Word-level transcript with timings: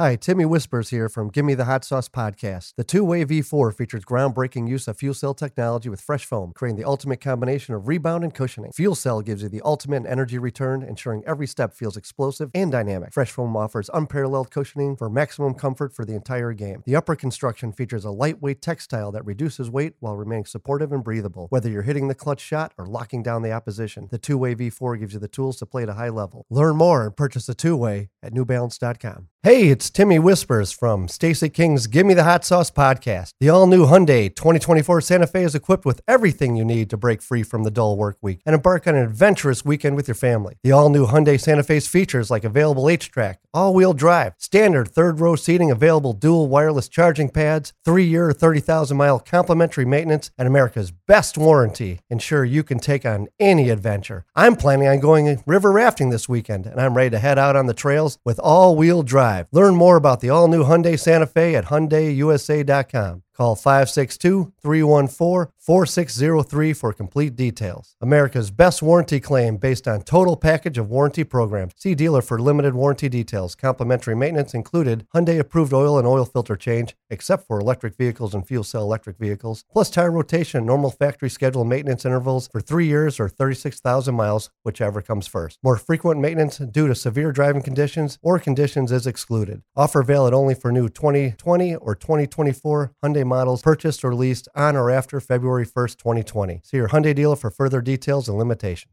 Hi, 0.00 0.16
Timmy 0.16 0.46
Whispers 0.46 0.88
here 0.88 1.10
from 1.10 1.28
Gimme 1.28 1.52
the 1.52 1.66
Hot 1.66 1.84
Sauce 1.84 2.08
podcast. 2.08 2.72
The 2.78 2.84
two 2.84 3.04
way 3.04 3.22
V4 3.22 3.76
features 3.76 4.02
groundbreaking 4.02 4.66
use 4.66 4.88
of 4.88 4.96
fuel 4.96 5.12
cell 5.12 5.34
technology 5.34 5.90
with 5.90 6.00
fresh 6.00 6.24
foam, 6.24 6.52
creating 6.54 6.78
the 6.78 6.88
ultimate 6.88 7.20
combination 7.20 7.74
of 7.74 7.86
rebound 7.86 8.24
and 8.24 8.32
cushioning. 8.32 8.72
Fuel 8.72 8.94
cell 8.94 9.20
gives 9.20 9.42
you 9.42 9.50
the 9.50 9.60
ultimate 9.62 10.06
energy 10.06 10.38
return, 10.38 10.82
ensuring 10.82 11.22
every 11.26 11.46
step 11.46 11.74
feels 11.74 11.98
explosive 11.98 12.50
and 12.54 12.72
dynamic. 12.72 13.12
Fresh 13.12 13.32
foam 13.32 13.54
offers 13.54 13.90
unparalleled 13.92 14.50
cushioning 14.50 14.96
for 14.96 15.10
maximum 15.10 15.52
comfort 15.52 15.94
for 15.94 16.06
the 16.06 16.14
entire 16.14 16.54
game. 16.54 16.82
The 16.86 16.96
upper 16.96 17.14
construction 17.14 17.70
features 17.70 18.06
a 18.06 18.10
lightweight 18.10 18.62
textile 18.62 19.12
that 19.12 19.26
reduces 19.26 19.68
weight 19.68 19.96
while 20.00 20.16
remaining 20.16 20.46
supportive 20.46 20.92
and 20.92 21.04
breathable. 21.04 21.46
Whether 21.50 21.68
you're 21.68 21.82
hitting 21.82 22.08
the 22.08 22.14
clutch 22.14 22.40
shot 22.40 22.72
or 22.78 22.86
locking 22.86 23.22
down 23.22 23.42
the 23.42 23.52
opposition, 23.52 24.08
the 24.10 24.16
two 24.16 24.38
way 24.38 24.54
V4 24.54 24.98
gives 24.98 25.12
you 25.12 25.20
the 25.20 25.28
tools 25.28 25.58
to 25.58 25.66
play 25.66 25.82
at 25.82 25.90
a 25.90 25.94
high 26.00 26.08
level. 26.08 26.46
Learn 26.48 26.76
more 26.76 27.04
and 27.04 27.14
purchase 27.14 27.44
the 27.44 27.54
two 27.54 27.76
way 27.76 28.08
at 28.22 28.32
newbalance.com. 28.32 29.28
Hey, 29.42 29.68
it's 29.68 29.89
Timmy 29.90 30.18
Whispers 30.18 30.72
from 30.72 31.08
Stacey 31.08 31.48
King's 31.48 31.86
Gimme 31.86 32.14
the 32.14 32.24
Hot 32.24 32.44
Sauce 32.44 32.70
podcast. 32.70 33.32
The 33.40 33.48
all 33.48 33.66
new 33.66 33.86
Hyundai 33.86 34.34
2024 34.34 35.00
Santa 35.00 35.26
Fe 35.26 35.42
is 35.42 35.54
equipped 35.54 35.84
with 35.84 36.00
everything 36.06 36.56
you 36.56 36.64
need 36.64 36.88
to 36.90 36.96
break 36.96 37.20
free 37.20 37.42
from 37.42 37.64
the 37.64 37.70
dull 37.70 37.96
work 37.96 38.16
week 38.22 38.40
and 38.46 38.54
embark 38.54 38.86
on 38.86 38.94
an 38.94 39.02
adventurous 39.02 39.64
weekend 39.64 39.96
with 39.96 40.06
your 40.06 40.14
family. 40.14 40.56
The 40.62 40.72
all 40.72 40.88
new 40.88 41.06
Hyundai 41.06 41.40
Santa 41.40 41.62
Fe's 41.62 41.88
features 41.88 42.30
like 42.30 42.44
available 42.44 42.84
HTRAC, 42.84 43.36
all 43.52 43.74
wheel 43.74 43.92
drive, 43.92 44.34
standard 44.38 44.88
third 44.88 45.18
row 45.18 45.34
seating, 45.34 45.70
available 45.70 46.12
dual 46.12 46.48
wireless 46.48 46.88
charging 46.88 47.28
pads, 47.28 47.72
three 47.84 48.04
year, 48.04 48.32
30,000 48.32 48.96
mile 48.96 49.18
complimentary 49.18 49.84
maintenance, 49.84 50.30
and 50.38 50.46
America's 50.46 50.92
best 50.92 51.36
warranty 51.36 52.00
ensure 52.08 52.44
you 52.44 52.62
can 52.62 52.78
take 52.78 53.04
on 53.04 53.26
any 53.40 53.70
adventure. 53.70 54.24
I'm 54.36 54.54
planning 54.54 54.86
on 54.86 55.00
going 55.00 55.42
river 55.46 55.72
rafting 55.72 56.10
this 56.10 56.28
weekend, 56.28 56.66
and 56.66 56.80
I'm 56.80 56.96
ready 56.96 57.10
to 57.10 57.18
head 57.18 57.38
out 57.38 57.56
on 57.56 57.66
the 57.66 57.74
trails 57.74 58.18
with 58.24 58.38
all 58.38 58.76
wheel 58.76 59.02
drive. 59.02 59.48
Learn 59.50 59.79
more 59.80 59.96
about 59.96 60.20
the 60.20 60.28
all 60.28 60.46
new 60.46 60.62
Hyundai 60.64 61.00
Santa 61.00 61.26
Fe 61.26 61.56
at 61.56 61.64
HyundaiUSA.com. 61.64 63.22
Call 63.40 63.56
562 63.56 64.52
314 64.60 65.50
4603 65.56 66.72
for 66.74 66.92
complete 66.92 67.36
details. 67.36 67.96
America's 68.02 68.50
best 68.50 68.82
warranty 68.82 69.18
claim 69.18 69.56
based 69.56 69.88
on 69.88 70.02
total 70.02 70.36
package 70.36 70.76
of 70.76 70.90
warranty 70.90 71.24
programs. 71.24 71.72
See 71.76 71.94
dealer 71.94 72.20
for 72.20 72.38
limited 72.38 72.74
warranty 72.74 73.08
details. 73.08 73.54
Complimentary 73.54 74.14
maintenance 74.14 74.52
included 74.52 75.06
Hyundai 75.14 75.38
approved 75.38 75.72
oil 75.72 75.96
and 75.96 76.06
oil 76.06 76.26
filter 76.26 76.54
change, 76.54 76.94
except 77.08 77.46
for 77.46 77.58
electric 77.58 77.96
vehicles 77.96 78.34
and 78.34 78.46
fuel 78.46 78.62
cell 78.62 78.82
electric 78.82 79.16
vehicles, 79.16 79.64
plus 79.72 79.88
tire 79.88 80.10
rotation 80.10 80.66
normal 80.66 80.90
factory 80.90 81.30
schedule 81.30 81.64
maintenance 81.64 82.04
intervals 82.04 82.46
for 82.48 82.60
three 82.60 82.88
years 82.88 83.18
or 83.18 83.30
36,000 83.30 84.14
miles, 84.14 84.50
whichever 84.64 85.00
comes 85.00 85.26
first. 85.26 85.58
More 85.62 85.78
frequent 85.78 86.20
maintenance 86.20 86.58
due 86.58 86.88
to 86.88 86.94
severe 86.94 87.32
driving 87.32 87.62
conditions 87.62 88.18
or 88.20 88.38
conditions 88.38 88.92
is 88.92 89.06
excluded. 89.06 89.62
Offer 89.74 90.02
valid 90.02 90.34
only 90.34 90.54
for 90.54 90.70
new 90.70 90.90
2020 90.90 91.76
or 91.76 91.94
2024 91.94 92.92
Hyundai 93.02 93.29
models 93.30 93.62
purchased 93.62 94.04
or 94.04 94.14
leased 94.14 94.46
on 94.54 94.76
or 94.76 94.90
after 94.90 95.18
February 95.20 95.64
1st, 95.64 95.96
2020. 95.96 96.60
See 96.62 96.76
your 96.76 96.88
Hyundai 96.88 97.14
dealer 97.14 97.36
for 97.36 97.50
further 97.50 97.80
details 97.80 98.28
and 98.28 98.36
limitations. 98.36 98.92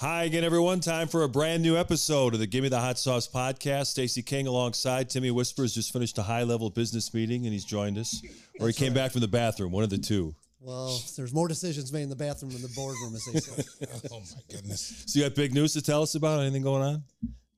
Hi 0.00 0.24
again, 0.24 0.44
everyone. 0.44 0.80
Time 0.80 1.08
for 1.08 1.24
a 1.24 1.28
brand 1.28 1.62
new 1.62 1.76
episode 1.76 2.32
of 2.32 2.40
the 2.40 2.46
Give 2.46 2.62
Me 2.62 2.70
the 2.70 2.80
Hot 2.80 2.98
Sauce 2.98 3.28
podcast. 3.28 3.88
Stacey 3.88 4.22
King 4.22 4.46
alongside 4.46 5.10
Timmy 5.10 5.30
Whispers 5.30 5.74
just 5.74 5.92
finished 5.92 6.16
a 6.16 6.22
high 6.22 6.42
level 6.42 6.70
business 6.70 7.12
meeting 7.12 7.44
and 7.44 7.52
he's 7.52 7.66
joined 7.66 7.98
us. 7.98 8.22
Or 8.58 8.68
he 8.68 8.72
came 8.72 8.94
back 8.94 9.12
from 9.12 9.20
the 9.20 9.28
bathroom, 9.28 9.72
one 9.72 9.84
of 9.84 9.90
the 9.90 9.98
two. 9.98 10.34
Well, 10.58 10.98
there's 11.18 11.34
more 11.34 11.48
decisions 11.48 11.92
made 11.92 12.04
in 12.04 12.08
the 12.08 12.16
bathroom 12.16 12.50
than 12.50 12.62
the 12.62 12.72
boardroom, 12.74 13.14
as 13.14 13.26
they 13.26 13.40
say. 13.40 13.62
Oh 14.10 14.20
my 14.20 14.40
goodness. 14.50 15.04
So 15.04 15.18
you 15.18 15.26
got 15.26 15.34
big 15.34 15.52
news 15.52 15.74
to 15.74 15.82
tell 15.82 16.00
us 16.00 16.14
about? 16.14 16.40
Anything 16.40 16.62
going 16.62 16.82
on? 16.82 17.02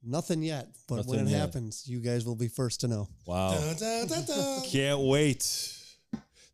Nothing 0.02 0.42
yet, 0.42 0.66
but 0.88 1.06
when 1.06 1.20
it 1.20 1.28
yet. 1.28 1.38
happens, 1.38 1.84
you 1.86 2.00
guys 2.00 2.26
will 2.26 2.34
be 2.34 2.48
first 2.48 2.80
to 2.80 2.88
know. 2.88 3.06
Wow. 3.24 3.52
Da, 3.52 3.74
da, 3.74 4.04
da, 4.06 4.20
da. 4.22 4.60
Can't 4.68 4.98
wait. 4.98 5.78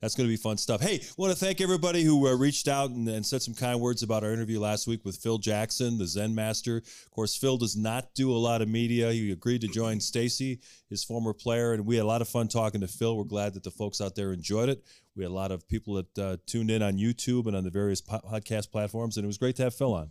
That's 0.00 0.14
going 0.14 0.28
to 0.28 0.32
be 0.32 0.36
fun 0.36 0.56
stuff. 0.58 0.80
Hey, 0.80 1.02
want 1.16 1.32
to 1.32 1.38
thank 1.38 1.60
everybody 1.60 2.04
who 2.04 2.28
uh, 2.28 2.36
reached 2.36 2.68
out 2.68 2.90
and, 2.90 3.08
and 3.08 3.26
said 3.26 3.42
some 3.42 3.54
kind 3.54 3.80
words 3.80 4.04
about 4.04 4.22
our 4.22 4.32
interview 4.32 4.60
last 4.60 4.86
week 4.86 5.04
with 5.04 5.16
Phil 5.16 5.38
Jackson, 5.38 5.98
the 5.98 6.06
Zen 6.06 6.34
Master. 6.34 6.76
Of 6.76 7.10
course, 7.10 7.36
Phil 7.36 7.56
does 7.56 7.76
not 7.76 8.14
do 8.14 8.30
a 8.30 8.38
lot 8.38 8.62
of 8.62 8.68
media. 8.68 9.10
He 9.10 9.32
agreed 9.32 9.60
to 9.62 9.68
join 9.68 9.98
Stacey, 9.98 10.60
his 10.88 11.02
former 11.02 11.32
player, 11.32 11.72
and 11.72 11.84
we 11.84 11.96
had 11.96 12.04
a 12.04 12.06
lot 12.06 12.22
of 12.22 12.28
fun 12.28 12.46
talking 12.46 12.80
to 12.80 12.86
Phil. 12.86 13.16
We're 13.16 13.24
glad 13.24 13.54
that 13.54 13.64
the 13.64 13.72
folks 13.72 14.00
out 14.00 14.14
there 14.14 14.32
enjoyed 14.32 14.68
it. 14.68 14.84
We 15.16 15.24
had 15.24 15.30
a 15.30 15.34
lot 15.34 15.50
of 15.50 15.68
people 15.68 15.94
that 15.94 16.18
uh, 16.18 16.36
tuned 16.46 16.70
in 16.70 16.80
on 16.80 16.96
YouTube 16.96 17.46
and 17.46 17.56
on 17.56 17.64
the 17.64 17.70
various 17.70 18.00
podcast 18.00 18.70
platforms, 18.70 19.16
and 19.16 19.24
it 19.24 19.26
was 19.26 19.38
great 19.38 19.56
to 19.56 19.64
have 19.64 19.74
Phil 19.74 19.94
on. 19.94 20.10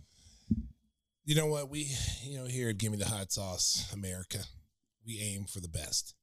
You 1.24 1.34
know 1.34 1.46
what? 1.46 1.70
We, 1.70 1.90
you 2.24 2.38
know, 2.38 2.46
here 2.46 2.68
at 2.68 2.78
Give 2.78 2.92
Me 2.92 2.98
the 2.98 3.06
Hot 3.06 3.32
Sauce 3.32 3.90
America, 3.94 4.38
we 5.06 5.18
aim 5.20 5.44
for 5.44 5.60
the 5.60 5.68
best. 5.68 6.14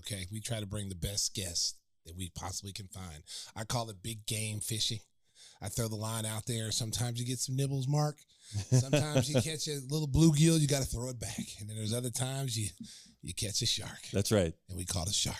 Okay. 0.00 0.26
We 0.32 0.40
try 0.40 0.58
to 0.58 0.66
bring 0.66 0.88
the 0.88 0.94
best 0.96 1.34
guests 1.34 1.74
that 2.06 2.16
we 2.16 2.30
possibly 2.34 2.72
can 2.72 2.88
find. 2.88 3.22
I 3.56 3.64
call 3.64 3.90
it 3.90 3.96
big 4.02 4.26
game 4.26 4.60
fishing. 4.60 5.00
I 5.60 5.68
throw 5.68 5.88
the 5.88 5.96
line 5.96 6.26
out 6.26 6.46
there. 6.46 6.70
Sometimes 6.72 7.20
you 7.20 7.26
get 7.26 7.38
some 7.38 7.56
nibbles, 7.56 7.86
Mark. 7.86 8.16
Sometimes 8.70 9.28
you 9.28 9.34
catch 9.40 9.68
a 9.68 9.78
little 9.88 10.08
bluegill, 10.08 10.58
you 10.60 10.66
got 10.66 10.82
to 10.82 10.88
throw 10.88 11.08
it 11.08 11.20
back. 11.20 11.38
And 11.60 11.68
then 11.68 11.76
there's 11.76 11.94
other 11.94 12.10
times 12.10 12.58
you 12.58 12.68
you 13.22 13.32
catch 13.32 13.62
a 13.62 13.66
shark, 13.66 14.00
That's 14.12 14.32
right. 14.32 14.52
and 14.68 14.76
we 14.76 14.84
caught 14.84 15.08
a 15.08 15.12
shark. 15.12 15.36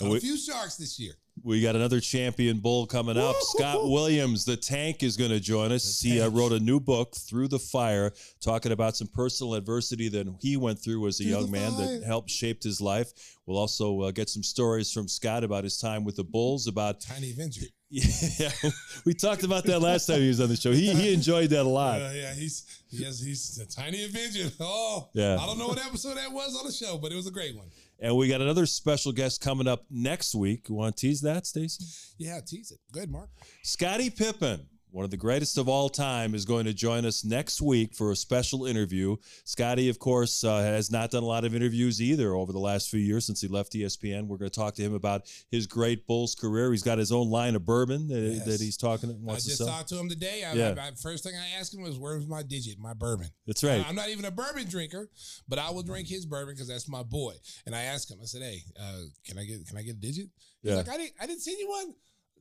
A 0.00 0.20
few 0.20 0.36
sharks 0.36 0.76
this 0.76 0.98
year. 0.98 1.12
We 1.44 1.60
got 1.62 1.74
another 1.74 1.98
champion 1.98 2.58
bull 2.58 2.86
coming 2.86 3.16
up. 3.16 3.34
Scott 3.40 3.88
Williams, 3.88 4.44
the 4.44 4.56
tank, 4.56 5.02
is 5.02 5.16
going 5.16 5.30
to 5.30 5.40
join 5.40 5.72
us. 5.72 6.00
The 6.00 6.08
He 6.10 6.20
uh, 6.20 6.28
wrote 6.28 6.52
a 6.52 6.60
new 6.60 6.78
book, 6.78 7.16
Through 7.16 7.48
the 7.48 7.58
Fire, 7.58 8.12
talking 8.40 8.70
about 8.70 8.96
some 8.96 9.08
personal 9.08 9.54
adversity 9.54 10.08
that 10.10 10.32
he 10.40 10.56
went 10.56 10.78
through 10.78 11.06
as 11.06 11.20
a 11.20 11.24
Through 11.24 11.32
young 11.32 11.50
man 11.50 11.76
that 11.78 12.02
helped 12.06 12.30
shaped 12.30 12.62
his 12.62 12.80
life. 12.80 13.12
We'll 13.46 13.58
also 13.58 14.02
uh, 14.02 14.10
get 14.12 14.28
some 14.28 14.42
stories 14.42 14.92
from 14.92 15.08
Scott 15.08 15.42
about 15.42 15.64
his 15.64 15.78
time 15.78 16.04
with 16.04 16.16
the 16.16 16.24
Bulls, 16.24 16.66
about 16.66 17.00
Tiny 17.00 17.30
Avenger. 17.30 17.66
yeah, 17.90 18.50
we 19.04 19.12
talked 19.12 19.42
about 19.42 19.64
that 19.64 19.80
last 19.80 20.06
time 20.06 20.20
he 20.20 20.28
was 20.28 20.40
on 20.40 20.48
the 20.48 20.56
show. 20.56 20.72
He 20.72 20.94
he 20.94 21.12
enjoyed 21.12 21.50
that 21.50 21.62
a 21.62 21.68
lot. 21.68 22.00
Uh, 22.00 22.10
yeah, 22.14 22.32
he's 22.32 22.64
yes, 22.88 23.20
he's 23.20 23.58
a 23.58 23.66
tiny 23.66 24.04
Avenger. 24.04 24.50
Oh, 24.60 25.10
Yeah. 25.12 25.36
I 25.38 25.44
don't 25.44 25.58
know 25.58 25.68
what 25.68 25.84
episode 25.84 26.16
that 26.16 26.32
was 26.32 26.56
on 26.56 26.66
the 26.66 26.72
show, 26.72 26.96
but 26.96 27.12
it 27.12 27.16
was 27.16 27.26
a 27.26 27.30
great 27.30 27.54
one. 27.54 27.66
And 28.02 28.16
we 28.16 28.26
got 28.26 28.40
another 28.40 28.66
special 28.66 29.12
guest 29.12 29.40
coming 29.40 29.68
up 29.68 29.84
next 29.88 30.34
week. 30.34 30.68
You 30.68 30.74
want 30.74 30.96
to 30.96 31.00
tease 31.00 31.20
that, 31.20 31.46
Stacey? 31.46 31.84
Yeah, 32.18 32.40
tease 32.44 32.72
it. 32.72 32.80
Good, 32.92 33.08
Mark. 33.08 33.30
Scottie 33.62 34.10
Pippen, 34.10 34.66
one 34.92 35.04
of 35.06 35.10
the 35.10 35.16
greatest 35.16 35.56
of 35.56 35.68
all 35.70 35.88
time, 35.88 36.34
is 36.34 36.44
going 36.44 36.66
to 36.66 36.74
join 36.74 37.04
us 37.06 37.24
next 37.24 37.62
week 37.62 37.94
for 37.94 38.12
a 38.12 38.16
special 38.16 38.66
interview. 38.66 39.16
Scotty, 39.44 39.88
of 39.88 39.98
course, 39.98 40.44
uh, 40.44 40.58
has 40.60 40.90
not 40.90 41.10
done 41.10 41.22
a 41.22 41.26
lot 41.26 41.44
of 41.46 41.54
interviews 41.54 42.00
either 42.02 42.34
over 42.34 42.52
the 42.52 42.58
last 42.58 42.90
few 42.90 43.00
years 43.00 43.24
since 43.24 43.40
he 43.40 43.48
left 43.48 43.72
ESPN. 43.72 44.26
We're 44.26 44.36
going 44.36 44.50
to 44.50 44.54
talk 44.60 44.74
to 44.74 44.82
him 44.82 44.92
about 44.94 45.32
his 45.50 45.66
great 45.66 46.06
Bulls 46.06 46.34
career. 46.34 46.70
He's 46.72 46.82
got 46.82 46.98
his 46.98 47.10
own 47.10 47.30
line 47.30 47.56
of 47.56 47.64
bourbon 47.64 48.06
that, 48.08 48.20
Yes. 48.20 48.44
that 48.44 48.60
he's 48.60 48.76
talking 48.76 49.10
I 49.10 49.14
wants 49.14 49.44
to 49.44 49.48
just 49.48 49.58
sell. 49.58 49.68
talked 49.68 49.88
to 49.88 49.98
him 49.98 50.08
today. 50.10 50.44
I, 50.44 50.52
Yeah. 50.52 50.74
I, 50.78 50.88
I- 50.88 50.90
first 50.92 51.24
thing 51.24 51.34
I 51.34 51.58
asked 51.58 51.72
him 51.74 51.80
was, 51.82 51.98
"Where's 51.98 52.26
my 52.26 52.42
digit, 52.42 52.78
my 52.78 52.92
bourbon?" 52.92 53.28
That's 53.46 53.64
right. 53.64 53.82
I'm 53.88 53.94
not 53.96 54.10
even 54.10 54.26
a 54.26 54.30
bourbon 54.30 54.66
drinker, 54.68 55.08
but 55.48 55.58
I 55.58 55.70
will 55.70 55.82
drink 55.82 56.06
his 56.06 56.26
bourbon 56.26 56.54
because 56.54 56.68
that's 56.68 56.86
my 56.88 57.02
boy. 57.02 57.34
And 57.64 57.74
I 57.74 57.82
asked 57.84 58.10
him, 58.10 58.18
I 58.22 58.26
said, 58.26 58.42
"Hey, 58.42 58.62
uh, 58.78 59.02
can 59.26 59.38
I 59.38 59.44
get 59.44 59.66
can 59.66 59.78
I 59.78 59.82
get 59.82 59.92
a 59.96 59.98
digit?" 59.98 60.26
He's 60.60 60.70
Yeah. 60.70 60.76
like, 60.76 60.88
"I 60.90 60.96
didn't 60.98 61.14
I 61.18 61.26
didn't 61.26 61.40
send 61.40 61.58
you 61.58 61.68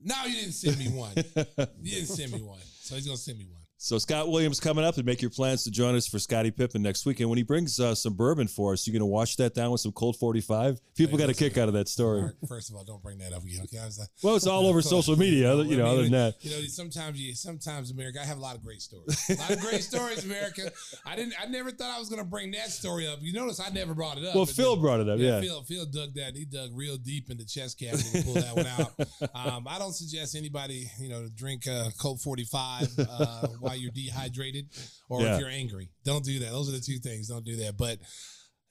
one." 0.03 0.07
No, 0.07 0.25
you 0.25 0.35
didn't 0.41 0.53
send 0.53 0.77
me 0.77 0.89
one. 0.89 1.13
you 1.15 1.91
didn't 1.91 2.07
send 2.07 2.31
me 2.31 2.41
one. 2.41 2.59
So 2.81 2.95
he's 2.95 3.05
gonna 3.05 3.17
send 3.17 3.37
me 3.37 3.45
one. 3.51 3.60
So 3.83 3.97
Scott 3.97 4.29
Williams 4.29 4.59
coming 4.59 4.85
up 4.85 4.97
and 4.97 5.05
make 5.07 5.23
your 5.23 5.31
plans 5.31 5.63
to 5.63 5.71
join 5.71 5.95
us 5.95 6.05
for 6.05 6.19
Scottie 6.19 6.51
Pippen 6.51 6.83
next 6.83 7.03
week. 7.03 7.19
And 7.19 7.29
when 7.29 7.37
he 7.37 7.43
brings 7.43 7.79
uh, 7.79 7.95
some 7.95 8.13
bourbon 8.13 8.47
for 8.47 8.73
us, 8.73 8.85
you're 8.85 8.91
going 8.93 8.99
to 8.99 9.07
wash 9.07 9.37
that 9.37 9.55
down 9.55 9.71
with 9.71 9.81
some 9.81 9.91
cold 9.91 10.15
45? 10.17 10.79
People 10.95 11.17
Hey, 11.17 11.23
got 11.25 11.31
a 11.31 11.33
kick 11.33 11.57
out 11.57 11.67
of 11.67 11.73
that 11.73 11.87
story. 11.87 12.21
Mark, 12.21 12.35
first 12.47 12.69
of 12.69 12.75
all, 12.75 12.83
don't 12.83 13.01
bring 13.01 13.17
that 13.17 13.33
up 13.33 13.43
again. 13.43 13.61
Okay, 13.63 13.79
I 13.79 13.85
was 13.85 13.97
like, 13.97 14.09
Well, 14.21 14.35
it's 14.35 14.45
all 14.45 14.67
over 14.67 14.83
social 14.83 15.15
media, 15.17 15.55
you 15.63 15.77
know, 15.77 15.87
I 15.87 15.89
other 15.93 16.03
than 16.03 16.11
that. 16.11 16.35
You 16.41 16.51
know, 16.51 16.61
sometimes 16.67 17.19
you, 17.19 17.33
sometimes 17.33 17.89
America, 17.89 18.19
I 18.21 18.25
have 18.25 18.37
a 18.37 18.39
lot 18.39 18.55
of 18.55 18.63
great 18.63 18.83
stories. 18.83 19.17
A 19.31 19.33
lot 19.41 19.49
of 19.49 19.59
great 19.61 19.81
stories, 19.81 20.25
America. 20.25 20.71
I 21.03 21.15
didn't, 21.15 21.33
I 21.41 21.47
never 21.47 21.71
thought 21.71 21.89
I 21.89 21.97
was 21.97 22.07
going 22.07 22.21
to 22.21 22.29
bring 22.29 22.51
that 22.51 22.69
story 22.69 23.07
up. 23.07 23.17
You 23.23 23.33
notice 23.33 23.59
I 23.59 23.69
never 23.71 23.95
brought 23.95 24.19
it 24.19 24.25
up. 24.25 24.35
Well, 24.35 24.45
Phil 24.45 24.75
then- 24.75 24.81
brought 24.83 24.99
it 24.99 25.09
up, 25.09 25.17
yeah. 25.17 25.41
Phil, 25.41 25.63
Phil 25.63 25.85
dug 25.87 26.13
that. 26.13 26.35
He 26.35 26.45
dug 26.45 26.69
real 26.75 26.97
deep 26.97 27.31
in 27.31 27.37
the 27.37 27.45
chest 27.45 27.79
cavity 27.79 28.19
to 28.19 28.23
pull 28.25 28.33
that 28.35 28.55
one 28.55 28.67
out. 28.67 28.91
Um, 29.33 29.65
I 29.67 29.79
don't 29.79 29.93
suggest 29.93 30.35
anybody, 30.35 30.89
you 30.99 31.07
know, 31.07 31.27
drink 31.33 31.65
uh, 31.67 31.89
Colt 31.97 32.19
45 32.19 32.89
uh, 32.99 33.47
while 33.71 33.79
you're 33.79 33.91
dehydrated 33.91 34.67
or 35.09 35.21
Yeah. 35.21 35.33
if 35.35 35.39
you're 35.39 35.49
angry. 35.49 35.89
Don't 36.03 36.25
do 36.25 36.39
that. 36.39 36.51
Those 36.51 36.67
are 36.69 36.73
the 36.73 36.81
two 36.81 36.99
things. 36.99 37.27
Don't 37.27 37.45
do 37.45 37.55
that. 37.57 37.77
But 37.77 37.99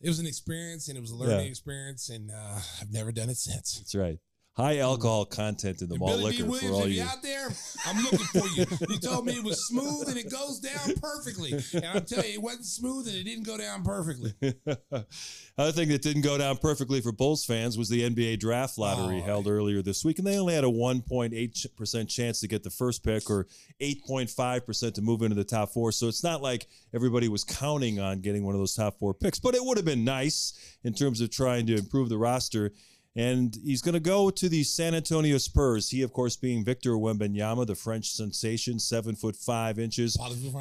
it 0.01 0.09
was 0.09 0.19
an 0.19 0.27
experience 0.27 0.89
and 0.89 0.97
it 0.97 1.01
was 1.01 1.11
a 1.11 1.17
learning 1.17 1.47
Yeah. 1.47 1.51
experience, 1.51 2.09
and 2.11 2.31
uh, 2.31 2.61
I've 2.81 2.91
never 2.93 3.13
done 3.13 3.31
it 3.31 3.37
since. 3.37 3.79
That's 3.79 3.95
right. 3.95 4.19
High 4.57 4.79
alcohol 4.79 5.25
content 5.25 5.81
in 5.81 5.89
the 5.89 5.95
And 5.95 6.01
malt 6.01 6.19
Billy 6.19 6.37
D. 6.37 6.43
liquor 6.43 6.59
for 6.59 6.73
Williams, 6.73 6.77
all 6.77 6.87
if 6.87 6.93
you. 6.97 7.03
out 7.03 7.23
there, 7.23 7.49
I'm 7.87 8.03
looking 8.03 8.19
for 8.19 8.49
you. 8.49 8.67
You 8.91 8.99
told 8.99 9.25
me 9.25 9.35
it 9.35 9.45
was 9.45 9.67
smooth 9.67 10.09
and 10.09 10.19
it 10.19 10.31
goes 10.31 10.59
down 10.59 10.95
perfectly. 11.01 11.53
And 11.73 11.87
I'm 11.87 12.05
telling 12.05 12.27
you, 12.29 12.35
it 12.35 12.43
wasn't 12.43 12.67
smooth 12.67 13.07
and 13.07 13.17
it 13.17 13.25
didn't 13.25 13.45
go 13.47 13.57
down 13.57 13.85
perfectly. 13.85 14.35
Other 15.57 15.73
thing 15.73 15.89
that 15.91 16.03
didn't 16.03 16.23
go 16.23 16.37
down 16.37 16.57
perfectly 16.59 17.01
for 17.01 17.13
Bulls 17.13 17.45
fans 17.45 17.79
was 17.79 17.89
the 17.89 18.03
NBA 18.03 18.39
draft 18.41 18.77
lottery 18.77 19.21
Oh. 19.21 19.25
held 19.25 19.47
earlier 19.47 19.83
this 19.83 20.05
week, 20.05 20.19
and 20.19 20.27
they 20.27 20.37
only 20.39 20.55
had 20.55 20.65
a 20.65 20.69
1.8% 20.69 22.09
chance 22.09 22.41
to 22.41 22.49
get 22.49 22.63
the 22.63 22.71
first 22.71 23.03
pick 23.05 23.31
or 23.31 23.47
8.5% 23.81 24.95
to 24.95 25.03
move 25.03 25.23
into 25.23 25.37
the 25.37 25.45
top 25.45 25.71
four. 25.71 25.93
So 25.93 26.09
it's 26.09 26.25
not 26.25 26.43
like 26.43 26.67
everybody 26.95 27.29
was 27.29 27.45
counting 27.45 28.01
on 28.01 28.21
getting 28.21 28.45
one 28.45 28.55
of 28.55 28.61
those 28.61 28.75
top 28.75 28.99
four 28.99 29.15
picks, 29.15 29.39
but 29.39 29.55
it 29.55 29.65
would 29.65 29.77
have 29.79 29.87
been 29.87 30.05
nice 30.05 30.77
in 30.85 30.93
terms 30.93 31.21
of 31.21 31.31
trying 31.31 31.67
to 31.67 31.77
improve 31.77 32.09
the 32.09 32.19
roster. 32.19 32.73
And 33.17 33.57
he's 33.65 33.83
going 33.83 33.95
to 33.95 34.01
go 34.01 34.31
to 34.31 34.49
the 34.49 34.63
San 34.63 34.95
Antonio 34.95 35.37
Spurs. 35.39 35.91
He, 35.91 36.03
of 36.03 36.13
course, 36.13 36.37
being 36.37 36.65
Victor 36.65 36.91
Wembanyama, 36.91 37.67
the 37.67 37.75
French 37.75 38.13
sensation, 38.13 38.79
seven 38.79 39.17
foot 39.17 39.35
five 39.35 39.81
inches 39.81 40.17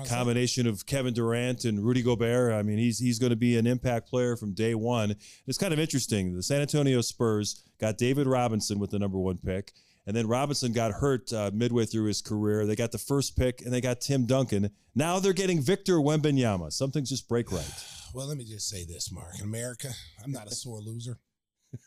combination 0.07 0.65
of 0.65 0.85
Kevin 0.87 1.13
Durant 1.13 1.65
and 1.65 1.85
Rudy 1.85 2.01
Gobert. 2.01 2.53
I 2.53 2.63
mean, 2.63 2.79
he's 2.79 2.97
he's 2.97 3.19
going 3.19 3.29
to 3.29 3.35
be 3.35 3.57
an 3.57 3.67
impact 3.67 4.09
player 4.09 4.35
from 4.35 4.53
day 4.53 4.73
one. 4.73 5.15
It's 5.45 5.59
kind 5.59 5.73
of 5.73 5.79
interesting. 5.79 6.35
The 6.35 6.41
San 6.41 6.61
Antonio 6.61 7.01
Spurs 7.01 7.63
got 7.79 7.99
David 7.99 8.25
Robinson 8.25 8.79
with 8.79 8.89
the 8.89 8.97
number 8.99 9.19
one 9.19 9.37
pick, 9.37 9.71
and 10.07 10.15
then 10.15 10.27
Robinson 10.27 10.73
got 10.73 10.91
hurt 10.91 11.31
uh, 11.31 11.51
midway 11.53 11.85
through 11.85 12.05
his 12.05 12.19
career. 12.19 12.65
They 12.65 12.75
got 12.75 12.91
the 12.91 12.97
first 12.97 13.37
pick, 13.37 13.61
and 13.61 13.71
they 13.71 13.79
got 13.79 14.01
Tim 14.01 14.25
Duncan. 14.25 14.71
Now 14.95 15.19
they're 15.19 15.33
getting 15.33 15.61
Victor 15.61 15.97
Wembanyama. 15.97 16.73
Something's 16.73 17.09
just 17.09 17.29
break 17.29 17.51
right. 17.51 17.71
Well, 18.11 18.25
let 18.25 18.37
me 18.37 18.43
just 18.43 18.67
say 18.67 18.85
this, 18.85 19.11
Mark. 19.11 19.35
In 19.37 19.45
America, 19.45 19.89
I'm 20.23 20.31
not 20.31 20.47
a 20.47 20.55
sore 20.55 20.79
loser, 20.79 21.19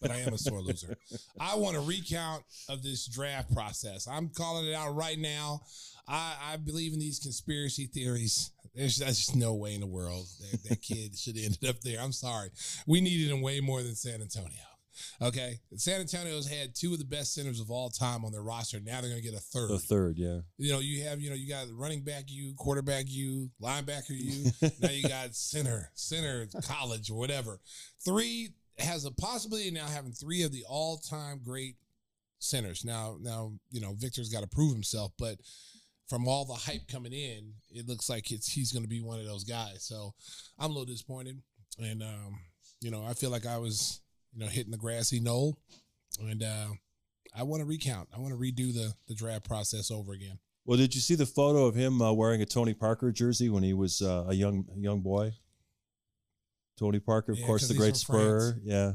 but 0.01 0.11
I 0.11 0.19
am 0.19 0.35
a 0.35 0.39
sore 0.39 0.61
loser. 0.61 0.97
I 1.41 1.57
want 1.57 1.77
a 1.77 1.81
recount 1.81 2.45
of 2.69 2.83
this 2.83 3.07
draft 3.07 3.53
process. 3.55 4.07
I'm 4.07 4.29
calling 4.29 4.67
it 4.67 4.75
out 4.75 4.95
right 4.95 5.19
now. 5.19 5.63
I, 6.09 6.35
I 6.53 6.57
believe 6.57 6.93
in 6.93 6.99
these 6.99 7.19
conspiracy 7.19 7.87
theories. 7.87 8.51
There's, 8.75 8.99
there's 8.99 9.19
just 9.19 9.37
no 9.37 9.55
way 9.55 9.75
in 9.75 9.81
the 9.81 9.87
world 9.87 10.27
that, 10.41 10.69
that 10.69 10.83
kid 10.83 11.17
should 11.19 11.37
have 11.37 11.45
ended 11.45 11.69
up 11.69 11.81
there. 11.83 12.01
I'm 12.01 12.13
sorry. 12.13 12.51
We 12.87 13.01
needed 13.01 13.31
him 13.31 13.43
way 13.43 13.61
more 13.61 13.83
than 13.83 13.95
San 13.95 14.21
Antonio. 14.21 14.51
Okay. 15.21 15.59
San 15.77 16.01
Antonio's 16.01 16.49
had 16.49 16.75
two 16.75 16.93
of 16.93 16.99
the 16.99 17.05
best 17.05 17.35
centers 17.35 17.61
of 17.61 17.71
all 17.71 17.91
time 17.91 18.25
on 18.25 18.33
their 18.33 18.43
roster. 18.43 18.79
Now 18.81 19.01
they're 19.01 19.11
going 19.11 19.23
to 19.23 19.29
get 19.29 19.37
a 19.37 19.41
third. 19.41 19.71
The 19.71 19.79
third, 19.79 20.19
yeah. 20.19 20.41
You 20.59 20.73
know, 20.73 20.81
you 20.81 21.05
have, 21.05 21.21
you 21.21 21.31
know, 21.31 21.37
you 21.37 21.49
got 21.49 21.67
running 21.73 22.03
back 22.03 22.25
you, 22.29 22.55
quarterback 22.57 23.05
you, 23.09 23.51
linebacker 23.61 24.11
you. 24.11 24.51
now 24.81 24.91
you 24.91 25.09
got 25.09 25.35
center, 25.35 25.91
center, 25.95 26.47
college 26.65 27.11
or 27.11 27.19
whatever. 27.19 27.61
Three 28.05 28.51
has 28.79 29.05
a 29.05 29.11
possibility 29.11 29.69
of 29.69 29.75
now 29.75 29.87
having 29.87 30.13
three 30.13 30.43
of 30.43 30.53
the 30.53 30.65
all-time 30.69 31.41
great 31.45 31.77
centers. 32.39 32.85
Now, 32.85 33.17
now, 33.21 33.53
you 33.71 33.81
know, 33.81 33.95
Victor's 33.97 34.29
got 34.29 34.41
to 34.43 34.49
prove 34.49 34.73
himself, 34.73 35.13
but 35.19 35.37
from 36.09 36.27
all 36.29 36.45
the 36.45 36.55
hype 36.55 36.89
coming 36.89 37.13
in, 37.13 37.55
it 37.71 37.89
looks 37.89 38.11
like 38.11 38.31
it's 38.31 38.53
he's 38.53 38.73
going 38.73 38.83
to 38.83 38.89
be 38.89 39.01
one 39.01 39.19
of 39.19 39.27
those 39.27 39.45
guys. 39.45 39.85
So 39.85 40.13
I'm 40.59 40.71
a 40.71 40.73
little 40.73 40.85
disappointed, 40.85 41.41
and 41.79 42.03
um, 42.03 42.39
you 42.81 42.91
know, 42.91 43.05
I 43.05 43.15
feel 43.15 43.31
like 43.31 43.47
I 43.47 43.59
was, 43.59 44.01
you 44.33 44.41
know, 44.41 44.51
hitting 44.51 44.73
the 44.73 44.79
grassy 44.79 45.21
knoll, 45.21 45.57
and 46.21 46.43
uh, 46.43 46.67
I 47.35 47.45
want 47.45 47.61
to 47.61 47.67
recount. 47.67 48.09
I 48.15 48.19
want 48.19 48.35
to 48.35 48.39
redo 48.39 48.75
the 48.75 48.93
the 49.09 49.15
draft 49.15 49.45
process 49.45 49.91
over 49.91 50.13
again. 50.13 50.39
Well, 50.65 50.79
did 50.79 50.95
you 50.95 51.01
see 51.01 51.15
the 51.15 51.27
photo 51.27 51.67
of 51.67 51.75
him 51.75 52.03
uh, 52.03 52.13
wearing 52.13 52.43
a 52.43 52.47
Tony 52.47 52.75
Parker 52.75 53.11
jersey 53.11 53.49
when 53.49 53.63
he 53.63 53.73
was 53.73 54.03
uh, 54.03 54.27
a 54.29 54.35
young 54.35 54.67
young 54.77 55.01
boy? 55.01 55.33
Tony 56.83 56.99
Parker, 56.99 57.33
of 57.33 57.39
Yeah, 57.39 57.47
course, 57.47 57.69
the 57.69 57.75
great 57.75 57.97
spur. 57.97 58.59
Yeah. 58.65 58.93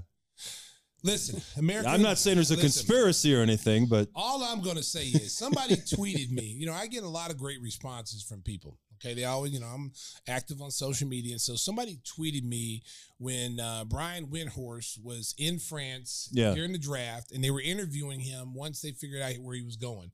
Listen, 1.03 1.41
America. 1.57 1.87
I'm 1.89 2.01
not 2.01 2.17
saying 2.17 2.35
there's 2.35 2.51
a 2.51 2.55
listen, 2.55 2.69
conspiracy 2.69 3.33
or 3.33 3.41
anything, 3.41 3.85
but 3.85 4.09
All 4.15 4.43
I'm 4.43 4.61
going 4.61 4.75
to 4.75 4.83
say 4.83 5.05
is 5.05 5.37
somebody 5.37 5.75
tweeted 5.95 6.31
me. 6.31 6.43
You 6.43 6.65
know, 6.65 6.73
I 6.73 6.87
get 6.87 7.03
a 7.03 7.07
lot 7.09 7.31
of 7.31 7.37
great 7.37 7.61
responses 7.61 8.23
from 8.23 8.41
people. 8.41 8.79
Okay. 8.95 9.13
They 9.13 9.23
always, 9.25 9.53
you 9.53 9.59
know, 9.59 9.67
I'm 9.67 9.91
active 10.27 10.59
on 10.61 10.71
social 10.71 11.07
media. 11.07 11.33
And 11.33 11.41
so 11.41 11.55
somebody 11.55 11.99
tweeted 12.17 12.43
me 12.43 12.81
when 13.19 13.59
uh, 13.59 13.85
Brian 13.85 14.25
Windhorst 14.27 14.99
was 15.03 15.35
in 15.37 15.59
France 15.59 16.29
Yeah. 16.33 16.55
during 16.55 16.71
the 16.73 16.79
draft 16.79 17.31
and 17.31 17.43
they 17.43 17.51
were 17.51 17.61
interviewing 17.61 18.19
him 18.19 18.55
once 18.55 18.81
they 18.81 18.91
figured 18.91 19.21
out 19.21 19.33
where 19.39 19.55
he 19.55 19.61
was 19.61 19.77
going. 19.77 20.09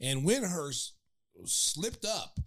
And 0.00 0.24
Windhorst 0.24 0.92
slipped 1.46 2.04
up 2.06 2.38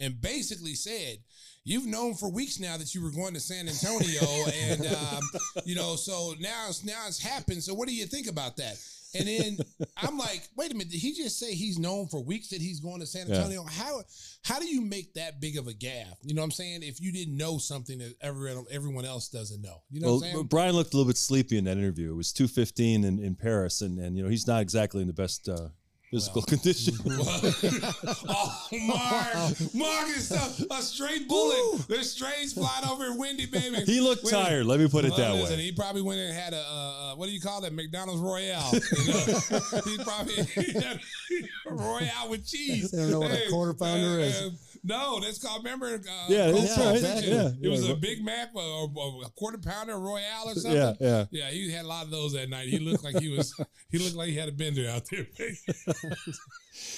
and 0.00 0.18
basically 0.20 0.74
said, 0.74 1.18
You've 1.64 1.86
known 1.86 2.14
for 2.14 2.30
weeks 2.30 2.60
now 2.60 2.76
that 2.76 2.94
you 2.94 3.02
were 3.02 3.10
going 3.10 3.32
to 3.34 3.40
San 3.40 3.68
Antonio, 3.68 4.20
and 4.52 4.86
um, 4.94 5.22
you 5.64 5.74
know, 5.74 5.96
so 5.96 6.34
now 6.38 6.66
it's 6.68 6.84
now 6.84 7.04
it's 7.06 7.22
happened. 7.22 7.62
So 7.62 7.72
what 7.72 7.88
do 7.88 7.94
you 7.94 8.06
think 8.06 8.26
about 8.26 8.56
that? 8.58 8.76
And 9.16 9.28
then 9.28 9.58
I'm 9.96 10.18
like, 10.18 10.48
wait 10.56 10.72
a 10.72 10.74
minute, 10.74 10.90
did 10.90 11.00
he 11.00 11.14
just 11.14 11.38
say 11.38 11.54
he's 11.54 11.78
known 11.78 12.08
for 12.08 12.22
weeks 12.22 12.48
that 12.48 12.60
he's 12.60 12.80
going 12.80 13.00
to 13.00 13.06
San 13.06 13.28
Yeah. 13.28 13.36
Antonio? 13.36 13.64
How 13.64 14.02
how 14.44 14.58
do 14.58 14.66
you 14.66 14.80
make 14.82 15.14
that 15.14 15.40
big 15.40 15.56
of 15.56 15.66
a 15.66 15.72
gaffe? 15.72 16.16
You 16.22 16.34
know 16.34 16.42
what 16.42 16.46
I'm 16.46 16.50
saying? 16.50 16.82
If 16.82 17.00
you 17.00 17.12
didn't 17.12 17.36
know 17.36 17.58
something 17.58 17.98
that 17.98 18.14
everyone 18.20 18.66
everyone 18.70 19.04
else 19.04 19.28
doesn't 19.28 19.62
know, 19.62 19.82
you 19.90 20.00
know 20.00 20.08
well, 20.08 20.16
what 20.16 20.26
I'm 20.26 20.32
saying? 20.32 20.46
Brian 20.46 20.74
looked 20.74 20.92
a 20.92 20.96
little 20.96 21.08
bit 21.08 21.16
sleepy 21.16 21.56
in 21.56 21.64
that 21.64 21.78
interview. 21.78 22.12
It 22.12 22.16
was 22.16 22.32
2:15 22.32 23.04
in, 23.04 23.18
in 23.18 23.34
Paris, 23.36 23.80
and 23.80 23.98
and 23.98 24.16
you 24.16 24.22
know 24.22 24.28
he's 24.28 24.46
not 24.46 24.60
exactly 24.60 25.00
in 25.00 25.06
the 25.06 25.14
best 25.14 25.48
uh, 25.48 25.68
physical 26.14 26.42
condition. 26.42 26.94
oh, 28.28 28.68
Mark, 28.86 29.74
Mark 29.74 30.08
is 30.16 30.30
a, 30.30 30.74
a 30.74 30.80
straight 30.80 31.26
bullet. 31.28 31.88
There's 31.88 32.12
strays 32.12 32.52
flying 32.52 32.86
over 32.88 33.06
in 33.06 33.18
windy, 33.18 33.46
baby. 33.46 33.78
he 33.84 34.00
looked 34.00 34.22
Wait, 34.22 34.30
tired. 34.30 34.66
Let 34.66 34.78
me 34.78 34.88
put 34.88 35.04
it 35.04 35.10
Well, 35.10 35.18
that 35.18 35.34
listen, 35.34 35.56
way. 35.56 35.64
He 35.64 35.72
probably 35.72 36.02
went 36.02 36.20
and 36.20 36.32
had 36.32 36.52
a 36.52 36.58
uh, 36.58 37.12
uh, 37.14 37.16
what 37.16 37.26
do 37.26 37.32
you 37.32 37.40
call 37.40 37.60
that 37.62 37.72
McDonald's 37.72 38.20
Royale? 38.20 38.70
You 38.72 39.12
know? 39.12 39.20
he 39.84 39.98
probably 40.04 41.00
Royale 41.66 42.28
with 42.28 42.46
cheese. 42.46 42.92
They 42.92 42.98
don't 42.98 43.10
know 43.10 43.20
what 43.20 43.32
a 43.32 43.50
quarter 43.50 43.74
pounder 43.74 44.20
is. 44.20 44.52
No, 44.84 45.18
that's 45.20 45.42
called. 45.42 45.64
Remember? 45.64 45.86
Uh, 45.94 46.26
Yeah, 46.28 46.50
that's 46.50 46.78
right. 46.78 47.24
Yeah, 47.24 47.50
it 47.60 47.68
was 47.68 47.86
yeah. 47.86 47.94
a 47.94 47.96
Big 47.96 48.22
Mac, 48.22 48.50
or, 48.54 48.90
or 48.94 49.24
a 49.24 49.30
quarter 49.30 49.58
pounder 49.58 49.98
Royale 49.98 50.50
or 50.50 50.54
something. 50.54 50.72
Yeah, 50.72 50.92
yeah. 51.00 51.24
Yeah, 51.30 51.50
he 51.50 51.72
had 51.72 51.84
a 51.84 51.88
lot 51.88 52.04
of 52.04 52.10
those 52.10 52.34
that 52.34 52.48
night. 52.50 52.68
He 52.68 52.78
looked 52.78 53.02
like 53.02 53.18
he 53.18 53.28
was. 53.30 53.54
he 53.90 53.98
looked 53.98 54.14
like 54.16 54.28
he 54.28 54.36
had 54.36 54.48
a 54.48 54.52
bender 54.52 54.88
out 54.88 55.08
there. 55.10 55.26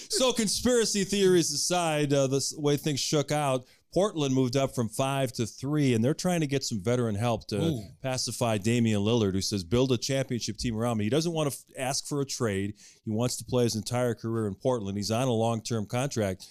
So 0.08 0.32
conspiracy 0.32 1.04
theories 1.04 1.52
aside, 1.52 2.12
uh, 2.12 2.26
the 2.28 2.42
way 2.56 2.78
things 2.78 2.98
shook 2.98 3.30
out, 3.30 3.64
Portland 3.92 4.34
moved 4.34 4.56
up 4.56 4.74
from 4.74 4.88
five 4.88 5.32
to 5.32 5.46
three, 5.46 5.94
and 5.94 6.04
they're 6.04 6.14
trying 6.14 6.40
to 6.40 6.46
get 6.46 6.64
some 6.64 6.82
veteran 6.82 7.14
help 7.14 7.46
to 7.48 7.56
Ooh. 7.62 7.82
pacify 8.02 8.58
Damian 8.58 9.00
Lillard, 9.00 9.32
who 9.32 9.40
says, 9.40 9.64
"Build 9.64 9.92
a 9.92 9.98
championship 9.98 10.56
team 10.58 10.76
around 10.76 10.98
me." 10.98 11.04
He 11.04 11.10
doesn't 11.10 11.32
want 11.32 11.50
to 11.50 11.56
f- 11.56 11.64
ask 11.78 12.06
for 12.06 12.20
a 12.20 12.26
trade. 12.26 12.74
He 13.04 13.10
wants 13.10 13.36
to 13.36 13.44
play 13.44 13.64
his 13.64 13.74
entire 13.74 14.14
career 14.14 14.46
in 14.48 14.54
Portland. 14.54 14.96
He's 14.96 15.10
on 15.10 15.28
a 15.28 15.32
long-term 15.32 15.86
contract. 15.86 16.46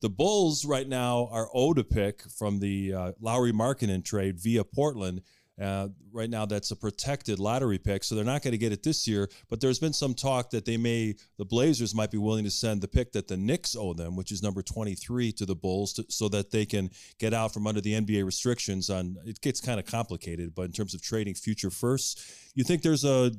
The 0.00 0.10
Bulls 0.10 0.64
right 0.64 0.88
now 0.88 1.28
are 1.32 1.48
owed 1.52 1.78
a 1.78 1.84
pick 1.84 2.22
from 2.30 2.60
the 2.60 2.94
uh, 2.94 3.12
Lauri 3.20 3.52
Markkanen 3.52 4.04
trade 4.04 4.38
via 4.38 4.64
Portland. 4.64 5.22
Uh, 5.60 5.88
right 6.12 6.30
now, 6.30 6.46
that's 6.46 6.70
a 6.70 6.76
protected 6.76 7.40
lottery 7.40 7.78
pick, 7.78 8.04
so 8.04 8.14
they're 8.14 8.24
not 8.24 8.42
going 8.42 8.52
to 8.52 8.58
get 8.58 8.70
it 8.70 8.84
this 8.84 9.08
year. 9.08 9.28
But 9.50 9.60
there's 9.60 9.80
been 9.80 9.92
some 9.92 10.14
talk 10.14 10.50
that 10.50 10.64
they 10.64 10.76
may, 10.76 11.16
the 11.36 11.44
Blazers 11.44 11.96
might 11.96 12.12
be 12.12 12.18
willing 12.18 12.44
to 12.44 12.50
send 12.50 12.80
the 12.80 12.86
pick 12.86 13.10
that 13.12 13.26
the 13.26 13.36
Knicks 13.36 13.74
owe 13.74 13.92
them, 13.92 14.14
which 14.14 14.30
is 14.30 14.40
number 14.40 14.62
23, 14.62 15.32
to 15.32 15.44
the 15.44 15.56
Bulls, 15.56 15.94
to, 15.94 16.04
so 16.08 16.28
that 16.28 16.52
they 16.52 16.64
can 16.64 16.90
get 17.18 17.34
out 17.34 17.52
from 17.52 17.66
under 17.66 17.80
the 17.80 17.94
NBA 17.94 18.24
restrictions. 18.24 18.88
On 18.88 19.16
it 19.26 19.40
gets 19.40 19.60
kind 19.60 19.80
of 19.80 19.86
complicated, 19.86 20.54
but 20.54 20.62
in 20.62 20.72
terms 20.72 20.94
of 20.94 21.02
trading 21.02 21.34
future 21.34 21.70
firsts, 21.70 22.52
you 22.54 22.62
think 22.62 22.82
there's 22.82 23.04
a 23.04 23.32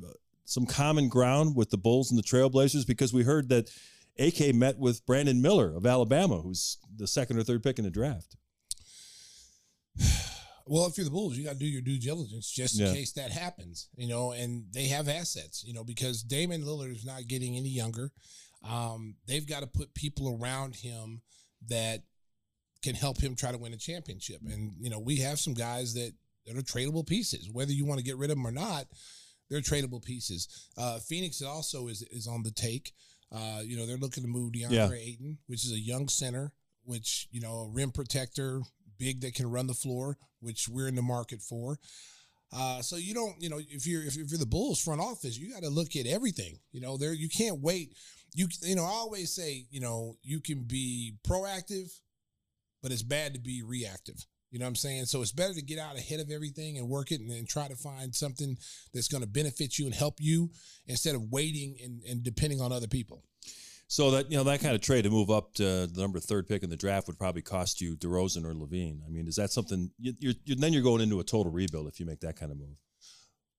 some 0.44 0.66
common 0.66 1.08
ground 1.08 1.56
with 1.56 1.70
the 1.70 1.78
Bulls 1.78 2.10
and 2.10 2.18
the 2.18 2.24
Trailblazers 2.24 2.86
because 2.86 3.14
we 3.14 3.24
heard 3.24 3.50
that 3.50 3.70
AK 4.20 4.54
met 4.54 4.78
with 4.78 5.06
Brandon 5.06 5.42
Miller 5.42 5.74
of 5.76 5.86
Alabama, 5.86 6.42
who's 6.42 6.78
the 6.96 7.08
second 7.08 7.38
or 7.38 7.44
third 7.44 7.64
pick 7.64 7.80
in 7.80 7.86
the 7.86 7.92
draft. 7.92 8.36
Well, 10.72 10.86
if 10.86 10.98
you're 11.00 11.06
the 11.06 11.10
Bulls, 11.10 11.36
you 11.36 11.44
got 11.44 11.54
to 11.54 11.58
do 11.58 11.66
your 11.66 11.82
due 11.82 11.98
diligence 11.98 12.48
just 12.52 12.80
in 12.80 12.86
Yeah. 12.86 12.94
case 12.94 13.12
that 13.14 13.32
happens, 13.32 13.88
you 13.96 14.08
know. 14.08 14.34
And 14.34 14.66
they 14.72 14.86
have 14.90 15.10
assets, 15.10 15.64
you 15.66 15.74
know, 15.74 15.84
because 15.84 16.22
Damian 16.22 16.62
Lillard 16.62 16.96
is 16.96 17.04
not 17.04 17.26
getting 17.28 17.58
any 17.58 17.70
younger. 17.70 18.12
Um, 18.64 19.16
they've 19.26 19.48
got 19.48 19.62
to 19.62 19.68
put 19.68 19.96
people 19.96 20.38
around 20.40 20.76
him 20.76 21.24
that 21.70 22.04
can 22.84 22.94
help 22.94 23.20
him 23.20 23.36
try 23.36 23.52
to 23.52 23.58
win 23.58 23.74
a 23.74 23.78
championship. 23.78 24.42
And 24.48 24.74
you 24.80 24.92
know, 24.92 25.00
we 25.00 25.16
have 25.18 25.40
some 25.40 25.56
guys 25.56 25.96
that 25.96 26.14
that 26.46 26.56
are 26.56 26.62
tradable 26.62 27.08
pieces. 27.08 27.50
Whether 27.52 27.72
you 27.74 27.86
want 27.86 27.98
to 27.98 28.06
get 28.06 28.18
rid 28.18 28.30
of 28.30 28.38
them 28.38 28.46
or 28.46 28.52
not, 28.52 28.86
they're 29.50 29.62
tradable 29.62 30.04
pieces. 30.06 30.48
Uh, 30.78 31.00
Phoenix 31.00 31.42
also 31.42 31.88
is 31.88 32.04
is 32.12 32.28
on 32.28 32.44
the 32.44 32.52
take. 32.52 32.94
Uh, 33.32 33.62
you 33.64 33.78
know, 33.78 33.86
they're 33.86 33.98
looking 33.98 34.24
to 34.24 34.30
move 34.30 34.54
DeAndre 34.54 34.72
Yeah. 34.72 34.92
Ayton, 34.92 35.38
which 35.48 35.64
is 35.66 35.72
a 35.72 35.80
young 35.80 36.08
center, 36.08 36.52
which 36.84 37.28
you 37.32 37.42
know, 37.42 37.60
a 37.60 37.70
rim 37.70 37.92
protector, 37.92 38.62
big 38.98 39.22
that 39.22 39.36
can 39.36 39.50
run 39.50 39.68
the 39.68 39.74
floor, 39.74 40.18
which 40.40 40.68
we're 40.68 40.88
in 40.88 40.96
the 40.96 41.02
market 41.02 41.42
for. 41.42 41.80
Uh, 42.52 42.82
so 42.82 42.96
you 42.96 43.14
don't, 43.14 43.40
you 43.40 43.50
know, 43.50 43.60
if 43.60 43.86
you're 43.86 44.02
if, 44.04 44.18
if 44.18 44.32
you're 44.32 44.40
the 44.40 44.46
Bulls 44.46 44.82
front 44.82 45.02
office, 45.02 45.38
you 45.38 45.52
got 45.54 45.62
to 45.64 45.70
look 45.70 45.96
at 45.96 46.08
everything. 46.08 46.58
You 46.72 46.82
know, 46.82 46.98
there 46.98 47.14
you 47.14 47.30
can't 47.30 47.62
wait. 47.62 47.94
You 48.34 48.48
you 48.62 48.76
know, 48.76 48.84
I 48.84 48.90
always 48.90 49.32
say, 49.32 49.66
you 49.70 49.80
know, 49.80 50.18
you 50.24 50.40
can 50.40 50.64
be 50.64 51.16
proactive, 51.28 51.92
but 52.82 52.92
it's 52.92 53.04
bad 53.04 53.34
to 53.34 53.40
be 53.40 53.62
reactive. 53.62 54.26
You 54.52 54.60
know 54.60 54.66
what 54.66 54.70
I'm 54.70 54.76
saying? 54.76 55.06
So 55.06 55.22
it's 55.22 55.32
better 55.32 55.54
to 55.54 55.62
get 55.62 55.78
out 55.78 55.98
ahead 55.98 56.20
of 56.20 56.32
everything 56.32 56.78
and 56.78 56.90
work 56.90 57.12
it 57.12 57.22
and 57.22 57.30
then 57.30 57.46
try 57.46 57.68
to 57.68 57.76
find 57.76 58.16
something 58.16 58.58
that's 58.94 59.08
going 59.08 59.24
to 59.24 59.30
benefit 59.30 59.78
you 59.78 59.86
and 59.86 59.94
help 59.94 60.16
you 60.20 60.50
instead 60.88 61.16
of 61.16 61.32
waiting 61.32 61.78
and, 61.84 62.02
and 62.04 62.24
depending 62.24 62.60
on 62.60 62.72
other 62.72 62.88
people. 62.88 63.24
So 63.92 64.12
that 64.12 64.30
you 64.30 64.38
know 64.38 64.44
that 64.44 64.62
kind 64.62 64.76
of 64.76 64.82
trade 64.82 65.06
to 65.06 65.10
move 65.10 65.32
up 65.32 65.56
to 65.56 65.88
the 65.88 66.02
number 66.02 66.20
third 66.20 66.48
pick 66.48 66.62
in 66.62 66.70
the 66.70 66.78
draft 66.78 67.08
would 67.08 67.18
probably 67.18 67.42
cost 67.42 67.82
you 67.82 67.96
DeRozan 67.98 68.46
or 68.46 68.54
LaVine. 68.54 69.00
I 69.04 69.10
mean, 69.10 69.28
is 69.28 69.36
that 69.38 69.50
something? 69.50 69.90
You, 69.98 70.14
you're 70.20 70.58
then 70.58 70.74
you're 70.74 70.84
going 70.84 71.02
into 71.02 71.20
a 71.20 71.24
total 71.24 71.52
rebuild 71.52 71.88
if 71.88 72.00
you 72.00 72.06
make 72.06 72.20
that 72.20 72.36
kind 72.36 72.52
of 72.52 72.60
move. 72.60 72.76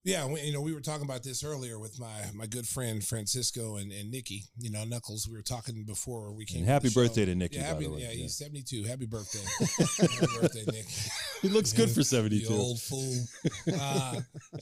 Yeah, 0.03 0.27
we, 0.27 0.41
you 0.41 0.53
know, 0.53 0.63
we 0.63 0.73
were 0.73 0.81
talking 0.81 1.05
about 1.05 1.23
this 1.23 1.45
earlier 1.45 1.79
with 1.79 2.01
my 2.01 2.23
my 2.35 2.47
good 2.47 2.67
friend 2.67 3.05
Francisco 3.05 3.77
and, 3.77 3.93
and 3.93 4.11
Nikki. 4.11 4.45
You 4.59 4.71
know, 4.71 4.85
Knuckles. 4.85 5.29
We 5.29 5.37
were 5.37 5.43
talking 5.43 5.85
before 5.85 6.33
we 6.33 6.47
came. 6.47 6.61
And 6.61 6.69
happy 6.69 6.89
birthday 6.89 7.27
to 7.27 7.35
Nikki, 7.35 7.57
Yeah, 7.57 7.65
happy, 7.65 7.85
yeah, 7.85 8.09
Yeah. 8.09 8.23
he's 8.23 8.37
seventy 8.37 8.63
two. 8.63 8.85
Happy 8.85 9.05
birthday, 9.05 9.41
happy 9.99 10.27
birthday, 10.41 10.65
Nick. 10.73 10.87
He 11.43 11.51
looks 11.51 11.75
good 11.75 11.91
for 11.91 12.01
You 12.01 12.05
72. 12.05 12.53
old 12.53 12.81
fool. 12.81 13.15
Uh, 13.79 14.21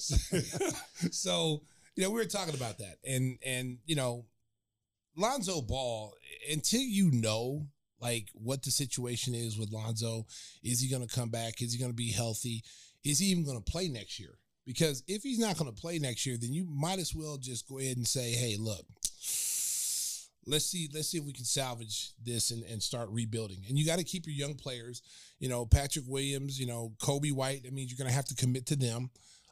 so 1.12 1.62
you 1.94 2.02
know, 2.02 2.10
we 2.10 2.16
were 2.20 2.24
talking 2.24 2.54
about 2.54 2.78
that, 2.78 2.96
and 3.06 3.38
and 3.46 3.78
you 3.86 3.94
know, 3.94 4.24
Lonzo 5.16 5.60
Ball. 5.62 6.14
Until 6.50 6.80
you 6.80 7.10
know 7.12 7.68
like 8.00 8.28
what 8.34 8.62
the 8.64 8.70
situation 8.70 9.34
is 9.36 9.56
with 9.58 9.70
Lonzo, 9.72 10.26
is 10.64 10.80
he 10.80 10.88
going 10.88 11.06
to 11.06 11.14
come 11.14 11.30
back? 11.30 11.62
Is 11.62 11.72
he 11.72 11.78
going 11.78 11.90
to 11.92 11.96
be 11.96 12.10
healthy? 12.10 12.64
Is 13.04 13.18
he 13.20 13.26
even 13.26 13.44
going 13.44 13.62
to 13.62 13.70
play 13.70 13.86
next 13.88 14.18
year? 14.18 14.34
Because 14.68 15.02
if 15.08 15.22
he's 15.22 15.38
not 15.38 15.56
going 15.56 15.74
to 15.74 15.80
play 15.80 15.98
next 15.98 16.26
year, 16.26 16.36
then 16.38 16.52
you 16.52 16.66
might 16.66 16.98
as 16.98 17.14
well 17.14 17.38
just 17.38 17.66
go 17.66 17.78
ahead 17.78 17.96
and 17.96 18.06
say, 18.06 18.32
"Hey, 18.32 18.56
look." 18.58 18.84
Let's 20.46 20.66
see. 20.66 20.88
Let's 20.94 21.08
see 21.08 21.18
if 21.18 21.24
we 21.24 21.32
can 21.32 21.44
salvage 21.44 22.12
this 22.22 22.50
and, 22.50 22.62
and 22.64 22.82
start 22.82 23.08
rebuilding. 23.10 23.64
And 23.68 23.78
you 23.78 23.86
got 23.86 23.98
to 23.98 24.04
keep 24.04 24.26
your 24.26 24.34
young 24.34 24.54
players. 24.54 25.02
You 25.40 25.48
know, 25.48 25.64
Patrick 25.64 26.04
Williams. 26.06 26.60
You 26.60 26.66
know, 26.66 26.92
Coby 26.98 27.32
White. 27.32 27.62
that 27.62 27.72
means 27.72 27.90
you're 27.90 27.98
going 27.98 28.10
to 28.10 28.14
have 28.14 28.26
to 28.26 28.34
commit 28.34 28.66
to 28.66 28.76
them. 28.76 29.08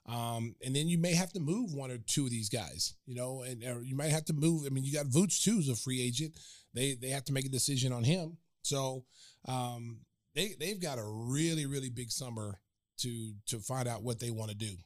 Um, 0.06 0.54
and 0.64 0.76
then 0.76 0.86
you 0.86 0.98
may 0.98 1.14
have 1.14 1.32
to 1.32 1.40
move 1.40 1.72
one 1.72 1.90
or 1.90 1.98
two 1.98 2.24
of 2.24 2.30
these 2.30 2.50
guys, 2.50 2.94
you 3.06 3.14
know, 3.14 3.42
and 3.42 3.62
you 3.84 3.96
might 3.96 4.10
have 4.10 4.26
to 4.26 4.34
move. 4.34 4.64
I 4.66 4.68
mean, 4.68 4.84
you 4.84 4.92
got 4.92 5.06
Vooch 5.06 5.42
too 5.42 5.58
as 5.58 5.68
a 5.68 5.76
free 5.76 6.00
agent. 6.02 6.34
They 6.74 6.94
they 6.94 7.08
have 7.08 7.24
to 7.24 7.32
make 7.32 7.46
a 7.46 7.50
decision 7.50 7.92
on 7.92 8.04
him. 8.04 8.36
So 8.62 9.04
um, 9.48 10.00
they 10.34 10.54
they've 10.60 10.80
got 10.80 10.98
a 10.98 11.04
really 11.04 11.64
really 11.64 11.90
big 11.90 12.10
summer 12.10 12.60
to 12.98 13.32
to 13.46 13.58
find 13.60 13.88
out 13.88 14.02
what 14.02 14.20
they 14.20 14.30
want 14.30 14.50
to 14.50 14.56
do. 14.56 14.76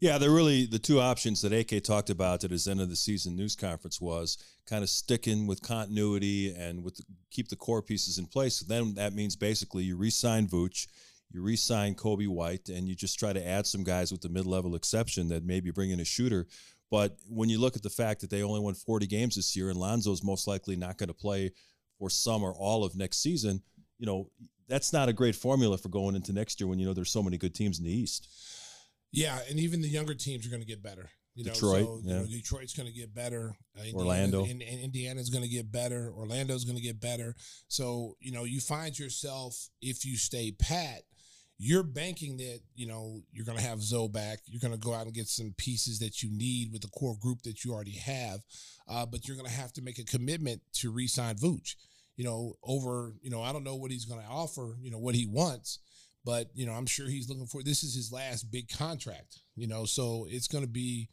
Yeah, 0.00 0.16
they're 0.16 0.30
really 0.30 0.64
the 0.64 0.78
two 0.78 0.98
options 0.98 1.42
that 1.42 1.52
AK 1.52 1.84
talked 1.84 2.08
about 2.08 2.42
at 2.42 2.50
his 2.50 2.66
end 2.66 2.80
of 2.80 2.88
the 2.88 2.96
season 2.96 3.36
news 3.36 3.54
conference 3.54 4.00
was 4.00 4.38
kind 4.66 4.82
of 4.82 4.88
sticking 4.88 5.46
with 5.46 5.60
continuity 5.60 6.54
and 6.54 6.82
with 6.82 7.02
keep 7.30 7.48
the 7.48 7.56
core 7.56 7.82
pieces 7.82 8.16
in 8.16 8.24
place. 8.24 8.60
Then 8.60 8.94
that 8.94 9.12
means 9.12 9.36
basically 9.36 9.84
you 9.84 9.98
re-sign 9.98 10.48
Vooch, 10.48 10.86
you 11.30 11.42
re-sign 11.42 11.94
Coby 11.94 12.26
White, 12.26 12.70
and 12.70 12.88
you 12.88 12.94
just 12.94 13.18
try 13.18 13.34
to 13.34 13.46
add 13.46 13.66
some 13.66 13.84
guys 13.84 14.10
with 14.10 14.22
the 14.22 14.30
mid-level 14.30 14.74
exception 14.74 15.28
that 15.28 15.44
maybe 15.44 15.70
bring 15.70 15.90
in 15.90 16.00
a 16.00 16.04
shooter. 16.04 16.46
But 16.90 17.18
when 17.28 17.50
you 17.50 17.60
look 17.60 17.76
at 17.76 17.82
the 17.82 17.90
fact 17.90 18.22
that 18.22 18.30
they 18.30 18.42
only 18.42 18.60
won 18.60 18.74
40 18.74 19.06
games 19.06 19.36
this 19.36 19.54
year 19.54 19.68
and 19.68 19.78
Lonzo's 19.78 20.24
most 20.24 20.48
likely 20.48 20.76
not 20.76 20.96
going 20.96 21.08
to 21.08 21.14
play 21.14 21.52
for 21.98 22.08
some 22.08 22.42
or 22.42 22.54
all 22.54 22.84
of 22.84 22.96
next 22.96 23.22
season, 23.22 23.62
you 23.98 24.06
know, 24.06 24.30
that's 24.66 24.94
not 24.94 25.10
a 25.10 25.12
great 25.12 25.36
formula 25.36 25.76
for 25.76 25.90
going 25.90 26.14
into 26.14 26.32
next 26.32 26.58
year 26.58 26.68
when 26.68 26.78
you 26.78 26.86
know 26.86 26.94
there's 26.94 27.10
so 27.10 27.22
many 27.22 27.36
good 27.36 27.54
teams 27.54 27.78
in 27.78 27.84
the 27.84 27.92
East. 27.92 28.28
Yeah, 29.12 29.38
and 29.48 29.58
even 29.58 29.82
the 29.82 29.88
younger 29.88 30.14
teams 30.14 30.46
are 30.46 30.50
going 30.50 30.62
to 30.62 30.68
get 30.68 30.82
better. 30.82 31.10
You 31.34 31.44
know, 31.44 31.52
Detroit, 31.52 31.84
so, 31.86 32.00
you 32.04 32.14
know, 32.14 32.26
Detroit's 32.26 32.74
going 32.74 32.88
to 32.88 32.92
get 32.92 33.14
better. 33.14 33.54
Uh, 33.76 33.82
Indiana- 33.82 33.98
Orlando. 33.98 34.44
and, 34.44 34.62
and 34.62 34.80
Indiana's 34.80 35.30
going 35.30 35.44
to 35.44 35.48
get 35.48 35.70
better. 35.70 36.12
Orlando's 36.12 36.64
going 36.64 36.76
to 36.76 36.82
get 36.82 37.00
better. 37.00 37.34
So 37.68 38.16
you 38.20 38.32
know, 38.32 38.44
you 38.44 38.60
find 38.60 38.98
yourself 38.98 39.68
if 39.80 40.04
you 40.04 40.16
stay 40.16 40.52
pat, 40.52 41.02
you're 41.56 41.82
banking 41.82 42.36
that 42.38 42.60
you 42.74 42.86
know 42.86 43.20
you're 43.30 43.44
going 43.44 43.58
to 43.58 43.64
have 43.64 43.80
Zoe 43.80 44.08
back. 44.08 44.40
You're 44.46 44.60
going 44.60 44.72
to 44.72 44.78
go 44.78 44.92
out 44.92 45.06
and 45.06 45.14
get 45.14 45.28
some 45.28 45.54
pieces 45.56 45.98
that 46.00 46.22
you 46.22 46.30
need 46.32 46.72
with 46.72 46.82
the 46.82 46.88
core 46.88 47.16
group 47.20 47.42
that 47.42 47.64
you 47.64 47.72
already 47.72 47.96
have, 47.96 48.40
uh, 48.88 49.06
but 49.06 49.26
you're 49.26 49.36
going 49.36 49.48
to 49.48 49.56
have 49.56 49.72
to 49.74 49.82
make 49.82 49.98
a 49.98 50.04
commitment 50.04 50.62
to 50.74 50.90
re-sign 50.90 51.36
Vooch. 51.36 51.76
You 52.16 52.24
know, 52.24 52.54
over 52.62 53.14
you 53.22 53.30
know, 53.30 53.40
I 53.40 53.52
don't 53.52 53.64
know 53.64 53.76
what 53.76 53.92
he's 53.92 54.04
going 54.04 54.20
to 54.20 54.26
offer. 54.26 54.76
You 54.80 54.90
know, 54.90 54.98
what 54.98 55.14
he 55.14 55.26
wants 55.26 55.78
but 56.24 56.48
you 56.54 56.66
know 56.66 56.72
i'm 56.72 56.86
sure 56.86 57.06
he's 57.06 57.28
looking 57.28 57.46
for 57.46 57.62
this 57.62 57.82
is 57.82 57.94
his 57.94 58.12
last 58.12 58.50
big 58.50 58.68
contract 58.68 59.40
you 59.56 59.66
know 59.66 59.84
so 59.84 60.26
it's 60.28 60.48
going 60.48 60.64
to 60.64 60.70
be 60.70 61.08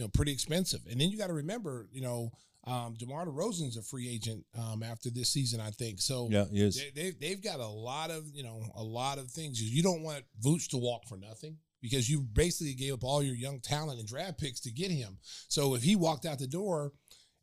you 0.00 0.02
know 0.02 0.08
pretty 0.08 0.32
expensive. 0.32 0.80
And 0.90 1.00
then 1.00 1.10
you 1.10 1.18
got 1.18 1.26
to 1.26 1.34
remember 1.34 1.88
you 1.92 2.00
know 2.00 2.30
um 2.66 2.94
demar 2.98 3.26
DeRozan's 3.26 3.76
a 3.76 3.82
free 3.82 4.08
agent 4.08 4.44
um 4.58 4.82
after 4.82 5.10
this 5.10 5.28
season 5.28 5.60
i 5.60 5.70
think. 5.70 6.00
So 6.00 6.28
Yeah, 6.76 6.90
they, 6.94 7.02
they, 7.02 7.10
they've 7.20 7.42
got 7.42 7.60
a 7.60 7.66
lot 7.66 8.10
of 8.10 8.24
you 8.32 8.42
know 8.42 8.62
a 8.74 8.82
lot 8.82 9.18
of 9.18 9.30
things. 9.30 9.60
You 9.60 9.82
don't 9.82 10.02
want 10.02 10.24
Vooch 10.42 10.68
to 10.70 10.78
walk 10.78 11.06
for 11.06 11.18
nothing 11.18 11.56
because 11.82 12.08
you 12.08 12.20
basically 12.20 12.74
gave 12.74 12.94
up 12.94 13.04
all 13.04 13.22
your 13.22 13.34
young 13.34 13.60
talent 13.60 13.98
and 13.98 14.08
draft 14.08 14.38
picks 14.38 14.60
to 14.60 14.70
get 14.70 14.90
him. 14.90 15.18
So 15.48 15.74
if 15.74 15.82
he 15.82 15.96
walked 15.96 16.26
out 16.26 16.38
the 16.38 16.46
door 16.46 16.92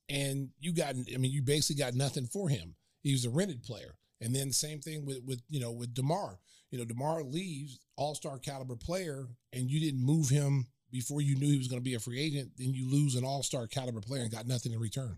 and 0.10 0.50
you 0.60 0.74
got 0.74 0.96
i 1.14 1.18
mean 1.18 1.32
you 1.32 1.42
basically 1.42 1.82
got 1.82 1.94
nothing 1.94 2.26
for 2.26 2.50
him. 2.50 2.76
He 3.02 3.12
was 3.12 3.26
a 3.26 3.30
rented 3.30 3.64
player. 3.64 3.96
And 4.20 4.36
then 4.36 4.52
same 4.52 4.80
thing 4.80 5.06
with 5.06 5.20
with 5.24 5.42
you 5.48 5.60
know 5.60 5.72
with 5.72 5.94
demar 5.94 6.40
you 6.72 6.78
know 6.78 6.86
demar 6.86 7.24
leaves 7.24 7.80
all-star 7.96 8.38
caliber 8.40 8.76
player 8.76 9.28
and 9.54 9.70
you 9.70 9.80
didn't 9.80 10.04
move 10.04 10.30
him 10.30 10.68
before 10.92 11.22
you 11.22 11.36
knew 11.36 11.50
he 11.50 11.58
was 11.58 11.68
going 11.68 11.82
to 11.82 11.84
be 11.84 11.96
a 11.96 12.00
free 12.00 12.20
agent 12.20 12.52
then 12.58 12.74
you 12.74 12.90
lose 12.90 13.16
an 13.16 13.24
all-star 13.24 13.68
caliber 13.68 14.02
player 14.02 14.22
and 14.22 14.32
got 14.32 14.48
nothing 14.48 14.72
in 14.72 14.80
return 14.80 15.18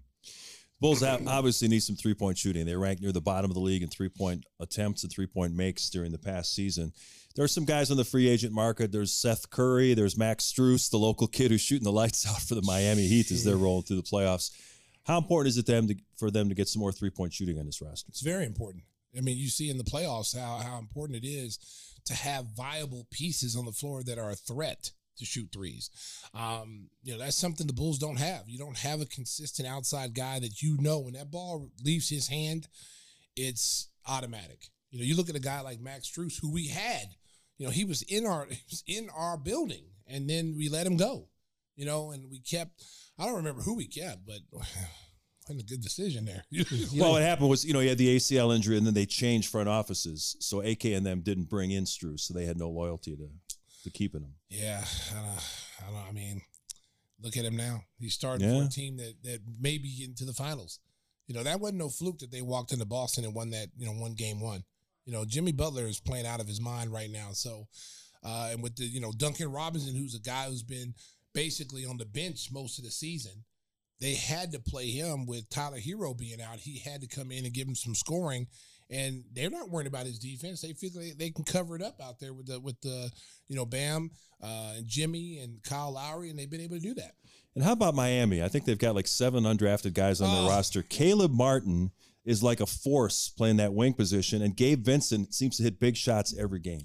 Bulls 0.82 1.03
ob- 1.03 1.27
obviously 1.27 1.68
need 1.68 1.84
some 1.84 1.96
three 1.96 2.13
point 2.13 2.38
shooting. 2.38 2.65
They 2.65 2.75
rank 2.75 3.01
near 3.01 3.12
the 3.12 3.22
bottom 3.22 3.51
of 3.51 3.56
the 3.56 3.62
league 3.62 3.84
in 3.84 3.89
three 3.89 4.10
point 4.10 4.46
attempts 4.60 5.03
and 5.03 5.12
three 5.12 5.27
point 5.27 5.53
makes 5.53 5.89
during 5.89 6.12
the 6.12 6.18
past 6.18 6.53
season. 6.53 6.94
There 7.36 7.44
are 7.44 7.50
some 7.50 7.65
guys 7.65 7.91
on 7.91 7.98
the 7.98 8.06
free 8.06 8.27
agent 8.27 8.53
market. 8.53 8.91
There's 8.91 9.13
Seth 9.13 9.50
Curry. 9.50 9.94
There's 9.94 10.18
Max 10.18 10.51
Strus, 10.51 10.89
the 10.89 10.98
local 10.98 11.27
kid 11.27 11.51
who's 11.51 11.62
shooting 11.62 11.84
the 11.84 11.91
lights 11.91 12.27
out 12.29 12.41
for 12.41 12.56
the 12.56 12.62
Miami 12.62 13.08
Heat 13.08 13.32
as 13.32 13.44
they're 13.44 13.58
rolling 13.58 13.84
through 13.84 13.98
the 13.98 14.03
playoffs. 14.03 14.51
How 15.03 15.18
important 15.18 15.50
is 15.50 15.58
it 15.58 15.65
them 15.65 15.88
to, 15.88 15.96
for 16.18 16.32
them 16.32 16.50
to 16.50 16.56
get 16.56 16.68
some 16.68 16.79
more 16.79 16.91
three 16.91 17.10
point 17.10 17.34
shooting 17.34 17.60
on 17.60 17.65
this 17.65 17.82
roster? 17.82 18.08
It's 18.10 18.22
very 18.22 18.46
important. 18.46 18.84
I 19.18 19.22
mean, 19.22 19.38
you 19.38 19.48
see 19.50 19.70
in 19.70 19.78
the 19.78 19.84
playoffs 19.84 20.38
how 20.38 20.58
how 20.58 20.78
important 20.78 21.24
it 21.24 21.28
is 21.28 21.60
to 22.06 22.13
have 22.13 22.46
viable 22.56 23.08
pieces 23.12 23.56
on 23.56 23.66
the 23.66 23.72
floor 23.72 24.04
that 24.04 24.18
are 24.18 24.32
a 24.32 24.36
threat 24.36 24.92
to 25.18 25.25
shoot 25.25 25.50
threes. 25.51 25.89
Um, 26.34 26.89
you 27.04 27.13
know, 27.13 27.20
that's 27.20 27.36
something 27.36 27.68
the 27.68 27.74
Bulls 27.74 28.00
don't 28.00 28.20
have. 28.20 28.44
You 28.48 28.58
don't 28.58 28.78
have 28.78 29.01
a 29.01 29.06
consistent 29.06 29.68
outside 29.68 30.13
guy 30.13 30.39
that 30.39 30.62
you 30.62 30.78
know 30.80 31.00
when 31.00 31.13
that 31.13 31.32
ball 31.32 31.70
leaves 31.84 32.10
his 32.10 32.28
hand, 32.28 32.68
it's 33.36 33.89
automatic. 34.08 34.70
You 34.92 35.00
know, 35.00 35.06
you 35.06 35.16
look 35.16 35.30
at 35.30 35.36
a 35.36 35.42
guy 35.42 35.62
like 35.62 35.80
Max 35.80 36.10
Strus, 36.10 36.39
who 36.42 36.51
we 36.51 36.68
had. 36.68 37.10
You 37.58 37.66
know, 37.66 37.72
he 37.72 37.86
was 37.86 38.01
in 38.04 38.25
our 38.25 38.46
he 38.50 38.63
was 38.70 38.84
in 38.88 39.10
our 39.16 39.38
building, 39.38 39.86
and 40.08 40.30
then 40.30 40.56
we 40.58 40.70
let 40.70 40.88
him 40.88 40.98
go. 40.98 41.28
You 41.75 41.86
know, 41.86 42.12
and 42.12 42.30
we 42.30 42.39
kept. 42.39 42.84
I 43.18 43.25
don't 43.25 43.36
remember 43.36 43.62
who 43.62 43.75
we 43.75 43.88
kept, 43.88 44.25
but 44.25 44.39
wasn't 45.50 45.70
a 45.70 45.74
good 45.74 45.82
decision 45.82 46.25
there. 46.25 46.46
Well, 46.96 47.13
what 47.13 47.22
happened 47.22 47.50
was, 47.50 47.65
you 47.65 47.74
know, 47.74 47.79
he 47.79 47.88
had 47.88 47.98
the 47.98 48.15
ACL 48.15 48.56
injury, 48.56 48.77
and 48.77 48.86
then 48.86 48.94
they 48.94 49.06
changed 49.06 49.50
front 49.50 49.68
offices. 49.68 50.36
So 50.39 50.62
AK 50.62 50.86
and 50.86 51.06
them 51.06 51.22
didn't 51.22 51.50
bring 51.50 51.72
in 51.72 51.86
Strus, 51.86 52.22
so 52.22 52.34
they 52.34 52.46
had 52.46 52.58
no 52.58 52.70
loyalty 52.70 53.15
to 53.15 53.29
to 53.84 53.89
keeping 53.89 54.22
him. 54.22 54.34
Yeah, 54.50 54.84
I 55.12 55.15
don't, 55.15 55.88
I 55.88 55.91
don't. 55.91 56.10
I 56.10 56.12
mean, 56.12 56.41
look 57.22 57.38
at 57.38 57.46
him 57.46 57.56
now. 57.56 57.84
He's 57.98 58.13
starting 58.13 58.48
for 58.48 58.65
a 58.65 58.70
team 58.70 58.98
that 58.98 59.13
that 59.24 59.39
may 59.60 59.77
be 59.77 59.96
getting 59.98 60.15
to 60.15 60.25
the 60.25 60.34
finals. 60.34 60.79
You 61.27 61.36
know, 61.36 61.44
that 61.44 61.60
wasn't 61.60 61.79
no 61.79 61.89
fluke 61.89 62.20
that 62.20 62.32
they 62.32 62.41
walked 62.41 62.74
into 62.74 62.86
Boston 62.86 63.24
and 63.24 63.34
won 63.34 63.51
that. 63.51 63.70
You 63.77 63.86
know, 63.86 63.94
one 63.94 64.13
game 64.13 64.41
one. 64.41 64.63
You 65.06 65.13
know, 65.13 65.25
Jimmy 65.25 65.51
Butler 65.51 65.86
is 65.86 66.00
playing 66.00 66.25
out 66.25 66.41
of 66.41 66.48
his 66.48 66.62
mind 66.62 66.91
right 66.91 67.10
now. 67.10 67.29
So, 67.34 67.68
uh, 68.24 68.50
and 68.51 68.62
with 68.62 68.75
the 68.75 68.86
you 68.86 69.00
know 69.00 69.12
Duncan 69.15 69.51
Robinson, 69.51 69.96
who's 69.96 70.15
a 70.15 70.20
guy 70.20 70.46
who's 70.46 70.63
been 70.63 70.94
basically 71.34 71.86
on 71.86 71.98
the 71.98 72.06
bench 72.06 72.50
most 72.51 72.79
of 72.79 72.86
the 72.86 72.91
season, 72.91 73.44
they 74.01 74.13
had 74.15 74.51
to 74.53 74.60
play 74.60 74.88
him 74.89 75.25
with 75.25 75.50
Tyler 75.50 75.77
Herro 75.79 76.18
being 76.18 76.41
out. 76.41 76.58
He 76.58 76.79
had 76.79 77.01
to 77.01 77.08
come 77.08 77.32
in 77.32 77.46
and 77.46 77.53
give 77.53 77.68
him 77.68 77.75
some 77.75 77.96
scoring, 77.96 78.48
and 78.89 79.24
they're 79.34 79.50
not 79.50 79.70
worried 79.70 79.88
about 79.88 80.06
his 80.06 80.20
defense. 80.20 80.62
They 80.62 80.74
feel 80.74 80.89
they, 80.96 81.12
they 81.12 81.29
can 81.32 81.44
cover 81.44 81.75
it 81.75 81.82
up 81.82 82.00
out 82.01 82.20
there 82.20 82.34
with 82.34 82.48
the 82.48 82.60
with 82.60 82.79
the 82.82 83.12
you 83.48 83.56
know 83.56 83.65
Bam 83.65 84.12
uh, 84.41 84.74
and 84.77 84.88
Jimmy 84.88 85.39
and 85.39 85.62
Kyle 85.63 85.91
Lowry, 85.91 86.29
and 86.29 86.39
they've 86.39 86.50
been 86.50 86.62
able 86.62 86.77
to 86.77 86.82
do 86.82 86.94
that. 86.96 87.13
And 87.56 87.63
how 87.63 87.74
about 87.74 87.96
Miami? 87.96 88.41
I 88.44 88.48
think 88.48 88.65
they've 88.65 88.77
got 88.77 88.96
like 88.96 89.08
seven 89.08 89.44
undrafted 89.44 89.94
guys 89.94 90.22
on 90.22 90.29
Oh. 90.29 90.41
their 90.44 90.51
roster. 90.51 90.82
Caleb 90.84 91.32
Martin 91.32 91.91
is 92.25 92.44
like 92.44 92.60
a 92.62 92.65
force 92.65 93.29
playing 93.29 93.58
that 93.58 93.74
wing 93.74 93.94
position, 93.94 94.41
and 94.41 94.56
Gabe 94.56 94.86
Vincent 94.86 95.34
seems 95.34 95.58
to 95.58 95.63
hit 95.63 95.79
big 95.79 95.98
shots 95.98 96.34
every 96.38 96.60
game. 96.60 96.84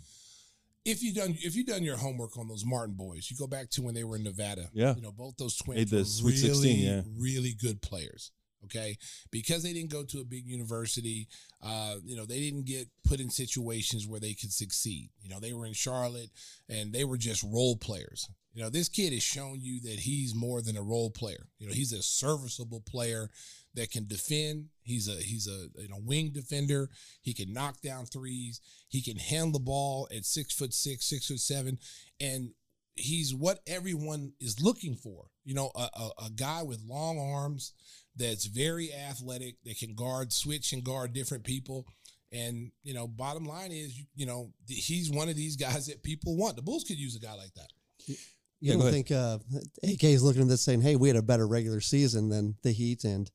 If 0.84 1.02
you 1.02 1.14
done 1.14 1.36
if 1.40 1.56
you 1.56 1.64
done 1.64 1.82
your 1.82 1.96
homework 1.96 2.36
on 2.36 2.48
those 2.48 2.64
Martin 2.64 2.94
boys, 2.94 3.30
you 3.30 3.36
go 3.36 3.46
back 3.46 3.70
to 3.70 3.82
when 3.82 3.94
they 3.94 4.04
were 4.04 4.16
in 4.16 4.24
Nevada. 4.24 4.68
Yeah. 4.72 4.94
you 4.94 5.02
know 5.02 5.12
both 5.12 5.36
those 5.36 5.56
twins 5.56 5.90
the 5.90 5.98
were 5.98 6.04
Sweet 6.04 6.42
really 6.42 6.48
16, 6.54 6.78
yeah. 6.78 7.02
really 7.18 7.54
good 7.54 7.80
players. 7.80 8.32
Okay, 8.64 8.96
because 9.30 9.62
they 9.62 9.74
didn't 9.74 9.90
go 9.90 10.04
to 10.04 10.20
a 10.20 10.24
big 10.24 10.46
university, 10.46 11.28
uh, 11.62 11.96
you 12.02 12.16
know 12.16 12.24
they 12.24 12.40
didn't 12.40 12.64
get 12.64 12.88
put 13.06 13.20
in 13.20 13.28
situations 13.28 14.06
where 14.06 14.20
they 14.20 14.32
could 14.32 14.52
succeed. 14.52 15.10
You 15.20 15.28
know 15.28 15.40
they 15.40 15.52
were 15.52 15.66
in 15.66 15.74
Charlotte 15.74 16.30
and 16.68 16.92
they 16.92 17.04
were 17.04 17.18
just 17.18 17.42
role 17.42 17.76
players. 17.76 18.28
You 18.54 18.62
know 18.62 18.70
this 18.70 18.88
kid 18.88 19.12
has 19.12 19.22
shown 19.22 19.58
you 19.60 19.80
that 19.82 20.00
he's 20.00 20.34
more 20.34 20.62
than 20.62 20.76
a 20.76 20.82
role 20.82 21.10
player. 21.10 21.48
You 21.58 21.68
know 21.68 21.74
he's 21.74 21.92
a 21.92 22.02
serviceable 22.02 22.80
player 22.80 23.30
that 23.74 23.90
can 23.90 24.06
defend. 24.06 24.66
He's 24.82 25.08
a 25.08 25.16
he's 25.22 25.48
a 25.48 25.68
you 25.80 25.88
know 25.88 26.00
wing 26.02 26.30
defender. 26.32 26.90
He 27.22 27.34
can 27.34 27.52
knock 27.52 27.80
down 27.80 28.06
threes. 28.06 28.60
He 28.88 29.02
can 29.02 29.16
handle 29.16 29.52
the 29.52 29.64
ball 29.64 30.08
at 30.14 30.24
six 30.24 30.54
foot 30.54 30.72
six, 30.72 31.06
six 31.06 31.26
foot 31.26 31.40
seven, 31.40 31.78
and 32.20 32.50
he's 32.96 33.34
what 33.34 33.60
everyone 33.66 34.32
is 34.40 34.60
looking 34.60 34.94
for. 34.94 35.26
You 35.44 35.54
know, 35.54 35.70
a, 35.74 35.88
a, 35.94 36.10
a 36.26 36.30
guy 36.30 36.62
with 36.62 36.80
long 36.86 37.18
arms 37.18 37.72
that's 38.16 38.46
very 38.46 38.92
athletic 38.92 39.56
that 39.64 39.78
can 39.78 39.94
guard, 39.94 40.32
switch, 40.32 40.72
and 40.72 40.84
guard 40.84 41.12
different 41.12 41.44
people. 41.44 41.86
And 42.32 42.72
you 42.82 42.94
know, 42.94 43.06
bottom 43.06 43.44
line 43.44 43.72
is, 43.72 43.98
you, 43.98 44.04
you 44.14 44.26
know, 44.26 44.52
he's 44.66 45.10
one 45.10 45.28
of 45.28 45.36
these 45.36 45.56
guys 45.56 45.86
that 45.86 46.02
people 46.02 46.36
want. 46.36 46.56
The 46.56 46.62
Bulls 46.62 46.84
could 46.84 46.98
use 46.98 47.16
a 47.16 47.20
guy 47.20 47.34
like 47.34 47.54
that. 47.54 47.68
You 48.06 48.16
Yeah, 48.60 48.74
don't 48.74 48.90
think 48.90 49.10
uh, 49.10 49.38
AK 49.82 50.04
is 50.04 50.22
looking 50.22 50.42
at 50.42 50.48
this 50.48 50.62
saying, 50.62 50.80
"Hey, 50.80 50.96
we 50.96 51.08
had 51.08 51.16
a 51.16 51.22
better 51.22 51.46
regular 51.46 51.80
season 51.80 52.28
than 52.28 52.56
the 52.62 52.72
Heat, 52.72 53.04
and 53.04 53.30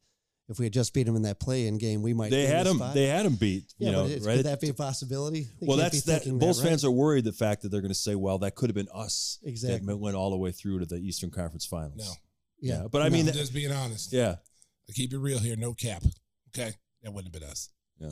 if 0.49 0.59
we 0.59 0.65
had 0.65 0.73
just 0.73 0.93
beat 0.93 1.03
them 1.05 1.15
in 1.15 1.21
that 1.21 1.39
play-in 1.39 1.77
game, 1.77 2.01
we 2.01 2.13
might." 2.13 2.31
They 2.31 2.45
had 2.47 2.65
them. 2.65 2.73
him. 2.73 2.77
spot." 2.79 2.93
They 2.95 3.05
had 3.07 3.25
them 3.25 3.35
beat. 3.35 3.73
yeah, 3.77 3.85
you 3.87 3.91
know, 3.93 4.01
but 4.03 4.11
it's- 4.11 4.25
right? 4.25 4.35
could 4.37 4.45
that 4.47 4.59
be 4.59 4.69
a 4.69 4.73
possibility? 4.73 5.47
They 5.61 5.67
well, 5.67 5.77
can't 5.77 5.91
that's 5.91 6.03
that. 6.05 6.23
thinking 6.23 6.39
Bulls 6.39 6.61
right? 6.61 6.69
fans 6.69 6.83
are 6.83 6.91
worried 6.91 7.23
the 7.23 7.31
fact 7.33 7.61
that 7.61 7.69
they're 7.69 7.81
going 7.81 7.89
to 7.89 7.95
say, 7.95 8.15
"Well, 8.15 8.39
that 8.39 8.55
could 8.55 8.69
have 8.69 8.75
been 8.75 8.89
us." 8.93 9.39
Exactly. 9.43 9.85
That 9.87 9.97
went 9.97 10.15
all 10.15 10.29
the 10.31 10.37
way 10.37 10.51
through 10.51 10.79
to 10.79 10.85
the 10.85 10.97
Eastern 10.97 11.29
Conference 11.31 11.65
Finals. 11.65 11.97
No, 11.97 12.11
Yeah, 12.59 12.87
but 12.91 13.01
I 13.01 13.09
mean, 13.09 13.25
that- 13.27 13.35
just 13.35 13.53
being 13.53 13.71
honest. 13.71 14.11
yeah, 14.11 14.35
I 14.89 14.91
keep 14.93 15.13
it 15.13 15.19
real 15.19 15.39
here, 15.39 15.55
no 15.55 15.73
cap. 15.73 16.03
Okay, 16.49 16.73
that 17.03 17.13
wouldn't 17.13 17.33
have 17.33 17.41
been 17.41 17.49
us. 17.49 17.69
Yeah. 17.99 18.11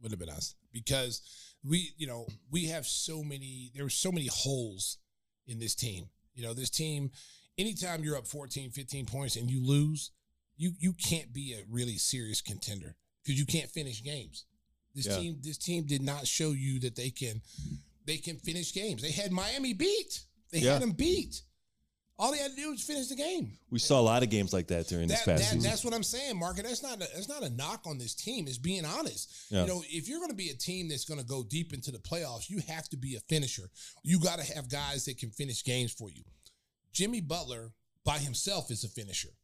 wouldn't 0.00 0.12
have 0.20 0.26
been 0.28 0.36
us 0.36 0.54
because 0.72 1.22
we, 1.64 1.92
you 1.96 2.06
know, 2.06 2.26
we 2.50 2.66
have 2.66 2.86
so 2.86 3.22
many. 3.24 3.72
There 3.74 3.82
were 3.84 3.90
so 3.90 4.12
many 4.12 4.26
holes 4.26 4.98
in 5.46 5.58
this 5.58 5.74
team. 5.74 6.08
You 6.34 6.42
know, 6.44 6.54
this 6.54 6.70
team. 6.70 7.10
Anytime 7.56 8.04
you're 8.04 8.16
up 8.16 8.28
14, 8.28 8.70
15 8.70 9.06
points 9.06 9.34
and 9.34 9.50
you 9.50 9.64
lose, 9.64 10.12
you 10.58 10.72
you 10.78 10.92
can't 10.92 11.32
be 11.32 11.54
a 11.54 11.64
really 11.70 11.96
serious 11.96 12.42
contender 12.42 12.96
because 13.24 13.38
you 13.38 13.46
can't 13.46 13.70
finish 13.70 14.02
games. 14.02 14.44
This 14.94 15.06
Yeah. 15.06 15.18
team, 15.18 15.38
this 15.42 15.56
team 15.58 15.84
did 15.86 16.02
not 16.02 16.26
show 16.26 16.52
you 16.52 16.80
that 16.80 16.96
they 16.96 17.10
can 17.10 17.40
they 18.04 18.18
can 18.18 18.38
finish 18.38 18.72
games. 18.74 19.00
They 19.02 19.10
had 19.12 19.32
Miami 19.32 19.72
beat. 19.72 20.20
They 20.50 20.60
Yeah. 20.60 20.74
had 20.74 20.82
them 20.82 20.92
beat. 20.92 21.42
All 22.20 22.32
they 22.32 22.38
had 22.38 22.50
to 22.50 22.56
do 22.56 22.70
was 22.72 22.82
finish 22.82 23.06
the 23.06 23.14
game. 23.14 23.56
we 23.70 23.78
saw 23.78 24.00
a 24.00 24.02
lot 24.02 24.24
of 24.24 24.28
games 24.30 24.52
like 24.52 24.66
that 24.68 24.88
during 24.88 25.06
this 25.06 25.18
past 25.22 25.26
that, 25.26 25.44
season. 25.52 25.60
that's 25.60 25.84
what 25.84 25.94
I'm 25.94 26.02
saying, 26.02 26.36
Mark. 26.36 26.58
And 26.58 26.66
that's 26.66 26.82
not 26.82 26.96
a, 26.96 27.08
that's 27.14 27.28
not 27.28 27.44
a 27.44 27.50
knock 27.50 27.86
on 27.86 27.96
this 27.96 28.14
team. 28.14 28.48
It's 28.48 28.58
being 28.58 28.84
honest. 28.84 29.30
Yeah. 29.50 29.60
You 29.62 29.68
know, 29.68 29.84
if 29.88 30.08
you're 30.08 30.18
going 30.18 30.30
to 30.32 30.36
be 30.36 30.48
a 30.48 30.54
team 30.56 30.88
that's 30.88 31.04
going 31.04 31.20
to 31.20 31.26
go 31.26 31.44
deep 31.44 31.72
into 31.72 31.92
the 31.92 31.98
playoffs, 32.00 32.50
you 32.50 32.58
have 32.66 32.88
to 32.88 32.96
be 32.96 33.14
a 33.14 33.20
finisher. 33.20 33.70
You 34.02 34.18
got 34.18 34.40
to 34.40 34.54
have 34.54 34.68
guys 34.68 35.04
that 35.04 35.18
can 35.18 35.30
finish 35.30 35.62
games 35.62 35.92
for 35.92 36.10
you. 36.10 36.24
Jimmy 36.92 37.20
Butler 37.20 37.72
by 38.04 38.18
himself 38.18 38.72
is 38.72 38.82
a 38.82 38.88
finisher. 38.88 39.37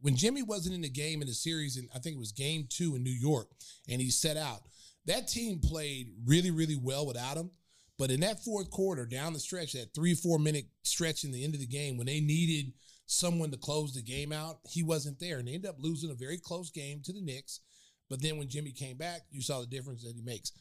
When 0.00 0.16
Jimmy 0.16 0.42
wasn't 0.42 0.74
in 0.74 0.80
the 0.80 0.88
game 0.88 1.20
in 1.20 1.28
the 1.28 1.34
series, 1.34 1.76
and 1.76 1.88
I 1.94 1.98
think 1.98 2.16
it 2.16 2.20
was 2.20 2.32
Game 2.32 2.66
Two 2.68 2.94
in 2.96 3.02
New 3.02 3.10
York, 3.10 3.48
and 3.88 4.00
he 4.00 4.10
set 4.10 4.36
out, 4.36 4.62
that 5.06 5.28
team 5.28 5.58
played 5.58 6.12
really, 6.24 6.50
really 6.50 6.76
well 6.76 7.06
without 7.06 7.36
him. 7.36 7.50
But 7.98 8.10
in 8.10 8.20
that 8.20 8.42
fourth 8.42 8.70
quarter, 8.70 9.04
down 9.04 9.34
the 9.34 9.38
stretch, 9.38 9.74
that 9.74 9.94
three, 9.94 10.14
four 10.14 10.38
minute 10.38 10.64
stretch 10.84 11.24
in 11.24 11.32
the 11.32 11.44
end 11.44 11.54
of 11.54 11.60
the 11.60 11.66
game, 11.66 11.98
when 11.98 12.06
they 12.06 12.20
needed 12.20 12.72
someone 13.04 13.50
to 13.50 13.58
close 13.58 13.92
the 13.92 14.02
game 14.02 14.32
out, 14.32 14.60
he 14.64 14.82
wasn't 14.82 15.18
there. 15.18 15.38
And 15.38 15.46
they 15.46 15.52
ended 15.52 15.68
up 15.68 15.76
losing 15.78 16.10
a 16.10 16.14
very 16.14 16.38
close 16.38 16.70
game 16.70 17.02
to 17.04 17.12
the 17.12 17.20
Knicks. 17.20 17.60
But 18.08 18.22
then 18.22 18.38
when 18.38 18.48
Jimmy 18.48 18.72
came 18.72 18.96
back, 18.96 19.22
you 19.30 19.42
saw 19.42 19.60
the 19.60 19.66
difference 19.66 20.02
that 20.02 20.16
he 20.16 20.22
makes. 20.22 20.52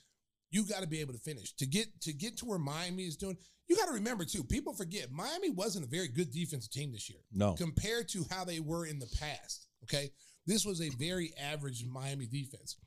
You 0.52 0.66
got 0.66 0.82
to 0.82 0.88
be 0.88 1.02
able 1.02 1.14
to 1.14 1.20
finish. 1.20 1.54
To 1.58 1.66
get 1.66 1.88
to 2.02 2.14
get 2.14 2.38
to 2.38 2.46
where 2.46 2.60
Miami 2.60 3.04
is 3.04 3.16
doing, 3.16 3.38
you 3.68 3.76
got 3.76 3.86
to 3.86 3.94
remember 3.94 4.26
too, 4.26 4.44
people 4.44 4.74
forget 4.74 5.12
Miami 5.12 5.52
wasn't 5.52 5.86
a 5.86 5.90
very 5.90 6.08
good 6.08 6.32
defensive 6.32 6.72
team 6.72 6.92
this 6.92 7.10
year 7.10 7.20
no, 7.32 7.54
compared 7.54 8.10
to 8.10 8.26
how 8.32 8.44
they 8.44 8.60
were 8.60 8.86
in 8.86 9.00
the 9.00 9.10
past. 9.20 9.68
Okay. 9.84 10.10
This 10.46 10.66
was 10.66 10.82
a 10.82 10.90
very 10.90 11.32
average 11.40 11.86
Miami 11.86 12.26
defense. 12.26 12.78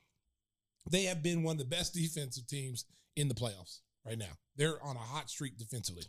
They 0.91 1.03
have 1.03 1.23
been 1.23 1.43
one 1.43 1.53
of 1.53 1.59
the 1.59 1.65
best 1.65 1.93
defensive 1.93 2.45
teams 2.45 2.85
in 3.15 3.29
the 3.29 3.33
playoffs 3.33 3.79
right 4.05 4.17
now. 4.17 4.37
They're 4.57 4.83
on 4.83 4.97
a 4.97 4.99
hot 4.99 5.29
streak 5.29 5.57
defensively. 5.57 6.03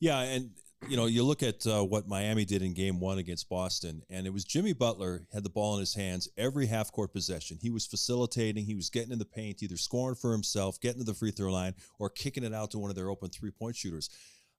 Yeah, 0.00 0.20
and 0.20 0.50
you 0.88 0.96
know, 0.96 1.06
you 1.06 1.22
look 1.22 1.42
at 1.42 1.66
uh, 1.66 1.82
what 1.84 2.08
Miami 2.08 2.44
did 2.44 2.62
in 2.62 2.72
Game 2.72 3.00
One 3.00 3.18
against 3.18 3.48
Boston, 3.48 4.02
and 4.08 4.26
it 4.26 4.32
was 4.32 4.44
Jimmy 4.44 4.72
Butler 4.72 5.26
had 5.32 5.42
the 5.42 5.50
ball 5.50 5.74
in 5.74 5.80
his 5.80 5.94
hands 5.94 6.28
every 6.38 6.66
half 6.66 6.90
court 6.90 7.12
possession. 7.12 7.58
He 7.60 7.70
was 7.70 7.86
facilitating, 7.86 8.64
he 8.64 8.74
was 8.74 8.88
getting 8.88 9.12
in 9.12 9.18
the 9.18 9.24
paint, 9.24 9.62
either 9.62 9.76
scoring 9.76 10.16
for 10.16 10.32
himself, 10.32 10.80
getting 10.80 11.00
to 11.00 11.04
the 11.04 11.14
free 11.14 11.30
throw 11.30 11.52
line, 11.52 11.74
or 11.98 12.08
kicking 12.08 12.44
it 12.44 12.54
out 12.54 12.70
to 12.70 12.78
one 12.78 12.90
of 12.90 12.96
their 12.96 13.10
open 13.10 13.28
three 13.28 13.50
point 13.50 13.76
shooters. 13.76 14.08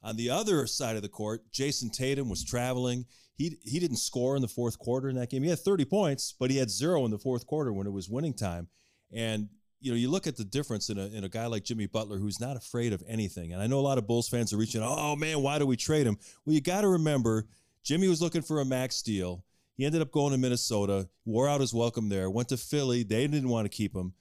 On 0.04 0.16
the 0.16 0.30
other 0.30 0.66
side 0.68 0.96
of 0.96 1.02
the 1.02 1.10
court, 1.10 1.52
Jayson 1.52 1.92
Tatum 1.92 2.30
was 2.30 2.44
traveling. 2.44 3.06
He 3.36 3.58
he 3.64 3.80
didn't 3.80 3.98
score 3.98 4.36
in 4.36 4.42
the 4.42 4.48
fourth 4.48 4.78
quarter 4.78 5.10
in 5.10 5.16
that 5.16 5.30
game. 5.30 5.44
He 5.44 5.50
had 5.50 5.60
30 5.60 5.86
points, 5.86 6.36
but 6.40 6.52
he 6.52 6.58
had 6.58 6.70
zero 6.70 7.04
in 7.06 7.12
the 7.12 7.20
fourth 7.20 7.48
quarter 7.48 7.74
when 7.74 7.88
it 7.88 7.94
was 7.94 8.10
winning 8.10 8.34
time. 8.34 8.68
And 9.12 9.50
you 9.82 9.92
know, 9.92 9.98
you 9.98 10.10
look 10.10 10.28
at 10.28 10.38
the 10.38 10.46
difference 10.46 10.90
in 10.90 10.98
a 10.98 11.08
in 11.08 11.24
a 11.24 11.30
guy 11.30 11.48
like 11.48 11.64
Jimmy 11.64 11.88
Butler 11.88 12.18
who's 12.18 12.40
not 12.40 12.56
afraid 12.56 12.94
of 12.94 13.04
anything. 13.08 13.52
And 13.52 13.62
I 13.62 13.68
know 13.68 13.80
a 13.80 13.82
lot 13.82 13.98
of 13.98 14.08
Bulls 14.08 14.30
fans 14.30 14.54
are 14.54 14.58
reaching, 14.58 14.82
oh 14.84 15.16
man, 15.16 15.42
why 15.42 15.60
do 15.60 15.66
we 15.66 15.76
trade 15.76 16.06
him? 16.06 16.18
Well, 16.46 16.54
you 16.54 16.62
got 16.62 16.82
to 16.82 16.88
remember, 16.88 17.48
Jimmy 17.84 18.08
was 18.08 18.22
looking 18.22 18.44
for 18.44 18.62
a 18.62 18.66
max 18.66 19.02
deal. 19.02 19.44
He 19.76 19.86
ended 19.86 20.02
up 20.02 20.12
going 20.12 20.32
to 20.32 20.38
Minnesota, 20.38 21.10
wore 21.26 21.50
out 21.50 21.62
his 21.62 21.74
welcome 21.74 22.10
there, 22.10 22.30
went 22.30 22.50
to 22.50 22.58
Philly. 22.58 23.04
They 23.04 23.26
didn't 23.26 23.50
want 23.50 23.66
to 23.66 23.70
keep 23.76 23.96
him. 23.96 24.14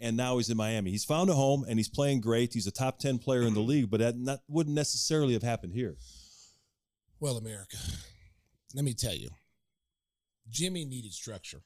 And 0.00 0.16
now 0.16 0.36
he's 0.36 0.50
in 0.50 0.56
Miami. 0.56 0.90
He's 0.90 1.04
found 1.04 1.30
a 1.30 1.34
home 1.34 1.64
and 1.68 1.78
he's 1.78 1.88
playing 1.88 2.20
great. 2.20 2.52
He's 2.52 2.66
a 2.66 2.70
top 2.70 2.98
10 2.98 3.18
player 3.18 3.42
in 3.42 3.54
the 3.54 3.60
mm-hmm. 3.60 3.68
league, 3.68 3.90
but 3.90 4.00
that 4.00 4.16
not, 4.16 4.40
wouldn't 4.46 4.76
necessarily 4.76 5.32
have 5.32 5.42
happened 5.42 5.72
here. 5.72 5.96
Well, 7.18 7.36
America, 7.36 7.78
let 8.74 8.84
me 8.84 8.94
tell 8.94 9.14
you, 9.14 9.30
Jimmy 10.50 10.84
needed 10.84 11.12
structure. 11.12 11.62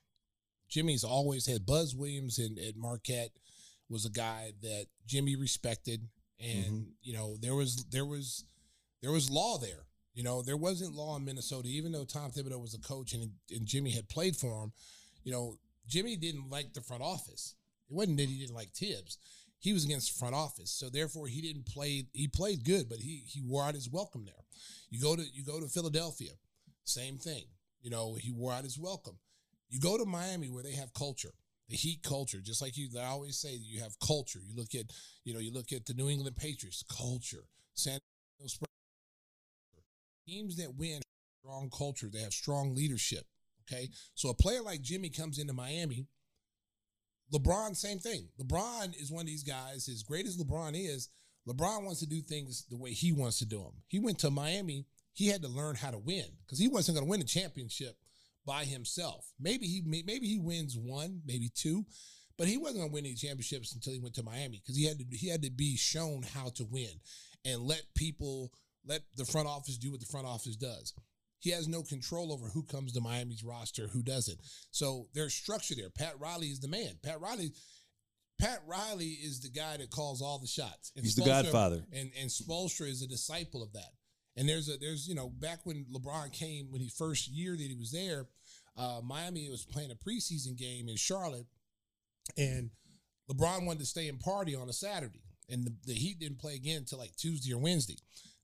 Jimmy's 0.73 1.05
always 1.05 1.47
had 1.47 1.67
Buzz 1.67 1.95
Williams 1.95 2.39
and 2.39 2.59
at 2.59 2.77
Marquette 2.77 3.33
was 3.91 4.07
a 4.07 4.11
guy 4.11 4.53
that 4.63 4.87
Jimmy 5.07 5.37
respected, 5.37 6.09
and 6.41 6.65
mm-hmm. 6.65 6.91
you 7.03 7.13
know 7.13 7.37
there 7.43 7.55
was 7.55 7.85
there 7.91 8.07
was 8.07 8.45
there 9.03 9.13
was 9.13 9.31
law 9.31 9.59
there. 9.59 9.85
You 10.15 10.23
know 10.23 10.41
there 10.41 10.57
wasn't 10.57 10.95
law 10.95 11.15
in 11.17 11.27
Minnesota, 11.27 11.69
even 11.69 11.93
though 11.93 12.07
Tom 12.07 12.31
Thibodeau 12.31 12.61
was 12.61 12.73
a 12.73 12.81
coach 12.81 13.13
and 13.13 13.33
and 13.51 13.67
Jimmy 13.67 13.91
had 13.91 14.09
played 14.09 14.35
for 14.35 14.65
him. 14.65 14.73
You 15.25 15.33
know 15.33 15.59
Jimmy 15.87 16.17
didn't 16.17 16.49
like 16.49 16.73
the 16.73 16.81
front 16.81 17.03
office. 17.03 17.55
It 17.91 17.95
wasn't 17.95 18.17
that 18.17 18.31
he 18.31 18.39
didn't 18.39 18.57
like 18.57 18.73
Thibs. 18.73 19.19
He 19.59 19.75
was 19.75 19.85
against 19.85 20.15
the 20.15 20.19
front 20.19 20.35
office, 20.35 20.71
so 20.71 20.89
therefore 20.89 21.27
he 21.27 21.43
didn't 21.43 21.67
play. 21.67 22.07
He 22.15 22.29
played 22.29 22.65
good, 22.65 22.89
but 22.89 22.99
he 22.99 23.25
he 23.27 23.43
wore 23.43 23.65
out 23.65 23.75
his 23.75 23.91
welcome 23.91 24.25
there. 24.25 24.47
You 24.89 25.03
go 25.03 25.17
to 25.17 25.23
you 25.23 25.45
go 25.45 25.61
to 25.61 25.69
Philadelphia, 25.69 26.31
same 26.85 27.19
thing. 27.19 27.45
You 27.83 27.91
know, 27.91 28.15
he 28.15 28.33
wore 28.33 28.55
out 28.55 28.65
his 28.65 28.79
welcome. 28.79 29.19
You 29.73 29.81
go 29.81 29.97
to 29.97 30.05
Miami 30.05 30.51
where 30.51 30.63
they 30.63 30.75
have 30.75 30.93
culture, 30.93 31.31
the 31.71 31.77
Heat 31.77 32.03
culture, 32.03 32.43
just 32.43 32.61
like 32.61 32.77
you. 32.77 32.91
I 33.01 33.07
always 33.07 33.39
say 33.39 33.55
you 33.55 33.81
have 33.81 33.99
culture. 34.07 34.39
You 34.47 34.55
look 34.55 34.75
at 34.75 34.85
you 35.25 35.33
know 35.33 35.41
you 35.41 35.51
look 35.51 35.73
at 35.73 35.87
the 35.87 35.95
New 35.95 36.11
England 36.11 36.37
Patriots 36.37 36.85
culture, 36.95 37.45
San 37.73 37.99
Antonio 38.39 38.49
Spurs, 38.49 38.69
teams 40.29 40.57
that 40.57 40.75
win 40.77 41.01
strong 41.43 41.71
culture. 41.71 42.11
They 42.13 42.21
have 42.21 42.35
strong 42.35 42.75
leadership. 42.75 43.25
Okay, 43.63 43.89
so 44.15 44.29
a 44.29 44.35
player 44.35 44.61
like 44.61 44.83
Jimmy 44.83 45.09
comes 45.09 45.39
into 45.39 45.55
Miami. 45.55 46.07
LeBron, 47.33 47.75
same 47.75 47.99
thing. 47.99 48.29
LeBron 48.39 48.95
is 49.01 49.11
one 49.11 49.23
of 49.23 49.27
these 49.27 49.43
guys. 49.43 49.89
As 49.89 50.03
great 50.03 50.27
as 50.27 50.37
LeBron 50.37 50.73
is, 50.75 51.09
LeBron 51.49 51.85
wants 51.85 52.01
to 52.01 52.07
do 52.07 52.21
things 52.21 52.67
the 52.69 52.77
way 52.77 52.91
he 52.91 53.11
wants 53.11 53.39
to 53.39 53.47
do 53.47 53.63
them. 53.63 53.73
He 53.89 53.99
went 53.99 54.19
to 54.19 54.31
Miami. 54.31 54.85
He 55.15 55.29
had 55.29 55.41
to 55.41 55.49
learn 55.49 55.77
how 55.77 55.91
to 55.91 55.99
win 55.99 56.27
because 56.45 56.59
he 56.59 56.69
wasn't 56.69 56.97
going 56.97 57.07
to 57.07 57.11
win 57.11 57.23
a 57.23 57.25
championship 57.25 57.97
by 58.45 58.65
himself. 58.65 59.27
Maybe 59.39 59.67
he 59.67 59.83
maybe 59.85 60.27
he 60.27 60.39
wins 60.39 60.77
one, 60.77 61.21
maybe 61.25 61.51
two, 61.55 61.85
but 62.37 62.49
he 62.49 62.57
wasn't 62.57 62.79
going 62.79 62.91
to 62.91 62.95
win 62.95 63.07
any 63.07 63.15
championships 63.15 63.75
until 63.75 63.93
he 63.93 64.01
went 64.01 64.15
to 64.15 64.23
Miami 64.23 64.61
because 64.61 64.77
he 64.77 64.87
had 64.87 64.99
to 64.99 65.05
he 65.11 65.29
had 65.29 65.43
to 65.43 65.51
be 65.51 65.77
shown 65.77 66.23
how 66.23 66.49
to 66.57 66.65
win 66.65 67.01
and 67.45 67.63
let 67.63 67.83
people 67.95 68.53
let 68.85 69.03
the 69.17 69.25
front 69.25 69.49
office 69.49 69.79
do 69.79 69.91
what 69.91 70.01
the 70.01 70.07
front 70.07 70.27
office 70.27 70.57
does. 70.57 70.95
He 71.39 71.51
has 71.51 71.67
no 71.67 71.83
control 71.83 72.33
over 72.33 72.47
who 72.47 72.63
comes 72.63 72.93
to 72.93 73.01
Miami's 73.01 73.43
roster, 73.43 73.89
who 73.89 74.03
doesn't. 74.03 74.39
So 74.71 75.09
there's 75.13 75.35
structure 75.35 75.75
there. 75.75 75.91
Pat 75.91 76.15
Riley 76.21 76.49
is 76.49 76.61
the 76.61 76.69
man. 76.69 76.99
Pat 77.03 77.21
Riley 77.21 77.53
Pat 78.41 78.61
Riley 78.67 79.19
is 79.23 79.41
the 79.41 79.51
guy 79.51 79.77
that 79.77 79.91
calls 79.91 80.23
all 80.23 80.39
the 80.39 80.47
shots. 80.47 80.93
And 80.97 81.05
He's 81.05 81.15
the 81.15 81.25
godfather. 81.25 81.85
And 81.93 82.11
and 82.21 82.31
Spoelstra 82.31 82.89
is 82.89 83.03
a 83.03 83.09
disciple 83.09 83.63
of 83.63 83.73
that. 83.73 83.93
And 84.37 84.49
there's 84.49 84.69
a 84.69 84.79
there's 84.79 85.07
you 85.09 85.15
know 85.15 85.29
back 85.29 85.61
when 85.65 85.85
LeBron 85.93 86.33
came 86.33 86.71
when 86.71 86.81
he 86.81 86.89
first 86.89 87.29
year 87.29 87.53
that 87.53 87.63
he 87.63 87.75
was 87.75 87.93
there, 87.93 88.27
uh, 88.77 89.01
Miami 89.03 89.49
was 89.51 89.65
playing 89.65 89.91
a 89.91 89.95
preseason 89.95 90.57
game 90.57 90.89
in 90.89 90.97
Charlotte, 90.97 91.47
and 92.39 92.71
LeBron 93.31 93.67
wanted 93.67 93.81
to 93.81 93.87
stay 93.87 94.09
and 94.09 94.21
party 94.21 94.55
on 94.55 94.69
a 94.69 94.73
Saturday, 94.73 95.23
and 95.51 95.65
the, 95.65 95.73
the 95.87 95.95
Heat 95.95 96.19
didn't 96.19 96.39
play 96.39 96.55
again 96.55 96.79
until 96.79 96.99
like 96.99 97.15
Tuesday 97.17 97.53
or 97.53 97.59
Wednesday. 97.59 97.97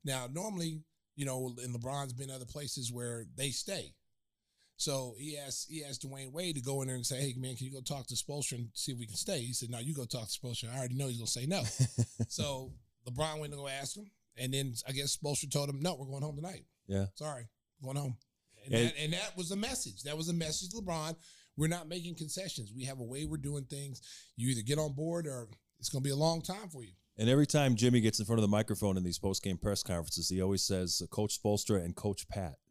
Now 0.05 0.29
normally 0.31 0.83
you 1.19 1.25
know, 1.25 1.53
and 1.63 1.75
LeBron's 1.75 2.13
been 2.13 2.31
other 2.31 2.47
places 2.47 2.93
where 2.93 3.25
they 3.37 3.51
stay. 3.51 3.93
So 4.77 5.17
he 5.19 5.37
asked 5.37 5.67
he 5.69 5.85
asked 5.85 6.09
Dwyane 6.09 6.31
Wade 6.31 6.55
to 6.55 6.63
go 6.63 6.81
in 6.81 6.87
there 6.87 6.95
and 6.95 7.05
say, 7.05 7.21
"Hey 7.21 7.35
man, 7.37 7.57
can 7.57 7.67
you 7.67 7.73
go 7.73 7.81
talk 7.81 8.07
to 8.07 8.15
Spoelstra 8.15 8.53
and 8.53 8.69
see 8.73 8.93
if 8.93 8.99
we 8.99 9.07
can 9.07 9.17
stay?" 9.17 9.41
He 9.41 9.53
said, 9.53 9.69
"No, 9.69 9.81
you 9.81 9.93
go 9.93 10.05
talk 10.05 10.29
to 10.29 10.39
Spoelstra. 10.39 10.73
I 10.73 10.79
already 10.79 10.95
know 10.95 11.09
he's 11.09 11.19
gonna 11.19 11.27
say 11.27 11.47
no." 11.47 11.65
so 12.29 12.73
LeBron 13.05 13.41
went 13.41 13.53
to 13.53 13.59
go 13.59 13.67
ask 13.67 13.97
him, 13.97 14.09
and 14.41 14.53
then 14.53 14.75
I 14.89 14.93
guess 14.93 15.17
Spoelstra 15.17 15.51
told 15.51 15.69
him, 15.69 15.81
"No, 15.81 15.95
we're 15.95 16.07
going 16.07 16.23
home 16.23 16.37
tonight. 16.37 16.65
Yeah. 16.87 17.07
Sorry, 17.15 17.49
going 17.83 17.97
home." 17.97 18.17
And, 18.65 18.75
And- 18.75 18.87
that, 18.89 18.95
and 19.01 19.13
that 19.15 19.37
was 19.37 19.51
a 19.51 19.57
message. 19.57 20.03
That 20.03 20.17
was 20.17 20.29
a 20.29 20.35
message 20.35 20.71
to 20.71 20.77
LeBron. 20.79 21.17
we're 21.57 21.69
not 21.69 21.89
making 21.89 22.15
concessions. 22.17 22.73
We 22.75 22.85
have 22.85 23.01
a 23.01 23.05
way 23.05 23.25
we're 23.25 23.37
doing 23.39 23.65
things. 23.65 24.01
You 24.37 24.49
either 24.51 24.63
get 24.63 24.79
on 24.79 24.93
board 24.95 25.27
or 25.27 25.49
it's 25.81 25.89
going 25.89 26.03
to 26.03 26.07
be 26.07 26.13
a 26.13 26.17
long 26.17 26.41
time 26.43 26.69
for 26.69 26.85
you. 26.85 26.93
And 27.17 27.29
every 27.29 27.47
time 27.49 27.75
Jimmy 27.75 28.01
gets 28.01 28.21
in 28.21 28.27
front 28.27 28.39
of 28.39 28.43
the 28.43 28.49
microphone 28.49 28.97
in 28.97 29.03
these 29.03 29.19
post 29.19 29.43
game 29.43 29.59
press 29.59 29.83
conferences, 29.83 30.29
he 30.29 30.41
always 30.41 30.63
says 30.63 31.01
uh, 31.03 31.07
Coach 31.09 31.41
Spoelstra 31.43 31.85
and 31.85 31.95
Coach 31.97 32.29
Pat. 32.29 32.55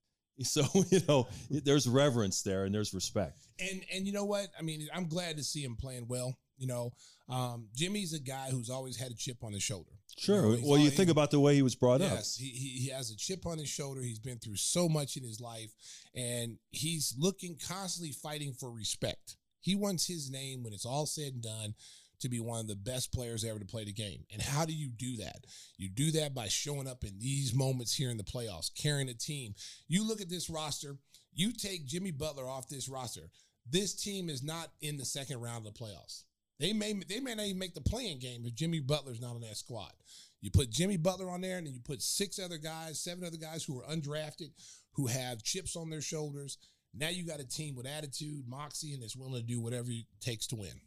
So 0.43 0.63
you 0.91 0.99
know, 1.08 1.27
there's 1.49 1.88
reverence 1.88 2.43
there 2.43 2.65
and 2.65 2.73
there's 2.75 2.93
respect. 2.93 3.47
And 3.60 3.82
and 3.93 4.06
you 4.06 4.13
know 4.13 4.23
what? 4.25 4.47
I 4.58 4.62
mean, 4.62 4.88
I'm 4.93 5.08
glad 5.08 5.36
to 5.38 5.43
see 5.43 5.63
him 5.63 5.75
playing 5.75 6.06
well. 6.08 6.38
You 6.60 6.67
know, 6.67 6.93
um, 7.29 7.67
Jimmy's 7.75 8.13
a 8.13 8.19
guy 8.19 8.49
who's 8.51 8.69
always 8.69 8.97
had 8.97 9.11
a 9.11 9.15
chip 9.15 9.43
on 9.43 9.53
his 9.53 9.63
shoulder. 9.63 9.91
Sure. 10.17 10.55
You 10.55 10.61
know, 10.61 10.67
well, 10.67 10.79
you 10.79 10.89
think 10.89 11.09
about 11.09 11.31
the 11.31 11.39
way 11.39 11.55
he 11.55 11.61
was 11.61 11.75
brought 11.75 12.01
up. 12.01 12.11
Yes, 12.11 12.37
he, 12.37 12.47
he 12.47 12.69
he 12.83 12.89
has 12.89 13.11
a 13.11 13.17
chip 13.17 13.45
on 13.45 13.57
his 13.57 13.69
shoulder. 13.69 14.01
He's 14.01 14.19
been 14.19 14.39
through 14.39 14.55
so 14.55 14.89
much 14.89 15.17
in 15.17 15.23
his 15.23 15.39
life, 15.39 15.71
and 16.15 16.57
he's 16.71 17.13
looking 17.17 17.57
constantly 17.67 18.11
fighting 18.11 18.53
for 18.53 18.71
respect. 18.71 19.35
He 19.59 19.75
wants 19.75 20.07
his 20.07 20.31
name 20.31 20.63
when 20.63 20.73
it's 20.73 20.85
all 20.85 21.05
said 21.05 21.33
and 21.33 21.43
done 21.43 21.75
to 22.19 22.29
be 22.29 22.39
one 22.39 22.59
of 22.59 22.67
the 22.67 22.75
best 22.75 23.13
players 23.13 23.43
ever 23.43 23.59
to 23.59 23.65
play 23.65 23.83
the 23.83 23.93
game. 23.93 24.23
And 24.31 24.41
how 24.41 24.65
do 24.65 24.73
you 24.73 24.89
do 24.89 25.17
that? 25.17 25.45
You 25.77 25.89
do 25.89 26.11
that 26.11 26.33
by 26.33 26.47
showing 26.47 26.87
up 26.87 27.03
in 27.03 27.19
these 27.19 27.53
moments 27.53 27.93
here 27.93 28.09
in 28.09 28.17
the 28.17 28.23
playoffs, 28.23 28.71
carrying 28.73 29.09
a 29.09 29.13
team. 29.13 29.53
You 29.87 30.07
look 30.07 30.21
at 30.21 30.29
this 30.29 30.49
roster. 30.49 30.97
You 31.33 31.51
take 31.51 31.85
Jimmy 31.85 32.11
Butler 32.11 32.49
off 32.49 32.69
this 32.69 32.89
roster. 32.89 33.29
This 33.69 33.93
team 33.93 34.29
is 34.29 34.41
not 34.41 34.69
in 34.81 34.97
the 34.97 35.05
second 35.05 35.41
round 35.41 35.67
of 35.67 35.73
the 35.73 35.79
playoffs. 35.79 36.23
They 36.59 36.73
may 36.73 36.93
they 37.07 37.19
may 37.19 37.35
not 37.35 37.45
even 37.45 37.59
make 37.59 37.75
the 37.75 37.81
playing 37.81 38.19
game 38.19 38.43
if 38.45 38.55
Jimmy 38.55 38.79
Butler's 38.79 39.21
not 39.21 39.35
on 39.35 39.41
that 39.41 39.57
squad. 39.57 39.91
You 40.41 40.51
put 40.51 40.69
Jimmy 40.69 40.97
Butler 40.97 41.29
on 41.29 41.41
there, 41.41 41.57
and 41.57 41.65
then 41.65 41.73
you 41.73 41.79
put 41.79 42.01
six 42.01 42.39
other 42.39 42.57
guys, 42.57 42.99
seven 42.99 43.25
other 43.25 43.37
guys 43.37 43.63
who 43.63 43.79
are 43.79 43.85
undrafted, 43.85 44.51
who 44.93 45.07
have 45.07 45.43
chips 45.43 45.75
on 45.75 45.89
their 45.89 46.01
shoulders. 46.01 46.57
Now 46.93 47.09
you 47.09 47.25
got 47.25 47.39
a 47.39 47.47
team 47.47 47.75
with 47.75 47.85
attitude, 47.85 48.47
moxie, 48.47 48.93
and 48.93 49.01
that's 49.01 49.15
willing 49.15 49.41
to 49.41 49.47
do 49.47 49.59
whatever 49.59 49.89
it 49.89 50.05
takes 50.21 50.47
to 50.47 50.55
win. 50.55 50.81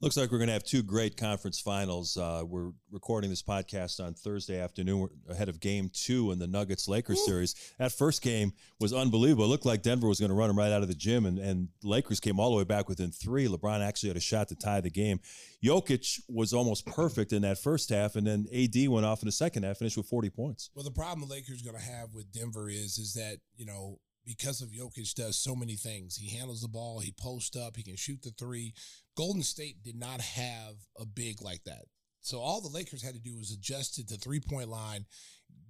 Looks 0.00 0.16
like 0.16 0.30
we're 0.30 0.38
going 0.38 0.48
to 0.48 0.54
have 0.54 0.64
two 0.64 0.82
great 0.82 1.16
conference 1.16 1.60
finals. 1.60 2.16
Uh, 2.16 2.42
we're 2.46 2.70
recording 2.90 3.30
this 3.30 3.42
podcast 3.42 4.04
on 4.04 4.14
Thursday 4.14 4.60
afternoon 4.60 5.00
We're 5.00 5.32
ahead 5.32 5.48
of 5.48 5.60
game 5.60 5.90
two 5.92 6.30
in 6.32 6.38
the 6.38 6.46
Nuggets 6.46 6.88
Lakers 6.88 7.24
series. 7.24 7.54
That 7.78 7.92
first 7.92 8.22
game 8.22 8.52
was 8.80 8.92
unbelievable. 8.92 9.44
It 9.44 9.48
looked 9.48 9.66
like 9.66 9.82
Denver 9.82 10.08
was 10.08 10.20
going 10.20 10.30
to 10.30 10.34
run 10.34 10.48
them 10.48 10.58
right 10.58 10.72
out 10.72 10.82
of 10.82 10.88
the 10.88 10.94
gym, 10.94 11.26
and, 11.26 11.38
and 11.38 11.68
Lakers 11.82 12.20
came 12.20 12.38
all 12.38 12.50
the 12.50 12.56
way 12.56 12.64
back 12.64 12.88
within 12.88 13.10
three. 13.10 13.46
LeBron 13.46 13.80
actually 13.80 14.10
had 14.10 14.16
a 14.16 14.20
shot 14.20 14.48
to 14.48 14.56
tie 14.56 14.80
the 14.80 14.90
game. 14.90 15.20
Jokic 15.64 16.20
was 16.28 16.52
almost 16.52 16.86
perfect 16.86 17.32
in 17.32 17.42
that 17.42 17.58
first 17.58 17.88
half, 17.90 18.16
and 18.16 18.26
then 18.26 18.46
AD 18.54 18.88
went 18.88 19.06
off 19.06 19.22
in 19.22 19.26
the 19.26 19.32
second 19.32 19.62
half, 19.62 19.78
finished 19.78 19.96
with 19.96 20.06
40 20.06 20.30
points. 20.30 20.70
Well, 20.74 20.84
the 20.84 20.90
problem 20.90 21.26
the 21.28 21.34
Lakers 21.34 21.62
going 21.62 21.76
to 21.76 21.82
have 21.82 22.14
with 22.14 22.32
Denver 22.32 22.68
is 22.68 22.98
is 22.98 23.14
that 23.14 23.38
you 23.56 23.66
know 23.66 23.98
because 24.24 24.60
of 24.60 24.70
Jokic 24.70 25.14
does 25.14 25.38
so 25.38 25.54
many 25.54 25.74
things. 25.74 26.16
He 26.16 26.36
handles 26.36 26.62
the 26.62 26.68
ball, 26.68 27.00
he 27.00 27.12
posts 27.12 27.56
up, 27.56 27.76
he 27.76 27.82
can 27.82 27.96
shoot 27.96 28.22
the 28.22 28.30
three. 28.30 28.74
Golden 29.16 29.42
State 29.42 29.82
did 29.82 29.96
not 29.96 30.20
have 30.20 30.74
a 30.98 31.04
big 31.04 31.42
like 31.42 31.64
that. 31.64 31.84
So 32.20 32.40
all 32.40 32.60
the 32.60 32.68
Lakers 32.68 33.02
had 33.02 33.14
to 33.14 33.20
do 33.20 33.36
was 33.36 33.52
adjust 33.52 33.96
to 33.96 34.02
the 34.02 34.16
three 34.16 34.40
point 34.40 34.68
line, 34.68 35.04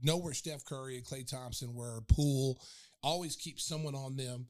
know 0.03 0.17
where 0.17 0.35
Steph 0.35 0.65
Curry 0.65 0.97
and 0.97 1.05
Klay 1.05 1.29
Thompson 1.29 1.75
were, 1.75 2.01
pool, 2.09 2.61
always 3.03 3.37
keep 3.37 3.61
someone 3.61 3.95
on 3.95 4.17
them. 4.17 4.47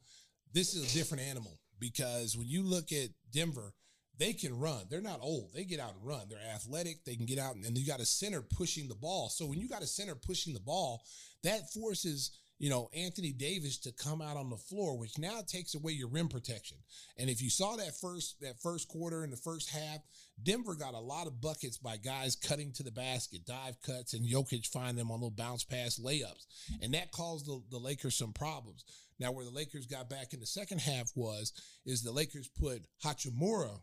This 0.52 0.74
is 0.74 0.90
a 0.90 0.96
different 0.96 1.24
animal 1.24 1.58
because 1.80 2.36
when 2.36 2.46
you 2.46 2.62
look 2.62 2.92
at 2.92 3.08
Denver, 3.32 3.72
they 4.18 4.32
can 4.32 4.58
run. 4.58 4.82
They're 4.88 5.00
not 5.00 5.20
old. 5.20 5.50
They 5.54 5.64
get 5.64 5.80
out 5.80 5.94
and 5.94 6.06
run. 6.06 6.28
They're 6.28 6.54
athletic. 6.54 7.04
They 7.04 7.16
can 7.16 7.26
get 7.26 7.38
out, 7.38 7.56
and, 7.56 7.64
and 7.64 7.76
you 7.76 7.86
got 7.86 8.00
a 8.00 8.06
center 8.06 8.42
pushing 8.42 8.88
the 8.88 8.94
ball. 8.94 9.28
So 9.28 9.44
when 9.46 9.58
you 9.58 9.68
got 9.68 9.82
a 9.82 9.86
center 9.86 10.14
pushing 10.14 10.54
the 10.54 10.60
ball, 10.60 11.02
that 11.42 11.72
forces 11.72 12.30
you 12.64 12.70
know 12.70 12.88
Anthony 12.96 13.30
Davis 13.30 13.76
to 13.80 13.92
come 13.92 14.22
out 14.22 14.38
on 14.38 14.48
the 14.48 14.56
floor, 14.56 14.96
which 14.96 15.18
now 15.18 15.42
takes 15.46 15.74
away 15.74 15.92
your 15.92 16.08
rim 16.08 16.28
protection. 16.28 16.78
And 17.18 17.28
if 17.28 17.42
you 17.42 17.50
saw 17.50 17.76
that 17.76 17.94
first 18.00 18.40
that 18.40 18.58
first 18.62 18.88
quarter 18.88 19.22
and 19.22 19.30
the 19.30 19.36
first 19.36 19.68
half, 19.68 19.98
Denver 20.42 20.74
got 20.74 20.94
a 20.94 20.98
lot 20.98 21.26
of 21.26 21.42
buckets 21.42 21.76
by 21.76 21.98
guys 21.98 22.36
cutting 22.36 22.72
to 22.72 22.82
the 22.82 22.90
basket, 22.90 23.44
dive 23.44 23.76
cuts, 23.82 24.14
and 24.14 24.26
Jokic 24.26 24.66
find 24.68 24.96
them 24.96 25.10
on 25.10 25.20
little 25.20 25.30
bounce 25.30 25.62
pass 25.62 26.00
layups, 26.02 26.46
and 26.80 26.94
that 26.94 27.12
caused 27.12 27.44
the, 27.44 27.60
the 27.70 27.76
Lakers 27.76 28.16
some 28.16 28.32
problems. 28.32 28.86
Now, 29.20 29.30
where 29.30 29.44
the 29.44 29.50
Lakers 29.50 29.84
got 29.84 30.08
back 30.08 30.32
in 30.32 30.40
the 30.40 30.46
second 30.46 30.80
half 30.80 31.10
was 31.14 31.52
is 31.84 32.02
the 32.02 32.12
Lakers 32.12 32.48
put 32.48 32.80
Hachimura 33.04 33.78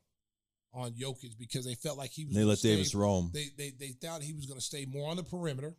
on 0.73 0.93
Jokic 0.93 1.37
because 1.37 1.65
they 1.65 1.75
felt 1.75 1.99
like 1.99 2.09
he 2.09 2.25
was. 2.25 2.35
They 2.35 2.45
let 2.45 2.57
stay- 2.57 2.77
Davis 2.77 2.95
roam. 2.95 3.29
They, 3.31 3.49
they 3.55 3.73
they 3.79 3.89
thought 3.89 4.23
he 4.23 4.33
was 4.33 4.47
going 4.47 4.59
to 4.59 4.65
stay 4.65 4.87
more 4.87 5.11
on 5.11 5.17
the 5.17 5.23
perimeter, 5.23 5.75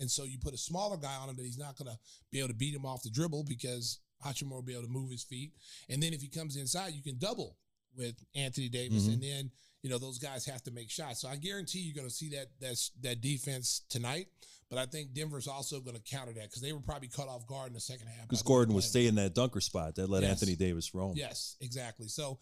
and 0.00 0.10
so 0.10 0.24
you 0.24 0.38
put 0.38 0.54
a 0.54 0.58
smaller 0.58 0.96
guy 0.96 1.14
on 1.16 1.28
him 1.28 1.36
that 1.36 1.44
he's 1.44 1.58
not 1.58 1.76
going 1.76 1.90
to 1.90 1.98
be 2.32 2.38
able 2.38 2.48
to 2.48 2.54
beat 2.54 2.74
him 2.74 2.84
off 2.86 3.02
the 3.02 3.10
dribble 3.10 3.44
because 3.44 4.00
Hachimura 4.24 4.50
will 4.50 4.62
be 4.62 4.72
able 4.72 4.84
to 4.84 4.88
move 4.90 5.10
his 5.10 5.22
feet, 5.22 5.52
and 5.88 6.02
then 6.02 6.12
if 6.12 6.20
he 6.20 6.28
comes 6.28 6.56
inside, 6.56 6.92
you 6.94 7.02
can 7.02 7.18
double 7.18 7.56
with 7.96 8.16
Anthony 8.34 8.68
Davis, 8.68 9.04
Mhm. 9.04 9.12
and 9.14 9.22
then 9.22 9.50
you 9.82 9.88
know 9.90 9.98
those 9.98 10.18
guys 10.18 10.44
have 10.44 10.62
to 10.64 10.70
make 10.70 10.90
shots. 10.90 11.20
So 11.20 11.28
I 11.28 11.36
guarantee 11.36 11.78
you're 11.80 11.94
going 11.94 12.08
to 12.08 12.14
see 12.14 12.28
that 12.30 12.48
that's 12.60 12.90
that 13.00 13.20
defense 13.20 13.82
tonight. 13.88 14.28
But 14.68 14.78
I 14.78 14.86
think 14.86 15.14
Denver's 15.14 15.48
also 15.48 15.80
going 15.80 15.96
to 15.96 16.02
counter 16.02 16.32
that 16.34 16.44
because 16.44 16.62
they 16.62 16.72
were 16.72 16.78
probably 16.78 17.08
caught 17.08 17.26
off 17.26 17.44
guard 17.44 17.66
in 17.68 17.74
the 17.74 17.80
second 17.80 18.06
half. 18.06 18.28
Because 18.28 18.42
Gordon 18.42 18.72
was 18.72 18.84
staying 18.84 19.08
in 19.08 19.14
that 19.16 19.34
dunker 19.34 19.60
spot 19.60 19.96
that 19.96 20.08
let 20.08 20.22
Yes. 20.22 20.30
Anthony 20.30 20.54
Davis 20.54 20.94
roam. 20.94 21.16
Yes, 21.16 21.56
exactly. 21.60 22.06
So 22.06 22.38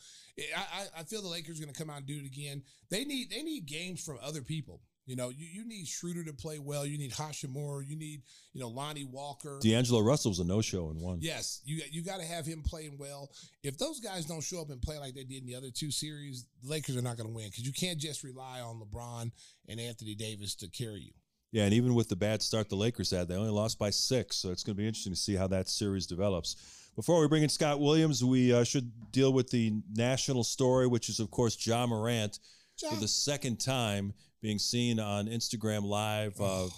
I, 0.55 0.61
I, 0.61 1.01
I 1.01 1.05
feel 1.05 1.23
the 1.23 1.29
Lakers 1.29 1.59
are 1.59 1.63
going 1.63 1.73
to 1.73 1.79
come 1.79 1.89
out 1.89 1.97
and 1.99 2.07
do 2.07 2.19
it 2.19 2.27
again. 2.27 2.63
They 2.91 3.07
need 3.07 3.31
they 3.31 3.43
need 3.43 3.65
games 3.65 4.05
from 4.05 4.19
other 4.21 4.43
people. 4.43 4.83
You 5.09 5.17
know, 5.17 5.31
you, 5.31 5.47
you 5.51 5.67
need 5.67 5.89
Schroeder 5.89 6.23
to 6.25 6.35
play 6.35 6.59
well. 6.59 6.85
You 6.85 6.99
need 6.99 7.13
Hachimura. 7.13 7.83
You 7.89 7.97
need 7.97 8.21
you 8.53 8.61
know 8.61 8.69
Lonnie 8.69 9.07
Walker. 9.11 9.59
D'Angelo 9.63 10.01
Russell 10.01 10.31
was 10.31 10.39
a 10.39 10.45
no-show 10.45 10.91
in 10.91 11.01
one. 11.01 11.19
Yes, 11.23 11.63
you 11.65 11.81
you 11.91 12.05
got 12.05 12.21
to 12.21 12.27
have 12.27 12.45
him 12.45 12.63
playing 12.63 12.99
well. 12.99 13.31
If 13.63 13.79
those 13.79 14.01
guys 14.01 14.27
don't 14.27 14.43
show 14.43 14.61
up 14.61 14.69
and 14.69 14.83
play 14.83 14.99
like 14.99 15.15
they 15.15 15.25
did 15.25 15.41
in 15.41 15.47
the 15.47 15.55
other 15.55 15.71
two 15.75 15.91
series, 15.91 16.45
the 16.63 16.69
Lakers 16.69 16.95
are 16.99 17.03
not 17.03 17.17
going 17.17 17.27
to 17.27 17.35
win 17.35 17.47
because 17.47 17.65
you 17.65 17.73
can't 17.73 17.99
just 17.99 18.23
rely 18.23 18.61
on 18.61 18.79
LeBron 18.79 19.33
and 19.67 19.81
Anthony 19.81 20.15
Davis 20.15 20.55
to 20.57 20.69
carry 20.69 21.01
you. 21.01 21.13
Yeah, 21.53 21.65
and 21.65 21.73
even 21.73 21.95
with 21.95 22.11
the 22.11 22.17
bad 22.17 22.43
start 22.43 22.69
the 22.69 22.77
Lakers 22.77 23.11
had, 23.11 23.29
they 23.29 23.35
only 23.35 23.51
lost 23.51 23.79
by 23.79 23.89
six. 23.89 24.37
So 24.37 24.51
it's 24.51 24.63
going 24.63 24.77
to 24.77 24.79
be 24.79 24.87
interesting 24.87 25.15
to 25.15 25.19
see 25.19 25.37
how 25.37 25.47
that 25.47 25.71
series 25.71 26.07
develops. 26.07 26.91
Before 26.97 27.19
we 27.23 27.29
bring 27.29 27.43
in 27.43 27.49
Scott 27.49 27.81
Williams, 27.81 28.23
we 28.23 28.53
uh, 28.53 28.65
should 28.65 28.93
deal 29.11 29.33
with 29.33 29.49
the 29.49 29.73
national 29.95 30.45
story, 30.45 30.87
which 30.87 31.09
is, 31.09 31.19
of 31.19 31.31
course, 31.31 31.67
Ja 31.67 31.87
Morant 31.87 32.39
for 32.87 32.97
the 32.97 33.09
second 33.09 33.59
time 33.59 34.13
being 34.41 34.59
seen 34.59 35.01
on 35.01 35.27
Instagram 35.27 35.85
Live 35.85 36.41
uh, 36.41 36.69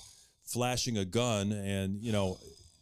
flashing 0.45 0.99
a 0.99 1.05
gun. 1.05 1.53
And, 1.53 2.03
you 2.03 2.13
know, 2.13 2.39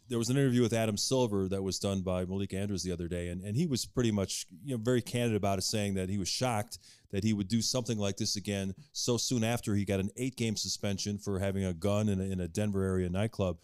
there 0.09 0.19
was 0.19 0.31
an 0.31 0.37
interview 0.37 0.63
with 0.63 0.73
Adam 0.73 0.97
Silver 0.97 1.49
that 1.49 1.63
was 1.63 1.79
done 1.79 2.01
by 2.01 2.25
Malika 2.25 2.57
Andrews 2.57 2.83
the 2.83 2.93
other 2.93 3.09
day, 3.09 3.29
and, 3.29 3.43
and 3.43 3.57
he 3.57 3.67
was 3.67 3.85
pretty 3.85 4.11
much 4.11 4.47
you 4.65 4.77
know 4.77 4.83
very 4.83 5.03
candid 5.03 5.37
about 5.37 5.59
it, 5.59 5.63
saying 5.63 5.95
that 5.95 6.09
he 6.09 6.19
was 6.19 6.29
shocked 6.29 6.79
that 7.11 7.25
he 7.25 7.33
would 7.33 7.49
do 7.49 7.63
something 7.63 7.99
like 7.99 8.17
this 8.17 8.37
again 8.37 8.75
so 8.93 9.17
soon 9.17 9.45
after 9.45 9.75
he 9.75 9.85
got 9.85 10.01
an 10.01 10.11
eight 10.17 10.37
game 10.37 10.57
suspension 10.57 11.19
for 11.19 11.39
having 11.39 11.65
a 11.65 11.73
gun 11.73 12.09
in 12.09 12.21
a, 12.21 12.25
in 12.25 12.41
a 12.41 12.49
Denver 12.49 12.85
area 12.85 13.09
nightclub. 13.09 13.59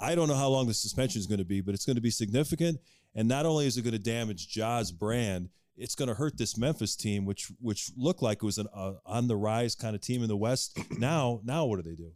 I 0.00 0.14
don't 0.14 0.28
know 0.28 0.34
how 0.34 0.48
long 0.48 0.66
the 0.66 0.74
suspension 0.74 1.18
is 1.18 1.26
going 1.26 1.38
to 1.38 1.44
be, 1.44 1.60
but 1.60 1.74
it's 1.74 1.84
going 1.84 1.96
to 1.96 2.02
be 2.02 2.10
significant. 2.10 2.78
And 3.14 3.28
not 3.28 3.46
only 3.46 3.66
is 3.66 3.76
it 3.76 3.82
going 3.82 3.92
to 3.92 3.98
damage 3.98 4.48
Ja's 4.48 4.92
brand, 4.92 5.48
it's 5.78 5.94
going 5.94 6.08
to 6.08 6.14
hurt 6.14 6.36
this 6.36 6.58
Memphis 6.58 6.96
team, 6.96 7.24
which 7.24 7.50
which 7.60 7.90
looked 7.96 8.22
like 8.22 8.38
it 8.38 8.44
was 8.44 8.58
an 8.58 8.66
uh, 8.74 8.94
on 9.06 9.28
the 9.28 9.36
rise 9.36 9.74
kind 9.74 9.94
of 9.94 10.00
team 10.00 10.22
in 10.22 10.28
the 10.28 10.36
West. 10.36 10.78
Now, 10.98 11.40
now 11.44 11.64
what 11.64 11.76
do 11.76 11.88
they 11.88 11.96
do? 11.96 12.10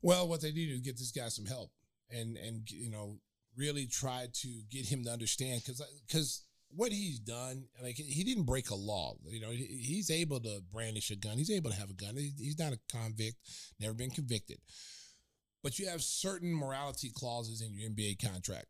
Well, 0.00 0.26
what 0.26 0.40
they 0.40 0.50
need 0.50 0.74
to 0.74 0.80
get 0.80 0.96
this 0.96 1.10
guy 1.10 1.28
some 1.28 1.46
help 1.46 1.70
and 2.12 2.36
and 2.36 2.70
you 2.70 2.90
know 2.90 3.18
really 3.56 3.86
try 3.86 4.26
to 4.32 4.48
get 4.70 4.86
him 4.86 5.04
to 5.04 5.10
understand 5.10 5.62
because 5.64 5.82
because 6.06 6.44
what 6.74 6.92
he's 6.92 7.18
done 7.18 7.64
like 7.82 7.96
he 7.96 8.24
didn't 8.24 8.44
break 8.44 8.70
a 8.70 8.74
law 8.74 9.14
you 9.26 9.40
know 9.40 9.50
he's 9.50 10.10
able 10.10 10.40
to 10.40 10.62
brandish 10.72 11.10
a 11.10 11.16
gun 11.16 11.36
he's 11.36 11.50
able 11.50 11.70
to 11.70 11.76
have 11.76 11.90
a 11.90 11.94
gun 11.94 12.16
he's 12.16 12.58
not 12.58 12.72
a 12.72 12.78
convict 12.90 13.36
never 13.78 13.92
been 13.92 14.10
convicted 14.10 14.58
but 15.62 15.78
you 15.78 15.86
have 15.86 16.02
certain 16.02 16.52
morality 16.52 17.10
clauses 17.14 17.60
in 17.60 17.72
your 17.72 17.90
NBA 17.90 18.18
contract 18.22 18.66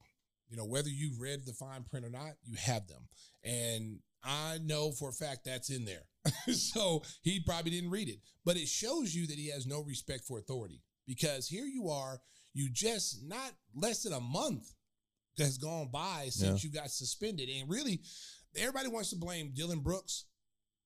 you 0.52 0.58
know 0.58 0.66
whether 0.66 0.90
you 0.90 1.12
read 1.18 1.46
the 1.46 1.54
fine 1.54 1.82
print 1.82 2.04
or 2.04 2.10
not 2.10 2.34
you 2.44 2.56
have 2.62 2.86
them. 2.86 3.08
And 3.42 4.00
I 4.22 4.58
know 4.62 4.92
for 4.92 5.08
a 5.08 5.12
fact 5.12 5.46
that's 5.46 5.70
in 5.70 5.84
there. 5.86 6.04
So 6.52 7.02
he 7.22 7.40
probably 7.40 7.70
didn't 7.70 7.90
read 7.90 8.08
it. 8.08 8.18
But 8.44 8.56
it 8.56 8.68
shows 8.68 9.14
you 9.14 9.26
that 9.26 9.38
he 9.38 9.50
has 9.50 9.66
no 9.66 9.82
respect 9.82 10.24
for 10.24 10.38
authority 10.38 10.82
because 11.06 11.48
here 11.48 11.64
you 11.64 11.88
are 11.88 12.20
you 12.52 12.68
just 12.70 13.24
not 13.24 13.52
less 13.74 14.02
than 14.02 14.12
a 14.12 14.20
month 14.20 14.70
has 15.38 15.56
gone 15.56 15.88
by 15.90 16.26
since 16.28 16.62
you 16.62 16.70
got 16.70 16.90
suspended. 16.90 17.48
And 17.48 17.68
really 17.68 18.02
everybody 18.56 18.88
wants 18.88 19.10
to 19.10 19.16
blame 19.16 19.52
Dillon 19.54 19.80
Brooks. 19.80 20.26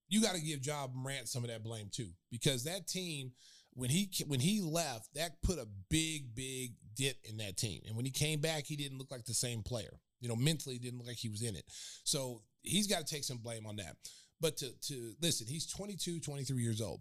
You 0.09 0.22
got 0.22 0.37
to 0.37 0.40
give 0.40 0.64
Ja 0.64 0.87
Morant 0.94 1.29
some 1.29 1.42
of 1.42 1.50
that 1.50 1.64
blame 1.64 1.90
too 1.92 2.11
because 2.31 2.62
that 2.64 2.87
team 2.87 3.33
when 3.74 3.90
he 3.90 4.09
when 4.26 4.40
he 4.40 4.61
left 4.61 5.12
that 5.14 5.42
put 5.42 5.59
a 5.59 5.66
big 5.90 6.35
big 6.35 6.74
dent 6.96 7.16
in 7.24 7.37
that 7.37 7.56
team 7.56 7.80
and 7.87 7.96
when 7.96 8.04
he 8.04 8.11
came 8.11 8.40
back 8.40 8.64
he 8.64 8.76
didn't 8.76 8.98
look 8.98 9.11
like 9.11 9.24
the 9.24 9.35
same 9.35 9.62
player 9.62 10.00
you 10.20 10.28
know 10.28 10.37
mentally 10.37 10.78
didn't 10.78 10.98
look 10.98 11.09
like 11.09 11.16
he 11.16 11.28
was 11.28 11.42
in 11.42 11.54
it 11.54 11.64
so 12.04 12.42
he's 12.62 12.87
got 12.87 13.06
to 13.06 13.14
take 13.14 13.24
some 13.24 13.38
blame 13.38 13.66
on 13.66 13.76
that 13.76 13.96
but 14.40 14.56
to 14.56 14.70
to 14.80 15.12
listen 15.20 15.46
he's 15.46 15.66
22 15.66 16.20
23 16.20 16.62
years 16.62 16.80
old 16.80 17.00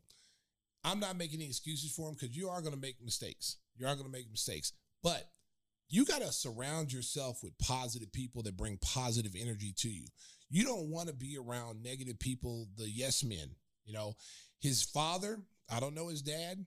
I'm 0.86 1.00
not 1.00 1.18
making 1.18 1.40
any 1.40 1.48
excuses 1.48 1.92
for 1.92 2.08
him 2.08 2.14
because 2.14 2.38
you 2.38 2.48
are 2.48 2.62
going 2.62 2.74
to 2.74 2.80
make 2.80 3.04
mistakes. 3.04 3.58
You 3.76 3.88
are 3.88 3.96
going 3.96 4.06
to 4.06 4.12
make 4.12 4.30
mistakes. 4.30 4.72
But 5.02 5.28
you 5.90 6.06
got 6.06 6.22
to 6.22 6.32
surround 6.32 6.94
yourself 6.94 7.40
with 7.42 7.58
positive 7.58 8.14
people 8.14 8.44
that 8.44 8.56
bring 8.56 8.78
positive 8.78 9.34
energy 9.40 9.74
to 9.78 9.90
you. 9.90 10.06
You 10.50 10.64
don't 10.64 10.92
want 10.92 11.08
to 11.10 11.16
be 11.16 11.38
around 11.38 11.82
negative 11.82 12.20
people, 12.20 12.68
the 12.78 12.88
yes 12.88 13.24
men. 13.24 13.56
You 13.84 13.94
know, 13.94 14.14
his 14.60 14.84
father, 14.84 15.40
I 15.72 15.80
don't 15.80 15.96
know 15.96 16.08
his 16.08 16.22
dad, 16.22 16.64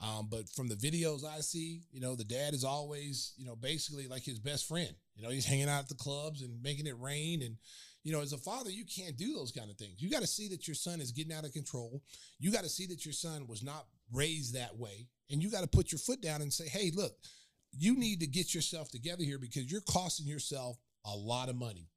um, 0.00 0.28
but 0.30 0.48
from 0.50 0.68
the 0.68 0.76
videos 0.76 1.24
I 1.24 1.40
see, 1.40 1.82
you 1.90 2.00
know, 2.00 2.14
the 2.14 2.24
dad 2.24 2.54
is 2.54 2.64
always, 2.64 3.32
you 3.36 3.44
know, 3.44 3.56
basically 3.56 4.06
like 4.06 4.22
his 4.22 4.38
best 4.38 4.68
friend. 4.68 4.94
You 5.16 5.24
know, 5.24 5.30
he's 5.30 5.44
hanging 5.46 5.68
out 5.68 5.80
at 5.80 5.88
the 5.88 5.94
clubs 5.96 6.42
and 6.42 6.62
making 6.62 6.86
it 6.86 6.98
rain. 7.00 7.42
And, 7.42 7.56
you 8.04 8.12
know, 8.12 8.20
as 8.20 8.32
a 8.32 8.38
father, 8.38 8.70
you 8.70 8.84
can't 8.84 9.16
do 9.16 9.34
those 9.34 9.50
kind 9.50 9.70
of 9.70 9.76
things. 9.76 10.00
You 10.00 10.08
got 10.08 10.20
to 10.20 10.26
see 10.28 10.48
that 10.48 10.68
your 10.68 10.76
son 10.76 11.00
is 11.00 11.10
getting 11.10 11.32
out 11.32 11.44
of 11.44 11.52
control. 11.52 12.00
You 12.38 12.52
got 12.52 12.62
to 12.62 12.68
see 12.68 12.86
that 12.86 13.04
your 13.04 13.12
son 13.12 13.46
was 13.48 13.62
not 13.64 13.86
raised 14.12 14.54
that 14.54 14.76
way. 14.76 15.08
And 15.30 15.42
you 15.42 15.50
got 15.50 15.62
to 15.62 15.66
put 15.68 15.90
your 15.90 15.98
foot 15.98 16.20
down 16.22 16.42
and 16.42 16.52
say, 16.52 16.68
hey, 16.68 16.92
look, 16.94 17.12
you 17.76 17.96
need 17.96 18.20
to 18.20 18.26
get 18.26 18.54
yourself 18.54 18.90
together 18.90 19.24
here 19.24 19.38
because 19.38 19.70
you're 19.70 19.80
costing 19.82 20.26
yourself 20.26 20.78
a 21.04 21.14
lot 21.14 21.48
of 21.48 21.56
money. 21.56 21.88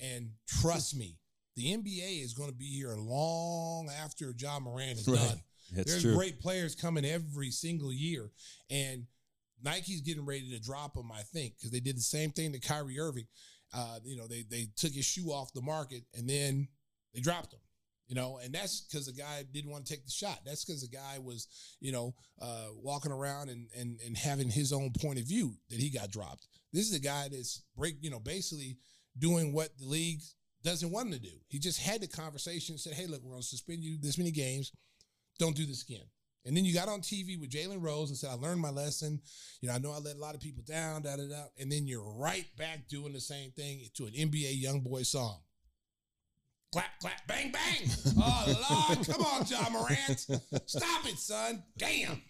And 0.00 0.30
trust 0.46 0.94
me, 0.94 1.16
the 1.56 1.74
NBA 1.74 2.22
is 2.22 2.34
going 2.34 2.50
to 2.50 2.54
be 2.54 2.66
here 2.66 2.94
long 2.96 3.88
after 4.02 4.34
Ja 4.38 4.60
Morant 4.60 4.98
is 4.98 5.08
Right. 5.08 5.16
done. 5.18 5.40
There's 5.72 6.02
true. 6.02 6.14
great 6.14 6.40
players 6.40 6.74
coming 6.74 7.04
every 7.04 7.50
single 7.50 7.92
year. 7.92 8.30
And 8.70 9.06
Nike's 9.62 10.00
getting 10.00 10.26
ready 10.26 10.50
to 10.50 10.60
drop 10.60 10.94
them, 10.94 11.10
I 11.12 11.22
think, 11.22 11.56
because 11.56 11.70
they 11.70 11.80
did 11.80 11.96
the 11.96 12.02
same 12.02 12.30
thing 12.30 12.52
to 12.52 12.60
Kyrie 12.60 13.00
Irving. 13.00 13.26
Uh, 13.74 13.98
you 14.04 14.16
know, 14.16 14.26
they 14.26 14.44
they 14.48 14.68
took 14.76 14.92
his 14.92 15.04
shoe 15.04 15.30
off 15.30 15.52
the 15.52 15.62
market 15.62 16.04
and 16.14 16.28
then 16.28 16.68
they 17.14 17.20
dropped 17.20 17.52
him. 17.52 17.60
You 18.08 18.14
know, 18.14 18.38
and 18.42 18.54
that's 18.54 18.82
because 18.82 19.06
the 19.06 19.20
guy 19.20 19.42
didn't 19.52 19.72
want 19.72 19.84
to 19.84 19.92
take 19.92 20.04
the 20.04 20.12
shot. 20.12 20.38
That's 20.44 20.64
because 20.64 20.80
the 20.80 20.96
guy 20.96 21.18
was, 21.18 21.48
you 21.80 21.90
know, 21.90 22.14
uh, 22.40 22.68
walking 22.76 23.10
around 23.10 23.48
and, 23.48 23.66
and 23.76 23.98
and 24.06 24.16
having 24.16 24.48
his 24.48 24.72
own 24.72 24.92
point 25.00 25.18
of 25.18 25.26
view 25.26 25.54
that 25.70 25.80
he 25.80 25.90
got 25.90 26.12
dropped. 26.12 26.46
This 26.72 26.88
is 26.88 26.94
a 26.94 27.00
guy 27.00 27.28
that's 27.28 27.62
break, 27.76 27.96
you 28.00 28.10
know, 28.10 28.20
basically 28.20 28.76
doing 29.18 29.52
what 29.52 29.76
the 29.78 29.86
league 29.86 30.20
doesn't 30.62 30.92
want 30.92 31.08
him 31.08 31.14
to 31.14 31.18
do. 31.18 31.36
He 31.48 31.58
just 31.58 31.80
had 31.80 32.00
the 32.00 32.06
conversation 32.06 32.74
and 32.74 32.80
said, 32.80 32.92
"Hey, 32.92 33.06
look, 33.06 33.22
we're 33.24 33.30
going 33.30 33.42
to 33.42 33.48
suspend 33.48 33.82
you 33.82 33.98
this 34.00 34.18
many 34.18 34.30
games. 34.30 34.70
Don't 35.38 35.56
do 35.56 35.66
this 35.66 35.82
again." 35.82 36.06
And 36.46 36.56
then 36.56 36.64
you 36.64 36.72
got 36.72 36.88
on 36.88 37.00
TV 37.00 37.38
with 37.38 37.50
Jalen 37.50 37.82
Rose 37.82 38.08
and 38.08 38.16
said, 38.16 38.30
I 38.30 38.34
learned 38.34 38.60
my 38.60 38.70
lesson. 38.70 39.20
You 39.60 39.68
know, 39.68 39.74
I 39.74 39.78
know 39.78 39.90
I 39.90 39.98
let 39.98 40.14
a 40.14 40.20
lot 40.20 40.36
of 40.36 40.40
people 40.40 40.62
down, 40.64 41.02
da 41.02 41.16
da 41.16 41.26
da. 41.28 41.42
And 41.58 41.70
then 41.70 41.88
you're 41.88 42.08
right 42.16 42.46
back 42.56 42.86
doing 42.88 43.12
the 43.12 43.20
same 43.20 43.50
thing 43.50 43.80
to 43.94 44.04
an 44.06 44.12
NBA 44.12 44.60
young 44.60 44.80
boy 44.80 45.02
song. 45.02 45.40
Clap, 46.70 47.00
clap, 47.00 47.26
bang, 47.26 47.50
bang. 47.50 47.90
Oh, 48.18 48.86
Lord. 48.94 49.06
Come 49.08 49.22
on, 49.22 49.44
Ja 49.46 49.68
Morant. 49.70 50.20
Stop 50.66 51.06
it, 51.06 51.18
son. 51.18 51.64
Damn. 51.76 52.22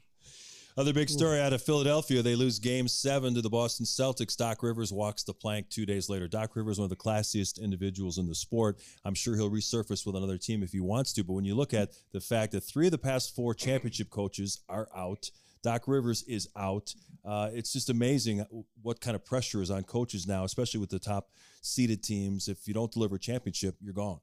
Other 0.78 0.92
big 0.92 1.08
story 1.08 1.40
out 1.40 1.54
of 1.54 1.62
Philadelphia, 1.62 2.20
they 2.20 2.36
lose 2.36 2.58
game 2.58 2.86
seven 2.86 3.32
to 3.32 3.40
the 3.40 3.48
Boston 3.48 3.86
Celtics. 3.86 4.36
Doc 4.36 4.62
Rivers 4.62 4.92
walks 4.92 5.22
the 5.22 5.32
plank 5.32 5.70
two 5.70 5.86
days 5.86 6.10
later. 6.10 6.28
Doc 6.28 6.54
Rivers, 6.54 6.78
one 6.78 6.84
of 6.84 6.90
the 6.90 6.96
classiest 6.96 7.58
individuals 7.58 8.18
in 8.18 8.28
the 8.28 8.34
sport. 8.34 8.78
I'm 9.02 9.14
sure 9.14 9.36
he'll 9.36 9.50
resurface 9.50 10.04
with 10.04 10.16
another 10.16 10.36
team 10.36 10.62
if 10.62 10.72
he 10.72 10.80
wants 10.80 11.14
to. 11.14 11.24
But 11.24 11.32
when 11.32 11.46
you 11.46 11.54
look 11.54 11.72
at 11.72 11.92
the 12.12 12.20
fact 12.20 12.52
that 12.52 12.60
three 12.60 12.88
of 12.88 12.90
the 12.90 12.98
past 12.98 13.34
four 13.34 13.54
championship 13.54 14.10
coaches 14.10 14.60
are 14.68 14.86
out, 14.94 15.30
Doc 15.62 15.84
Rivers 15.86 16.22
is 16.24 16.46
out. 16.54 16.94
Uh, 17.24 17.48
it's 17.54 17.72
just 17.72 17.88
amazing 17.88 18.44
what 18.82 19.00
kind 19.00 19.16
of 19.16 19.24
pressure 19.24 19.62
is 19.62 19.70
on 19.70 19.82
coaches 19.82 20.26
now, 20.26 20.44
especially 20.44 20.80
with 20.80 20.90
the 20.90 20.98
top 20.98 21.30
seeded 21.62 22.02
teams. 22.02 22.48
If 22.48 22.68
you 22.68 22.74
don't 22.74 22.92
deliver 22.92 23.16
a 23.16 23.18
championship, 23.18 23.76
you're 23.80 23.94
gone. 23.94 24.20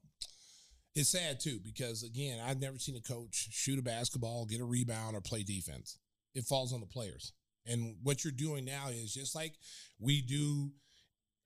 It's 0.94 1.08
sad, 1.08 1.40
too, 1.40 1.58
because, 1.58 2.04
again, 2.04 2.38
I've 2.38 2.60
never 2.60 2.78
seen 2.78 2.94
a 2.94 3.00
coach 3.00 3.48
shoot 3.50 3.80
a 3.80 3.82
basketball, 3.82 4.46
get 4.46 4.60
a 4.60 4.64
rebound, 4.64 5.16
or 5.16 5.20
play 5.20 5.42
defense. 5.42 5.98
It 6.34 6.44
falls 6.44 6.72
on 6.72 6.80
the 6.80 6.86
players. 6.86 7.32
And 7.66 7.96
what 8.02 8.24
you're 8.24 8.32
doing 8.32 8.64
now 8.64 8.88
is 8.90 9.14
just 9.14 9.34
like 9.34 9.54
we 9.98 10.20
do 10.20 10.70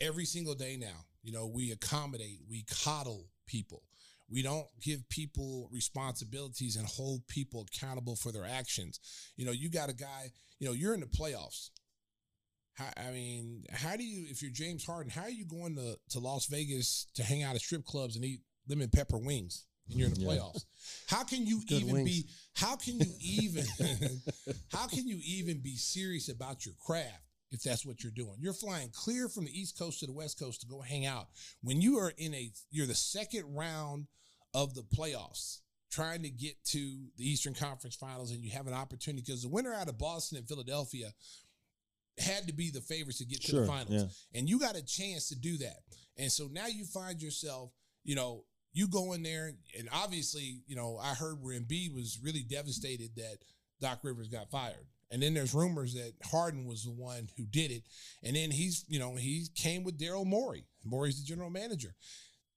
every 0.01 0.25
single 0.25 0.55
day 0.55 0.77
now. 0.79 1.05
You 1.23 1.33
know, 1.33 1.47
we 1.47 1.71
accommodate, 1.73 2.41
we 2.49 2.65
coddle 2.85 3.27
people. 3.47 3.83
We 4.31 4.43
don't 4.43 4.67
give 4.83 5.09
people 5.09 5.71
responsibilities 5.73 6.77
and 6.77 6.87
hold 6.87 7.27
people 7.29 7.67
accountable 7.73 8.15
for 8.15 8.31
their 8.31 8.45
actions. 8.45 9.01
You 9.37 9.47
know, 9.47 9.53
you 9.53 9.71
got 9.71 9.89
a 9.89 9.95
guy, 9.95 10.33
you 10.59 10.67
know, 10.67 10.75
you're 10.75 10.95
in 10.95 11.01
the 11.01 11.07
playoffs. 11.07 11.71
I 12.79 13.11
mean, 13.11 13.65
how 13.73 13.97
do 13.97 14.05
you, 14.05 14.27
if 14.31 14.41
you're 14.41 14.53
James 14.53 14.85
Harden, 14.85 15.11
how 15.11 15.23
are 15.23 15.31
you 15.31 15.45
going 15.47 15.75
to, 15.77 15.97
to 16.11 16.21
Las 16.21 16.47
Vegas 16.47 17.09
to 17.15 17.25
hang 17.25 17.43
out 17.43 17.57
at 17.57 17.61
strip 17.61 17.85
clubs 17.85 18.15
and 18.15 18.25
eat 18.25 18.43
lemon 18.69 18.89
pepper 18.89 19.19
wings 19.19 19.65
and 19.89 19.99
you're 19.99 20.09
in 20.09 20.15
the 20.15 20.21
Yeah. 20.21 20.29
playoffs? 20.29 20.65
How 21.07 21.25
can 21.25 21.47
you 21.47 21.61
Good 21.67 21.83
even 21.83 21.93
wings. 21.95 22.11
be, 22.11 22.29
how 22.55 22.77
can 22.77 22.99
you 23.01 23.13
even, 23.21 23.65
how 24.73 24.87
can 24.87 25.07
you 25.07 25.21
even 25.25 25.61
be 25.61 25.77
serious 25.77 26.29
about 26.29 26.65
your 26.67 26.75
craft? 26.85 27.23
If 27.51 27.63
that's 27.63 27.87
what 27.87 28.03
you're 28.03 28.13
doing, 28.13 28.37
you're 28.39 28.53
flying 28.53 28.91
clear 28.91 29.27
from 29.27 29.47
the 29.47 29.59
East 29.59 29.79
Coast 29.79 30.01
to 30.01 30.07
the 30.07 30.13
West 30.13 30.39
Coast 30.39 30.61
to 30.61 30.67
go 30.67 30.83
hang 30.83 31.07
out. 31.07 31.29
When 31.63 31.81
you 31.81 31.97
are 31.99 32.13
in 32.19 32.35
a, 32.35 32.53
you're 32.71 32.87
the 32.87 32.95
second 32.95 33.55
round 33.55 34.07
of 34.53 34.75
the 34.75 34.83
playoffs, 34.83 35.61
trying 35.91 36.23
to 36.25 36.29
get 36.29 36.63
to 36.67 36.79
the 37.17 37.27
Eastern 37.27 37.55
Conference 37.55 37.97
Finals, 37.97 38.33
and 38.33 38.45
you 38.45 38.51
have 38.51 38.67
an 38.67 38.75
opportunity 38.75 39.23
because 39.27 39.41
the 39.43 39.49
winner 39.49 39.73
out 39.73 39.89
of 39.89 39.97
Boston 39.99 40.37
and 40.37 40.47
Philadelphia 40.47 41.15
had 42.19 42.47
to 42.49 42.53
be 42.53 42.71
the 42.71 42.83
favorites 42.83 43.19
to 43.19 43.25
get 43.25 43.41
to 43.45 43.61
the 43.61 43.67
finals, 43.67 43.91
yeah. 44.35 44.39
and 44.39 44.47
you 44.47 44.59
got 44.59 44.77
a 44.77 44.85
chance 44.85 45.29
to 45.29 45.35
do 45.35 45.57
that. 45.59 45.79
And 46.19 46.31
so 46.31 46.49
now 46.53 46.67
you 46.67 46.85
find 46.85 47.23
yourself, 47.23 47.71
you 48.05 48.15
know, 48.15 48.45
you 48.79 48.87
go 48.87 49.13
in 49.13 49.25
there, 49.25 49.51
and 49.77 49.89
obviously, 49.93 50.61
you 50.69 50.77
know, 50.77 51.01
I 51.03 51.15
heard 51.15 51.43
where 51.43 51.59
Embiid 51.59 51.93
was 51.93 52.21
really 52.23 52.45
devastated 52.45 53.11
that 53.17 53.39
Doc 53.81 53.99
Rivers 54.05 54.29
got 54.29 54.53
fired. 54.53 54.87
And 55.11 55.21
then 55.21 55.35
there's 55.35 55.53
rumors 55.53 55.95
that 55.95 56.13
Harden 56.23 56.65
was 56.65 56.85
the 56.85 56.93
one 56.93 57.29
who 57.37 57.45
did 57.45 57.73
it. 57.73 57.83
And 58.23 58.37
then 58.37 58.53
he's, 58.53 58.85
you 58.87 59.01
know, 59.01 59.17
he 59.17 59.47
came 59.57 59.83
with 59.83 59.99
Daryl 59.99 60.25
Morey. 60.25 60.67
Morey's 60.85 61.19
the 61.19 61.27
general 61.27 61.51
manager. 61.51 61.97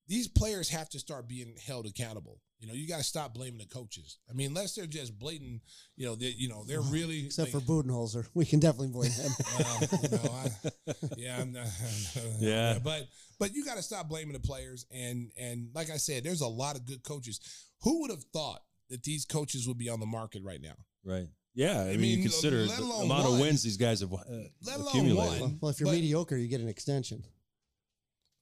These 0.08 0.28
players 0.28 0.70
have 0.70 0.90
to 0.90 1.00
start 1.00 1.28
being 1.28 1.56
held 1.66 1.88
accountable. 1.88 2.40
You 2.62 2.68
know, 2.68 2.74
you 2.76 2.88
got 2.88 2.98
to 2.98 3.04
stop 3.04 3.34
blaming 3.34 3.58
the 3.58 3.66
coaches. 3.66 4.20
I 4.30 4.34
mean, 4.34 4.50
unless 4.50 4.76
they're 4.76 4.86
just 4.86 5.18
blatant, 5.18 5.62
you 5.96 6.06
know, 6.06 6.14
they, 6.14 6.28
you 6.38 6.48
know, 6.48 6.64
they're 6.64 6.80
really 6.82 7.26
Except 7.26 7.52
like- 7.52 7.64
for 7.66 7.68
Budenholzer. 7.84 8.28
We 8.36 8.46
can 8.46 8.60
definitely 8.60 8.90
blame 8.90 9.12
him. 9.12 9.32
well, 9.60 9.80
you 10.04 10.10
know, 10.10 10.32
I, 10.32 10.94
yeah, 11.18 11.40
I'm 11.42 11.52
not, 11.52 11.66
Yeah. 12.40 12.78
but 12.84 13.08
but 13.40 13.56
you 13.56 13.66
got 13.66 13.78
to 13.78 13.82
stop 13.84 14.08
blaming 14.08 14.34
the 14.34 14.40
players. 14.40 14.86
And 14.92 15.32
and 15.38 15.70
like 15.74 15.90
I 15.90 15.98
said, 15.98 16.24
there's 16.24 16.42
a 16.42 16.48
lot 16.48 16.76
of 16.76 16.86
good 16.86 17.02
coaches. 17.04 17.40
Who 17.82 18.02
would 18.02 18.12
have 18.12 18.24
thought 18.32 18.62
that 18.92 19.02
these 19.04 19.26
coaches 19.26 19.68
would 19.68 19.80
be 19.80 19.90
on 19.90 20.00
the 20.00 20.06
market 20.06 20.44
right 20.44 20.62
now? 20.62 20.76
Right. 21.04 21.28
Yeah. 21.56 21.82
I, 21.82 21.86
mean, 21.94 22.02
mean, 22.02 22.18
you 22.20 22.24
consider 22.24 22.68
the 22.68 22.80
alone 22.80 23.06
amount 23.06 23.26
of 23.26 23.40
wins 23.40 23.64
these 23.64 23.78
guys 23.78 24.02
have 24.02 24.14
uh, 24.14 24.18
Let 24.64 24.76
alone 24.76 24.88
accumulated. 24.90 25.18
one. 25.18 25.40
well, 25.42 25.58
well, 25.62 25.72
if 25.72 25.80
you're 25.80 25.88
But- 25.88 25.96
mediocre, 25.96 26.38
you 26.38 26.48
get 26.48 26.62
an 26.62 26.70
extension. 26.70 27.24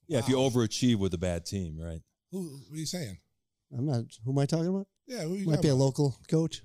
Yeah, 0.08 0.20
if 0.20 0.28
you 0.28 0.36
overachieve 0.36 0.98
with 0.98 1.14
a 1.14 1.18
bad 1.20 1.46
team, 1.46 1.78
right? 1.80 2.02
Who 2.32 2.60
what 2.68 2.76
are 2.76 2.80
you 2.80 2.86
saying? 2.86 3.18
I'm 3.78 3.86
not. 3.86 4.04
Who 4.26 4.32
am 4.32 4.40
I 4.40 4.46
talking 4.46 4.68
about? 4.68 4.88
Yeah, 5.08 5.22
who 5.24 5.36
you 5.36 5.46
Might 5.48 5.62
be 5.62 5.68
a 5.70 5.76
local 5.76 6.18
coach. 6.30 6.62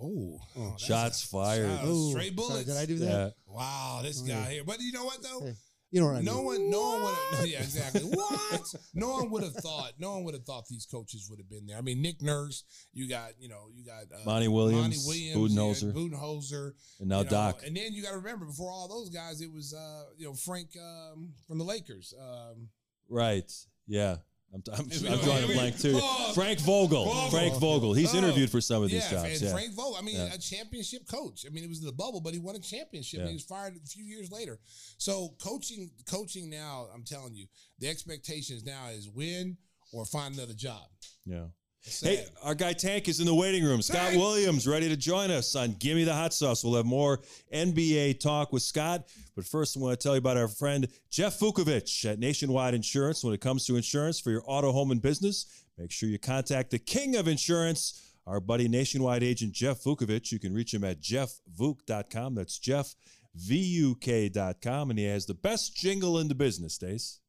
Oh, 0.00 0.38
oh, 0.56 0.74
Shots 0.78 1.24
a- 1.24 1.28
fired. 1.28 1.68
shots, 1.68 1.88
Ooh, 1.88 2.10
straight 2.10 2.26
sorry, 2.26 2.30
bullets. 2.30 2.64
did 2.66 2.76
I 2.76 2.86
do 2.86 2.98
that? 2.98 3.06
Yeah. 3.08 3.30
Wow, 3.52 4.00
this 4.02 4.22
Oh, 4.22 4.26
guy 4.26 4.52
here. 4.52 4.64
But 4.64 4.80
you 4.80 4.92
know 4.92 5.04
what 5.04 5.20
though? 5.22 5.40
Hey, 5.46 5.54
You 5.90 6.00
know 6.00 6.06
what 6.06 6.16
I 6.16 6.20
no 6.20 6.36
mean? 6.36 6.44
one, 6.44 6.70
no 6.70 6.80
one 6.80 7.02
would 7.02 7.14
have. 7.38 7.46
Yeah, 7.48 7.58
exactly. 7.62 8.02
What? 8.02 8.74
no 8.94 9.08
one 9.08 9.30
would 9.30 9.42
have 9.42 9.54
thought. 9.54 9.94
No 9.98 10.12
one 10.12 10.24
would 10.24 10.34
have 10.34 10.44
thought 10.44 10.68
these 10.68 10.86
coaches 10.86 11.26
would 11.28 11.40
have 11.40 11.48
been 11.50 11.66
there. 11.66 11.76
I 11.78 11.80
mean, 11.80 12.00
Nick 12.00 12.22
Nurse. 12.22 12.62
You 12.92 13.08
got, 13.08 13.30
you 13.40 13.48
know, 13.48 13.70
you 13.74 13.84
got 13.84 14.04
uh, 14.16 14.24
Monty 14.24 14.46
Williams, 14.46 15.04
Monty 15.04 15.32
Williams, 15.34 15.82
Budenholzer. 15.82 15.94
yeah, 15.94 16.00
Budenholzer. 16.18 16.72
And 17.00 17.08
now 17.08 17.18
you 17.18 17.24
know, 17.24 17.30
Doc. 17.30 17.62
And 17.66 17.76
then 17.76 17.92
you 17.92 18.02
got 18.04 18.10
to 18.10 18.18
remember, 18.18 18.44
before 18.46 18.70
all 18.70 18.86
those 18.86 19.08
guys, 19.08 19.40
it 19.40 19.52
was, 19.52 19.74
uh, 19.74 20.04
you 20.16 20.26
know, 20.26 20.34
Frank 20.34 20.68
um, 20.80 21.32
from 21.48 21.58
the 21.58 21.64
Lakers. 21.64 22.14
Um, 22.20 22.68
Right. 23.10 23.50
Yeah. 23.88 24.16
I'm, 24.54 24.62
I'm, 24.72 24.80
I'm 24.90 25.18
drawing 25.20 25.44
a 25.44 25.52
blank 25.52 25.78
too. 25.78 25.98
Oh, 26.00 26.32
Frank 26.34 26.58
Vogel. 26.60 27.04
Vogel. 27.04 27.30
Frank 27.30 27.54
Vogel. 27.60 27.92
He's 27.92 28.14
Oh, 28.14 28.18
interviewed 28.18 28.50
for 28.50 28.60
some 28.62 28.82
of 28.82 28.90
these 28.90 29.04
yeah, 29.12 29.22
jobs. 29.22 29.42
Yeah. 29.42 29.52
Frank 29.52 29.74
Vogel. 29.74 29.96
I 29.98 30.02
mean, 30.02 30.16
Yeah. 30.16 30.32
a 30.32 30.38
championship 30.38 31.06
coach. 31.06 31.44
I 31.46 31.50
mean, 31.50 31.64
it 31.64 31.68
was 31.68 31.80
in 31.80 31.86
the 31.86 31.92
bubble, 31.92 32.20
but 32.22 32.32
he 32.32 32.38
won 32.38 32.56
a 32.56 32.58
championship. 32.58 33.18
Yeah. 33.18 33.22
And 33.24 33.28
he 33.30 33.34
was 33.36 33.44
fired 33.44 33.74
a 33.76 33.86
few 33.86 34.04
years 34.04 34.30
later. 34.32 34.58
So 34.96 35.34
coaching, 35.42 35.90
coaching 36.10 36.48
now, 36.48 36.86
I'm 36.94 37.04
telling 37.04 37.34
you, 37.34 37.46
the 37.78 37.88
expectations 37.88 38.64
now 38.64 38.88
is 38.88 39.08
win 39.08 39.58
or 39.92 40.06
find 40.06 40.34
another 40.34 40.54
job. 40.54 40.88
yeah. 41.26 41.44
Hey, 41.82 42.26
our 42.42 42.54
guy 42.54 42.72
Tank 42.72 43.08
is 43.08 43.20
in 43.20 43.26
the 43.26 43.34
waiting 43.34 43.64
room. 43.64 43.80
Scott 43.82 44.12
Williams 44.14 44.66
ready 44.66 44.88
to 44.88 44.96
join 44.96 45.30
us 45.30 45.54
on 45.56 45.74
Gimme 45.74 46.04
the 46.04 46.12
Hot 46.12 46.34
Sauce. 46.34 46.62
We'll 46.62 46.74
have 46.74 46.86
more 46.86 47.20
NBA 47.52 48.20
talk 48.20 48.52
with 48.52 48.62
Scott. 48.62 49.08
But 49.34 49.44
first, 49.44 49.76
I 49.76 49.80
want 49.80 49.98
to 49.98 50.02
tell 50.02 50.14
you 50.14 50.18
about 50.18 50.36
our 50.36 50.48
friend 50.48 50.88
Jeff 51.10 51.38
Vukovic 51.38 52.04
at 52.04 52.18
Nationwide 52.18 52.74
Insurance. 52.74 53.24
When 53.24 53.32
it 53.32 53.40
comes 53.40 53.64
to 53.66 53.76
insurance 53.76 54.20
for 54.20 54.30
your 54.30 54.42
auto, 54.46 54.72
home, 54.72 54.90
and 54.90 55.00
business, 55.00 55.64
make 55.78 55.90
sure 55.90 56.08
you 56.08 56.18
contact 56.18 56.70
the 56.70 56.78
king 56.78 57.16
of 57.16 57.28
insurance, 57.28 58.12
our 58.26 58.40
buddy 58.40 58.68
Nationwide 58.68 59.22
agent 59.22 59.52
Jeff 59.52 59.82
Vukovic. 59.82 60.30
You 60.30 60.38
can 60.38 60.52
reach 60.52 60.74
him 60.74 60.84
at 60.84 61.00
jeffvuk.com. 61.00 62.34
That's 62.34 62.58
Jeff, 62.58 62.94
V-U-K.com. 63.34 64.90
And 64.90 64.98
he 64.98 65.06
has 65.06 65.26
the 65.26 65.34
best 65.34 65.76
jingle 65.76 66.18
in 66.18 66.28
the 66.28 66.34
business, 66.34 66.74
Stace. 66.74 67.20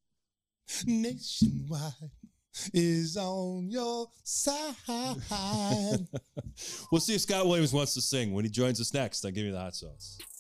Nationwide 0.85 2.12
is 2.73 3.17
on 3.17 3.69
your 3.69 4.07
side. 4.23 4.75
We'll 6.91 6.99
see 6.99 7.15
if 7.15 7.21
Scott 7.21 7.47
Williams 7.47 7.71
wants 7.71 7.93
to 7.93 8.01
sing 8.01 8.33
when 8.33 8.43
he 8.43 8.51
joins 8.51 8.81
us 8.81 8.93
next 8.93 9.23
on 9.23 9.31
Give 9.31 9.45
Me 9.45 9.51
the 9.51 9.59
Hot 9.59 9.75
Sauce. 9.75 10.17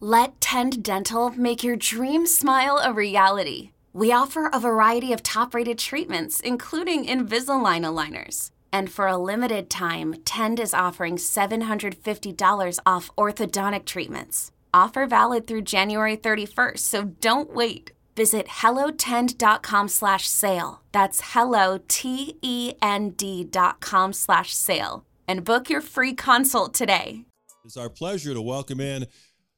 Let 0.00 0.38
Tend 0.42 0.82
Dental 0.84 1.30
make 1.30 1.64
your 1.64 1.76
dream 1.76 2.26
smile 2.26 2.78
a 2.84 2.92
reality. 2.92 3.70
We 3.94 4.12
offer 4.12 4.50
a 4.52 4.60
variety 4.60 5.14
of 5.14 5.22
top 5.22 5.54
rated 5.54 5.78
treatments, 5.78 6.38
including 6.40 7.06
Invisalign 7.06 7.80
aligners. 7.80 8.50
And 8.70 8.92
for 8.92 9.06
a 9.06 9.16
limited 9.16 9.70
time, 9.70 10.16
Tend 10.26 10.60
is 10.60 10.74
offering 10.74 11.16
$750 11.16 12.78
off 12.84 13.10
orthodontic 13.16 13.86
treatments. 13.86 14.52
Offer 14.74 15.06
valid 15.06 15.46
through 15.46 15.62
January 15.62 16.18
31st, 16.18 16.78
so 16.78 17.04
don't 17.22 17.54
wait. 17.54 17.92
Visit 18.16 18.48
hellotend.com 18.48 19.88
slash 19.88 20.28
sale. 20.28 20.82
That's 20.92 21.32
hello, 21.32 21.80
T-E-N-D 21.88 23.44
dot 23.44 23.80
com 23.80 24.12
slash 24.12 24.52
sale. 24.52 25.06
And 25.26 25.42
book 25.42 25.70
your 25.70 25.80
free 25.80 26.12
consult 26.12 26.74
today. 26.74 27.24
It's 27.64 27.78
our 27.78 27.90
pleasure 27.90 28.32
to 28.32 28.40
welcome 28.42 28.80
in 28.80 29.06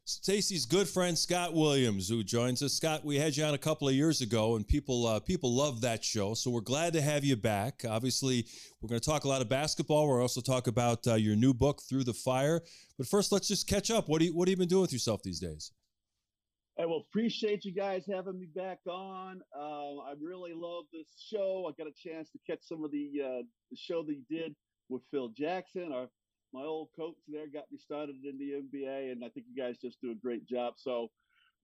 Stacey's 0.09 0.65
good 0.65 0.89
friend 0.89 1.19
Scott 1.19 1.53
Williams, 1.53 2.09
who 2.09 2.25
joins 2.25 2.63
us. 2.63 2.73
Scott, 2.73 3.05
we 3.05 3.19
had 3.19 3.37
you 3.37 3.45
on 3.45 3.53
a 3.53 3.59
couple 3.59 3.87
of 3.87 3.95
years 3.95 4.23
ago, 4.23 4.57
and 4.57 4.67
people 4.67 5.07
uh, 5.07 5.21
people 5.21 5.55
love 5.55 5.83
that 5.83 6.03
show. 6.03 6.33
So 6.33 6.51
we're 6.51 6.63
glad 6.63 6.95
to 6.95 7.03
have 7.03 7.25
you 7.25 7.37
back. 7.37 7.85
Obviously, 7.87 8.47
we're 8.81 8.89
going 8.89 9.03
to 9.03 9.07
talk 9.07 9.25
a 9.25 9.29
lot 9.29 9.43
of 9.43 9.51
basketball. 9.51 10.09
We're 10.09 10.23
also 10.23 10.41
talk 10.41 10.67
about 10.67 11.07
uh, 11.07 11.17
your 11.17 11.37
new 11.37 11.53
book, 11.53 11.83
Through 11.87 12.05
the 12.05 12.15
Fire. 12.15 12.63
But 12.97 13.07
first, 13.07 13.33
let's 13.33 13.49
just 13.49 13.69
catch 13.69 13.91
up. 13.91 14.09
What 14.09 14.21
do 14.21 14.25
you, 14.25 14.35
what 14.35 14.49
have 14.49 14.53
you 14.53 14.57
been 14.57 14.69
doing 14.69 14.81
with 14.81 14.95
yourself 14.95 15.23
these 15.23 15.41
days? 15.41 15.73
I 16.81 16.87
will 16.87 17.05
appreciate 17.11 17.67
you 17.67 17.75
guys 17.75 18.05
having 18.11 18.39
me 18.39 18.47
back 18.57 18.79
on. 18.89 19.43
Uh, 19.55 19.99
I 19.99 20.15
really 20.23 20.55
love 20.55 20.85
this 20.91 21.09
show. 21.31 21.69
I 21.69 21.73
got 21.77 21.87
a 21.87 22.09
chance 22.09 22.31
to 22.31 22.39
catch 22.47 22.61
some 22.63 22.83
of 22.83 22.91
the 22.93 23.11
uh, 23.23 23.43
the 23.71 23.77
show 23.77 24.03
that 24.05 24.15
you 24.15 24.25
did 24.31 24.57
with 24.89 25.03
Phil 25.11 25.29
Jackson. 25.37 25.93
Our 25.93 26.09
my 26.53 26.63
old 26.63 26.89
coach 26.97 27.17
there 27.29 27.47
got 27.53 27.71
me 27.71 27.79
started 27.79 28.17
in 28.25 28.39
the 28.39 28.63
NBA, 28.63 29.13
and 29.13 29.25
I 29.25 29.29
think 29.29 29.47
you 29.49 29.61
guys 29.61 29.77
just 29.79 30.01
do 30.01 30.11
a 30.11 30.15
great 30.15 30.47
job. 30.47 30.75
So 30.77 31.09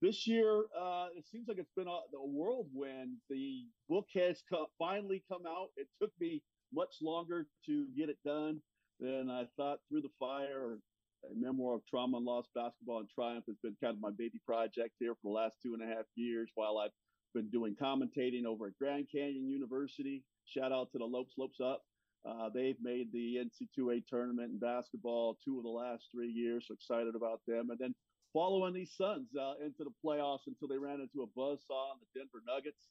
this 0.01 0.27
year, 0.27 0.65
uh, 0.79 1.07
it 1.15 1.25
seems 1.31 1.47
like 1.47 1.57
it's 1.57 1.71
been 1.75 1.87
a, 1.87 1.91
a 1.91 2.25
whirlwind. 2.25 3.17
The 3.29 3.65
book 3.89 4.07
has 4.15 4.43
come, 4.49 4.65
finally 4.77 5.23
come 5.31 5.43
out. 5.47 5.69
It 5.77 5.87
took 6.01 6.11
me 6.19 6.41
much 6.73 6.95
longer 7.01 7.47
to 7.65 7.87
get 7.97 8.09
it 8.09 8.17
done 8.25 8.59
than 8.99 9.29
I 9.29 9.45
thought. 9.57 9.79
Through 9.89 10.01
the 10.01 10.09
Fire, 10.19 10.77
a 11.23 11.35
memoir 11.35 11.75
of 11.75 11.85
trauma 11.89 12.17
and 12.17 12.25
loss, 12.25 12.45
basketball 12.53 12.99
and 12.99 13.09
triumph, 13.09 13.45
has 13.47 13.57
been 13.63 13.75
kind 13.81 13.95
of 13.95 14.01
my 14.01 14.11
baby 14.11 14.39
project 14.45 14.91
here 14.99 15.13
for 15.15 15.29
the 15.31 15.35
last 15.35 15.55
two 15.63 15.73
and 15.73 15.83
a 15.83 15.95
half 15.95 16.05
years. 16.15 16.49
While 16.55 16.77
I've 16.77 16.91
been 17.35 17.49
doing 17.49 17.75
commentating 17.75 18.45
over 18.45 18.67
at 18.67 18.77
Grand 18.79 19.07
Canyon 19.13 19.49
University. 19.49 20.23
Shout 20.45 20.71
out 20.71 20.91
to 20.93 20.97
the 20.97 21.05
Lopes 21.05 21.33
Lopes 21.37 21.59
Up. 21.59 21.81
Uh, 22.27 22.49
they've 22.53 22.77
made 22.81 23.11
the 23.11 23.37
NC2A 23.37 24.07
tournament 24.07 24.51
in 24.51 24.59
basketball 24.59 25.37
two 25.43 25.57
of 25.57 25.63
the 25.63 25.69
last 25.69 26.05
three 26.11 26.29
years. 26.31 26.65
So 26.67 26.73
excited 26.73 27.15
about 27.15 27.41
them. 27.47 27.69
And 27.69 27.79
then 27.79 27.93
following 28.33 28.73
these 28.73 28.93
Suns 28.95 29.29
uh, 29.39 29.53
into 29.63 29.83
the 29.83 29.93
playoffs 30.03 30.47
until 30.47 30.67
they 30.67 30.77
ran 30.77 31.01
into 31.01 31.21
a 31.21 31.39
buzzsaw 31.39 31.93
in 31.93 31.99
the 32.01 32.19
Denver 32.19 32.41
Nuggets. 32.47 32.87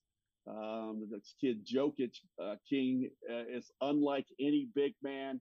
Um, 0.47 1.09
this 1.11 1.35
kid 1.41 1.67
Jokic 1.67 2.17
uh, 2.43 2.57
King 2.69 3.11
uh, 3.31 3.45
is 3.49 3.71
unlike 3.81 4.27
any 4.39 4.69
big 4.75 4.93
man 5.03 5.41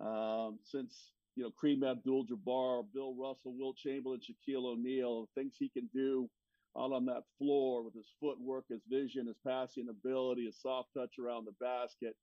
um, 0.00 0.58
since 0.64 1.12
you 1.36 1.44
know 1.44 1.50
Kareem 1.50 1.88
Abdul-Jabbar, 1.88 2.84
Bill 2.92 3.14
Russell, 3.14 3.54
Wilt 3.56 3.76
Chamberlain, 3.76 4.20
Shaquille 4.20 4.66
O'Neal. 4.66 5.28
Things 5.34 5.54
he 5.58 5.68
can 5.68 5.88
do 5.94 6.28
out 6.76 6.92
on 6.92 7.04
that 7.06 7.22
floor 7.38 7.84
with 7.84 7.94
his 7.94 8.08
footwork, 8.20 8.64
his 8.68 8.82
vision, 8.90 9.26
his 9.28 9.38
passing 9.46 9.86
ability, 9.88 10.46
his 10.46 10.60
soft 10.60 10.88
touch 10.96 11.14
around 11.18 11.46
the 11.46 11.64
basket. 11.64 12.16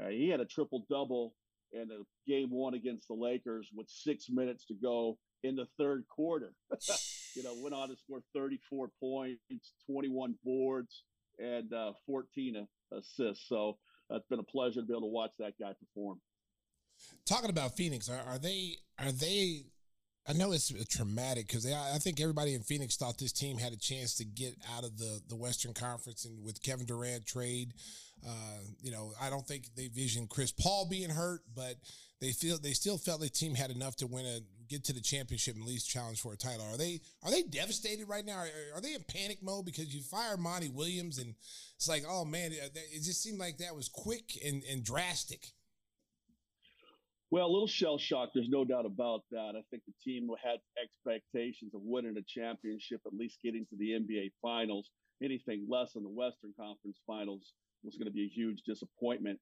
Uh, 0.00 0.08
he 0.08 0.28
had 0.28 0.40
a 0.40 0.44
triple 0.44 0.84
double 0.90 1.34
in 1.72 1.88
a 1.90 2.30
game 2.30 2.50
one 2.50 2.74
against 2.74 3.08
the 3.08 3.14
Lakers 3.14 3.68
with 3.74 3.88
six 3.88 4.26
minutes 4.28 4.66
to 4.66 4.74
go 4.74 5.18
in 5.42 5.56
the 5.56 5.66
third 5.78 6.04
quarter. 6.08 6.52
you 7.34 7.42
know, 7.42 7.54
went 7.62 7.74
on 7.74 7.88
to 7.88 7.96
score 7.96 8.20
34 8.34 8.88
points, 9.00 9.72
21 9.90 10.34
boards, 10.44 11.02
and 11.38 11.72
uh, 11.72 11.92
14 12.06 12.66
assists. 12.92 13.48
So 13.48 13.78
uh, 14.10 14.16
it's 14.16 14.26
been 14.28 14.38
a 14.38 14.44
pleasure 14.44 14.80
to 14.80 14.86
be 14.86 14.92
able 14.92 15.02
to 15.02 15.12
watch 15.12 15.32
that 15.38 15.54
guy 15.60 15.72
perform. 15.78 16.20
Talking 17.26 17.50
about 17.50 17.76
Phoenix, 17.76 18.08
are, 18.08 18.22
are 18.26 18.38
they 18.38 18.76
are 18.98 19.12
they 19.12 19.64
I 20.28 20.32
know 20.32 20.52
it's 20.52 20.72
traumatic 20.88 21.46
because 21.46 21.70
I 21.70 21.98
think 21.98 22.20
everybody 22.20 22.54
in 22.54 22.62
Phoenix 22.62 22.96
thought 22.96 23.16
this 23.18 23.32
team 23.32 23.58
had 23.58 23.72
a 23.72 23.76
chance 23.76 24.16
to 24.16 24.24
get 24.24 24.56
out 24.76 24.82
of 24.82 24.98
the, 24.98 25.20
the 25.28 25.36
Western 25.36 25.72
Conference 25.72 26.24
and 26.24 26.42
with 26.44 26.62
Kevin 26.62 26.84
Durant 26.84 27.26
trade. 27.26 27.74
Uh, 28.24 28.58
you 28.82 28.90
know, 28.90 29.12
I 29.20 29.30
don't 29.30 29.46
think 29.46 29.74
they 29.76 29.88
visioned 29.88 30.30
Chris 30.30 30.52
Paul 30.52 30.86
being 30.88 31.10
hurt, 31.10 31.42
but 31.54 31.76
they 32.20 32.32
feel 32.32 32.58
they 32.58 32.72
still 32.72 32.98
felt 32.98 33.20
the 33.20 33.28
team 33.28 33.54
had 33.54 33.70
enough 33.70 33.96
to 33.96 34.06
win 34.06 34.26
a 34.26 34.40
get 34.68 34.84
to 34.84 34.92
the 34.92 35.00
championship 35.00 35.54
and 35.54 35.62
at 35.62 35.68
least 35.68 35.88
challenge 35.88 36.20
for 36.20 36.32
a 36.32 36.36
title. 36.36 36.66
Are 36.72 36.76
they 36.76 37.00
are 37.22 37.30
they 37.30 37.42
devastated 37.42 38.08
right 38.08 38.24
now? 38.24 38.38
Are, 38.38 38.48
are 38.76 38.80
they 38.80 38.94
in 38.94 39.04
panic 39.04 39.42
mode 39.42 39.64
because 39.64 39.94
you 39.94 40.00
fired 40.02 40.40
Monty 40.40 40.68
Williams 40.68 41.18
and 41.18 41.34
it's 41.76 41.88
like, 41.88 42.04
oh 42.08 42.24
man, 42.24 42.52
it 42.52 43.02
just 43.02 43.22
seemed 43.22 43.38
like 43.38 43.58
that 43.58 43.76
was 43.76 43.88
quick 43.88 44.38
and, 44.44 44.62
and 44.70 44.82
drastic. 44.82 45.48
Well, 47.30 47.46
a 47.46 47.50
little 47.52 47.66
shell 47.66 47.98
shock. 47.98 48.30
There's 48.32 48.48
no 48.48 48.64
doubt 48.64 48.86
about 48.86 49.22
that. 49.32 49.52
I 49.56 49.62
think 49.70 49.82
the 49.84 49.92
team 50.02 50.28
had 50.42 50.58
expectations 50.80 51.74
of 51.74 51.80
winning 51.82 52.16
a 52.16 52.22
championship, 52.22 53.00
at 53.04 53.12
least 53.12 53.38
getting 53.42 53.66
to 53.66 53.76
the 53.76 53.90
NBA 53.90 54.30
Finals. 54.40 54.90
Anything 55.22 55.66
less 55.68 55.92
than 55.94 56.04
the 56.04 56.10
Western 56.10 56.52
Conference 56.58 56.98
Finals 57.06 57.52
was 57.86 57.96
going 57.96 58.06
to 58.06 58.12
be 58.12 58.24
a 58.24 58.28
huge 58.28 58.62
disappointment 58.66 59.38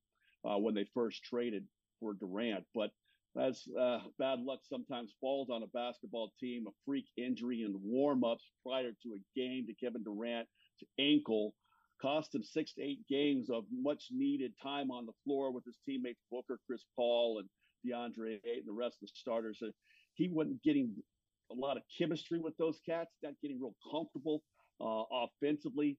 uh, 0.48 0.58
when 0.58 0.74
they 0.74 0.86
first 0.94 1.22
traded 1.24 1.64
for 2.00 2.14
Durant. 2.14 2.64
But 2.74 2.90
as 3.40 3.62
uh, 3.78 4.00
bad 4.18 4.40
luck 4.40 4.60
sometimes 4.62 5.14
falls 5.20 5.50
on 5.50 5.64
a 5.64 5.66
basketball 5.68 6.32
team, 6.38 6.66
a 6.68 6.70
freak 6.86 7.06
injury 7.16 7.62
in 7.62 7.74
warm-ups 7.82 8.44
prior 8.64 8.92
to 9.02 9.08
a 9.14 9.38
game 9.38 9.66
to 9.66 9.74
Kevin 9.74 10.04
Durant 10.04 10.46
to 10.78 10.86
ankle 11.02 11.54
cost 12.00 12.34
him 12.34 12.42
six 12.42 12.74
to 12.74 12.82
eight 12.82 13.00
games 13.08 13.48
of 13.50 13.64
much 13.72 14.08
needed 14.10 14.52
time 14.62 14.90
on 14.90 15.06
the 15.06 15.12
floor 15.24 15.52
with 15.52 15.64
his 15.64 15.78
teammates 15.86 16.20
Booker, 16.30 16.58
Chris 16.66 16.84
Paul, 16.96 17.40
and 17.40 17.48
DeAndre 17.86 18.34
Ayton, 18.44 18.64
and 18.66 18.68
the 18.68 18.72
rest 18.72 18.96
of 19.02 19.08
the 19.08 19.12
starters. 19.14 19.58
So 19.60 19.70
he 20.14 20.28
wasn't 20.28 20.62
getting 20.62 20.90
a 21.50 21.54
lot 21.54 21.76
of 21.76 21.82
chemistry 21.96 22.38
with 22.38 22.56
those 22.56 22.80
cats, 22.86 23.10
not 23.22 23.34
getting 23.42 23.60
real 23.60 23.74
comfortable 23.90 24.42
uh, 24.80 25.02
offensively. 25.12 25.98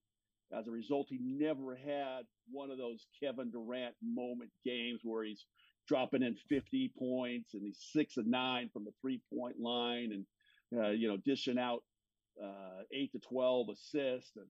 As 0.52 0.68
a 0.68 0.72
result, 0.72 1.08
he 1.10 1.20
never 1.22 1.76
had 1.76 2.26
one 2.52 2.72
of 2.72 2.78
those 2.78 3.08
Kevin 3.22 3.52
Durant 3.52 3.96
moment 4.02 4.52
games 4.64 5.02
where 5.04 5.24
he's 5.24 5.46
dropping 5.88 6.24
in 6.24 6.36
50 6.50 6.94
points 6.98 7.54
and 7.54 7.64
he's 7.64 7.80
six 7.92 8.18
and 8.18 8.28
nine 8.28 8.70
from 8.72 8.86
the 8.86 8.94
three 9.02 9.22
point 9.34 9.60
line 9.60 10.12
and, 10.12 10.80
uh, 10.80 10.90
you 10.92 11.08
know, 11.08 11.18
dishing 11.18 11.58
out 11.58 11.84
uh, 12.42 12.84
eight 12.92 13.12
to 13.14 13.20
12 13.20 13.70
assists 13.70 14.36
and 14.36 14.46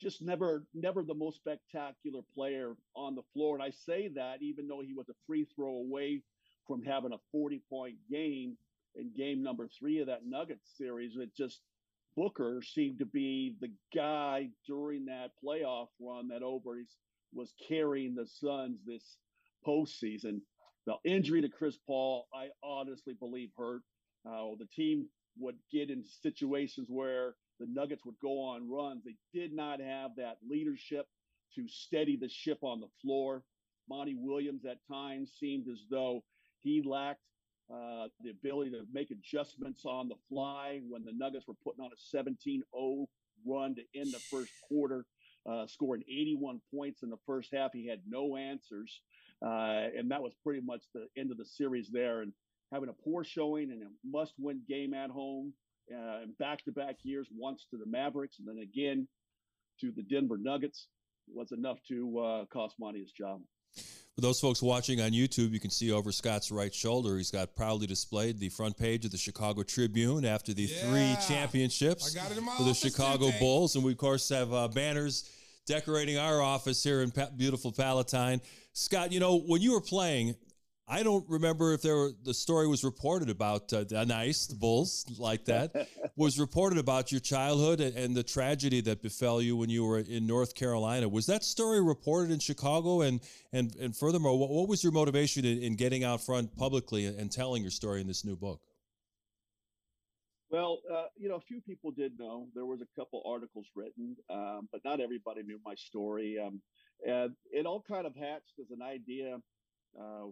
just 0.00 0.22
never, 0.22 0.66
never 0.74 1.02
the 1.02 1.14
most 1.14 1.36
spectacular 1.36 2.20
player 2.34 2.74
on 2.94 3.14
the 3.14 3.22
floor. 3.32 3.54
And 3.54 3.62
I 3.62 3.70
say 3.70 4.08
that 4.14 4.42
even 4.42 4.68
though 4.68 4.82
he 4.82 4.94
was 4.94 5.08
a 5.08 5.14
free 5.26 5.46
throw 5.54 5.76
away 5.76 6.22
from 6.66 6.82
having 6.82 7.12
a 7.12 7.18
40 7.32 7.62
point 7.68 7.96
game 8.10 8.56
in 8.96 9.12
game 9.16 9.42
number 9.42 9.68
three 9.68 10.00
of 10.00 10.06
that 10.06 10.26
Nuggets 10.26 10.76
series, 10.76 11.16
it 11.16 11.34
just 11.36 11.60
Booker 12.16 12.60
seemed 12.62 12.98
to 12.98 13.06
be 13.06 13.54
the 13.60 13.70
guy 13.94 14.48
during 14.66 15.06
that 15.06 15.30
playoff 15.44 15.88
run 16.00 16.28
that 16.28 16.42
Oberys 16.42 16.96
was 17.32 17.54
carrying 17.68 18.14
the 18.14 18.26
Suns 18.26 18.78
this 18.84 19.16
postseason. 19.66 20.40
The 20.86 20.96
injury 21.04 21.42
to 21.42 21.48
Chris 21.48 21.78
Paul, 21.86 22.26
I 22.34 22.48
honestly 22.62 23.14
believe 23.18 23.50
hurt. 23.56 23.82
Uh, 24.26 24.54
the 24.58 24.66
team 24.74 25.06
would 25.38 25.56
get 25.70 25.90
in 25.90 26.04
situations 26.22 26.88
where 26.90 27.34
the 27.58 27.66
Nuggets 27.68 28.04
would 28.04 28.18
go 28.20 28.40
on 28.40 28.68
runs. 28.70 29.04
They 29.04 29.16
did 29.32 29.52
not 29.52 29.80
have 29.80 30.12
that 30.16 30.38
leadership 30.48 31.06
to 31.54 31.68
steady 31.68 32.16
the 32.16 32.28
ship 32.28 32.58
on 32.62 32.80
the 32.80 32.88
floor. 33.02 33.42
Monty 33.88 34.16
Williams 34.18 34.64
at 34.64 34.78
times 34.90 35.32
seemed 35.38 35.66
as 35.70 35.84
though 35.90 36.22
he 36.60 36.82
lacked 36.82 37.20
uh, 37.72 38.08
the 38.22 38.30
ability 38.30 38.70
to 38.72 38.82
make 38.92 39.10
adjustments 39.10 39.84
on 39.84 40.08
the 40.08 40.16
fly 40.28 40.80
when 40.88 41.04
the 41.04 41.12
Nuggets 41.12 41.46
were 41.46 41.54
putting 41.64 41.84
on 41.84 41.90
a 41.92 41.96
17 41.96 42.62
0 42.74 43.06
run 43.46 43.74
to 43.74 43.82
end 43.98 44.12
the 44.12 44.18
first 44.18 44.52
quarter, 44.68 45.04
uh, 45.50 45.66
scoring 45.66 46.02
81 46.08 46.60
points 46.74 47.02
in 47.02 47.10
the 47.10 47.16
first 47.26 47.50
half. 47.54 47.72
He 47.72 47.86
had 47.86 48.00
no 48.08 48.36
answers. 48.36 49.00
Uh, 49.44 49.88
and 49.96 50.10
that 50.10 50.22
was 50.22 50.34
pretty 50.44 50.60
much 50.60 50.82
the 50.94 51.06
end 51.16 51.30
of 51.30 51.38
the 51.38 51.44
series 51.44 51.88
there. 51.90 52.22
And 52.22 52.32
having 52.72 52.88
a 52.88 53.04
poor 53.04 53.24
showing 53.24 53.70
and 53.70 53.82
a 53.82 53.86
must 54.04 54.34
win 54.38 54.60
game 54.68 54.92
at 54.92 55.10
home 55.10 55.52
uh, 55.94 56.26
back 56.38 56.64
to 56.64 56.72
back 56.72 56.96
years, 57.02 57.28
once 57.34 57.66
to 57.70 57.78
the 57.78 57.86
Mavericks 57.86 58.38
and 58.38 58.48
then 58.48 58.62
again 58.62 59.08
to 59.80 59.92
the 59.92 60.02
Denver 60.02 60.38
Nuggets, 60.38 60.88
was 61.32 61.52
enough 61.52 61.78
to 61.88 62.18
uh, 62.18 62.44
cost 62.46 62.74
Monty 62.78 63.00
his 63.00 63.12
job. 63.12 63.40
For 64.20 64.26
those 64.26 64.38
folks 64.38 64.60
watching 64.60 65.00
on 65.00 65.12
YouTube, 65.12 65.50
you 65.52 65.60
can 65.60 65.70
see 65.70 65.90
over 65.92 66.12
Scott's 66.12 66.50
right 66.50 66.74
shoulder, 66.74 67.16
he's 67.16 67.30
got 67.30 67.56
proudly 67.56 67.86
displayed 67.86 68.38
the 68.38 68.50
front 68.50 68.76
page 68.76 69.06
of 69.06 69.12
the 69.12 69.16
Chicago 69.16 69.62
Tribune 69.62 70.26
after 70.26 70.52
the 70.52 70.64
Yeah. 70.64 70.90
three 70.90 71.26
championships 71.26 72.14
I 72.14 72.20
got 72.20 72.30
it 72.30 72.36
in 72.36 72.44
my 72.44 72.54
for 72.54 72.64
the 72.64 72.74
Chicago 72.74 73.28
today. 73.28 73.38
Bulls. 73.38 73.76
And 73.76 73.82
we, 73.82 73.92
of 73.92 73.96
course, 73.96 74.28
have 74.28 74.52
uh, 74.52 74.68
banners 74.68 75.24
decorating 75.64 76.18
our 76.18 76.42
office 76.42 76.82
here 76.84 77.00
in 77.00 77.12
pa- 77.12 77.30
beautiful 77.34 77.72
Palatine. 77.72 78.42
Scott, 78.74 79.10
you 79.10 79.20
know, 79.20 79.38
when 79.38 79.62
you 79.62 79.72
were 79.72 79.80
playing, 79.80 80.34
I 80.92 81.04
don't 81.04 81.24
remember 81.28 81.72
if 81.72 81.82
there 81.82 81.94
were, 81.94 82.10
the 82.24 82.34
story 82.34 82.66
was 82.66 82.82
reported 82.82 83.30
about 83.30 83.72
uh, 83.72 83.84
the 83.84 84.04
nice 84.04 84.48
the 84.48 84.56
Bulls 84.56 85.06
like 85.18 85.44
that 85.44 85.86
was 86.16 86.36
reported 86.40 86.78
about 86.78 87.12
your 87.12 87.20
childhood 87.20 87.80
and, 87.80 87.96
and 87.96 88.16
the 88.16 88.24
tragedy 88.24 88.80
that 88.80 89.00
befell 89.00 89.40
you 89.40 89.56
when 89.56 89.70
you 89.70 89.84
were 89.84 90.00
in 90.00 90.26
North 90.26 90.56
Carolina. 90.56 91.08
Was 91.08 91.26
that 91.26 91.44
story 91.44 91.80
reported 91.80 92.32
in 92.32 92.40
Chicago? 92.40 93.02
And 93.02 93.20
and 93.52 93.76
and 93.76 93.96
furthermore, 93.96 94.36
what, 94.36 94.50
what 94.50 94.68
was 94.68 94.82
your 94.82 94.92
motivation 94.92 95.44
in, 95.44 95.62
in 95.62 95.76
getting 95.76 96.02
out 96.02 96.24
front 96.26 96.56
publicly 96.56 97.06
and, 97.06 97.16
and 97.16 97.30
telling 97.30 97.62
your 97.62 97.70
story 97.70 98.00
in 98.00 98.08
this 98.08 98.24
new 98.24 98.34
book? 98.34 98.60
Well, 100.50 100.80
uh, 100.92 101.04
you 101.16 101.28
know, 101.28 101.36
a 101.36 101.40
few 101.40 101.60
people 101.60 101.92
did 101.92 102.18
know. 102.18 102.48
There 102.52 102.66
was 102.66 102.80
a 102.80 103.00
couple 103.00 103.22
articles 103.24 103.66
written, 103.76 104.16
um, 104.28 104.68
but 104.72 104.80
not 104.84 104.98
everybody 104.98 105.44
knew 105.44 105.60
my 105.64 105.76
story. 105.76 106.36
Um, 106.44 106.60
and 107.06 107.36
it 107.52 107.64
all 107.64 107.84
kind 107.88 108.08
of 108.08 108.16
hatched 108.16 108.58
as 108.60 108.72
an 108.72 108.82
idea 108.82 109.36
uh, 109.98 110.26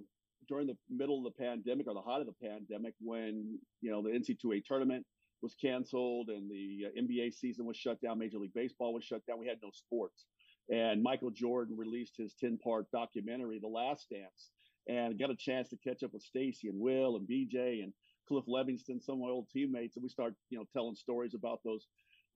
during 0.47 0.67
the 0.67 0.77
middle 0.91 1.19
of 1.19 1.25
the 1.25 1.43
pandemic 1.43 1.87
or 1.87 1.95
the 1.95 2.01
height 2.01 2.21
of 2.21 2.27
the 2.27 2.49
pandemic 2.49 2.95
when, 3.01 3.59
you 3.81 3.91
know, 3.91 4.03
the 4.03 4.11
NC2A 4.11 4.65
tournament 4.65 5.05
was 5.43 5.55
canceled 5.55 6.29
and 6.29 6.51
the 6.51 6.87
uh, 6.87 7.01
NBA 7.01 7.33
season 7.35 7.65
was 7.65 7.77
shut 7.77 8.01
down, 8.01 8.19
Major 8.19 8.39
League 8.39 8.55
Baseball 8.55 8.93
was 8.93 9.05
shut 9.05 9.25
down. 9.27 9.39
We 9.39 9.47
had 9.47 9.59
no 9.63 9.71
sports. 9.73 10.27
And 10.71 11.03
Michael 11.03 11.31
Jordan 11.31 11.77
released 11.77 12.17
his 12.17 12.35
10 12.35 12.59
part 12.59 12.91
documentary, 12.91 13.59
The 13.59 13.69
Last 13.69 14.11
Dance, 14.11 14.51
and 14.87 15.19
got 15.19 15.31
a 15.31 15.37
chance 15.37 15.69
to 15.71 15.77
catch 15.77 16.03
up 16.03 16.13
with 16.13 16.23
Stacey 16.23 16.69
and 16.69 16.79
Will 16.79 17.17
and 17.17 17.29
BJ 17.29 17.83
and 17.83 17.93
Cliff 18.27 18.45
Levingston, 18.47 19.03
some 19.03 19.15
of 19.15 19.21
my 19.21 19.29
old 19.29 19.49
teammates, 19.51 19.97
and 19.97 20.03
we 20.03 20.11
start, 20.11 20.35
you 20.51 20.59
know, 20.59 20.67
telling 20.73 20.95
stories 20.95 21.35
about 21.35 21.61
those 21.65 21.87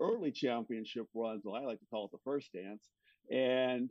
early 0.01 0.31
championship 0.31 1.07
runs. 1.15 1.43
Well, 1.45 1.55
I 1.55 1.67
like 1.67 1.81
to 1.81 1.87
call 1.87 2.07
it 2.07 2.13
the 2.13 2.19
first 2.25 2.53
dance. 2.53 2.89
And 3.31 3.91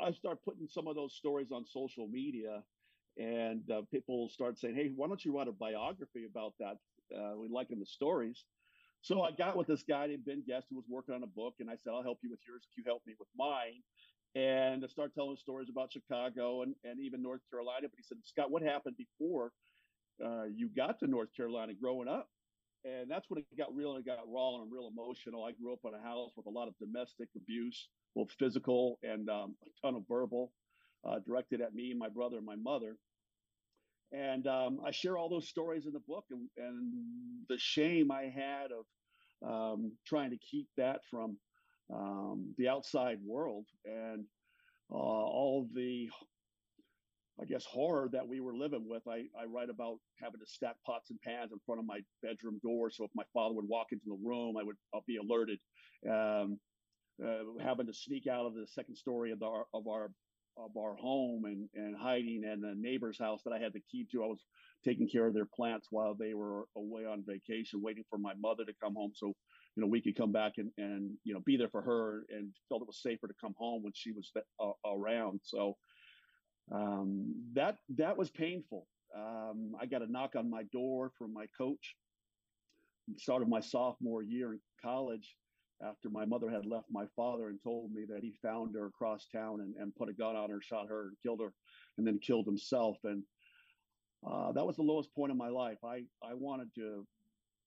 I 0.00 0.12
start 0.12 0.44
putting 0.44 0.68
some 0.68 0.86
of 0.86 0.94
those 0.94 1.14
stories 1.14 1.50
on 1.50 1.64
social 1.64 2.06
media, 2.06 2.62
and 3.18 3.68
uh, 3.70 3.82
people 3.90 4.28
start 4.28 4.58
saying, 4.58 4.76
"Hey, 4.76 4.92
why 4.94 5.08
don't 5.08 5.24
you 5.24 5.36
write 5.36 5.48
a 5.48 5.52
biography 5.52 6.24
about 6.24 6.54
that? 6.60 6.76
Uh, 7.14 7.36
we 7.36 7.48
like 7.48 7.68
them 7.68 7.80
the 7.80 7.86
stories." 7.86 8.44
So 9.02 9.22
I 9.22 9.30
got 9.32 9.56
with 9.56 9.66
this 9.66 9.82
guy 9.82 10.06
named 10.06 10.24
Ben 10.24 10.42
Guest 10.46 10.66
who 10.70 10.76
was 10.76 10.86
working 10.88 11.14
on 11.14 11.22
a 11.22 11.26
book, 11.26 11.54
and 11.60 11.70
I 11.70 11.76
said, 11.76 11.92
"I'll 11.92 12.02
help 12.02 12.18
you 12.22 12.30
with 12.30 12.40
yours 12.46 12.66
if 12.70 12.76
you 12.76 12.84
help 12.86 13.02
me 13.06 13.14
with 13.18 13.28
mine." 13.36 13.82
And 14.34 14.84
I 14.84 14.88
start 14.88 15.14
telling 15.14 15.36
stories 15.36 15.68
about 15.70 15.92
Chicago 15.92 16.62
and, 16.62 16.74
and 16.84 17.00
even 17.00 17.22
North 17.22 17.40
Carolina. 17.50 17.88
But 17.88 17.98
he 17.98 18.02
said, 18.02 18.18
"Scott, 18.24 18.50
what 18.50 18.62
happened 18.62 18.96
before 18.96 19.52
uh, 20.24 20.44
you 20.44 20.68
got 20.68 20.98
to 21.00 21.06
North 21.06 21.34
Carolina 21.36 21.74
growing 21.74 22.08
up?" 22.08 22.28
And 22.84 23.10
that's 23.10 23.28
when 23.28 23.40
it 23.40 23.46
got 23.56 23.74
real 23.74 23.92
and 23.96 24.00
it 24.00 24.06
got 24.06 24.20
raw 24.28 24.60
and 24.62 24.70
real 24.70 24.88
emotional. 24.88 25.44
I 25.44 25.52
grew 25.52 25.72
up 25.72 25.80
in 25.84 25.94
a 25.94 26.02
house 26.02 26.30
with 26.36 26.46
a 26.46 26.50
lot 26.50 26.68
of 26.68 26.74
domestic 26.78 27.28
abuse, 27.36 27.88
both 28.14 28.30
physical 28.38 28.98
and 29.02 29.28
um, 29.28 29.56
a 29.66 29.86
ton 29.86 29.96
of 29.96 30.04
verbal, 30.08 30.52
uh, 31.04 31.18
directed 31.26 31.60
at 31.60 31.74
me, 31.74 31.92
my 31.94 32.08
brother, 32.08 32.36
and 32.36 32.46
my 32.46 32.56
mother. 32.56 32.96
And 34.12 34.46
um, 34.46 34.80
I 34.84 34.90
share 34.90 35.18
all 35.18 35.28
those 35.28 35.48
stories 35.48 35.86
in 35.86 35.92
the 35.92 36.00
book 36.00 36.24
and, 36.30 36.48
and 36.56 36.92
the 37.48 37.58
shame 37.58 38.10
I 38.10 38.24
had 38.24 38.68
of 38.72 38.86
um, 39.46 39.92
trying 40.06 40.30
to 40.30 40.38
keep 40.38 40.68
that 40.76 41.00
from 41.10 41.38
um, 41.94 42.54
the 42.56 42.68
outside 42.68 43.18
world 43.24 43.66
and 43.84 44.24
uh, 44.90 44.94
all 44.94 45.68
the, 45.74 46.08
I 47.40 47.44
guess, 47.44 47.64
horror 47.66 48.08
that 48.12 48.26
we 48.26 48.40
were 48.40 48.56
living 48.56 48.86
with. 48.88 49.02
I, 49.06 49.24
I 49.38 49.44
write 49.46 49.68
about 49.68 49.98
having 50.22 50.40
to 50.40 50.46
stack 50.46 50.76
pots 50.86 51.10
and 51.10 51.20
pans 51.20 51.52
in 51.52 51.58
front 51.66 51.78
of 51.78 51.86
my 51.86 52.00
bedroom 52.22 52.60
door. 52.62 52.90
So 52.90 53.04
if 53.04 53.10
my 53.14 53.24
father 53.34 53.54
would 53.54 53.68
walk 53.68 53.88
into 53.92 54.06
the 54.06 54.18
room, 54.22 54.56
I 54.56 54.62
would 54.62 54.76
I'll 54.94 55.04
be 55.06 55.18
alerted. 55.18 55.58
Um, 56.10 56.58
uh, 57.24 57.42
having 57.60 57.86
to 57.86 57.92
sneak 57.92 58.26
out 58.28 58.46
of 58.46 58.54
the 58.54 58.66
second 58.66 58.96
story 58.96 59.32
of, 59.32 59.42
of 59.42 59.88
our 59.88 60.10
of 60.58 60.76
our 60.76 60.94
home 60.96 61.44
and, 61.44 61.68
and 61.74 61.96
hiding 61.96 62.42
in 62.44 62.64
a 62.64 62.74
neighbor's 62.74 63.18
house 63.18 63.42
that 63.44 63.52
I 63.52 63.58
had 63.58 63.72
the 63.72 63.82
key 63.90 64.06
to. 64.12 64.24
I 64.24 64.26
was 64.26 64.44
taking 64.84 65.08
care 65.08 65.26
of 65.26 65.34
their 65.34 65.46
plants 65.46 65.88
while 65.90 66.14
they 66.14 66.34
were 66.34 66.64
away 66.76 67.04
on 67.04 67.24
vacation, 67.26 67.80
waiting 67.82 68.04
for 68.10 68.18
my 68.18 68.32
mother 68.40 68.64
to 68.64 68.72
come 68.82 68.94
home. 68.94 69.12
So, 69.14 69.28
you 69.28 69.82
know, 69.82 69.86
we 69.86 70.00
could 70.00 70.16
come 70.16 70.32
back 70.32 70.54
and, 70.58 70.70
and, 70.76 71.12
you 71.24 71.34
know, 71.34 71.40
be 71.44 71.56
there 71.56 71.68
for 71.68 71.82
her 71.82 72.24
and 72.30 72.52
felt 72.68 72.82
it 72.82 72.88
was 72.88 73.02
safer 73.02 73.28
to 73.28 73.34
come 73.40 73.54
home 73.56 73.82
when 73.82 73.92
she 73.94 74.12
was 74.12 74.30
uh, 74.60 74.72
around. 74.86 75.40
So, 75.44 75.76
um, 76.72 77.34
that, 77.54 77.76
that 77.96 78.16
was 78.16 78.30
painful. 78.30 78.86
Um, 79.16 79.72
I 79.80 79.86
got 79.86 80.02
a 80.02 80.10
knock 80.10 80.36
on 80.36 80.50
my 80.50 80.64
door 80.64 81.12
from 81.16 81.32
my 81.32 81.46
coach. 81.56 81.94
Started 83.16 83.48
my 83.48 83.60
sophomore 83.60 84.22
year 84.22 84.52
in 84.52 84.60
college 84.82 85.34
after 85.86 86.10
my 86.10 86.24
mother 86.24 86.50
had 86.50 86.66
left 86.66 86.86
my 86.90 87.06
father 87.14 87.48
and 87.48 87.62
told 87.62 87.92
me 87.92 88.04
that 88.08 88.22
he 88.22 88.32
found 88.42 88.74
her 88.74 88.86
across 88.86 89.26
town 89.32 89.60
and, 89.60 89.74
and 89.76 89.94
put 89.94 90.08
a 90.08 90.12
gun 90.12 90.34
on 90.36 90.50
her, 90.50 90.60
shot 90.60 90.88
her, 90.88 91.08
and 91.08 91.16
killed 91.22 91.40
her, 91.40 91.52
and 91.96 92.06
then 92.06 92.18
killed 92.18 92.46
himself. 92.46 92.96
And 93.04 93.22
uh, 94.26 94.52
that 94.52 94.66
was 94.66 94.76
the 94.76 94.82
lowest 94.82 95.14
point 95.14 95.30
in 95.30 95.38
my 95.38 95.48
life. 95.48 95.78
I, 95.84 96.02
I 96.22 96.34
wanted 96.34 96.74
to 96.76 97.06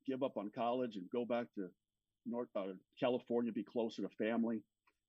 give 0.06 0.24
up 0.24 0.38
on 0.38 0.52
college 0.54 0.96
and 0.96 1.10
go 1.10 1.26
back 1.26 1.46
to 1.56 1.70
North 2.26 2.50
uh, 2.56 2.74
California, 3.00 3.52
be 3.52 3.64
closer 3.64 4.02
to 4.02 4.10
family. 4.10 4.62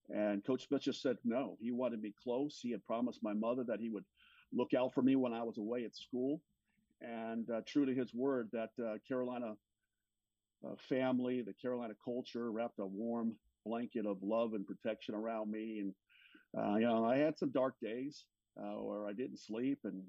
And 0.08 0.44
Coach 0.44 0.66
Smith 0.68 0.82
just 0.82 1.02
said 1.02 1.16
no. 1.24 1.56
He 1.60 1.72
wanted 1.72 2.02
me 2.02 2.12
close. 2.22 2.58
He 2.62 2.70
had 2.70 2.84
promised 2.84 3.20
my 3.22 3.32
mother 3.32 3.64
that 3.64 3.80
he 3.80 3.88
would 3.88 4.04
look 4.52 4.74
out 4.74 4.92
for 4.94 5.02
me 5.02 5.16
when 5.16 5.32
I 5.32 5.42
was 5.42 5.58
away 5.58 5.84
at 5.84 5.96
school. 5.96 6.40
And 7.00 7.48
uh, 7.50 7.62
true 7.66 7.86
to 7.86 7.94
his 7.94 8.14
word, 8.14 8.48
that 8.52 8.70
uh, 8.80 8.98
Carolina 9.08 9.54
uh, 10.66 10.74
family, 10.88 11.42
the 11.42 11.54
Carolina 11.54 11.94
culture 12.04 12.50
wrapped 12.50 12.78
a 12.78 12.86
warm 12.86 13.34
blanket 13.64 14.06
of 14.06 14.18
love 14.22 14.54
and 14.54 14.66
protection 14.66 15.14
around 15.14 15.50
me. 15.50 15.80
And, 15.80 15.94
uh, 16.58 16.76
you 16.76 16.86
know, 16.86 17.04
I 17.04 17.16
had 17.18 17.38
some 17.38 17.50
dark 17.52 17.74
days 17.82 18.24
uh, 18.60 18.82
where 18.82 19.06
I 19.06 19.12
didn't 19.12 19.38
sleep 19.38 19.80
and 19.84 20.02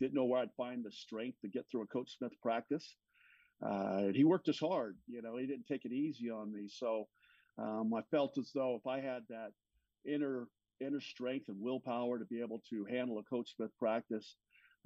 didn't 0.00 0.14
know 0.14 0.24
where 0.24 0.40
I'd 0.40 0.54
find 0.56 0.84
the 0.84 0.90
strength 0.90 1.40
to 1.42 1.48
get 1.48 1.64
through 1.70 1.82
a 1.82 1.86
Coach 1.86 2.16
Smith 2.16 2.32
practice. 2.42 2.96
Uh, 3.64 4.04
and 4.06 4.16
he 4.16 4.24
worked 4.24 4.48
us 4.48 4.58
hard. 4.58 4.96
You 5.06 5.22
know, 5.22 5.36
he 5.36 5.46
didn't 5.46 5.66
take 5.66 5.84
it 5.84 5.92
easy 5.92 6.30
on 6.30 6.52
me. 6.52 6.68
So 6.68 7.08
um, 7.58 7.92
I 7.94 8.00
felt 8.10 8.38
as 8.38 8.50
though 8.54 8.76
if 8.76 8.86
I 8.86 9.00
had 9.00 9.22
that 9.28 9.50
inner 10.06 10.48
inner 10.80 11.00
strength 11.00 11.48
and 11.48 11.60
willpower 11.60 12.18
to 12.18 12.24
be 12.24 12.40
able 12.40 12.62
to 12.70 12.86
handle 12.86 13.18
a 13.18 13.22
Coach 13.24 13.54
Smith 13.54 13.70
practice 13.78 14.36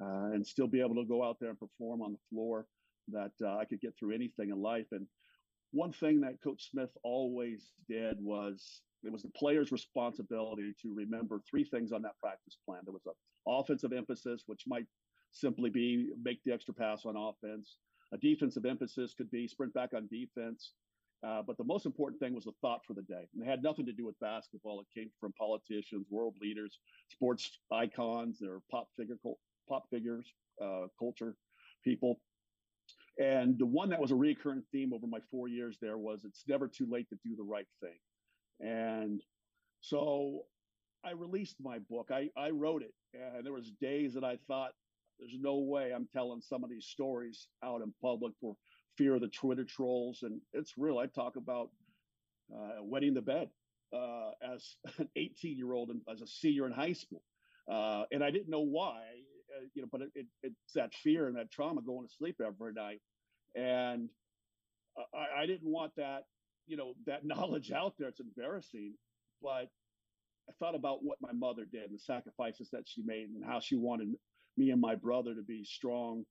uh, 0.03 0.31
and 0.33 0.45
still 0.45 0.67
be 0.67 0.81
able 0.81 0.97
to 0.97 1.05
go 1.05 1.23
out 1.23 1.37
there 1.41 1.51
and 1.51 1.59
perform 1.59 2.03
on 2.03 2.12
the 2.12 2.19
floor, 2.31 2.67
that 3.09 3.33
uh, 3.43 3.57
I 3.57 3.65
could 3.65 3.81
get 3.81 3.95
through 3.99 4.15
anything 4.15 4.51
in 4.51 4.61
life. 4.61 4.87
And 4.93 5.07
one 5.73 5.93
thing 5.93 6.21
that 6.21 6.43
Coach 6.43 6.71
Smith 6.71 6.91
always 7.03 7.73
did 7.89 8.17
was 8.21 8.83
it 9.03 9.13
was 9.13 9.23
the 9.23 9.31
player's 9.31 9.73
responsibility 9.73 10.73
to 10.81 10.95
remember 10.95 11.41
three 11.49 11.65
things 11.65 11.93
on 11.93 12.03
that 12.03 12.19
practice 12.21 12.57
plan. 12.65 12.81
There 12.85 12.93
was 12.93 13.07
an 13.07 13.13
offensive 13.47 13.93
emphasis, 13.93 14.45
which 14.47 14.63
might 14.67 14.87
simply 15.31 15.71
be 15.71 16.11
make 16.23 16.43
the 16.45 16.53
extra 16.53 16.73
pass 16.73 17.05
on 17.05 17.17
offense. 17.17 17.77
A 18.13 18.19
defensive 18.19 18.65
emphasis 18.65 19.15
could 19.15 19.31
be 19.31 19.49
sprint 19.49 19.75
back 19.75 19.91
on 19.95 20.09
defense. 20.11 20.73
Uh, 21.27 21.43
but 21.47 21.57
the 21.57 21.65
most 21.65 21.87
important 21.87 22.21
thing 22.21 22.35
was 22.35 22.45
the 22.45 22.53
thought 22.61 22.85
for 22.87 22.93
the 22.93 23.03
day. 23.03 23.27
And 23.35 23.43
it 23.43 23.49
had 23.49 23.63
nothing 23.63 23.87
to 23.87 23.93
do 23.93 24.05
with 24.05 24.19
basketball. 24.21 24.81
It 24.81 24.87
came 24.99 25.11
from 25.19 25.33
politicians, 25.33 26.07
world 26.11 26.37
leaders, 26.41 26.79
sports 27.09 27.59
icons, 27.73 28.39
their 28.41 28.59
pop 28.71 28.89
figure, 28.97 29.17
pop 29.67 29.85
figures, 29.91 30.27
uh, 30.63 30.87
culture 30.99 31.35
people. 31.83 32.21
And 33.19 33.59
the 33.59 33.67
one 33.67 33.91
that 33.91 34.01
was 34.01 34.11
a 34.11 34.17
recurring 34.17 34.62
theme 34.73 34.93
over 34.93 35.07
my 35.07 35.21
four 35.31 35.49
years 35.49 35.79
there 35.81 35.99
was 35.99 36.25
it's 36.25 36.45
never 36.49 36.67
too 36.67 36.87
late 36.91 37.09
to 37.11 37.19
do 37.25 37.37
the 37.37 37.45
right 37.45 37.67
thing. 37.81 37.99
And 38.61 39.23
so 39.81 40.47
I 41.05 41.12
released 41.12 41.57
my 41.61 41.79
book. 41.79 42.11
I, 42.11 42.31
I 42.37 42.51
wrote 42.51 42.83
it, 42.83 42.95
and 43.12 43.45
there 43.45 43.53
was 43.53 43.71
days 43.81 44.15
that 44.15 44.25
I 44.25 44.39
thought, 44.49 44.73
"There's 45.19 45.37
no 45.39 45.59
way 45.59 45.93
I'm 45.93 46.09
telling 46.12 46.41
some 46.41 46.65
of 46.65 46.71
these 46.71 46.87
stories 46.87 47.49
out 47.62 47.83
in 47.83 47.93
public 48.01 48.33
for 48.41 48.57
fear 48.97 49.15
of 49.15 49.21
the 49.21 49.29
Twitter 49.29 49.65
trolls, 49.65 50.23
and 50.23 50.41
it's 50.53 50.79
real. 50.79 50.99
I 50.99 51.07
talk 51.07 51.37
about 51.37 51.71
uh, 52.55 52.83
wetting 52.83 53.15
the 53.15 53.23
bed 53.23 53.51
uh, 53.93 54.31
as 54.43 54.77
an 54.99 55.09
18 55.17 55.57
year 55.57 55.73
old 55.73 55.91
and 55.91 56.01
as 56.11 56.23
a 56.23 56.27
senior 56.27 56.67
in 56.67 56.73
high 56.73 56.95
school, 56.95 57.23
uh, 57.71 58.05
and 58.11 58.25
I 58.25 58.31
didn't 58.31 58.49
know 58.51 58.61
why, 58.61 59.03
uh, 59.57 59.67
you 59.75 59.83
know, 59.83 59.89
but 59.91 60.03
it, 60.03 60.11
it, 60.15 60.27
it's 60.43 60.73
that 60.75 60.93
fear 61.03 61.27
and 61.27 61.37
that 61.37 61.51
trauma 61.51 61.83
going 61.83 62.07
to 62.07 62.15
sleep 62.15 62.37
every 62.45 62.73
night, 62.73 63.01
and 63.55 64.09
I, 64.97 65.43
I 65.43 65.47
didn't 65.47 65.71
want 65.71 65.93
that, 65.97 66.25
you 66.67 66.77
know, 66.77 66.95
that 67.07 67.25
knowledge 67.25 67.73
out 67.73 67.95
there. 67.99 68.09
It's 68.09 68.21
embarrassing, 68.21 68.95
but 69.43 69.69
I 70.49 70.53
thought 70.59 70.75
about 70.75 71.03
what 71.03 71.19
my 71.21 71.33
mother 71.33 71.65
did 71.71 71.85
and 71.85 71.95
the 71.95 71.99
sacrifices 71.99 72.69
that 72.73 72.83
she 72.87 73.03
made 73.03 73.29
and 73.35 73.45
how 73.45 73.61
she 73.61 73.77
wanted 73.77 74.15
me 74.57 74.71
and 74.71 74.81
my 74.81 74.95
brother 74.95 75.35
to 75.35 75.43
be 75.43 75.65
strong, 75.65 76.25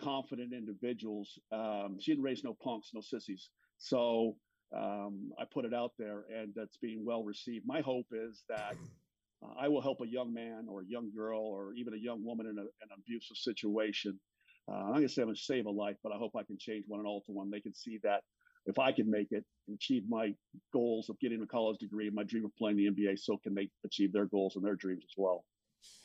confident 0.00 0.52
individuals. 0.52 1.38
Um, 1.52 1.96
she 2.00 2.12
didn't 2.12 2.24
raise 2.24 2.44
no 2.44 2.56
punks, 2.62 2.90
no 2.94 3.00
sissies. 3.00 3.48
So 3.78 4.36
um, 4.76 5.30
I 5.38 5.44
put 5.52 5.64
it 5.64 5.74
out 5.74 5.92
there 5.98 6.24
and 6.34 6.52
that's 6.54 6.76
being 6.78 7.04
well 7.04 7.22
received. 7.22 7.64
My 7.66 7.80
hope 7.80 8.06
is 8.12 8.42
that 8.48 8.76
uh, 9.44 9.54
I 9.58 9.68
will 9.68 9.82
help 9.82 10.00
a 10.00 10.06
young 10.06 10.32
man 10.32 10.66
or 10.68 10.80
a 10.80 10.86
young 10.86 11.10
girl 11.14 11.40
or 11.40 11.74
even 11.74 11.94
a 11.94 11.98
young 11.98 12.24
woman 12.24 12.46
in, 12.46 12.58
a, 12.58 12.62
an 12.62 12.88
abusive 12.96 13.36
situation. 13.36 14.18
Uh, 14.70 14.76
I'm 14.76 14.92
going 14.92 15.02
to 15.02 15.08
say 15.08 15.22
I'm 15.22 15.28
going 15.28 15.36
to 15.36 15.42
save 15.42 15.66
a 15.66 15.70
life, 15.70 15.96
but 16.02 16.12
I 16.12 16.16
hope 16.16 16.32
I 16.36 16.42
can 16.42 16.58
change 16.58 16.84
one 16.88 17.00
and 17.00 17.06
alter 17.06 17.32
one. 17.32 17.50
They 17.50 17.60
can 17.60 17.74
see 17.74 17.98
that 18.02 18.22
if 18.66 18.78
I 18.78 18.92
can 18.92 19.10
make 19.10 19.28
it 19.30 19.44
and 19.68 19.76
achieve 19.76 20.04
my 20.08 20.34
goals 20.72 21.10
of 21.10 21.18
getting 21.20 21.42
a 21.42 21.46
college 21.46 21.78
degree 21.78 22.06
and 22.06 22.16
my 22.16 22.24
dream 22.24 22.44
of 22.44 22.56
playing 22.56 22.76
the 22.76 22.86
NBA, 22.90 23.18
so 23.18 23.36
can 23.36 23.54
they 23.54 23.68
achieve 23.84 24.12
their 24.12 24.26
goals 24.26 24.56
and 24.56 24.64
their 24.64 24.74
dreams 24.74 25.04
as 25.04 25.14
well. 25.16 25.44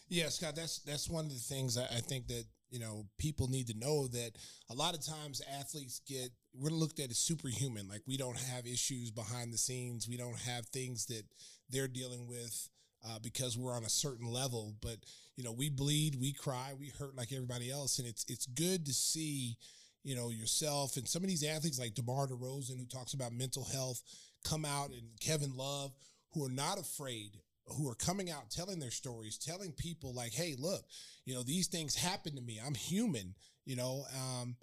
Yeah, 0.09 0.29
Scott, 0.29 0.55
that's 0.55 0.79
that's 0.79 1.09
one 1.09 1.25
of 1.25 1.31
the 1.31 1.37
things 1.37 1.77
I, 1.77 1.83
I 1.83 2.01
think 2.01 2.27
that 2.27 2.45
you 2.69 2.79
know 2.79 3.05
people 3.17 3.47
need 3.47 3.67
to 3.67 3.77
know 3.77 4.07
that 4.07 4.31
a 4.69 4.73
lot 4.73 4.95
of 4.95 5.05
times 5.05 5.41
athletes 5.59 6.01
get 6.07 6.31
we're 6.53 6.69
looked 6.69 6.99
at 6.99 7.11
as 7.11 7.19
superhuman, 7.19 7.87
like 7.87 8.01
we 8.07 8.17
don't 8.17 8.37
have 8.37 8.65
issues 8.65 9.11
behind 9.11 9.53
the 9.53 9.57
scenes, 9.57 10.09
we 10.09 10.17
don't 10.17 10.39
have 10.39 10.65
things 10.65 11.05
that 11.05 11.23
they're 11.69 11.87
dealing 11.87 12.27
with. 12.27 12.69
Uh, 13.07 13.17
because 13.23 13.57
we're 13.57 13.73
on 13.73 13.85
a 13.85 13.89
certain 13.89 14.27
level, 14.27 14.75
but 14.81 14.97
you 15.37 15.43
know 15.43 15.53
we 15.53 15.69
bleed, 15.69 16.15
we 16.19 16.33
cry, 16.33 16.73
we 16.77 16.91
hurt 16.99 17.15
like 17.15 17.31
everybody 17.31 17.71
else, 17.71 17.97
and 17.97 18.05
it's 18.05 18.25
it's 18.27 18.45
good 18.45 18.85
to 18.85 18.93
see 18.93 19.57
you 20.03 20.15
know, 20.15 20.29
yourself 20.29 20.97
and 20.97 21.07
some 21.07 21.23
of 21.23 21.29
these 21.29 21.43
athletes 21.43 21.79
like 21.79 21.93
DeMar 21.93 22.27
DeRozan, 22.27 22.79
who 22.79 22.85
talks 22.85 23.13
about 23.13 23.33
mental 23.33 23.65
health, 23.65 24.01
come 24.43 24.65
out 24.65 24.89
and 24.89 25.03
Kevin 25.19 25.55
Love, 25.55 25.91
who 26.33 26.43
are 26.45 26.49
not 26.49 26.79
afraid, 26.79 27.37
who 27.65 27.89
are 27.89 27.95
coming 27.95 28.31
out 28.31 28.49
telling 28.49 28.79
their 28.79 28.91
stories, 28.91 29.37
telling 29.37 29.71
people 29.73 30.13
like, 30.13 30.33
hey, 30.33 30.55
look, 30.57 30.83
you 31.25 31.33
know, 31.33 31.43
these 31.43 31.67
things 31.67 31.95
happen 31.95 32.35
to 32.35 32.41
me. 32.41 32.59
I'm 32.65 32.75
human, 32.75 33.35
you 33.65 33.75
know. 33.75 34.05
Um, 34.15 34.55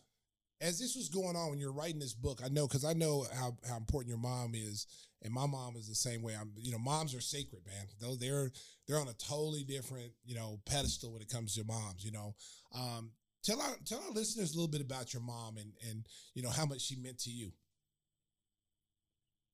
as 0.60 0.78
this 0.78 0.96
was 0.96 1.10
going 1.10 1.36
on 1.36 1.50
when 1.50 1.58
you're 1.58 1.72
writing 1.72 2.00
this 2.00 2.14
book, 2.14 2.40
I 2.42 2.48
know 2.48 2.66
because 2.66 2.84
I 2.84 2.94
know 2.94 3.26
how, 3.34 3.56
how 3.68 3.76
important 3.76 4.08
your 4.08 4.18
mom 4.18 4.52
is, 4.54 4.86
and 5.22 5.32
my 5.32 5.46
mom 5.46 5.76
is 5.76 5.88
the 5.88 5.94
same 5.94 6.22
way. 6.22 6.34
I'm, 6.38 6.52
you 6.56 6.72
know, 6.72 6.78
moms 6.78 7.14
are 7.14 7.20
sacred, 7.20 7.62
man. 7.66 7.86
Though 8.00 8.16
they're 8.16 8.50
they're 8.86 9.00
on 9.00 9.08
a 9.08 9.14
totally 9.14 9.64
different, 9.64 10.12
you 10.24 10.34
know, 10.34 10.60
pedestal 10.66 11.12
when 11.12 11.22
it 11.22 11.28
comes 11.28 11.54
to 11.54 11.64
moms. 11.64 12.04
You 12.04 12.12
know, 12.12 12.34
um, 12.74 13.12
Tell 13.46 13.60
our 13.62 13.76
tell 13.84 14.00
our 14.00 14.10
listeners 14.10 14.52
a 14.52 14.56
little 14.56 14.70
bit 14.70 14.80
about 14.80 15.14
your 15.14 15.22
mom 15.22 15.56
and 15.56 15.72
and 15.88 16.04
you 16.34 16.42
know 16.42 16.50
how 16.50 16.66
much 16.66 16.80
she 16.80 16.96
meant 16.96 17.20
to 17.20 17.30
you. 17.30 17.52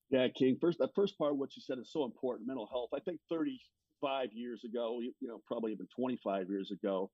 Yeah, 0.08 0.28
King. 0.34 0.56
First, 0.58 0.78
that 0.78 0.94
first 0.94 1.18
part 1.18 1.32
of 1.32 1.38
what 1.38 1.54
you 1.56 1.62
said 1.62 1.78
is 1.78 1.92
so 1.92 2.04
important. 2.04 2.48
Mental 2.48 2.66
health. 2.66 2.88
I 2.94 3.00
think 3.00 3.20
35 3.28 4.28
years 4.32 4.64
ago, 4.64 5.00
you 5.02 5.28
know, 5.28 5.42
probably 5.46 5.72
even 5.72 5.86
25 5.94 6.48
years 6.48 6.70
ago, 6.70 7.10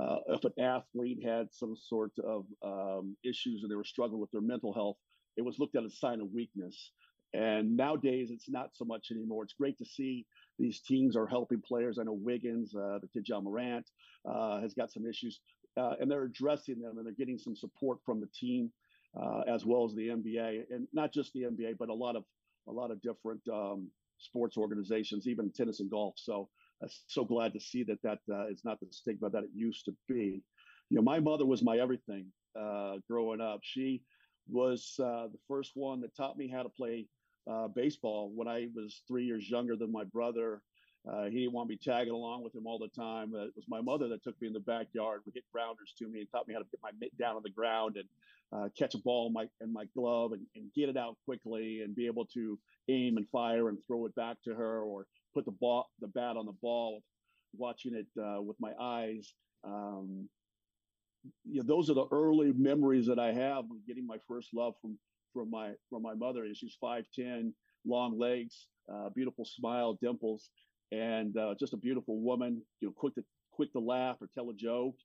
uh, 0.00 0.16
if 0.30 0.44
an 0.44 0.52
athlete 0.60 1.24
had 1.24 1.46
some 1.52 1.76
sort 1.76 2.12
of 2.24 2.44
um, 2.64 3.16
issues 3.24 3.62
and 3.62 3.70
they 3.70 3.76
were 3.76 3.84
struggling 3.84 4.20
with 4.20 4.30
their 4.32 4.40
mental 4.40 4.74
health, 4.74 4.96
it 5.36 5.44
was 5.44 5.60
looked 5.60 5.76
at 5.76 5.84
as 5.84 5.92
a 5.92 5.96
sign 5.96 6.20
of 6.20 6.28
weakness. 6.32 6.90
And 7.36 7.76
nowadays, 7.76 8.30
it's 8.30 8.48
not 8.48 8.70
so 8.72 8.84
much 8.84 9.08
anymore. 9.10 9.44
It's 9.44 9.52
great 9.52 9.76
to 9.78 9.84
see 9.84 10.26
these 10.58 10.80
teams 10.80 11.16
are 11.16 11.26
helping 11.26 11.60
players. 11.60 11.98
I 11.98 12.04
know 12.04 12.14
Wiggins, 12.14 12.74
uh, 12.74 12.98
the 13.02 13.22
Ja 13.24 13.40
Morant, 13.40 13.86
uh, 14.28 14.60
has 14.60 14.74
got 14.74 14.90
some 14.90 15.06
issues 15.06 15.40
uh, 15.76 15.94
and 16.00 16.10
they're 16.10 16.24
addressing 16.24 16.80
them 16.80 16.96
and 16.98 17.06
they're 17.06 17.14
getting 17.14 17.38
some 17.38 17.54
support 17.54 17.98
from 18.04 18.20
the 18.20 18.28
team 18.38 18.72
uh, 19.20 19.40
as 19.48 19.64
well 19.64 19.84
as 19.84 19.94
the 19.94 20.08
NBA, 20.08 20.64
and 20.70 20.86
not 20.92 21.12
just 21.12 21.32
the 21.32 21.42
NBA, 21.42 21.76
but 21.78 21.88
a 21.88 21.94
lot 21.94 22.16
of 22.16 22.24
a 22.68 22.72
lot 22.72 22.90
of 22.90 23.00
different 23.00 23.40
um, 23.52 23.88
sports 24.18 24.56
organizations, 24.56 25.28
even 25.28 25.50
tennis 25.52 25.80
and 25.80 25.90
golf. 25.90 26.14
So 26.18 26.48
I'm 26.82 26.88
so 27.06 27.24
glad 27.24 27.52
to 27.54 27.60
see 27.60 27.84
that 27.84 28.02
that 28.02 28.18
uh, 28.30 28.48
is 28.48 28.62
not 28.64 28.80
the 28.80 28.86
stigma 28.90 29.30
that 29.30 29.44
it 29.44 29.50
used 29.54 29.84
to 29.86 29.94
be. 30.08 30.42
You 30.90 30.96
know, 30.96 31.02
my 31.02 31.20
mother 31.20 31.46
was 31.46 31.62
my 31.62 31.78
everything 31.78 32.26
uh, 32.58 32.96
growing 33.08 33.40
up. 33.40 33.60
She 33.62 34.02
was 34.48 34.94
uh, 35.00 35.28
the 35.32 35.38
first 35.48 35.72
one 35.74 36.00
that 36.00 36.14
taught 36.16 36.36
me 36.36 36.48
how 36.48 36.62
to 36.62 36.68
play 36.68 37.06
uh, 37.50 37.68
baseball 37.68 38.30
when 38.34 38.48
I 38.48 38.68
was 38.74 39.02
three 39.06 39.24
years 39.24 39.48
younger 39.48 39.76
than 39.76 39.92
my 39.92 40.04
brother. 40.04 40.62
Uh, 41.10 41.26
he 41.26 41.40
didn't 41.40 41.52
want 41.52 41.68
me 41.68 41.76
tagging 41.76 42.12
along 42.12 42.42
with 42.42 42.52
him 42.54 42.66
all 42.66 42.78
the 42.78 42.88
time. 42.88 43.32
Uh, 43.34 43.44
it 43.44 43.52
was 43.54 43.66
my 43.68 43.80
mother 43.80 44.08
that 44.08 44.24
took 44.24 44.40
me 44.40 44.48
in 44.48 44.52
the 44.52 44.60
backyard, 44.60 45.20
would 45.24 45.34
hit 45.34 45.44
grounders 45.52 45.94
to 45.96 46.08
me, 46.08 46.20
and 46.20 46.30
taught 46.30 46.48
me 46.48 46.54
how 46.54 46.58
to 46.58 46.66
get 46.70 46.80
my 46.82 46.90
mitt 47.00 47.16
down 47.16 47.36
on 47.36 47.42
the 47.44 47.50
ground 47.50 47.96
and 47.96 48.08
uh, 48.52 48.68
catch 48.76 48.94
a 48.94 48.98
ball 48.98 49.28
in 49.28 49.32
my 49.32 49.46
in 49.60 49.72
my 49.72 49.84
glove 49.96 50.32
and, 50.32 50.44
and, 50.54 50.72
get 50.74 50.88
it 50.88 50.96
out 50.96 51.16
quickly 51.24 51.80
and 51.82 51.96
be 51.96 52.06
able 52.06 52.24
to 52.24 52.58
aim 52.88 53.16
and 53.16 53.28
fire 53.30 53.68
and 53.68 53.78
throw 53.86 54.06
it 54.06 54.14
back 54.14 54.36
to 54.44 54.54
her 54.54 54.82
or 54.82 55.06
put 55.34 55.44
the 55.44 55.50
ball 55.50 55.86
the 56.00 56.08
bat 56.08 56.36
on 56.36 56.46
the 56.46 56.54
ball, 56.62 57.02
watching 57.56 57.94
it 57.94 58.06
uh, 58.20 58.40
with 58.40 58.56
my 58.60 58.72
eyes. 58.80 59.34
Um, 59.64 60.28
you 61.44 61.60
know, 61.60 61.66
those 61.66 61.90
are 61.90 61.94
the 61.94 62.06
early 62.12 62.52
memories 62.52 63.06
that 63.06 63.18
I 63.18 63.32
have 63.32 63.64
of 63.64 63.86
getting 63.86 64.06
my 64.06 64.18
first 64.28 64.54
love 64.54 64.74
from 64.80 64.98
from 65.36 65.50
my 65.50 65.72
from 65.90 66.02
my 66.02 66.14
mother. 66.14 66.46
She's 66.54 66.76
five 66.80 67.04
ten, 67.14 67.54
long 67.84 68.18
legs, 68.18 68.66
uh, 68.92 69.10
beautiful 69.10 69.44
smile, 69.44 69.98
dimples 70.00 70.50
and 70.92 71.36
uh, 71.36 71.54
just 71.58 71.72
a 71.72 71.76
beautiful 71.76 72.20
woman. 72.20 72.62
You 72.80 72.88
know, 72.88 72.94
quick 72.96 73.14
to 73.16 73.24
quick 73.52 73.72
to 73.72 73.80
laugh 73.80 74.16
or 74.20 74.28
tell 74.34 74.50
a 74.50 74.54
joke. 74.54 74.96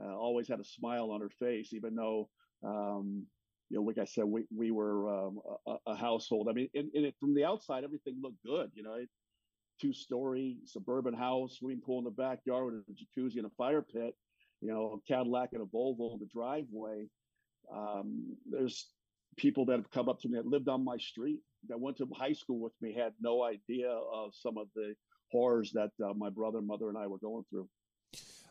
Uh, 0.00 0.16
always 0.16 0.48
had 0.48 0.60
a 0.60 0.64
smile 0.64 1.10
on 1.10 1.20
her 1.20 1.30
face, 1.38 1.72
even 1.72 1.94
though 1.94 2.28
um, 2.64 3.26
you 3.70 3.78
know, 3.78 3.82
like 3.82 3.98
I 3.98 4.04
said, 4.04 4.24
we 4.24 4.44
we 4.54 4.70
were 4.70 5.08
um, 5.08 5.40
a, 5.66 5.76
a, 5.86 5.96
household. 5.96 6.48
I 6.48 6.52
mean, 6.52 6.68
and, 6.74 6.90
and 6.94 7.06
it, 7.06 7.14
from 7.18 7.34
the 7.34 7.44
outside, 7.44 7.84
everything 7.84 8.18
looked 8.22 8.42
good. 8.44 8.70
You 8.74 8.82
know, 8.82 8.96
two 9.80 9.92
story 9.92 10.58
suburban 10.64 11.14
house, 11.14 11.56
swimming 11.58 11.80
pool 11.84 11.98
in 11.98 12.04
the 12.04 12.10
backyard 12.10 12.66
with 12.66 12.74
a 12.74 13.20
jacuzzi 13.20 13.36
and 13.36 13.46
a 13.46 13.50
fire 13.56 13.82
pit. 13.82 14.14
You 14.60 14.68
know, 14.68 15.00
a 15.00 15.12
Cadillac 15.12 15.50
and 15.52 15.62
a 15.62 15.66
Volvo 15.66 16.14
in 16.14 16.20
the 16.20 16.28
driveway. 16.32 17.06
Um, 17.74 18.36
there's 18.50 18.88
people 19.36 19.64
that 19.66 19.76
have 19.76 19.90
come 19.90 20.08
up 20.08 20.20
to 20.20 20.28
me 20.28 20.36
that 20.36 20.46
lived 20.46 20.68
on 20.68 20.84
my 20.84 20.96
street 20.96 21.40
that 21.68 21.80
went 21.80 21.96
to 21.98 22.06
high 22.14 22.32
school 22.32 22.60
with 22.60 22.72
me 22.80 22.94
had 22.94 23.12
no 23.20 23.42
idea 23.42 23.88
of 23.88 24.32
some 24.34 24.58
of 24.58 24.68
the 24.74 24.94
horrors 25.30 25.72
that 25.72 25.90
uh, 26.04 26.12
my 26.14 26.30
brother, 26.30 26.60
mother, 26.60 26.88
and 26.88 26.98
I 26.98 27.06
were 27.06 27.18
going 27.18 27.44
through. 27.50 27.68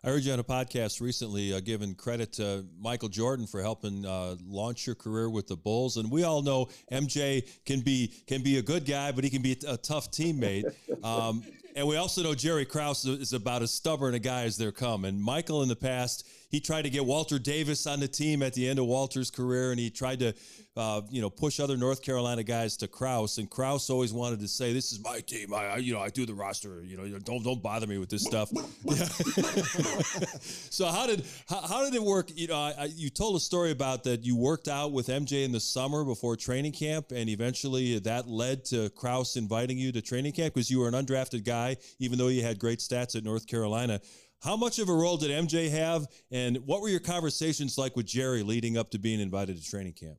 I 0.06 0.10
heard 0.10 0.24
you 0.24 0.34
on 0.34 0.40
a 0.40 0.44
podcast 0.44 1.00
recently 1.00 1.54
uh, 1.54 1.62
giving 1.62 1.96
credit 1.96 2.34
to 2.34 2.66
Michael 2.78 3.08
Jordan 3.08 3.48
for 3.48 3.62
helping 3.62 4.06
uh, 4.06 4.36
launch 4.46 4.86
your 4.86 4.96
career 4.96 5.30
with 5.30 5.48
the 5.48 5.56
Bulls, 5.56 5.96
and 5.96 6.12
we 6.12 6.24
all 6.24 6.42
know 6.42 6.68
MJ 6.92 7.48
can 7.66 7.80
be 7.80 8.14
can 8.28 8.42
be 8.42 8.58
a 8.58 8.62
good 8.62 8.86
guy, 8.86 9.14
but 9.14 9.24
he 9.24 9.30
can 9.30 9.42
be 9.42 9.58
a 9.66 9.78
tough 9.78 10.12
teammate. 10.12 10.66
Um, 11.04 11.44
and 11.76 11.88
we 11.88 11.98
also 11.98 12.24
know 12.24 12.36
Jerry 12.36 12.66
Krause 12.66 13.06
is 13.06 13.34
about 13.34 13.62
as 13.62 13.72
stubborn 13.72 14.14
a 14.14 14.20
guy 14.20 14.44
as 14.44 14.58
there 14.58 14.72
come. 14.72 15.06
And 15.06 15.22
Michael, 15.22 15.64
in 15.64 15.70
the 15.70 15.76
past, 15.76 16.28
he 16.50 16.60
tried 16.60 16.84
to 16.84 16.90
get 16.90 17.06
Walter 17.06 17.40
Davis 17.40 17.88
on 17.88 18.00
the 18.00 18.08
team 18.08 18.44
at 18.44 18.54
the 18.54 18.68
end 18.68 18.80
of 18.80 18.86
Walter's 18.86 19.32
career, 19.32 19.72
and 19.72 19.80
he 19.80 19.90
tried 19.90 20.20
to 20.20 20.34
uh, 20.76 21.02
you 21.12 21.22
know, 21.22 21.30
push 21.30 21.60
other 21.60 21.78
North 21.78 22.02
Carolina 22.02 22.42
guys 22.42 22.76
to 22.78 22.88
Krause, 22.88 23.38
and 23.38 23.48
Krause 23.48 23.92
always 23.92 24.12
wanted 24.12 24.40
to 24.40 24.48
say, 24.48 24.74
"This 24.74 24.92
is 24.92 25.04
my 25.04 25.20
team. 25.20 25.54
I, 25.54 25.66
I 25.66 25.78
you 25.78 25.94
know, 25.94 26.00
I 26.00 26.10
do 26.10 26.26
the 26.26 26.34
roster. 26.34 26.82
You 26.84 26.98
know, 26.98 27.20
don't 27.20 27.44
don't 27.44 27.62
bother 27.62 27.86
me 27.86 28.00
with 28.00 28.10
this 28.10 28.24
stuff." 28.24 28.50
so 30.72 30.88
how 30.88 31.06
did 31.06 31.26
how, 31.48 31.62
how, 31.62 31.84
did 31.84 31.94
it 31.94 32.02
work? 32.02 32.32
You 32.34 32.48
know, 32.48 32.56
I, 32.56 32.90
you 32.96 33.12
told 33.12 33.36
a 33.36 33.40
story 33.40 33.70
about 33.70 34.04
that 34.06 34.26
you 34.26 34.36
worked 34.36 34.68
out 34.68 34.94
with 34.94 35.10
MJ 35.10 35.46
in 35.46 35.52
the 35.52 35.60
summer 35.60 36.04
before 36.04 36.36
training 36.36 36.72
camp, 36.72 37.12
and 37.12 37.30
eventually 37.30 38.00
that 38.00 38.28
led 38.28 38.66
to 38.66 38.90
Krause 38.92 39.38
inviting 39.38 39.78
you 39.78 39.92
to 39.92 40.02
training 40.02 40.32
camp 40.32 40.56
because 40.56 40.72
you 40.72 40.80
were 40.80 40.88
an 40.88 40.96
undrafted 40.96 41.46
guy, 41.46 41.63
even 42.00 42.18
though 42.18 42.28
you 42.28 42.44
had 42.44 42.60
great 42.60 42.80
stats 42.80 43.16
at 43.16 43.24
North 43.24 43.48
Carolina. 43.48 44.00
How 44.44 44.58
much 44.58 44.78
of 44.80 44.90
a 44.90 44.94
role 44.94 45.16
did 45.16 45.32
MJ 45.32 45.70
have, 45.72 46.06
and 46.30 46.58
what 46.66 46.82
were 46.82 46.90
your 46.90 47.00
conversations 47.00 47.78
like 47.78 47.96
with 47.96 48.06
Jerry 48.06 48.44
leading 48.44 48.78
up 48.78 48.92
to 48.92 49.00
being 49.00 49.22
invited 49.22 49.56
to 49.56 49.64
training 49.64 49.94
camp? 49.94 50.18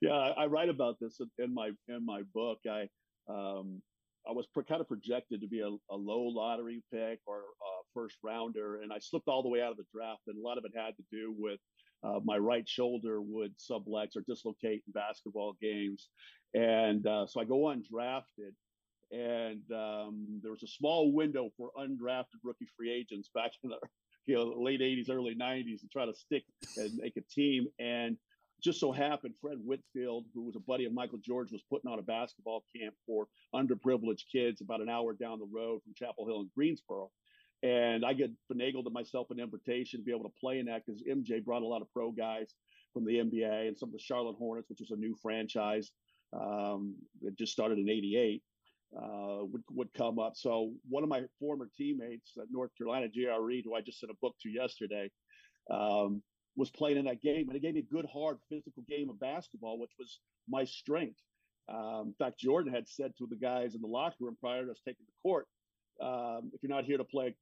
yeah, 0.00 0.12
I, 0.12 0.46
write 0.46 0.68
about 0.68 0.96
this 1.00 1.18
in 1.38 1.52
my 1.52 1.70
in 1.88 2.04
my 2.04 2.22
book. 2.34 2.58
I 2.68 2.88
um, 3.28 3.82
I 4.28 4.32
was 4.32 4.46
pro- 4.52 4.64
kind 4.64 4.80
of 4.80 4.88
projected 4.88 5.40
to 5.40 5.48
be 5.48 5.60
a, 5.60 5.68
a, 5.68 5.96
low 5.96 6.22
lottery 6.22 6.82
pick 6.92 7.20
or 7.26 7.38
a 7.38 7.72
first 7.94 8.16
rounder, 8.22 8.82
and 8.82 8.92
I 8.92 8.98
slipped 9.00 9.28
all 9.28 9.42
the 9.42 9.48
way 9.48 9.60
out 9.62 9.70
of 9.70 9.76
the 9.76 9.86
draft. 9.92 10.22
And 10.26 10.38
a 10.38 10.46
lot 10.46 10.58
of 10.58 10.64
it 10.64 10.72
had 10.76 10.96
to 10.96 11.04
do 11.10 11.34
with 11.36 11.60
uh, 12.04 12.20
my 12.24 12.36
right 12.36 12.68
shoulder 12.68 13.20
would 13.20 13.54
sublex 13.58 14.16
or 14.16 14.22
dislocate 14.28 14.82
in 14.86 14.92
basketball 14.92 15.54
games, 15.60 16.08
and 16.54 17.06
uh, 17.06 17.26
so 17.26 17.40
I 17.40 17.44
go 17.44 17.74
undrafted. 17.74 18.54
And 19.12 19.62
um, 19.72 20.40
there 20.42 20.50
was 20.50 20.62
a 20.62 20.68
small 20.68 21.12
window 21.12 21.50
for 21.56 21.70
undrafted 21.78 22.40
rookie 22.42 22.68
free 22.76 22.92
agents 22.92 23.30
back 23.34 23.52
in 23.62 23.70
the 23.70 23.78
you 24.26 24.34
know 24.34 24.54
late 24.58 24.80
'80s, 24.80 25.10
early 25.10 25.34
'90s 25.34 25.80
to 25.80 25.88
try 25.92 26.06
to 26.06 26.14
stick 26.14 26.44
and 26.76 26.94
make 26.96 27.16
a 27.16 27.22
team. 27.32 27.66
And 27.78 28.16
just 28.62 28.80
so 28.80 28.90
happened 28.90 29.34
Fred 29.40 29.58
Whitfield, 29.64 30.24
who 30.34 30.42
was 30.42 30.56
a 30.56 30.60
buddy 30.60 30.86
of 30.86 30.92
Michael 30.92 31.18
George, 31.18 31.52
was 31.52 31.62
putting 31.70 31.90
on 31.90 31.98
a 31.98 32.02
basketball 32.02 32.64
camp 32.76 32.94
for 33.06 33.28
underprivileged 33.54 34.24
kids 34.30 34.60
about 34.60 34.80
an 34.80 34.88
hour 34.88 35.12
down 35.12 35.38
the 35.38 35.48
road 35.52 35.82
from 35.82 35.94
Chapel 35.94 36.26
Hill 36.26 36.40
in 36.40 36.50
Greensboro. 36.54 37.10
And 37.62 38.04
I 38.04 38.12
get 38.12 38.30
finagled 38.52 38.84
to 38.84 38.90
myself 38.90 39.30
an 39.30 39.40
invitation 39.40 40.00
to 40.00 40.04
be 40.04 40.12
able 40.12 40.24
to 40.24 40.34
play 40.40 40.58
in 40.58 40.66
that 40.66 40.82
because 40.84 41.02
MJ 41.02 41.44
brought 41.44 41.62
a 41.62 41.66
lot 41.66 41.82
of 41.82 41.92
pro 41.92 42.10
guys 42.10 42.54
from 42.92 43.04
the 43.04 43.16
NBA 43.16 43.68
and 43.68 43.78
some 43.78 43.88
of 43.88 43.92
the 43.92 43.98
Charlotte 43.98 44.36
Hornets, 44.36 44.68
which 44.68 44.80
was 44.80 44.90
a 44.90 44.96
new 44.96 45.14
franchise 45.22 45.90
um, 46.32 46.96
that 47.22 47.36
just 47.36 47.52
started 47.52 47.78
in 47.78 47.88
'88, 47.88 48.42
uh, 48.94 49.44
would 49.44 49.62
would 49.70 49.92
come 49.94 50.18
up. 50.18 50.36
So 50.36 50.72
one 50.88 51.02
of 51.02 51.08
my 51.08 51.22
former 51.38 51.68
teammates 51.76 52.32
at 52.40 52.46
North 52.50 52.70
Carolina, 52.76 53.08
J.R. 53.08 53.42
Reid, 53.42 53.64
who 53.64 53.74
I 53.74 53.80
just 53.80 54.00
sent 54.00 54.10
a 54.12 54.16
book 54.20 54.34
to 54.42 54.48
yesterday, 54.48 55.10
um, 55.70 56.22
was 56.56 56.70
playing 56.70 56.96
in 56.96 57.04
that 57.06 57.20
game, 57.20 57.48
and 57.48 57.56
it 57.56 57.60
gave 57.60 57.74
me 57.74 57.80
a 57.80 57.94
good, 57.94 58.06
hard, 58.12 58.38
physical 58.48 58.82
game 58.88 59.10
of 59.10 59.18
basketball, 59.20 59.78
which 59.78 59.92
was 59.98 60.20
my 60.48 60.64
strength. 60.64 61.20
Um, 61.68 62.08
in 62.08 62.14
fact, 62.18 62.38
Jordan 62.38 62.72
had 62.72 62.88
said 62.88 63.12
to 63.18 63.26
the 63.26 63.36
guys 63.36 63.74
in 63.74 63.80
the 63.80 63.88
locker 63.88 64.16
room 64.20 64.36
prior 64.40 64.64
to 64.64 64.70
us 64.70 64.80
taking 64.86 65.04
the 65.06 65.28
court, 65.28 65.46
um, 66.00 66.50
"If 66.54 66.62
you're 66.62 66.70
not 66.70 66.84
here 66.84 66.98
to 66.98 67.04
play 67.04 67.28
a 67.28 67.34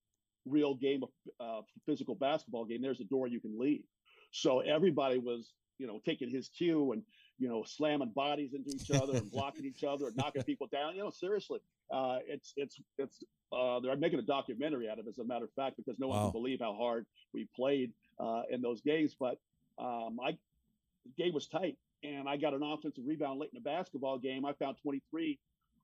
real 0.47 0.75
game 0.75 1.03
of 1.03 1.11
uh, 1.41 1.63
physical 1.87 2.15
basketball 2.15 2.65
game, 2.65 2.81
there's 2.81 3.01
a 3.01 3.05
door 3.05 3.29
you 3.29 3.41
can 3.41 3.59
leave." 3.59 3.85
So 4.33 4.61
everybody 4.61 5.19
was, 5.19 5.53
you 5.79 5.87
know, 5.87 6.01
taking 6.05 6.31
his 6.31 6.49
cue 6.49 6.93
and 6.93 7.03
you 7.39 7.49
know 7.49 7.65
slamming 7.65 8.11
bodies 8.15 8.55
into 8.55 8.71
each 8.71 8.91
other 8.91 9.17
and 9.17 9.31
blocking 9.33 9.65
each 9.65 9.85
other 9.85 10.07
and 10.07 10.17
knocking 10.17 10.43
people 10.43 10.69
down. 10.71 10.95
You 10.95 11.05
know, 11.05 11.11
seriously, 11.11 11.61
uh, 11.93 12.19
it's 12.27 12.53
it's 12.57 12.81
it's 12.99 13.23
uh, 13.53 13.81
they're 13.81 13.97
making 13.97 14.19
a 14.19 14.23
documentary 14.23 14.89
out 14.89 14.99
of 14.99 15.07
it, 15.07 15.11
as 15.11 15.19
a 15.19 15.25
matter 15.25 15.45
of 15.45 15.53
fact, 15.53 15.77
because 15.77 15.99
no 15.99 16.09
wow. 16.09 16.15
one 16.15 16.33
can 16.33 16.41
believe 16.41 16.61
how 16.61 16.75
hard 16.75 17.07
we 17.33 17.49
played 17.55 17.93
uh, 18.19 18.43
in 18.51 18.61
those 18.63 18.81
games. 18.81 19.17
But 19.19 19.39
um, 19.79 20.19
I 20.25 20.37
the 21.05 21.23
game 21.23 21.35
was 21.35 21.49
tight, 21.49 21.77
and 22.03 22.29
I 22.29 22.37
got 22.37 22.55
an 22.55 22.63
offensive 22.63 23.05
rebound 23.07 23.41
late 23.41 23.51
in 23.53 23.61
the 23.63 23.69
basketball 23.69 24.19
game. 24.19 24.45
I 24.45 24.53
found 24.55 24.77
23 24.83 25.39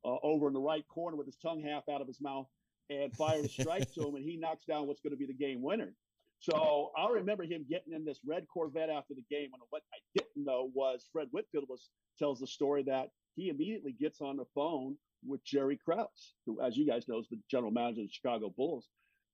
uh, 0.05 0.17
over 0.23 0.49
in 0.49 0.55
the 0.55 0.61
right 0.61 0.87
corner 0.89 1.17
with 1.17 1.27
his 1.27 1.37
tongue 1.37 1.63
half 1.63 1.89
out 1.89 2.01
of 2.01 2.07
his 2.07 2.21
mouth 2.21 2.47
and 2.89 3.15
fired 3.15 3.45
a 3.45 3.49
strike 3.49 3.93
to 3.95 4.01
him, 4.09 4.15
and 4.15 4.25
he 4.25 4.37
knocks 4.37 4.65
down 4.65 4.87
what's 4.87 5.01
going 5.01 5.13
to 5.13 5.17
be 5.17 5.27
the 5.27 5.33
game 5.33 5.63
winner. 5.63 5.93
So 6.41 6.91
I 6.97 7.11
remember 7.11 7.45
him 7.45 7.67
getting 7.69 7.93
in 7.93 8.05
this 8.05 8.19
red 8.27 8.47
Corvette 8.53 8.89
after 8.89 9.15
the 9.15 9.25
game. 9.31 9.51
And 9.53 9.63
what 9.69 9.83
I 9.93 9.99
didn't 10.15 10.45
know 10.45 10.71
was 10.75 11.07
Fred 11.13 11.29
Whitfield 11.31 11.67
was 11.69 11.91
tells 12.19 12.41
the 12.41 12.47
story 12.47 12.83
that 12.85 13.11
he 13.37 13.51
immediately 13.51 13.93
gets 13.93 14.21
on 14.21 14.37
the 14.37 14.47
phone 14.55 14.97
with 15.27 15.45
Jerry 15.45 15.79
Krause, 15.85 16.35
who, 16.47 16.61
as 16.63 16.77
you 16.77 16.87
guys 16.87 17.07
know, 17.09 17.19
is 17.19 17.29
the 17.31 17.39
general 17.51 17.71
manager 17.71 18.01
of 18.01 18.07
the 18.07 18.13
Chicago 18.13 18.53
Bulls, 18.57 18.89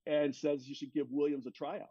and 0.07 0.35
says 0.35 0.69
you 0.69 0.75
should 0.75 0.93
give 0.93 1.07
Williams 1.11 1.47
a 1.47 1.51
tryout. 1.53 1.91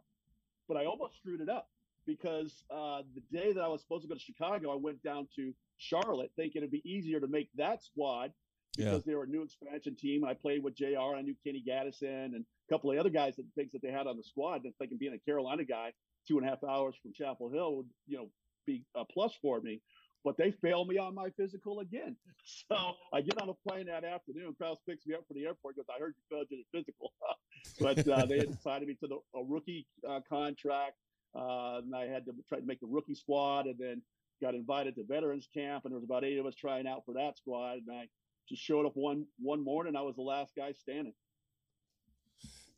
But 0.68 0.76
I 0.76 0.84
almost 0.84 1.16
screwed 1.16 1.40
it 1.40 1.48
up 1.48 1.68
because 2.06 2.62
uh, 2.70 3.02
the 3.14 3.22
day 3.36 3.52
that 3.52 3.62
I 3.62 3.68
was 3.68 3.80
supposed 3.80 4.02
to 4.02 4.08
go 4.08 4.14
to 4.14 4.20
Chicago, 4.20 4.70
I 4.70 4.76
went 4.76 5.02
down 5.02 5.28
to 5.36 5.54
Charlotte 5.78 6.30
thinking 6.36 6.60
it'd 6.60 6.70
be 6.70 6.82
easier 6.84 7.20
to 7.20 7.26
make 7.26 7.48
that 7.56 7.82
squad 7.82 8.32
because 8.76 8.92
yeah. 8.94 9.02
they 9.06 9.14
were 9.14 9.24
a 9.24 9.28
new 9.28 9.42
expansion 9.42 9.96
team. 9.96 10.24
I 10.24 10.34
played 10.34 10.62
with 10.62 10.76
JR. 10.76 11.14
I 11.16 11.22
knew 11.22 11.34
Kenny 11.44 11.64
Gattison 11.66 12.34
and 12.34 12.44
a 12.68 12.72
couple 12.72 12.90
of 12.90 12.98
other 12.98 13.10
guys 13.10 13.36
that 13.36 13.44
things 13.54 13.72
that 13.72 13.82
they 13.82 13.90
had 13.90 14.06
on 14.06 14.16
the 14.16 14.22
squad. 14.22 14.64
And 14.64 14.74
thinking 14.78 14.98
being 14.98 15.14
a 15.14 15.30
Carolina 15.30 15.64
guy, 15.64 15.92
two 16.26 16.38
and 16.38 16.46
a 16.46 16.50
half 16.50 16.64
hours 16.64 16.94
from 17.02 17.12
Chapel 17.12 17.50
Hill 17.50 17.76
would, 17.76 17.86
you 18.06 18.18
know, 18.18 18.28
be 18.66 18.82
a 18.94 19.04
plus 19.04 19.32
for 19.40 19.60
me. 19.60 19.80
But 20.24 20.36
they 20.36 20.50
failed 20.50 20.88
me 20.88 20.98
on 20.98 21.14
my 21.14 21.30
physical 21.36 21.80
again. 21.80 22.16
So 22.68 22.76
I 23.12 23.22
get 23.22 23.42
on 23.42 23.48
a 23.48 23.68
plane 23.68 23.86
that 23.86 24.04
afternoon. 24.04 24.54
Krause 24.56 24.78
picks 24.88 25.04
me 25.04 25.16
up 25.16 25.22
for 25.26 25.34
the 25.34 25.44
airport 25.44 25.74
because 25.74 25.88
I 25.90 25.98
heard 25.98 26.14
you 26.16 26.22
failed 26.30 26.46
your 26.48 26.60
physical. 26.72 27.12
but 27.80 28.06
uh, 28.06 28.24
they 28.24 28.38
had 28.38 28.52
decided 28.52 28.86
me 28.86 28.94
to 29.02 29.08
the, 29.08 29.16
a 29.36 29.42
rookie 29.44 29.84
uh, 30.08 30.20
contract. 30.28 30.94
Uh, 31.34 31.80
and 31.82 31.92
I 31.92 32.06
had 32.06 32.24
to 32.26 32.32
try 32.48 32.60
to 32.60 32.64
make 32.64 32.78
the 32.78 32.86
rookie 32.86 33.16
squad 33.16 33.66
and 33.66 33.74
then 33.80 34.00
got 34.40 34.54
invited 34.54 34.94
to 34.94 35.04
veterans 35.04 35.48
camp. 35.52 35.84
And 35.84 35.92
there 35.92 35.98
was 35.98 36.04
about 36.04 36.24
eight 36.24 36.38
of 36.38 36.46
us 36.46 36.54
trying 36.54 36.86
out 36.86 37.02
for 37.04 37.14
that 37.14 37.36
squad. 37.36 37.78
And 37.86 37.90
I 37.90 38.06
just 38.48 38.62
showed 38.62 38.86
up 38.86 38.92
one 38.94 39.26
one 39.40 39.62
morning. 39.64 39.96
I 39.96 40.02
was 40.02 40.14
the 40.14 40.22
last 40.22 40.52
guy 40.56 40.72
standing. 40.72 41.14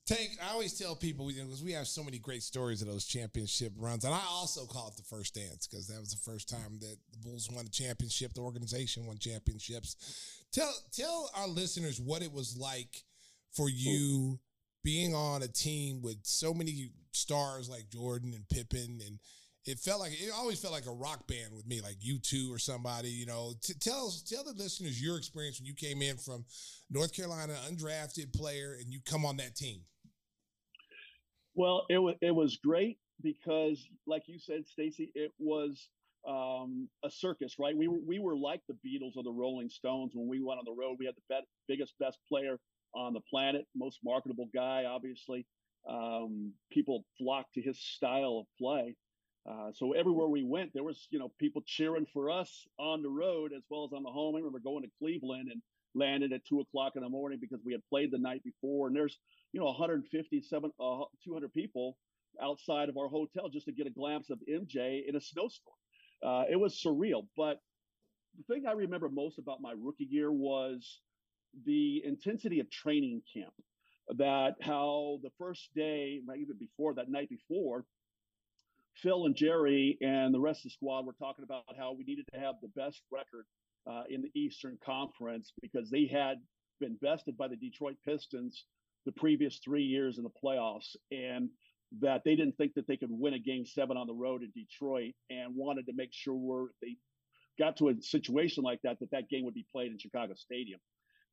Tank, 0.08 0.38
I 0.42 0.52
always 0.52 0.72
tell 0.72 0.96
people 0.96 1.26
because 1.26 1.62
we 1.62 1.72
have 1.72 1.86
so 1.86 2.02
many 2.02 2.18
great 2.18 2.42
stories 2.42 2.80
of 2.80 2.88
those 2.88 3.04
championship 3.04 3.74
runs, 3.76 4.04
and 4.04 4.14
I 4.14 4.22
also 4.30 4.64
call 4.64 4.88
it 4.88 4.96
the 4.96 5.02
first 5.02 5.34
dance 5.34 5.66
because 5.66 5.86
that 5.88 6.00
was 6.00 6.12
the 6.12 6.30
first 6.30 6.48
time 6.48 6.78
that 6.80 6.96
the 7.12 7.18
Bulls 7.18 7.50
won 7.52 7.66
a 7.66 7.68
championship. 7.68 8.32
The 8.32 8.40
organization 8.40 9.04
won 9.04 9.18
championships. 9.18 10.42
Tell 10.50 10.72
tell 10.92 11.30
our 11.36 11.46
listeners 11.46 12.00
what 12.00 12.22
it 12.22 12.32
was 12.32 12.56
like 12.56 13.04
for 13.52 13.68
you 13.68 14.38
being 14.82 15.14
on 15.14 15.42
a 15.42 15.48
team 15.48 16.00
with 16.00 16.20
so 16.22 16.54
many 16.54 16.88
stars 17.12 17.68
like 17.68 17.90
Jordan 17.90 18.32
and 18.32 18.48
Pippen 18.48 19.00
and 19.06 19.18
it 19.68 19.78
felt 19.78 20.00
like 20.00 20.12
it 20.12 20.30
always 20.34 20.58
felt 20.58 20.72
like 20.72 20.86
a 20.86 20.92
rock 20.92 21.26
band 21.26 21.52
with 21.54 21.66
me, 21.66 21.82
like 21.82 21.96
U2 21.96 22.50
or 22.50 22.58
somebody. 22.58 23.10
You 23.10 23.26
know, 23.26 23.52
T- 23.62 23.74
tell 23.74 24.10
tell 24.26 24.42
the 24.42 24.54
listeners 24.54 25.02
your 25.02 25.18
experience 25.18 25.60
when 25.60 25.66
you 25.66 25.74
came 25.74 26.00
in 26.00 26.16
from 26.16 26.46
North 26.88 27.12
Carolina, 27.14 27.54
undrafted 27.70 28.32
player, 28.32 28.78
and 28.80 28.90
you 28.90 29.00
come 29.04 29.26
on 29.26 29.36
that 29.36 29.54
team. 29.54 29.80
Well, 31.58 31.86
it 31.90 31.98
was 31.98 32.16
it 32.22 32.32
was 32.32 32.58
great 32.58 32.98
because, 33.22 33.88
like 34.06 34.24
you 34.28 34.40
said, 34.40 34.68
Stacey, 34.68 35.12
it 35.16 35.32
was 35.40 35.90
um, 36.28 36.88
a 37.04 37.10
circus, 37.10 37.56
right? 37.60 37.76
We 37.76 37.88
were 37.88 38.00
we 38.06 38.20
were 38.20 38.36
like 38.36 38.62
the 38.68 38.76
Beatles 38.76 39.16
or 39.16 39.24
the 39.24 39.32
Rolling 39.32 39.70
Stones 39.70 40.12
when 40.14 40.28
we 40.28 40.42
went 40.42 40.60
on 40.60 40.66
the 40.66 40.72
road. 40.80 40.98
We 41.00 41.06
had 41.06 41.16
the 41.16 41.22
be- 41.28 41.48
biggest, 41.76 41.94
best 42.00 42.18
player 42.28 42.58
on 42.96 43.14
the 43.14 43.22
planet, 43.30 43.66
most 43.76 44.00
marketable 44.04 44.50
guy, 44.54 44.86
obviously. 44.86 45.46
Um, 45.90 46.54
people 46.72 47.04
flocked 47.18 47.54
to 47.56 47.62
his 47.62 47.80
style 47.80 48.40
of 48.40 48.46
play 48.58 48.96
uh, 49.50 49.72
so 49.74 49.92
everywhere 49.92 50.28
we 50.28 50.44
went, 50.44 50.72
there 50.74 50.84
was 50.84 51.08
you 51.10 51.18
know 51.18 51.32
people 51.38 51.62
cheering 51.66 52.06
for 52.12 52.30
us 52.30 52.66
on 52.78 53.02
the 53.02 53.10
road 53.10 53.52
as 53.56 53.62
well 53.70 53.84
as 53.84 53.92
on 53.92 54.02
the 54.04 54.10
home. 54.10 54.36
I 54.36 54.38
remember 54.38 54.60
going 54.60 54.84
to 54.84 54.90
Cleveland 55.00 55.48
and 55.52 55.62
landed 55.98 56.32
at 56.32 56.44
two 56.46 56.60
o'clock 56.60 56.92
in 56.96 57.02
the 57.02 57.08
morning 57.08 57.38
because 57.40 57.60
we 57.64 57.72
had 57.72 57.82
played 57.88 58.10
the 58.10 58.18
night 58.18 58.42
before, 58.44 58.86
and 58.86 58.96
there's 58.96 59.18
you 59.52 59.60
know 59.60 59.66
157, 59.66 60.70
uh, 60.80 61.04
200 61.24 61.52
people 61.52 61.96
outside 62.42 62.88
of 62.88 62.96
our 62.96 63.08
hotel 63.08 63.48
just 63.48 63.66
to 63.66 63.72
get 63.72 63.86
a 63.86 63.90
glimpse 63.90 64.30
of 64.30 64.38
MJ 64.48 65.08
in 65.08 65.16
a 65.16 65.20
snowstorm. 65.20 65.76
Uh, 66.22 66.44
it 66.50 66.56
was 66.56 66.80
surreal, 66.84 67.26
but 67.36 67.58
the 68.36 68.54
thing 68.54 68.66
I 68.66 68.72
remember 68.72 69.08
most 69.08 69.38
about 69.38 69.60
my 69.60 69.74
rookie 69.80 70.08
year 70.10 70.30
was 70.30 71.00
the 71.64 72.02
intensity 72.04 72.60
of 72.60 72.70
training 72.70 73.22
camp. 73.32 73.52
That 74.16 74.54
how 74.62 75.18
the 75.22 75.30
first 75.38 75.68
day, 75.74 76.20
even 76.22 76.56
before 76.58 76.94
that 76.94 77.10
night 77.10 77.28
before, 77.28 77.84
Phil 79.02 79.26
and 79.26 79.36
Jerry 79.36 79.98
and 80.00 80.34
the 80.34 80.40
rest 80.40 80.60
of 80.60 80.64
the 80.64 80.70
squad 80.70 81.06
were 81.06 81.12
talking 81.12 81.44
about 81.44 81.64
how 81.76 81.92
we 81.92 82.04
needed 82.04 82.26
to 82.32 82.40
have 82.40 82.54
the 82.62 82.68
best 82.68 83.02
record 83.12 83.44
uh, 83.88 84.02
in 84.08 84.22
the 84.22 84.30
Eastern 84.34 84.78
Conference 84.84 85.52
because 85.60 85.90
they 85.90 86.06
had 86.06 86.38
been 86.80 86.96
bested 87.00 87.36
by 87.36 87.48
the 87.48 87.56
Detroit 87.56 87.96
Pistons 88.04 88.64
the 89.06 89.12
previous 89.12 89.58
three 89.64 89.82
years 89.82 90.18
in 90.18 90.24
the 90.24 90.30
playoffs, 90.44 90.96
and 91.10 91.48
that 92.00 92.22
they 92.24 92.36
didn't 92.36 92.56
think 92.56 92.74
that 92.74 92.86
they 92.86 92.96
could 92.96 93.10
win 93.10 93.34
a 93.34 93.38
game 93.38 93.64
seven 93.64 93.96
on 93.96 94.06
the 94.06 94.14
road 94.14 94.42
in 94.42 94.50
Detroit, 94.54 95.14
and 95.30 95.54
wanted 95.54 95.86
to 95.86 95.92
make 95.94 96.12
sure 96.12 96.68
they 96.82 96.96
got 97.58 97.76
to 97.78 97.88
a 97.88 97.94
situation 98.00 98.62
like 98.62 98.80
that 98.82 99.00
that 99.00 99.10
that 99.10 99.28
game 99.28 99.44
would 99.44 99.54
be 99.54 99.66
played 99.72 99.90
in 99.90 99.98
Chicago 99.98 100.34
Stadium. 100.34 100.80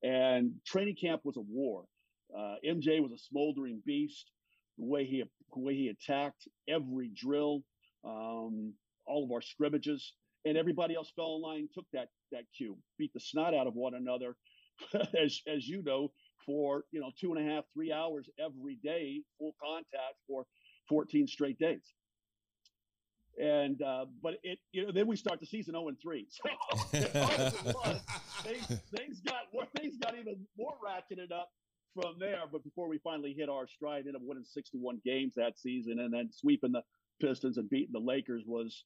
And 0.03 0.53
training 0.65 0.95
camp 0.99 1.21
was 1.23 1.37
a 1.37 1.41
war. 1.41 1.83
Uh, 2.35 2.55
MJ 2.65 3.01
was 3.01 3.11
a 3.11 3.17
smoldering 3.17 3.81
beast 3.85 4.31
the 4.77 4.85
way 4.85 5.05
he 5.05 5.23
the 5.53 5.59
way 5.59 5.75
he 5.75 5.89
attacked 5.89 6.47
every 6.67 7.09
drill, 7.13 7.63
um, 8.03 8.73
all 9.05 9.23
of 9.23 9.31
our 9.31 9.41
scrimmages, 9.41 10.13
and 10.45 10.57
everybody 10.57 10.95
else 10.95 11.11
fell 11.15 11.35
in 11.35 11.41
line, 11.41 11.69
took 11.73 11.85
that 11.93 12.09
that 12.31 12.43
cue, 12.55 12.77
beat 12.97 13.11
the 13.13 13.19
snot 13.19 13.53
out 13.53 13.67
of 13.67 13.73
one 13.75 13.95
another, 13.95 14.35
as 15.19 15.41
as 15.47 15.67
you 15.67 15.81
know, 15.83 16.11
for 16.45 16.83
you 16.91 17.01
know 17.01 17.11
two 17.19 17.33
and 17.33 17.45
a 17.47 17.53
half, 17.53 17.63
three 17.73 17.91
hours 17.91 18.29
every 18.39 18.77
day, 18.83 19.21
full 19.37 19.55
contact 19.61 20.15
for 20.27 20.45
14 20.89 21.27
straight 21.27 21.57
days. 21.59 21.93
And 23.41 23.81
uh, 23.81 24.05
but 24.21 24.35
it 24.43 24.59
you 24.71 24.85
know 24.85 24.91
then 24.93 25.07
we 25.07 25.15
start 25.17 25.39
the 25.39 25.45
season 25.45 25.73
0 25.73 25.89
and 25.89 25.97
3. 26.01 26.27
So 26.93 27.99
things, 28.43 28.67
things 28.95 29.21
got 29.21 29.43
things 29.75 29.97
got 29.97 30.15
even 30.17 30.45
more 30.57 30.73
ratcheted 30.85 31.31
up 31.31 31.49
from 31.93 32.15
there. 32.19 32.43
But 32.51 32.63
before 32.63 32.87
we 32.87 32.99
finally 32.99 33.33
hit 33.37 33.49
our 33.49 33.67
stride, 33.67 34.01
ended 34.01 34.15
up 34.15 34.21
winning 34.23 34.45
61 34.45 35.01
games 35.03 35.33
that 35.35 35.57
season, 35.57 35.99
and 35.99 36.13
then 36.13 36.29
sweeping 36.31 36.71
the 36.71 36.83
Pistons 37.21 37.57
and 37.57 37.69
beating 37.69 37.93
the 37.93 37.99
Lakers 37.99 38.43
was 38.45 38.83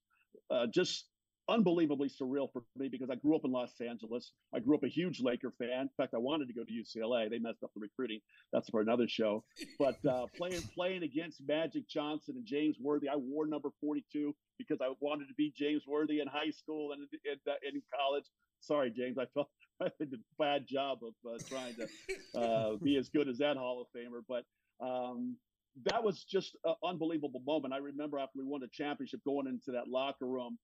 uh, 0.49 0.68
just 0.74 1.05
unbelievably 1.50 2.10
surreal 2.10 2.52
for 2.52 2.64
me 2.78 2.88
because 2.88 3.10
I 3.10 3.16
grew 3.16 3.36
up 3.36 3.41
in 3.43 3.52
Los 3.52 3.74
Angeles. 3.82 4.32
I 4.54 4.60
grew 4.60 4.76
up 4.76 4.84
a 4.84 4.88
huge 4.88 5.22
Laker 5.22 5.52
fan. 5.58 5.82
In 5.82 5.89
fact, 5.97 6.14
I 6.14 6.18
wanted 6.18 6.47
to 6.47 6.54
go 6.54 6.64
to 6.64 6.72
UCLA. 6.72 7.30
They 7.30 7.39
messed 7.39 7.64
up 7.64 7.72
the 7.74 7.82
recruiting. 7.82 8.20
That's 8.54 8.70
for 8.70 8.82
another 8.82 9.08
show. 9.08 9.43
But 9.78 9.97
uh, 10.08 10.26
playing 10.38 10.62
playing 10.76 11.04
against 11.04 11.41
Magic 11.47 11.89
Johnson 11.89 12.36
and 12.38 12.45
James 12.45 12.78
Worthy, 12.80 13.10
I 13.10 13.16
wore 13.16 13.47
number 13.47 13.70
42 13.82 14.36
because 14.58 14.80
I 14.82 14.91
wanted 15.00 15.28
to 15.28 15.34
be 15.36 15.54
James 15.56 15.84
Worthy 15.88 16.20
in 16.20 16.28
high 16.28 16.52
school 16.52 16.91
and 16.91 17.02
in, 17.26 17.32
in, 17.32 17.76
in 17.76 17.82
college. 17.93 18.26
Sorry, 18.62 18.91
James. 18.91 19.18
I 19.18 19.26
felt 19.34 19.50
I 19.82 19.89
did 20.00 20.14
a 20.14 20.18
bad 20.38 20.66
job 20.68 21.00
of 21.04 21.14
uh, 21.30 21.38
trying 21.47 21.76
to 21.76 22.39
uh, 22.39 22.76
be 22.84 22.97
as 22.97 23.10
good 23.10 23.28
as 23.28 23.38
that 23.39 23.58
Hall 23.58 23.82
of 23.82 23.88
Famer. 23.97 24.22
But 24.28 24.43
um, 24.86 25.38
that 25.86 26.04
was 26.04 26.24
just 26.24 26.58
an 26.66 26.76
unbelievable 26.84 27.41
moment. 27.45 27.74
I 27.74 27.78
remember 27.78 28.20
after 28.20 28.39
we 28.39 28.43
won 28.43 28.62
the 28.62 28.68
championship, 28.72 29.22
going 29.26 29.47
into 29.47 29.72
that 29.72 29.88
locker 29.88 30.26
room 30.26 30.58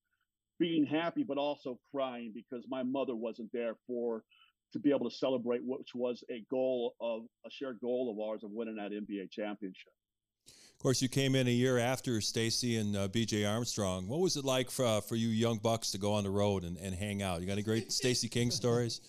being 0.59 0.85
happy, 0.85 1.23
but 1.23 1.37
also 1.37 1.79
crying 1.91 2.31
because 2.33 2.65
my 2.69 2.83
mother 2.83 3.15
wasn't 3.15 3.51
there 3.51 3.75
for 3.87 4.23
to 4.73 4.79
be 4.79 4.89
able 4.91 5.09
to 5.09 5.15
celebrate, 5.15 5.61
which 5.63 5.95
was 5.95 6.23
a 6.29 6.43
goal 6.49 6.95
of 6.99 7.23
a 7.45 7.49
shared 7.51 7.79
goal 7.81 8.11
of 8.11 8.19
ours 8.19 8.43
of 8.43 8.51
winning 8.51 8.75
that 8.75 8.91
NBA 8.91 9.31
championship. 9.31 9.93
Of 10.47 10.79
course, 10.79 11.01
you 11.01 11.07
came 11.09 11.35
in 11.35 11.47
a 11.47 11.51
year 11.51 11.77
after 11.79 12.19
Stacey 12.21 12.75
and 12.77 12.95
uh, 12.95 13.07
BJ 13.07 13.49
Armstrong. 13.49 14.07
What 14.07 14.19
was 14.19 14.35
it 14.35 14.43
like 14.45 14.69
for, 14.69 14.85
uh, 14.85 15.01
for 15.01 15.15
you 15.15 15.29
young 15.29 15.57
bucks 15.57 15.91
to 15.91 15.97
go 15.97 16.13
on 16.13 16.23
the 16.25 16.29
road 16.29 16.63
and, 16.63 16.77
and 16.77 16.93
hang 16.93 17.21
out? 17.21 17.39
You 17.41 17.47
got 17.47 17.53
any 17.53 17.63
great 17.63 17.91
Stacey 17.91 18.27
King 18.27 18.51
stories? 18.51 19.01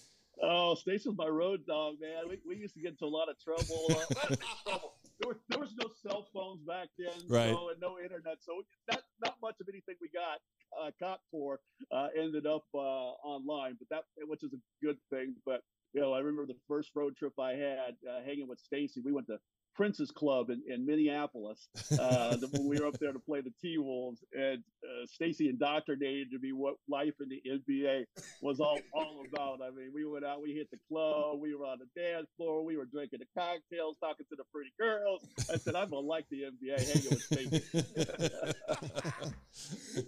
Oh, 0.43 0.75
Stacey 0.77 1.09
was 1.09 1.19
my 1.19 1.27
road 1.27 1.67
dog, 1.67 1.97
man. 2.01 2.29
We, 2.29 2.39
we 2.47 2.57
used 2.57 2.75
to 2.75 2.81
get 2.81 2.93
into 2.93 3.05
a 3.05 3.09
lot 3.13 3.29
of 3.29 3.37
trouble. 3.43 3.87
Uh, 3.91 4.37
trouble. 4.65 4.93
There, 5.19 5.29
was, 5.33 5.39
there 5.49 5.59
was 5.59 5.73
no 5.81 5.89
cell 6.07 6.29
phones 6.35 6.61
back 6.69 6.89
then, 6.99 7.09
Right. 7.27 7.49
so, 7.49 7.71
and 7.71 7.81
no 7.81 7.97
internet, 7.99 8.37
so 8.45 8.61
not 8.91 9.01
not 9.25 9.37
much 9.41 9.55
of 9.63 9.67
anything 9.67 9.95
we 9.99 10.11
got 10.13 10.41
uh, 10.81 10.91
caught 11.01 11.21
for 11.31 11.61
uh, 11.93 12.09
ended 12.17 12.47
up 12.47 12.65
uh, 12.75 12.79
online, 12.79 13.77
but 13.79 13.89
that 13.91 14.05
which 14.27 14.43
is 14.45 14.53
a 14.53 14.85
good 14.85 14.99
thing. 15.11 15.35
But 15.45 15.63
you 15.93 16.01
know, 16.01 16.13
I 16.13 16.19
remember 16.19 16.47
the 16.47 16.59
first 16.69 16.91
road 16.95 17.17
trip 17.17 17.33
I 17.39 17.53
had 17.53 17.97
uh, 18.09 18.21
hanging 18.25 18.49
with 18.49 18.61
Stacey. 18.61 19.01
We 19.05 19.13
went 19.13 19.27
to 19.29 19.39
Prince's 19.77 20.11
Club 20.11 20.49
in, 20.51 20.63
in 20.69 20.87
Minneapolis 20.87 21.69
uh, 21.99 22.37
when 22.51 22.67
we 22.67 22.81
were 22.81 22.87
up 22.87 22.99
there 22.99 23.13
to 23.13 23.19
play 23.19 23.41
the 23.43 23.53
T 23.61 23.77
Wolves, 23.79 24.25
and 24.33 24.63
uh, 24.83 25.07
Stacey 25.07 25.49
indoctrinated 25.49 26.31
to 26.31 26.39
me 26.39 26.53
what 26.53 26.77
life 26.89 27.15
in 27.21 27.29
the 27.29 27.43
NBA 27.47 28.05
was 28.41 28.59
all, 28.61 28.81
all 28.93 29.25
about. 29.33 29.61
I 29.63 29.71
mean, 29.71 29.91
we 29.95 30.05
went 30.07 30.25
out, 30.25 30.41
we 30.43 30.53
hit 30.53 30.71
the 30.71 30.79
club, 30.89 31.39
we 31.41 31.55
were 31.55 31.65
on 31.67 31.79
the 31.79 32.01
dance 32.01 32.29
floor, 32.37 32.65
we 32.65 32.77
were 32.77 32.85
drinking 32.87 33.21
the 33.21 33.27
cocktails, 33.41 33.97
talking 34.01 34.27
to 34.31 34.37
the 34.37 34.45
pretty 34.53 34.73
girls. 34.81 35.23
I 35.53 35.59
said, 35.59 35.75
I'm 35.75 35.91
gonna 35.91 36.07
like 36.07 36.27
the 36.31 36.43
NBA 36.45 36.87
hanging 36.87 37.13
with 37.13 37.23
Stacey. 37.23 37.63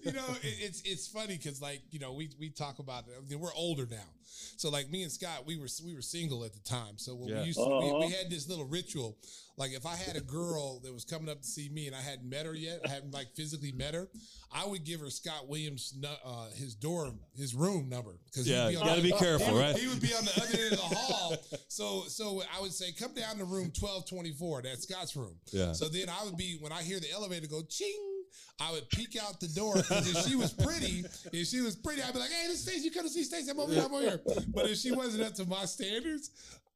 you 0.03 0.13
know, 0.13 0.27
it, 0.43 0.55
it's 0.61 0.83
it's 0.85 1.09
funny 1.09 1.37
because 1.37 1.61
like 1.61 1.81
you 1.91 1.99
know 1.99 2.13
we 2.13 2.31
we 2.39 2.51
talk 2.51 2.79
about 2.79 3.05
it. 3.09 3.15
I 3.17 3.29
mean, 3.29 3.41
we're 3.41 3.55
older 3.55 3.87
now, 3.91 3.97
so 4.57 4.71
like 4.71 4.91
me 4.91 5.03
and 5.03 5.13
Scott, 5.13 5.45
we 5.47 5.57
were 5.57 5.69
we 5.85 5.95
were 5.95 6.03
single 6.03 6.45
at 6.45 6.53
the 6.53 6.61
time. 6.61 6.99
So 6.99 7.15
when 7.15 7.29
Yeah. 7.31 7.41
we 7.41 7.47
used 7.47 7.59
to, 7.59 7.67
we, 7.67 7.85
we 7.85 7.91
Uh-huh. 8.07 8.17
had 8.23 8.31
this 8.31 8.49
little 8.49 8.67
ritual. 8.67 9.17
Like 9.59 9.73
if 9.73 9.85
I 9.85 9.97
had 9.97 10.17
a 10.17 10.21
girl 10.21 10.81
that 10.85 10.95
was 10.95 11.05
coming 11.05 11.29
up 11.29 11.43
to 11.43 11.47
see 11.47 11.69
me 11.69 11.89
and 11.89 11.95
I 11.97 12.01
hadn't 12.01 12.29
met 12.31 12.47
her 12.47 12.55
yet, 12.55 12.81
I 12.85 12.89
hadn't 12.89 13.13
like 13.13 13.27
physically 13.35 13.73
met 13.73 13.93
her, 13.93 14.09
I 14.53 14.65
would 14.65 14.85
give 14.85 15.01
her 15.01 15.11
Scott 15.11 15.49
Williams 15.49 15.93
uh, 16.25 16.47
his 16.55 16.75
door, 16.77 17.13
his 17.37 17.55
room 17.55 17.89
number 17.89 18.13
because 18.27 18.49
Yeah, 18.49 18.67
on 18.67 18.73
you 18.73 18.79
gotta 18.79 19.01
the- 19.01 19.11
be 19.13 19.19
careful, 19.19 19.47
he 19.49 19.53
would, 19.53 19.61
right? 19.61 19.77
He 19.77 19.89
would 19.89 20.01
be 20.01 20.15
on 20.15 20.25
the 20.25 20.33
other 20.41 20.63
end 20.63 20.73
of 20.75 20.79
the 20.79 20.97
hall. 20.97 21.37
So 21.67 22.05
so 22.09 22.43
I 22.57 22.61
would 22.61 22.73
say, 22.73 22.93
come 22.93 23.13
down 23.15 23.37
to 23.39 23.45
room 23.45 23.73
twelve 23.79 24.09
twenty 24.09 24.33
four. 24.33 24.63
That's 24.63 24.83
Scott's 24.89 25.17
room. 25.17 25.35
Yeah. 25.53 25.73
So 25.73 25.89
then 25.89 26.09
I 26.09 26.25
would 26.25 26.37
be 26.37 26.57
when 26.61 26.73
I 26.73 26.83
hear 26.83 27.01
the 27.01 27.11
elevator 27.11 27.47
go 27.49 27.63
ching. 27.69 28.05
I 28.61 28.73
would 28.73 28.89
peek 28.91 29.17
out 29.23 29.39
the 29.41 29.47
door 29.49 29.75
because 29.77 30.15
if 30.17 30.27
she 30.29 30.35
was 30.35 30.53
pretty, 30.53 31.05
if 31.33 31.47
she 31.47 31.61
was 31.61 31.77
pretty, 31.77 32.03
I'd 32.03 32.13
be 32.13 32.19
like, 32.19 32.31
"Hey, 32.31 32.49
this 32.49 32.63
Stacey, 32.63 32.85
you 32.87 32.91
come 32.91 33.05
to 33.05 33.09
see 33.09 33.23
Stacey? 33.23 33.51
I'm 33.51 33.61
over 33.61 33.73
here, 33.73 33.85
I'm 33.85 33.95
over 33.95 34.03
here." 34.03 34.21
But 34.49 34.69
if 34.69 34.79
she 34.79 34.91
wasn't 34.91 35.23
up 35.23 35.35
to 35.35 35.45
my 35.47 35.65
standards, 35.65 36.31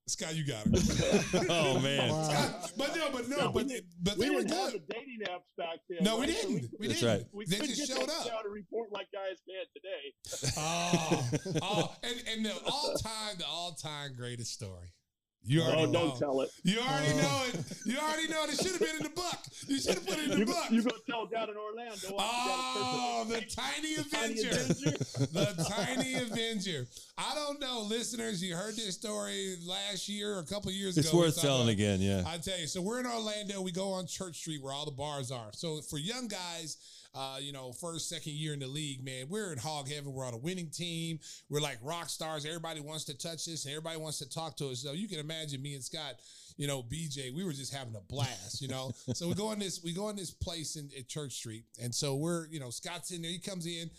Scott, 0.09 0.35
you 0.35 0.45
got 0.45 0.65
her. 0.67 1.47
Oh, 1.49 1.79
man. 1.81 2.09
Scott, 2.11 2.73
but 2.77 2.97
no, 2.97 3.11
but 3.13 3.29
no, 3.29 3.37
No, 3.37 3.53
but 3.53 3.69
didn't- 3.69 3.87
but 4.03 4.17
we 4.19 4.25
they 4.27 4.31
were 4.31 4.43
didn't 4.43 4.57
have 4.57 4.73
good. 4.73 4.83
the 4.89 4.95
dating 4.95 5.21
apps 5.31 5.47
back 5.57 5.79
then. 5.89 5.99
No, 6.03 6.17
we 6.19 6.27
right? 6.27 6.35
So 6.37 6.49
didn't. 6.49 6.71
We 6.81 6.89
That's 6.89 7.01
didn't. 7.01 7.19
right. 7.19 7.27
We 7.33 7.45
They 7.47 7.57
couldn't 7.57 7.75
just 7.77 7.89
get 7.89 7.99
showed 7.99 8.09
that 8.09 8.21
up. 8.21 8.27
down 8.27 8.43
to 8.43 8.49
report 8.51 8.91
like 8.93 9.07
guys 9.13 9.39
can 9.47 9.65
today. 9.73 10.53
Oh, 10.59 11.31
oh, 11.63 11.95
and 12.03 12.23
and 12.29 12.45
the 12.47 12.53
all 12.67 12.95
time, 12.97 13.37
the 13.39 13.47
all 13.47 13.73
time 13.75 14.15
greatest 14.17 14.53
story. 14.53 14.89
You 15.45 15.61
oh, 15.63 15.65
already 15.65 15.83
Oh, 15.83 15.87
know. 15.87 15.93
don't 16.09 16.19
tell 16.19 16.41
it. 16.43 16.51
You 16.63 16.79
already 16.79 17.13
oh. 17.15 17.23
know 17.23 17.43
it. 17.49 17.65
You 17.85 17.99
already 17.99 18.29
know 18.29 18.45
it. 18.45 18.51
It 18.53 18.57
should 18.63 18.73
have 18.73 18.81
been 18.81 18.97
in 18.99 19.03
the 19.03 19.09
book. 19.09 19.39
You 19.67 19.79
should 19.81 19.95
have 19.95 20.07
put 20.07 20.19
it 20.19 20.25
in 20.25 20.31
the 20.31 20.39
You, 20.39 20.47
book. 20.47 20.65
you 20.71 20.83
go 20.83 20.91
tell 21.09 21.27
down 21.27 21.49
in 21.51 21.57
Orlando. 21.57 21.97
Oh, 22.17 23.25
the 23.29 23.41
tiny 23.41 23.97
Tiny 23.97 23.97
Avenger. 23.97 24.51
Avenger. 24.51 24.99
the 25.33 25.67
tiny 25.69 26.15
Avenger. 26.15 26.87
I 27.19 27.35
don't 27.35 27.61
know, 27.61 27.83
listeners. 27.89 28.43
You 28.43 28.55
heard 28.55 28.77
this 28.77 28.95
story 28.95 29.57
last 29.67 30.09
year 30.09 30.35
or 30.37 30.41
a 30.41 30.45
couple 30.47 30.71
years 30.71 30.97
It's 30.97 31.09
ago. 31.09 31.19
We 31.19 31.25
worth 31.25 31.41
telling 31.41 31.63
about- 31.63 31.71
again, 31.73 32.01
yeah. 32.01 32.23
I 32.27 32.39
tell 32.39 32.59
you. 32.59 32.67
So 32.67 32.81
we're 32.81 33.01
in 33.01 33.07
Orlando. 33.07 33.61
We 33.63 33.73
go 33.73 33.89
on 33.93 34.07
Church 34.07 34.37
Street 34.37 34.63
where 34.63 34.73
all 34.73 34.85
the 34.85 34.91
bars 34.93 35.31
are. 35.31 35.51
So 35.55 35.81
for 35.83 35.99
young 35.99 36.29
guys, 36.29 36.77
uh, 37.15 37.37
you 37.41 37.53
know, 37.53 37.73
first, 37.73 38.09
second 38.09 38.33
year 38.33 38.55
in 38.55 38.61
the 38.61 38.67
league, 38.67 39.05
man, 39.05 39.27
we're 39.29 39.53
in 39.53 39.59
hog 39.59 39.89
heaven. 39.89 40.13
We're 40.13 40.27
on 40.27 40.35
a 40.35 40.39
winning 40.39 40.71
team. 40.71 41.19
We're 41.51 41.61
like 41.61 41.79
rock 41.83 42.09
stars. 42.09 42.47
Everybody 42.47 42.81
wants 42.81 43.05
to 43.05 43.15
touch 43.17 43.49
us 43.49 43.65
and 43.65 43.73
everybody 43.73 43.99
wants 43.99 44.19
to 44.19 44.29
talk 44.29 44.57
to 44.59 44.71
us. 44.71 44.83
So 44.83 44.93
you 44.93 45.09
can 45.09 45.19
imagine 45.19 45.61
me 45.61 45.75
and 45.75 45.85
Scott, 45.85 46.15
you 46.57 46.67
know, 46.67 46.83
BJ, 46.83 47.35
we 47.35 47.45
were 47.45 47.53
just 47.53 47.75
having 47.75 47.95
a 47.97 48.01
blast, 48.01 48.63
you 48.63 48.69
know. 48.69 48.93
so 49.15 49.29
we 49.29 49.35
go 49.35 49.53
in 49.53 49.59
this, 49.59 49.83
we 49.85 49.93
go 49.93 50.09
in 50.09 50.17
this 50.17 50.31
place 50.31 50.77
in 50.77 50.89
at 50.99 51.09
Church 51.09 51.33
Street. 51.33 51.65
And 51.83 51.95
so 51.95 52.17
we're, 52.17 52.47
you 52.47 52.61
know, 52.61 52.71
Scott's 52.71 53.11
in 53.11 53.23
there, 53.23 53.31
he 53.31 53.39
comes 53.39 53.67
in, 53.67 53.91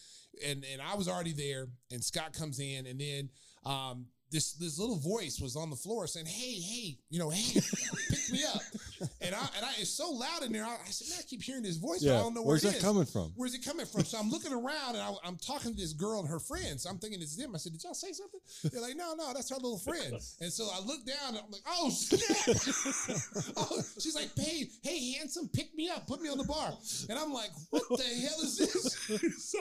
and 0.45 0.65
and 0.71 0.81
I 0.81 0.95
was 0.95 1.07
already 1.07 1.33
there, 1.33 1.67
and 1.91 2.03
Scott 2.03 2.33
comes 2.33 2.59
in, 2.59 2.87
and 2.87 2.99
then 2.99 3.29
um 3.65 4.07
this 4.33 4.53
this 4.53 4.79
little 4.79 4.97
voice 4.97 5.39
was 5.39 5.55
on 5.55 5.69
the 5.69 5.75
floor 5.75 6.07
saying, 6.07 6.25
"Hey, 6.25 6.59
hey, 6.59 6.97
you 7.09 7.19
know, 7.19 7.29
hey, 7.29 7.61
pick 8.09 8.31
me 8.31 8.43
up." 8.43 8.61
And 9.23 9.33
I 9.33 9.39
and 9.55 9.65
I 9.65 9.71
it's 9.79 9.89
so 9.89 10.11
loud 10.11 10.43
in 10.43 10.51
there. 10.51 10.65
I, 10.65 10.73
I 10.73 10.89
said, 10.89 11.07
"Man, 11.09 11.17
I 11.19 11.23
keep 11.23 11.41
hearing 11.41 11.63
this 11.63 11.77
voice, 11.77 12.03
but 12.03 12.13
I 12.13 12.19
don't 12.19 12.33
know 12.33 12.41
Where's 12.43 12.63
where 12.63 12.71
that 12.71 12.77
it 12.77 12.79
is. 12.79 12.85
coming 12.85 13.05
from? 13.05 13.31
Where's 13.35 13.53
it 13.55 13.63
coming 13.65 13.85
from?" 13.85 14.03
So 14.03 14.17
I'm 14.17 14.29
looking 14.29 14.51
around 14.53 14.95
and 14.95 14.99
I, 14.99 15.13
I'm 15.23 15.37
talking 15.37 15.71
to 15.73 15.77
this 15.77 15.93
girl 15.93 16.19
and 16.19 16.27
her 16.29 16.39
friends. 16.39 16.85
I'm 16.85 16.97
thinking 16.97 17.21
it's 17.21 17.35
them. 17.37 17.55
I 17.55 17.57
said, 17.57 17.71
"Did 17.71 17.83
y'all 17.83 17.93
say 17.93 18.11
something?" 18.11 18.39
They're 18.71 18.81
like, 18.81 18.97
"No, 18.97 19.13
no, 19.15 19.33
that's 19.33 19.51
our 19.51 19.59
little 19.59 19.79
friend." 19.79 20.13
And 20.41 20.51
so 20.51 20.67
I 20.73 20.79
look 20.85 21.05
down 21.05 21.29
and 21.29 21.37
I'm 21.37 21.51
like, 21.51 21.61
"Oh 21.67 21.89
snap!" 21.89 23.53
oh, 23.57 23.81
she's 23.99 24.15
like, 24.15 24.29
"Hey, 24.37 24.67
hey, 24.81 25.13
handsome, 25.13 25.47
pick 25.47 25.73
me 25.75 25.89
up, 25.89 26.05
put 26.07 26.21
me 26.21 26.29
on 26.29 26.37
the 26.37 26.43
bar." 26.43 26.73
And 27.09 27.17
I'm 27.17 27.31
like, 27.31 27.51
"What 27.69 27.83
the 27.87 28.03
hell 28.03 28.41
is 28.41 28.57
this?" 28.57 28.93
so, 29.51 29.59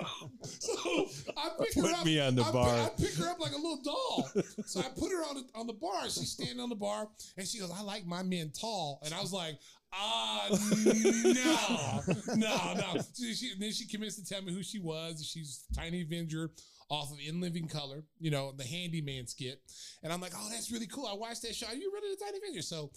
so 0.58 1.08
I 1.36 1.50
pick 1.60 1.74
her 1.76 1.82
Put 1.82 1.94
up. 1.94 2.04
me 2.04 2.20
on 2.20 2.34
the 2.34 2.42
I 2.42 2.52
bar. 2.52 2.68
I 2.68 2.88
pick 3.00 3.14
her 3.14 3.28
up 3.28 3.38
like 3.40 3.52
a 3.52 3.56
little 3.56 3.80
doll. 3.82 4.28
So 4.66 4.80
I 4.80 4.88
put 4.98 5.10
her 5.12 5.22
on 5.28 5.36
the, 5.36 5.44
on 5.54 5.66
the 5.66 5.72
bar. 5.72 6.04
She's 6.04 6.30
standing 6.32 6.60
on 6.60 6.68
the 6.68 6.74
bar, 6.74 7.08
and 7.36 7.46
she 7.46 7.58
goes, 7.58 7.70
"I 7.70 7.82
like 7.82 8.04
my 8.06 8.22
men 8.22 8.50
tall." 8.58 9.00
And 9.04 9.14
I 9.14 9.20
was 9.20 9.32
like, 9.32 9.51
"Ah, 9.92 10.48
no, 10.84 12.02
no, 12.34 12.74
no." 12.74 13.02
She, 13.16 13.34
she, 13.34 13.52
then 13.58 13.72
she 13.72 13.86
commits 13.86 14.16
to 14.16 14.24
tell 14.24 14.42
me 14.42 14.52
who 14.52 14.62
she 14.62 14.78
was. 14.78 15.24
She's 15.24 15.64
Tiny 15.74 16.02
Avenger 16.02 16.50
off 16.88 17.10
of 17.10 17.18
In 17.26 17.40
Living 17.40 17.68
Color, 17.68 18.04
you 18.18 18.30
know, 18.30 18.52
the 18.56 18.64
handyman 18.64 19.26
skit. 19.26 19.60
And 20.02 20.12
I'm 20.12 20.20
like, 20.20 20.32
"Oh, 20.36 20.48
that's 20.50 20.70
really 20.70 20.86
cool. 20.86 21.06
I 21.06 21.14
watched 21.14 21.42
that 21.42 21.54
show. 21.54 21.66
Are 21.66 21.74
you 21.74 21.90
really 21.92 22.14
the 22.14 22.24
Tiny 22.24 22.38
Avenger?" 22.38 22.62
So 22.62 22.90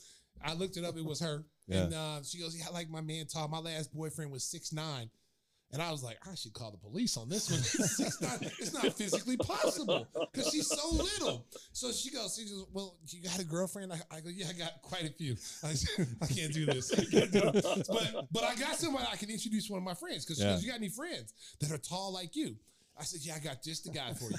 I 0.44 0.54
looked 0.54 0.78
it 0.78 0.86
up. 0.86 0.98
It 0.98 1.06
was 1.06 1.20
her. 1.22 1.46
Yeah. 1.68 1.84
And 1.84 1.94
uh, 1.94 2.24
she 2.24 2.40
goes, 2.40 2.58
"Yeah, 2.58 2.66
I 2.70 2.74
like 2.74 2.90
my 2.90 3.02
man 3.02 3.26
tall. 3.28 3.48
My 3.48 3.60
last 3.60 3.94
boyfriend 3.94 4.32
was 4.32 4.44
six 4.44 4.72
nine. 4.72 5.10
And 5.76 5.84
I 5.84 5.92
was 5.92 6.02
like, 6.04 6.18
I 6.26 6.36
should 6.36 6.54
call 6.54 6.72
the 6.72 6.78
police 6.78 7.18
on 7.18 7.28
this 7.28 7.52
one. 7.52 7.60
it's, 8.08 8.22
not, 8.22 8.42
it's 8.42 8.74
not 8.74 8.94
physically 8.94 9.36
possible 9.36 10.08
because 10.32 10.50
she's 10.50 10.68
so 10.70 10.90
little. 10.90 11.46
So 11.74 11.92
she 11.92 12.12
goes, 12.12 12.38
she 12.38 12.46
goes, 12.46 12.66
well, 12.72 12.96
you 13.10 13.22
got 13.22 13.38
a 13.40 13.44
girlfriend? 13.44 13.92
I, 13.92 13.98
I 14.10 14.22
go, 14.22 14.30
yeah, 14.34 14.46
I 14.50 14.54
got 14.54 14.82
quite 14.82 15.04
a 15.04 15.10
few. 15.10 15.36
I, 15.66 15.74
I 16.22 16.28
can't 16.28 16.54
do 16.54 16.66
this. 16.66 16.92
Can't 17.12 17.30
do. 17.30 17.42
But 17.42 18.28
but 18.32 18.44
I 18.46 18.56
got 18.56 18.76
somebody 18.78 19.06
I 19.12 19.18
can 19.18 19.30
introduce 19.30 19.70
one 19.70 19.80
of 19.80 19.84
my 19.84 19.96
friends 19.96 20.24
because 20.24 20.38
she 20.38 20.46
Yeah. 20.46 20.54
goes, 20.54 20.64
you 20.64 20.70
got 20.72 20.78
any 20.78 20.88
friends 20.88 21.34
that 21.60 21.70
are 21.72 21.78
tall 21.78 22.14
like 22.14 22.38
you? 22.38 22.56
I 22.98 23.04
said, 23.04 23.22
yeah, 23.24 23.36
I 23.36 23.40
got 23.40 23.62
just 23.62 23.84
the 23.84 23.92
guy 23.92 24.14
for 24.14 24.32
you. 24.32 24.38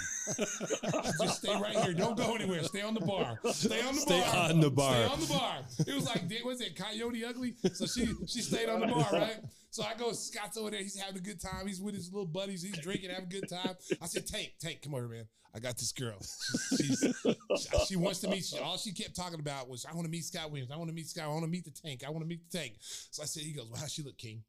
just 1.27 1.43
stay 1.43 1.61
right 1.61 1.77
here. 1.77 1.93
Don't 1.93 2.17
go 2.17 2.35
anywhere. 2.35 2.63
Stay 2.63 2.81
on 2.81 2.95
the 2.95 3.01
bar. 3.01 3.39
Stay 3.53 3.83
on 3.83 3.95
the 3.95 4.07
bar. 4.07 4.07
Stay 4.07 4.21
bar. 4.21 4.51
on 4.51 4.61
the 4.61 4.71
bar. 4.71 4.95
Stay 4.95 5.13
on 5.13 5.21
the 5.21 5.27
bar. 5.27 5.59
It 5.87 5.95
was 5.95 6.07
like, 6.07 6.45
was 6.45 6.61
it 6.63 6.75
Coyote 6.75 7.25
Ugly? 7.25 7.55
So 7.75 7.87
she 7.87 8.07
she 8.27 8.41
stayed 8.41 8.69
on 8.69 8.81
the 8.81 8.87
bar, 8.87 9.09
right? 9.13 9.41
So 9.71 9.83
I 9.83 9.95
go, 9.95 10.13
Scott's 10.13 10.57
over 10.57 10.71
there. 10.71 10.81
He's 10.81 10.99
having 10.99 11.19
a 11.19 11.23
good 11.23 11.41
time. 11.41 11.67
He's 11.67 11.83
with 11.83 11.95
his 11.95 12.11
little 12.11 12.27
buddies. 12.27 12.63
He's 12.63 12.79
drinking, 12.79 13.11
having 13.11 13.27
a 13.27 13.29
good 13.29 13.49
time. 13.49 13.75
I 14.01 14.07
said, 14.07 14.27
Tank, 14.27 14.55
Tank, 14.59 14.81
come 14.83 14.95
over, 14.95 15.09
man. 15.09 15.27
I 15.55 15.59
got 15.59 15.77
this 15.77 15.93
girl. 15.93 16.19
She's, 16.77 17.01
she, 17.59 17.79
she 17.87 17.97
wants 17.97 18.21
to 18.21 18.29
meet 18.29 18.51
you. 18.53 18.61
All 18.61 18.79
she 18.79 18.93
kept 18.93 19.17
talking 19.17 19.41
about 19.41 19.69
was, 19.69 19.85
I 19.85 19.95
want 19.95 20.05
to 20.05 20.11
meet 20.11 20.25
Scott 20.25 20.51
Williams. 20.51 20.71
I 20.71 20.77
want 20.77 20.89
to 20.89 20.95
meet 20.95 21.09
Scott. 21.09 21.25
I 21.25 21.29
want 21.29 21.45
to 21.45 21.51
meet 21.51 21.65
the 21.65 21.71
Tank. 21.71 22.03
I 22.07 22.11
want 22.11 22.23
to 22.23 22.29
meet 22.29 22.41
the 22.51 22.59
Tank. 22.59 22.75
So 22.81 23.23
I 23.23 23.27
said, 23.27 23.43
he 23.43 23.53
goes, 23.53 23.67
well, 23.71 23.81
how's 23.81 23.93
she 23.93 24.03
look, 24.03 24.19
King? 24.19 24.43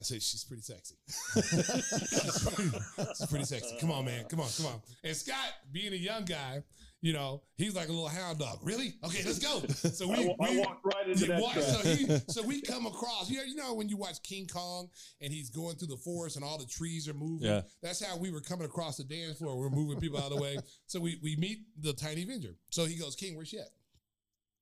I 0.00 0.04
say 0.04 0.18
she's 0.18 0.44
pretty 0.44 0.62
sexy. 0.62 0.94
she's, 1.34 2.48
pretty, 2.54 2.70
she's 3.18 3.26
pretty 3.26 3.44
sexy. 3.44 3.76
Come 3.80 3.90
on, 3.92 4.06
man. 4.06 4.24
Come 4.30 4.40
on, 4.40 4.48
come 4.56 4.66
on. 4.66 4.80
And 5.04 5.14
Scott, 5.14 5.36
being 5.72 5.92
a 5.92 5.96
young 5.96 6.24
guy, 6.24 6.62
you 7.02 7.12
know, 7.12 7.42
he's 7.56 7.74
like 7.74 7.88
a 7.88 7.92
little 7.92 8.08
hound 8.08 8.38
dog. 8.38 8.60
Really? 8.62 8.94
Okay, 9.04 9.22
let's 9.26 9.38
go. 9.38 9.60
So 9.90 10.08
we, 10.08 10.14
I, 10.14 10.26
wa- 10.26 10.36
I 10.46 10.50
we- 10.50 10.58
walked 10.60 10.84
right 10.86 11.08
into 11.08 11.26
yeah, 11.26 11.34
that 11.34 11.42
wa- 11.42 11.52
trap. 11.52 11.64
so, 11.64 11.78
he, 11.88 12.06
so 12.28 12.42
we 12.42 12.62
come 12.62 12.86
across, 12.86 13.30
you 13.30 13.38
know, 13.38 13.42
you 13.44 13.54
know, 13.56 13.74
when 13.74 13.88
you 13.90 13.96
watch 13.98 14.22
King 14.22 14.46
Kong 14.46 14.88
and 15.20 15.32
he's 15.32 15.50
going 15.50 15.76
through 15.76 15.88
the 15.88 15.96
forest 15.98 16.36
and 16.36 16.44
all 16.44 16.56
the 16.58 16.66
trees 16.66 17.06
are 17.08 17.14
moving. 17.14 17.48
Yeah. 17.48 17.62
That's 17.82 18.02
how 18.04 18.16
we 18.16 18.30
were 18.30 18.40
coming 18.40 18.64
across 18.66 18.96
the 18.96 19.04
dance 19.04 19.36
floor. 19.38 19.58
We're 19.58 19.68
moving 19.70 19.98
people 20.00 20.18
out 20.18 20.30
of 20.30 20.36
the 20.36 20.42
way. 20.42 20.56
So 20.86 20.98
we, 21.00 21.18
we 21.22 21.36
meet 21.36 21.60
the 21.78 21.92
tiny 21.92 22.22
Avenger. 22.22 22.54
So 22.70 22.84
he 22.86 22.96
goes, 22.96 23.16
King, 23.16 23.34
where's 23.36 23.48
she 23.48 23.58
at? 23.58 23.68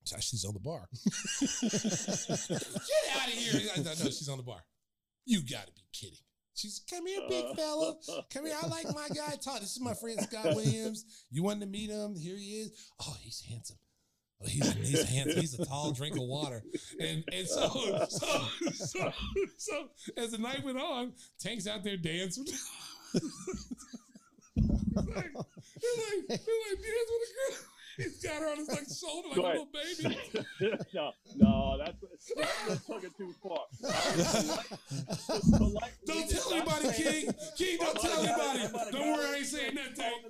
So 0.04 0.16
she's 0.20 0.44
on 0.44 0.54
the 0.54 0.60
bar. 0.60 0.88
Get 1.50 3.16
out 3.20 3.28
of 3.28 3.34
here. 3.34 3.70
I, 3.76 3.80
no, 3.82 3.92
she's 3.94 4.28
on 4.28 4.38
the 4.38 4.42
bar. 4.44 4.60
You 5.28 5.40
got 5.42 5.66
to 5.66 5.72
be 5.72 5.82
kidding. 5.92 6.16
She's, 6.54 6.80
come 6.88 7.06
here, 7.06 7.20
big 7.28 7.44
uh. 7.44 7.54
fella. 7.54 7.94
Come 8.32 8.46
here. 8.46 8.56
I 8.60 8.66
like 8.66 8.86
my 8.86 9.08
guy, 9.14 9.36
Todd. 9.36 9.60
This 9.60 9.76
is 9.76 9.80
my 9.80 9.92
friend, 9.92 10.18
Scott 10.22 10.46
Williams. 10.56 11.04
You 11.30 11.42
wanted 11.42 11.60
to 11.60 11.66
meet 11.66 11.90
him. 11.90 12.16
Here 12.16 12.34
he 12.34 12.62
is. 12.62 12.72
Oh, 13.02 13.14
he's 13.20 13.42
handsome. 13.46 13.76
Oh, 14.42 14.46
he's 14.48 14.72
he's 14.72 15.02
handsome. 15.02 15.40
He's 15.40 15.60
a 15.60 15.66
tall 15.66 15.92
drink 15.92 16.16
of 16.16 16.22
water, 16.22 16.62
and 17.00 17.24
and 17.32 17.46
so 17.46 18.06
so 18.08 18.48
so 18.76 19.12
so 19.56 19.88
as 20.16 20.30
the 20.30 20.38
night 20.38 20.64
went 20.64 20.78
on, 20.78 21.12
Tank's 21.40 21.66
out 21.66 21.82
there 21.82 21.96
dancing. 21.96 22.46
like, 23.14 23.24
they're 24.54 25.02
like, 25.04 25.32
they're 25.74 25.96
like, 26.16 26.28
dance 26.28 26.44
with 27.10 27.24
a 27.24 27.52
girl. 27.52 27.58
He's 27.98 28.22
got 28.22 28.36
her 28.40 28.48
on 28.50 28.56
his 28.58 28.68
like 28.68 28.86
shoulder 28.88 29.28
like 29.28 29.38
a 29.38 29.42
little 29.42 29.68
baby. 29.72 30.16
no, 30.94 31.12
no, 31.36 31.76
that's 31.78 31.98
that's 32.36 32.86
took 32.86 33.04
it 33.04 33.16
too 33.16 33.32
far. 33.42 33.64
Don't 36.06 36.28
tell 36.30 36.52
anybody, 36.54 36.88
King. 36.96 37.34
King, 37.56 37.78
don't 37.80 38.00
tell 38.00 38.24
anybody. 38.24 38.60
Don't 38.92 39.12
worry, 39.12 39.26
I 39.26 39.28
ain't 39.38 39.46
saying 39.46 39.74
nothing. 39.74 39.94
Tank. 39.94 40.14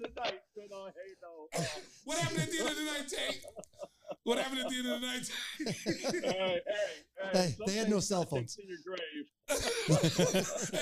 What 2.04 2.18
happened 2.18 2.40
at 2.40 2.50
the 2.50 2.58
end 2.58 2.68
of 2.68 2.76
the 2.76 2.82
night, 2.84 3.08
Tank? 3.08 3.40
What 4.24 4.38
happened 4.38 4.60
at 4.60 4.68
the 4.68 4.76
end 4.76 4.86
of 4.88 5.00
the 5.00 5.06
night? 5.06 5.30
hey, 5.66 5.74
hey, 6.24 6.60
Hey, 7.32 7.56
they 7.66 7.72
had 7.74 7.88
no 7.90 8.00
cell 8.00 8.24
phones. 8.24 8.56
In 8.58 8.66
your 8.68 8.78
grave. 8.84 9.26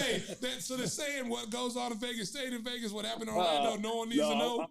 hey, 0.00 0.22
that, 0.40 0.56
so 0.60 0.76
they're 0.76 0.86
saying 0.86 1.28
what 1.28 1.50
goes 1.50 1.76
on 1.76 1.92
in 1.92 1.98
Vegas 1.98 2.30
stayed 2.30 2.52
in 2.52 2.62
Vegas. 2.62 2.92
What 2.92 3.04
happened 3.04 3.28
in 3.30 3.34
Uh, 3.36 3.38
Orlando? 3.38 3.76
no 3.88 3.96
one 3.96 4.08
needs 4.08 4.20
to 4.22 4.34
know. 4.36 4.66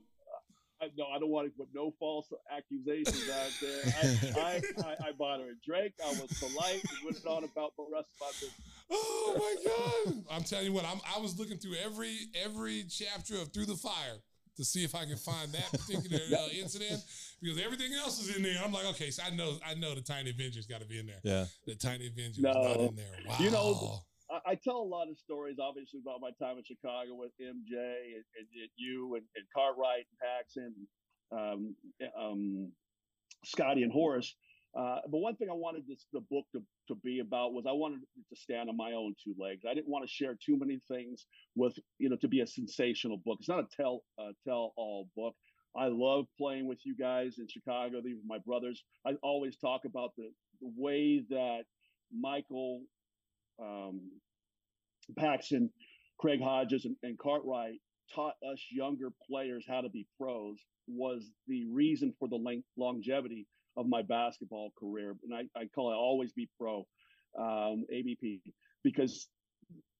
I, 0.85 0.89
no, 0.97 1.05
I 1.07 1.19
don't 1.19 1.29
want 1.29 1.47
to 1.47 1.57
put 1.57 1.67
no 1.73 1.93
false 1.99 2.27
accusations 2.55 3.29
out 3.29 3.51
there. 3.61 4.33
I, 4.37 4.61
I, 4.83 4.89
I, 4.89 5.09
I 5.09 5.11
bought 5.17 5.39
her 5.39 5.47
a 5.47 5.65
drink. 5.65 5.93
I 6.03 6.09
was 6.09 6.31
polite 6.39 6.83
and 6.83 7.05
went 7.05 7.25
on 7.25 7.43
about 7.43 7.73
the 7.77 7.85
rest 7.91 8.07
of 8.13 8.21
my 8.21 8.31
business. 8.39 8.61
Oh 8.91 9.35
my 9.37 10.13
god! 10.13 10.23
I'm 10.31 10.43
telling 10.43 10.65
you 10.65 10.73
what, 10.73 10.85
I'm, 10.85 10.99
I 11.15 11.19
was 11.19 11.39
looking 11.39 11.57
through 11.57 11.75
every 11.83 12.15
every 12.43 12.85
chapter 12.89 13.35
of 13.41 13.51
Through 13.51 13.65
the 13.65 13.75
Fire 13.75 14.21
to 14.57 14.63
see 14.63 14.83
if 14.83 14.95
I 14.95 15.05
can 15.05 15.17
find 15.17 15.51
that 15.51 15.69
particular 15.71 16.21
uh, 16.37 16.47
incident 16.61 17.01
because 17.41 17.59
everything 17.59 17.91
else 17.93 18.21
is 18.21 18.35
in 18.35 18.43
there. 18.43 18.55
I'm 18.63 18.71
like, 18.71 18.85
okay, 18.91 19.09
so 19.11 19.23
I 19.23 19.35
know 19.35 19.57
I 19.67 19.73
know 19.73 19.95
the 19.95 20.01
Tiny 20.01 20.29
Avenger's 20.29 20.67
got 20.67 20.81
to 20.81 20.87
be 20.87 20.99
in 20.99 21.07
there. 21.07 21.19
Yeah. 21.23 21.45
The 21.65 21.75
Tiny 21.75 22.07
Avenger 22.07 22.41
No. 22.41 22.49
is 22.51 22.55
not 22.55 22.77
in 22.77 22.95
there. 22.95 23.05
Wow. 23.27 23.35
You 23.39 23.51
know, 23.51 23.99
I, 24.45 24.55
tell 24.55 24.77
a 24.77 24.83
lot 24.83 25.09
of 25.09 25.17
stories, 25.17 25.57
obviously, 25.61 25.99
about 25.99 26.21
my 26.21 26.31
time 26.43 26.57
in 26.57 26.63
Chicago 26.63 27.13
with 27.13 27.31
MJ 27.41 27.75
and, 27.75 28.25
and, 28.37 28.47
and 28.61 28.69
you 28.75 29.15
and, 29.15 29.23
and 29.35 29.45
Cartwright 29.55 30.05
and 30.09 30.19
Paxson, 30.21 30.73
um, 31.31 31.75
um, 32.19 32.71
Scotty 33.43 33.83
and 33.83 33.91
Horace. 33.91 34.35
Uh, 34.77 34.99
but 35.09 35.19
one 35.19 35.35
thing 35.37 35.49
I 35.49 35.53
wanted 35.53 35.83
this, 35.87 36.05
the 36.11 36.19
book 36.29 36.45
to, 36.51 36.61
to 36.89 36.95
be 36.95 37.19
about 37.19 37.53
was 37.53 37.65
I 37.67 37.71
wanted 37.71 38.01
it 38.01 38.25
to 38.29 38.35
stand 38.35 38.69
on 38.69 38.75
my 38.75 38.91
own 38.91 39.15
two 39.23 39.33
legs. 39.39 39.63
I 39.69 39.73
didn't 39.73 39.87
want 39.87 40.05
to 40.05 40.11
share 40.11 40.35
too 40.43 40.57
many 40.57 40.79
things 40.89 41.25
with, 41.55 41.77
you 41.97 42.09
know, 42.09 42.17
to 42.17 42.27
be 42.27 42.41
a 42.41 42.47
sensational 42.47 43.17
book. 43.25 43.37
It's 43.39 43.47
not 43.47 43.59
a 43.59 43.67
tell 43.75 44.03
uh, 44.19 44.31
tell 44.45 44.73
all 44.75 45.07
book. 45.15 45.33
I 45.77 45.87
love 45.87 46.25
playing 46.37 46.67
with 46.67 46.79
you 46.85 46.95
guys 46.95 47.35
in 47.37 47.47
Chicago. 47.47 48.01
These 48.03 48.17
are 48.17 48.27
my 48.27 48.39
brothers. 48.39 48.83
I 49.05 49.13
always 49.23 49.57
talk 49.57 49.81
about 49.85 50.11
the, 50.17 50.29
the 50.61 50.71
way 50.75 51.23
that 51.29 51.63
Michael 52.13 52.81
um, 53.61 54.01
Paxson, 55.17 55.69
Craig 56.19 56.41
Hodges, 56.41 56.85
and, 56.85 56.95
and 57.03 57.17
Cartwright 57.17 57.79
taught 58.13 58.35
us 58.51 58.63
younger 58.71 59.09
players 59.29 59.65
how 59.67 59.81
to 59.81 59.89
be 59.89 60.05
pros 60.19 60.57
was 60.87 61.31
the 61.47 61.65
reason 61.71 62.13
for 62.19 62.27
the 62.27 62.35
length, 62.35 62.67
longevity 62.77 63.47
of 63.77 63.87
my 63.87 64.01
basketball 64.01 64.71
career. 64.79 65.15
And 65.23 65.33
I, 65.33 65.59
I 65.59 65.65
call 65.73 65.91
it 65.91 65.95
always 65.95 66.31
be 66.33 66.49
pro, 66.59 66.85
um, 67.39 67.85
ABP, 67.91 68.41
because 68.83 69.27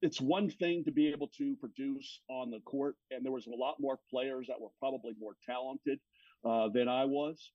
it's 0.01 0.21
one 0.21 0.49
thing 0.49 0.83
to 0.85 0.91
be 0.91 1.07
able 1.07 1.29
to 1.37 1.55
produce 1.59 2.21
on 2.29 2.51
the 2.51 2.59
court. 2.61 2.95
And 3.11 3.25
there 3.25 3.31
was 3.31 3.47
a 3.47 3.55
lot 3.55 3.75
more 3.79 3.99
players 4.09 4.47
that 4.47 4.61
were 4.61 4.69
probably 4.79 5.13
more 5.19 5.33
talented 5.45 5.99
uh, 6.47 6.69
than 6.73 6.87
I 6.87 7.05
was 7.05 7.51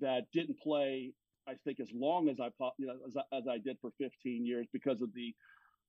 that 0.00 0.24
didn't 0.32 0.60
play, 0.60 1.12
I 1.48 1.54
think, 1.64 1.80
as 1.80 1.90
long 1.94 2.28
as 2.28 2.40
I, 2.40 2.50
you 2.78 2.86
know, 2.86 2.94
as, 3.06 3.16
I- 3.16 3.36
as 3.36 3.44
I 3.48 3.58
did 3.58 3.78
for 3.80 3.90
15 3.98 4.46
years 4.46 4.66
because 4.72 5.02
of 5.02 5.12
the 5.14 5.34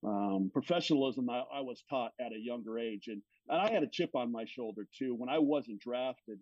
um, 0.05 0.51
professionalism 0.53 1.29
I, 1.29 1.43
I 1.53 1.61
was 1.61 1.83
taught 1.89 2.11
at 2.19 2.33
a 2.33 2.39
younger 2.39 2.79
age. 2.79 3.07
And, 3.07 3.21
and 3.49 3.61
I 3.61 3.71
had 3.71 3.83
a 3.83 3.87
chip 3.87 4.11
on 4.15 4.31
my 4.31 4.45
shoulder 4.45 4.87
too. 4.97 5.15
When 5.15 5.29
I 5.29 5.39
wasn't 5.39 5.81
drafted, 5.81 6.39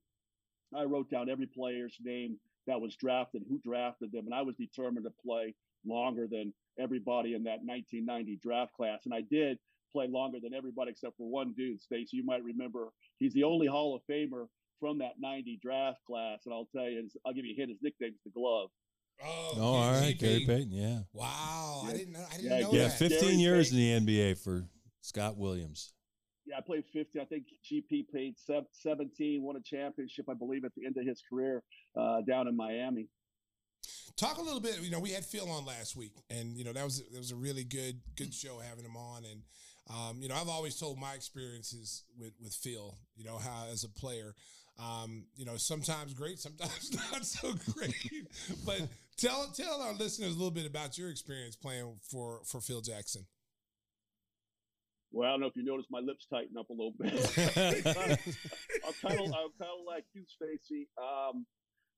I 0.75 0.83
wrote 0.83 1.09
down 1.09 1.29
every 1.29 1.47
player's 1.47 1.97
name 2.03 2.39
that 2.67 2.81
was 2.81 2.95
drafted, 2.95 3.43
who 3.49 3.59
drafted 3.59 4.11
them, 4.11 4.25
and 4.25 4.35
I 4.35 4.41
was 4.43 4.55
determined 4.55 5.05
to 5.05 5.13
play 5.25 5.55
longer 5.85 6.27
than 6.29 6.53
everybody 6.79 7.33
in 7.33 7.43
that 7.43 7.59
1990 7.65 8.39
draft 8.43 8.73
class. 8.73 9.01
And 9.05 9.13
I 9.13 9.21
did 9.21 9.59
play 9.91 10.07
longer 10.07 10.39
than 10.41 10.53
everybody 10.53 10.91
except 10.91 11.17
for 11.17 11.29
one 11.29 11.53
dude, 11.57 11.81
Stacey. 11.81 12.17
You 12.17 12.25
might 12.25 12.43
remember 12.43 12.89
he's 13.19 13.33
the 13.33 13.43
only 13.43 13.67
Hall 13.67 13.95
of 13.95 14.01
Famer 14.09 14.47
from 14.79 14.99
that 14.99 15.13
90 15.19 15.59
draft 15.61 15.99
class. 16.07 16.41
And 16.45 16.53
I'll 16.53 16.67
tell 16.75 16.89
you, 16.89 17.07
I'll 17.25 17.33
give 17.33 17.45
you 17.45 17.53
a 17.53 17.57
hint. 17.57 17.69
His 17.71 17.79
nickname's 17.81 18.19
the 18.25 18.31
Glove. 18.31 18.69
Oh, 19.21 19.53
Oh, 19.57 19.61
all 19.61 19.91
right, 19.91 20.17
Gary 20.17 20.45
Payton. 20.45 20.71
Yeah. 20.71 20.99
Wow, 21.13 21.83
I 21.85 21.93
didn't 21.93 22.13
know. 22.13 22.25
I 22.31 22.35
didn't 22.37 22.51
Yeah, 22.51 22.59
know 22.61 22.73
Yeah, 22.73 22.87
that. 22.87 22.97
15 22.97 23.19
Gary 23.19 23.33
years 23.35 23.71
in 23.71 23.77
the 23.77 23.91
NBA 23.91 24.35
for 24.35 24.65
Scott 25.01 25.37
Williams. 25.37 25.93
Yeah, 26.45 26.57
I 26.57 26.61
played 26.61 26.83
50. 26.91 27.19
I 27.19 27.25
think 27.25 27.45
GP 27.71 28.09
played 28.09 28.35
17, 28.37 29.41
won 29.41 29.55
a 29.55 29.61
championship, 29.61 30.25
I 30.29 30.33
believe, 30.33 30.65
at 30.65 30.73
the 30.75 30.85
end 30.85 30.97
of 30.97 31.05
his 31.05 31.21
career 31.29 31.63
uh, 31.97 32.21
down 32.27 32.47
in 32.47 32.55
Miami. 32.57 33.07
Talk 34.17 34.37
a 34.37 34.41
little 34.41 34.59
bit. 34.59 34.79
You 34.81 34.91
know, 34.91 34.99
we 34.99 35.11
had 35.11 35.25
Phil 35.25 35.49
on 35.49 35.65
last 35.65 35.95
week, 35.95 36.11
and 36.29 36.55
you 36.55 36.63
know 36.63 36.73
that 36.73 36.83
was 36.83 37.01
that 37.11 37.17
was 37.17 37.31
a 37.31 37.35
really 37.35 37.63
good 37.63 37.99
good 38.15 38.33
show 38.33 38.59
having 38.59 38.85
him 38.85 38.95
on. 38.95 39.23
And 39.25 39.41
um, 39.89 40.21
you 40.21 40.29
know, 40.29 40.35
I've 40.35 40.49
always 40.49 40.75
told 40.75 40.99
my 40.99 41.13
experiences 41.13 42.03
with 42.19 42.33
with 42.41 42.53
Phil. 42.53 42.97
You 43.15 43.23
know, 43.25 43.37
how 43.37 43.65
as 43.71 43.83
a 43.83 43.89
player, 43.89 44.35
um, 44.79 45.25
you 45.35 45.45
know, 45.45 45.57
sometimes 45.57 46.13
great, 46.13 46.39
sometimes 46.39 46.93
not 47.11 47.25
so 47.25 47.53
great. 47.73 47.95
but 48.65 48.81
tell 49.17 49.47
tell 49.55 49.81
our 49.81 49.93
listeners 49.93 50.29
a 50.29 50.37
little 50.37 50.51
bit 50.51 50.65
about 50.65 50.97
your 50.97 51.09
experience 51.09 51.55
playing 51.55 51.99
for 52.09 52.41
for 52.45 52.61
Phil 52.61 52.81
Jackson. 52.81 53.25
Well, 55.11 55.29
I 55.29 55.31
don't 55.33 55.41
know 55.41 55.47
if 55.47 55.55
you 55.55 55.63
noticed 55.63 55.89
my 55.91 55.99
lips 55.99 56.25
tighten 56.25 56.57
up 56.57 56.69
a 56.69 56.73
little 56.73 56.95
bit. 56.97 57.13
I'm 57.63 57.93
kind 57.93 59.19
of 59.19 59.25
I'm 59.25 59.51
kind 59.59 59.71
of 59.79 59.85
like 59.85 60.05
you, 60.13 60.23
Stacey. 60.27 60.87
Um, 60.97 61.45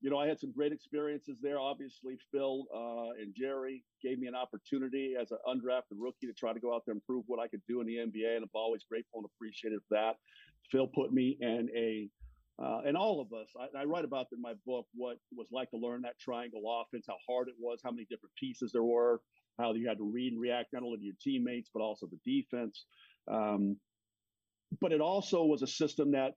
you 0.02 0.10
know, 0.10 0.20
I 0.20 0.28
had 0.28 0.40
some 0.40 0.52
great 0.52 0.74
experiences 0.74 1.38
there. 1.42 1.58
Obviously, 1.58 2.18
Phil 2.32 2.66
uh, 2.76 3.16
and 3.20 3.34
Jerry 3.34 3.84
gave 4.04 4.20
me 4.20 4.28
an 4.28 4.36
opportunity 4.36 5.16
as 5.20 5.32
an 5.32 5.38
undrafted 5.48 5.98
rookie 5.98 6.28
to 6.28 6.34
try 6.34 6.52
to 6.52 6.60
go 6.60 6.76
out 6.76 6.84
there 6.86 6.94
and 6.94 7.04
prove 7.06 7.24
what 7.28 7.40
I 7.40 7.48
could 7.48 7.62
do 7.68 7.80
in 7.80 7.88
the 7.88 7.96
NBA, 7.96 8.36
and 8.36 8.44
I'm 8.44 8.50
always 8.54 8.84
grateful 8.90 9.22
and 9.22 9.26
appreciative 9.34 9.78
of 9.78 9.90
that. 9.92 10.16
Phil 10.70 10.88
put 10.88 11.14
me 11.14 11.38
in 11.40 11.70
a 11.76 12.10
uh, 12.62 12.80
and 12.86 12.96
all 12.96 13.20
of 13.20 13.34
us, 13.34 13.50
I, 13.60 13.82
I 13.82 13.84
write 13.84 14.06
about 14.06 14.28
in 14.32 14.42
my 14.42 14.54
book 14.66 14.86
what 14.96 15.14
it 15.14 15.38
was 15.38 15.48
like 15.52 15.70
to 15.72 15.78
learn 15.78 16.02
that 16.04 16.20
triangle 16.20 16.64
offense, 16.82 17.06
how 17.08 17.18
hard 17.28 17.50
it 17.50 17.56
was, 17.60 17.80
how 17.84 17.92
many 17.92 18.06
different 18.10 18.34
pieces 18.36 18.72
there 18.72 18.84
were, 18.84 19.22
how 19.60 19.74
you 19.74 19.88
had 19.88 19.98
to 19.98 20.10
read 20.10 20.34
and 20.34 20.42
react 20.42 20.74
not 20.74 20.84
only 20.84 20.98
to 20.98 21.04
your 21.04 21.16
teammates 21.22 21.70
but 21.74 21.82
also 21.82 22.08
the 22.08 22.20
defense. 22.42 22.86
Um, 23.30 23.78
but 24.82 24.92
it 24.92 25.02
also 25.02 25.44
was 25.44 25.62
a 25.62 25.68
system 25.68 26.12
that 26.12 26.34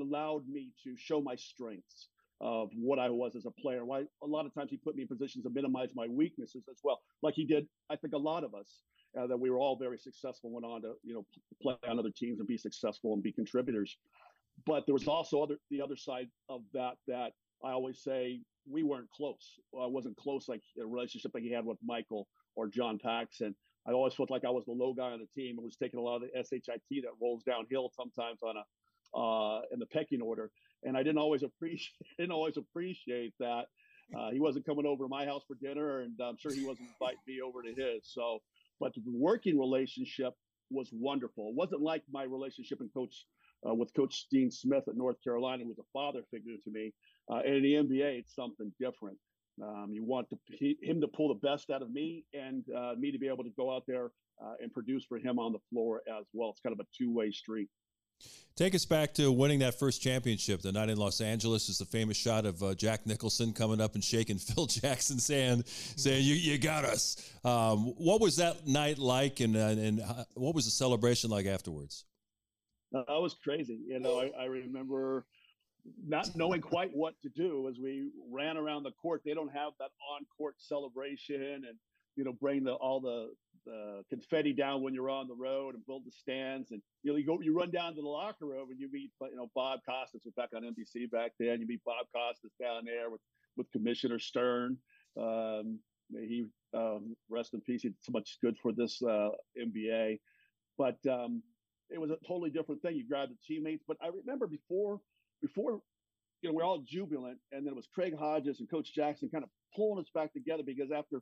allowed 0.00 0.46
me 0.48 0.72
to 0.84 0.94
show 0.96 1.20
my 1.20 1.36
strengths 1.36 2.08
of 2.40 2.70
what 2.74 2.98
I 2.98 3.10
was 3.10 3.36
as 3.36 3.46
a 3.46 3.50
player. 3.50 3.84
Why 3.84 4.04
a 4.22 4.26
lot 4.26 4.46
of 4.46 4.54
times 4.54 4.70
he 4.70 4.76
put 4.76 4.96
me 4.96 5.02
in 5.02 5.08
positions 5.08 5.44
to 5.44 5.50
minimize 5.50 5.90
my 5.94 6.06
weaknesses 6.08 6.64
as 6.70 6.78
well, 6.82 7.00
like 7.22 7.34
he 7.34 7.44
did. 7.44 7.66
I 7.90 7.96
think 7.96 8.14
a 8.14 8.18
lot 8.18 8.44
of 8.44 8.54
us 8.54 8.82
uh, 9.18 9.26
that 9.26 9.38
we 9.38 9.50
were 9.50 9.58
all 9.58 9.76
very 9.76 9.98
successful, 9.98 10.50
went 10.50 10.64
on 10.64 10.82
to 10.82 10.92
you 11.04 11.14
know 11.14 11.26
play 11.62 11.74
on 11.88 11.98
other 11.98 12.10
teams 12.10 12.38
and 12.38 12.48
be 12.48 12.56
successful 12.56 13.12
and 13.12 13.22
be 13.22 13.32
contributors. 13.32 13.96
But 14.66 14.86
there 14.86 14.94
was 14.94 15.06
also 15.08 15.42
other 15.42 15.56
the 15.70 15.80
other 15.80 15.96
side 15.96 16.28
of 16.48 16.62
that 16.74 16.94
that 17.06 17.32
I 17.64 17.70
always 17.70 18.02
say 18.02 18.40
we 18.70 18.82
weren't 18.82 19.10
close. 19.10 19.58
I 19.80 19.86
wasn't 19.86 20.16
close 20.16 20.48
like 20.48 20.62
a 20.80 20.86
relationship 20.86 21.32
like 21.34 21.42
he 21.42 21.52
had 21.52 21.64
with 21.64 21.78
Michael 21.84 22.26
or 22.56 22.68
John 22.68 22.98
Paxson. 23.02 23.54
I 23.86 23.92
always 23.92 24.14
felt 24.14 24.30
like 24.30 24.44
I 24.44 24.50
was 24.50 24.64
the 24.66 24.72
low 24.72 24.92
guy 24.92 25.10
on 25.10 25.20
the 25.20 25.40
team 25.40 25.56
and 25.56 25.64
was 25.64 25.76
taking 25.76 25.98
a 25.98 26.02
lot 26.02 26.16
of 26.16 26.22
the 26.22 26.44
shit 26.44 26.62
that 26.64 27.10
rolls 27.20 27.42
downhill 27.44 27.90
sometimes 27.96 28.40
on 28.42 28.56
a 28.56 28.64
uh, 29.12 29.62
in 29.72 29.80
the 29.80 29.86
pecking 29.86 30.20
order, 30.20 30.50
and 30.84 30.96
I 30.96 31.02
didn't 31.02 31.18
always 31.18 31.42
appreciate 31.50 31.90
didn't 32.18 32.32
always 32.32 32.56
appreciate 32.56 33.34
that. 33.40 33.66
Uh, 34.16 34.30
he 34.30 34.40
wasn't 34.40 34.66
coming 34.66 34.86
over 34.86 35.04
to 35.04 35.08
my 35.08 35.24
house 35.24 35.42
for 35.46 35.56
dinner, 35.62 36.00
and 36.00 36.18
I'm 36.20 36.36
sure 36.36 36.52
he 36.52 36.66
wasn't 36.66 36.88
inviting 37.00 37.20
me 37.28 37.40
over 37.40 37.62
to 37.62 37.68
his. 37.68 38.02
So, 38.02 38.40
but 38.80 38.92
the 38.94 39.02
working 39.06 39.58
relationship 39.58 40.34
was 40.70 40.90
wonderful. 40.92 41.48
It 41.50 41.54
wasn't 41.54 41.82
like 41.82 42.02
my 42.10 42.24
relationship 42.24 42.80
and 42.80 42.92
coach 42.92 43.24
uh, 43.68 43.74
with 43.74 43.92
Coach 43.94 44.26
Dean 44.30 44.50
Smith 44.50 44.84
at 44.88 44.96
North 44.96 45.16
Carolina, 45.22 45.62
who 45.62 45.68
was 45.68 45.78
a 45.78 45.88
father 45.92 46.20
figure 46.30 46.54
to 46.64 46.70
me. 46.70 46.92
Uh, 47.30 47.40
and 47.44 47.56
in 47.56 47.62
the 47.62 47.74
NBA, 47.74 48.18
it's 48.18 48.34
something 48.34 48.72
different. 48.80 49.18
Um, 49.62 49.88
you 49.90 50.04
want 50.04 50.28
to, 50.30 50.38
he, 50.46 50.78
him 50.82 51.00
to 51.00 51.08
pull 51.08 51.28
the 51.28 51.46
best 51.46 51.70
out 51.70 51.82
of 51.82 51.90
me 51.90 52.24
and 52.32 52.64
uh, 52.74 52.94
me 52.98 53.10
to 53.12 53.18
be 53.18 53.28
able 53.28 53.44
to 53.44 53.52
go 53.56 53.74
out 53.74 53.84
there 53.86 54.10
uh, 54.42 54.54
and 54.62 54.72
produce 54.72 55.04
for 55.04 55.18
him 55.18 55.38
on 55.38 55.52
the 55.52 55.58
floor 55.70 56.02
as 56.08 56.24
well. 56.32 56.50
It's 56.50 56.60
kind 56.60 56.72
of 56.72 56.80
a 56.80 56.88
two 56.96 57.12
way 57.12 57.30
street. 57.30 57.68
Take 58.56 58.74
us 58.74 58.84
back 58.84 59.14
to 59.14 59.32
winning 59.32 59.60
that 59.60 59.78
first 59.78 60.02
championship, 60.02 60.60
the 60.60 60.72
night 60.72 60.90
in 60.90 60.98
Los 60.98 61.22
Angeles. 61.22 61.70
Is 61.70 61.78
the 61.78 61.86
famous 61.86 62.18
shot 62.18 62.44
of 62.44 62.62
uh, 62.62 62.74
Jack 62.74 63.06
Nicholson 63.06 63.54
coming 63.54 63.80
up 63.80 63.94
and 63.94 64.04
shaking 64.04 64.36
Phil 64.38 64.66
Jackson's 64.66 65.26
hand, 65.28 65.66
saying, 65.66 66.24
"You, 66.24 66.34
you 66.34 66.58
got 66.58 66.84
us." 66.84 67.16
Um, 67.42 67.94
what 67.96 68.20
was 68.20 68.36
that 68.36 68.66
night 68.66 68.98
like, 68.98 69.40
and 69.40 69.56
uh, 69.56 69.60
and 69.60 70.02
what 70.34 70.54
was 70.54 70.66
the 70.66 70.70
celebration 70.70 71.30
like 71.30 71.46
afterwards? 71.46 72.04
That 72.92 73.04
was 73.08 73.36
crazy. 73.42 73.78
You 73.86 74.00
know, 74.00 74.20
I, 74.20 74.30
I 74.38 74.44
remember 74.46 75.24
not 76.06 76.28
knowing 76.34 76.60
quite 76.60 76.90
what 76.92 77.14
to 77.22 77.28
do 77.30 77.68
as 77.68 77.78
we 77.78 78.10
ran 78.30 78.56
around 78.56 78.82
the 78.82 78.92
court. 78.92 79.22
They 79.24 79.34
don't 79.34 79.52
have 79.52 79.72
that 79.78 79.90
on-court 80.14 80.56
celebration 80.58 81.42
and 81.68 81.78
you 82.16 82.24
know 82.24 82.32
bring 82.32 82.64
the 82.64 82.72
all 82.74 83.00
the 83.00 83.30
the 83.66 84.02
confetti 84.08 84.52
down 84.52 84.82
when 84.82 84.94
you're 84.94 85.10
on 85.10 85.28
the 85.28 85.34
road 85.34 85.74
and 85.74 85.84
build 85.86 86.02
the 86.04 86.10
stands. 86.10 86.70
And 86.70 86.80
you 87.02 87.12
know, 87.12 87.18
you 87.18 87.26
go, 87.26 87.40
you 87.40 87.56
run 87.56 87.70
down 87.70 87.94
to 87.94 88.02
the 88.02 88.08
locker 88.08 88.46
room 88.46 88.70
and 88.70 88.80
you 88.80 88.90
meet, 88.90 89.10
you 89.20 89.36
know, 89.36 89.50
Bob 89.54 89.80
Costas 89.86 90.22
was 90.24 90.34
back 90.34 90.50
on 90.54 90.62
NBC 90.62 91.10
back 91.10 91.32
then. 91.38 91.60
You 91.60 91.66
meet 91.66 91.84
Bob 91.84 92.06
Costas 92.14 92.52
down 92.60 92.84
there 92.84 93.10
with 93.10 93.20
with 93.56 93.70
Commissioner 93.72 94.18
Stern. 94.18 94.76
Um, 95.20 95.78
he 96.12 96.46
um, 96.74 97.16
rest 97.28 97.54
in 97.54 97.60
peace. 97.60 97.82
He 97.82 97.88
did 97.88 98.02
so 98.02 98.12
much 98.12 98.38
good 98.42 98.56
for 98.62 98.72
this 98.72 99.00
uh, 99.02 99.30
NBA, 99.60 100.18
but 100.78 100.96
um, 101.08 101.42
it 101.90 102.00
was 102.00 102.10
a 102.10 102.16
totally 102.26 102.50
different 102.50 102.82
thing. 102.82 102.96
You 102.96 103.06
grab 103.06 103.28
the 103.30 103.36
teammates, 103.46 103.84
but 103.86 103.96
I 104.02 104.08
remember 104.08 104.46
before 104.46 105.00
before 105.42 105.80
you 106.42 106.48
know 106.48 106.54
we're 106.54 106.64
all 106.64 106.78
jubilant, 106.86 107.38
and 107.52 107.66
then 107.66 107.72
it 107.72 107.76
was 107.76 107.88
Craig 107.92 108.14
Hodges 108.18 108.60
and 108.60 108.70
Coach 108.70 108.94
Jackson 108.94 109.28
kind 109.28 109.44
of 109.44 109.50
pulling 109.74 110.00
us 110.00 110.10
back 110.14 110.32
together 110.32 110.62
because 110.64 110.90
after 110.90 111.20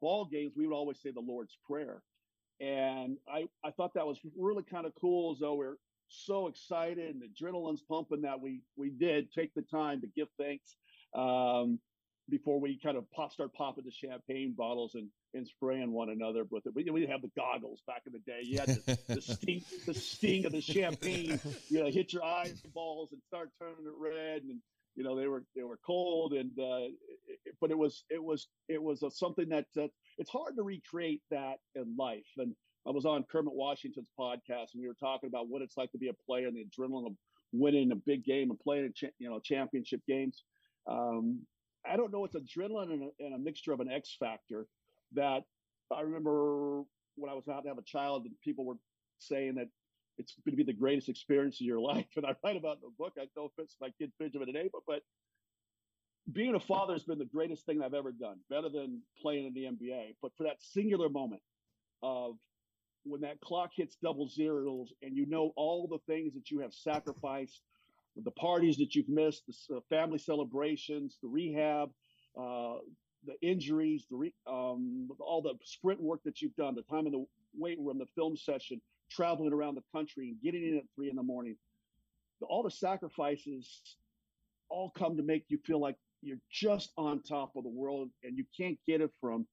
ball 0.00 0.24
games 0.26 0.52
we 0.56 0.66
would 0.66 0.74
always 0.74 1.00
say 1.00 1.10
the 1.10 1.20
Lord's 1.20 1.56
Prayer, 1.66 2.02
and 2.60 3.16
I 3.32 3.48
I 3.64 3.70
thought 3.70 3.94
that 3.94 4.06
was 4.06 4.18
really 4.36 4.62
kind 4.62 4.86
of 4.86 4.92
cool 5.00 5.32
as 5.32 5.40
though 5.40 5.54
we're 5.54 5.76
so 6.08 6.46
excited 6.46 7.14
and 7.14 7.22
adrenaline's 7.22 7.82
pumping 7.82 8.22
that 8.22 8.40
we 8.40 8.62
we 8.76 8.90
did 8.90 9.30
take 9.32 9.52
the 9.54 9.62
time 9.62 10.00
to 10.00 10.06
give 10.16 10.28
thanks 10.38 10.76
um, 11.14 11.78
before 12.30 12.60
we 12.60 12.78
kind 12.78 12.96
of 12.96 13.10
pop, 13.10 13.32
start 13.32 13.52
popping 13.54 13.84
the 13.84 13.90
champagne 13.90 14.54
bottles 14.56 14.94
and, 14.94 15.08
and 15.34 15.46
spraying 15.46 15.92
one 15.92 16.10
another 16.10 16.44
with 16.50 16.66
it. 16.66 16.74
We, 16.74 16.88
we 16.90 17.00
didn't 17.00 17.12
have 17.12 17.22
the 17.22 17.30
goggles 17.36 17.82
back 17.86 18.02
in 18.06 18.12
the 18.12 18.18
day. 18.20 18.40
You 18.42 18.58
had 18.58 18.68
the, 18.68 18.98
the 19.14 19.20
sting, 19.34 19.62
the 19.86 19.94
sting 19.94 20.44
of 20.44 20.52
the 20.52 20.60
champagne, 20.60 21.40
you 21.68 21.82
know, 21.82 21.90
hit 21.90 22.12
your 22.12 22.24
eyeballs 22.24 22.60
and 22.64 22.74
balls 22.74 23.08
and 23.12 23.22
start 23.26 23.50
turning 23.58 23.86
it 23.86 23.92
red. 23.98 24.42
And, 24.42 24.58
you 24.94 25.04
know, 25.04 25.16
they 25.16 25.26
were, 25.26 25.44
they 25.56 25.62
were 25.62 25.78
cold 25.86 26.32
and, 26.32 26.50
uh, 26.58 26.90
it, 27.26 27.54
but 27.60 27.70
it 27.70 27.78
was, 27.78 28.04
it 28.10 28.22
was, 28.22 28.48
it 28.68 28.82
was 28.82 29.02
a, 29.02 29.10
something 29.10 29.48
that, 29.48 29.66
uh, 29.78 29.86
it's 30.18 30.30
hard 30.30 30.56
to 30.56 30.62
recreate 30.62 31.22
that 31.30 31.56
in 31.74 31.94
life. 31.96 32.26
And 32.36 32.54
I 32.86 32.90
was 32.90 33.06
on 33.06 33.24
Kermit 33.30 33.54
Washington's 33.54 34.10
podcast 34.18 34.74
and 34.74 34.82
we 34.82 34.88
were 34.88 34.94
talking 34.94 35.28
about 35.28 35.48
what 35.48 35.62
it's 35.62 35.76
like 35.76 35.92
to 35.92 35.98
be 35.98 36.08
a 36.08 36.26
player 36.26 36.48
and 36.48 36.56
the 36.56 36.64
adrenaline 36.64 37.06
of 37.06 37.12
winning 37.52 37.92
a 37.92 37.96
big 37.96 38.24
game 38.24 38.50
and 38.50 38.58
playing, 38.58 38.92
cha- 38.94 39.08
you 39.18 39.30
know, 39.30 39.40
championship 39.40 40.00
games. 40.06 40.42
Um, 40.86 41.46
I 41.88 41.96
don't 41.96 42.12
know. 42.12 42.24
It's 42.24 42.36
adrenaline 42.36 42.92
and 42.92 43.02
a, 43.04 43.24
and 43.24 43.34
a, 43.34 43.38
mixture 43.38 43.72
of 43.72 43.80
an 43.80 43.90
X 43.90 44.16
factor 44.18 44.66
that 45.14 45.44
I 45.94 46.02
remember 46.02 46.82
when 47.16 47.30
I 47.30 47.34
was 47.34 47.48
out 47.48 47.62
to 47.62 47.68
have 47.68 47.78
a 47.78 47.82
child 47.82 48.24
and 48.24 48.34
people 48.42 48.64
were 48.64 48.78
saying 49.18 49.54
that 49.56 49.68
it's 50.18 50.34
going 50.44 50.56
to 50.56 50.64
be 50.64 50.70
the 50.70 50.78
greatest 50.78 51.08
experience 51.08 51.60
of 51.60 51.66
your 51.66 51.80
life. 51.92 52.06
And 52.16 52.26
I 52.26 52.34
write 52.44 52.56
about 52.56 52.76
in 52.76 52.82
the 52.82 52.94
book. 52.98 53.14
I 53.16 53.26
don't 53.34 53.36
know 53.36 53.44
if 53.46 53.64
it's 53.64 53.76
my 53.80 53.90
kid 53.98 54.12
Benjamin 54.18 54.46
today, 54.46 54.68
but, 54.72 54.82
but 54.86 55.02
being 56.32 56.54
a 56.54 56.60
father 56.60 56.92
has 56.92 57.04
been 57.04 57.18
the 57.18 57.24
greatest 57.24 57.64
thing 57.64 57.82
I've 57.82 57.94
ever 57.94 58.12
done, 58.12 58.36
better 58.50 58.68
than 58.68 59.00
playing 59.20 59.46
in 59.46 59.54
the 59.54 59.64
NBA. 59.64 60.16
But 60.20 60.32
for 60.36 60.44
that 60.44 60.56
singular 60.60 61.08
moment 61.08 61.42
of 62.02 62.34
when 63.04 63.22
that 63.22 63.40
clock 63.40 63.70
hits 63.74 63.96
double 64.02 64.28
zeros 64.28 64.92
and 65.02 65.16
you 65.16 65.24
know 65.26 65.52
all 65.56 65.86
the 65.86 66.12
things 66.12 66.34
that 66.34 66.50
you 66.50 66.60
have 66.60 66.74
sacrificed 66.74 67.62
the 68.24 68.30
parties 68.32 68.76
that 68.78 68.94
you've 68.94 69.08
missed, 69.08 69.44
the 69.46 69.76
uh, 69.76 69.80
family 69.88 70.18
celebrations, 70.18 71.18
the 71.22 71.28
rehab, 71.28 71.90
uh, 72.38 72.74
the 73.24 73.34
injuries, 73.42 74.06
the 74.10 74.16
re- 74.16 74.34
um, 74.46 75.08
all 75.20 75.42
the 75.42 75.54
sprint 75.64 76.00
work 76.00 76.20
that 76.24 76.40
you've 76.40 76.54
done, 76.56 76.74
the 76.74 76.82
time 76.82 77.06
in 77.06 77.12
the 77.12 77.24
weight 77.56 77.78
room, 77.80 77.98
the 77.98 78.06
film 78.14 78.36
session, 78.36 78.80
traveling 79.10 79.52
around 79.52 79.74
the 79.74 79.82
country 79.92 80.28
and 80.28 80.40
getting 80.42 80.66
in 80.66 80.76
at 80.76 80.84
three 80.94 81.10
in 81.10 81.16
the 81.16 81.22
morning. 81.22 81.56
All 82.42 82.62
the 82.62 82.70
sacrifices 82.70 83.96
all 84.68 84.90
come 84.90 85.16
to 85.16 85.22
make 85.22 85.44
you 85.48 85.58
feel 85.66 85.80
like 85.80 85.96
you're 86.22 86.38
just 86.50 86.92
on 86.96 87.22
top 87.22 87.52
of 87.56 87.64
the 87.64 87.70
world, 87.70 88.10
and 88.22 88.36
you 88.36 88.44
can't 88.56 88.78
get 88.86 89.00
it 89.00 89.10
from 89.20 89.46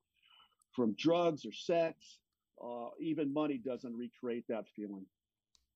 from 0.75 0.93
drugs 0.97 1.45
or 1.45 1.51
sex. 1.53 2.19
Uh, 2.63 2.89
even 2.99 3.33
money 3.33 3.57
doesn't 3.57 3.95
recreate 3.95 4.45
that 4.49 4.65
feeling. 4.75 5.05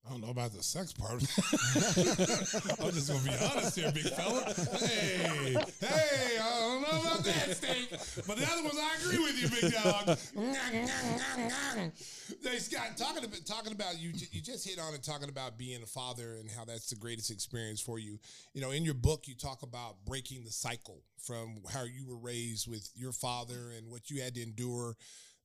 I 0.06 0.10
don't 0.12 0.20
know 0.22 0.30
about 0.30 0.52
the 0.52 0.62
sex 0.62 0.92
part. 0.92 1.12
I'm 1.14 1.20
just 2.92 3.08
gonna 3.08 3.22
be 3.22 3.30
honest 3.52 3.78
here, 3.78 3.92
big 3.92 4.08
fella. 4.08 4.42
Hey, 4.78 5.56
hey, 5.80 6.38
I 6.40 6.60
don't 6.60 6.82
know 6.82 7.00
about 7.00 7.24
that 7.24 7.56
steak, 7.56 7.90
but 8.26 8.36
the 8.38 8.46
other 8.50 8.62
ones 8.62 8.78
I 8.78 8.96
agree 9.02 9.18
with 9.18 9.36
you, 9.40 9.48
big 9.60 9.72
dog. 9.72 10.06
hey, 12.42 12.58
Scott, 12.58 12.96
talking 12.96 13.24
about 13.24 13.44
talking 13.44 13.72
about 13.72 14.00
you, 14.00 14.12
you 14.32 14.40
just 14.40 14.66
hit 14.66 14.78
on 14.78 14.94
it, 14.94 15.02
talking 15.02 15.28
about 15.28 15.58
being 15.58 15.82
a 15.82 15.86
father 15.86 16.36
and 16.40 16.50
how 16.50 16.64
that's 16.64 16.88
the 16.88 16.96
greatest 16.96 17.30
experience 17.30 17.80
for 17.80 17.98
you. 17.98 18.18
You 18.54 18.62
know, 18.62 18.70
in 18.70 18.84
your 18.84 18.94
book, 18.94 19.28
you 19.28 19.34
talk 19.34 19.62
about 19.62 20.02
breaking 20.06 20.44
the 20.44 20.50
cycle 20.50 21.02
from 21.18 21.58
how 21.70 21.84
you 21.84 22.06
were 22.08 22.18
raised 22.18 22.66
with 22.68 22.90
your 22.94 23.12
father 23.12 23.72
and 23.76 23.90
what 23.90 24.08
you 24.10 24.22
had 24.22 24.34
to 24.36 24.42
endure, 24.42 24.96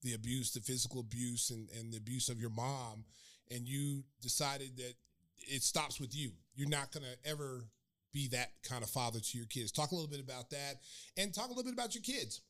the 0.01 0.13
abuse, 0.13 0.53
the 0.53 0.61
physical 0.61 1.01
abuse, 1.01 1.49
and, 1.49 1.67
and 1.77 1.91
the 1.91 1.97
abuse 1.97 2.29
of 2.29 2.39
your 2.39 2.51
mom 2.51 3.03
and 3.51 3.67
you 3.67 4.03
decided 4.21 4.77
that 4.77 4.93
it 5.37 5.63
stops 5.63 5.99
with 5.99 6.15
you. 6.15 6.31
You're 6.55 6.69
not 6.69 6.91
going 6.91 7.03
to 7.03 7.29
ever 7.29 7.65
be 8.13 8.27
that 8.29 8.51
kind 8.67 8.83
of 8.83 8.89
father 8.89 9.19
to 9.19 9.37
your 9.37 9.47
kids. 9.47 9.71
Talk 9.71 9.91
a 9.91 9.95
little 9.95 10.09
bit 10.09 10.21
about 10.21 10.49
that 10.51 10.75
and 11.17 11.33
talk 11.33 11.47
a 11.47 11.49
little 11.49 11.63
bit 11.63 11.73
about 11.73 11.93
your 11.93 12.01
kids. 12.01 12.41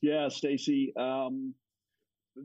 Yeah, 0.00 0.28
Stacey. 0.28 0.92
Um, 0.96 1.54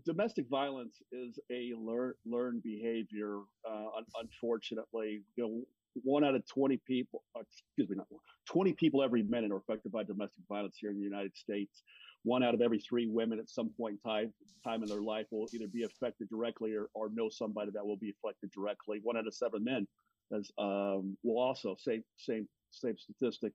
domestic 0.05 0.47
violence 0.49 0.95
is 1.11 1.37
a 1.51 1.73
learn, 1.77 2.13
learned 2.25 2.63
behavior. 2.63 3.37
Uh, 3.69 3.97
un- 3.97 4.05
unfortunately, 4.19 5.21
you 5.35 5.43
know, 5.43 5.61
one 6.03 6.23
out 6.23 6.33
of 6.33 6.45
20 6.47 6.81
people, 6.87 7.23
excuse 7.39 7.87
me, 7.87 7.95
not 7.95 8.07
one, 8.09 8.21
20 8.47 8.73
people 8.73 9.03
every 9.03 9.21
minute 9.21 9.51
are 9.51 9.57
affected 9.57 9.91
by 9.91 10.03
domestic 10.03 10.43
violence 10.49 10.75
here 10.79 10.89
in 10.89 10.97
the 10.97 11.03
United 11.03 11.37
States 11.37 11.83
one 12.23 12.43
out 12.43 12.53
of 12.53 12.61
every 12.61 12.79
three 12.79 13.07
women 13.07 13.39
at 13.39 13.49
some 13.49 13.69
point 13.69 13.99
in 14.03 14.09
time, 14.09 14.33
time 14.63 14.81
in 14.81 14.89
their 14.89 15.01
life 15.01 15.25
will 15.31 15.47
either 15.53 15.67
be 15.67 15.83
affected 15.83 16.29
directly 16.29 16.73
or, 16.73 16.87
or 16.93 17.09
know 17.13 17.29
somebody 17.29 17.71
that 17.71 17.85
will 17.85 17.97
be 17.97 18.11
affected 18.11 18.49
directly. 18.51 18.99
One 19.03 19.17
out 19.17 19.27
of 19.27 19.33
seven 19.33 19.63
men 19.63 19.87
as 20.33 20.49
um, 20.57 21.17
will 21.23 21.41
also 21.41 21.75
same 21.77 22.03
same 22.17 22.47
same 22.71 22.95
statistic. 22.97 23.53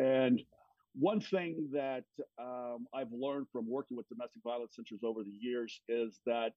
And 0.00 0.42
one 0.94 1.20
thing 1.20 1.68
that 1.72 2.04
um, 2.40 2.86
I've 2.92 3.12
learned 3.12 3.46
from 3.52 3.68
working 3.68 3.96
with 3.96 4.08
domestic 4.08 4.42
violence 4.42 4.74
centers 4.74 5.00
over 5.04 5.22
the 5.22 5.36
years 5.38 5.80
is 5.88 6.20
that 6.26 6.52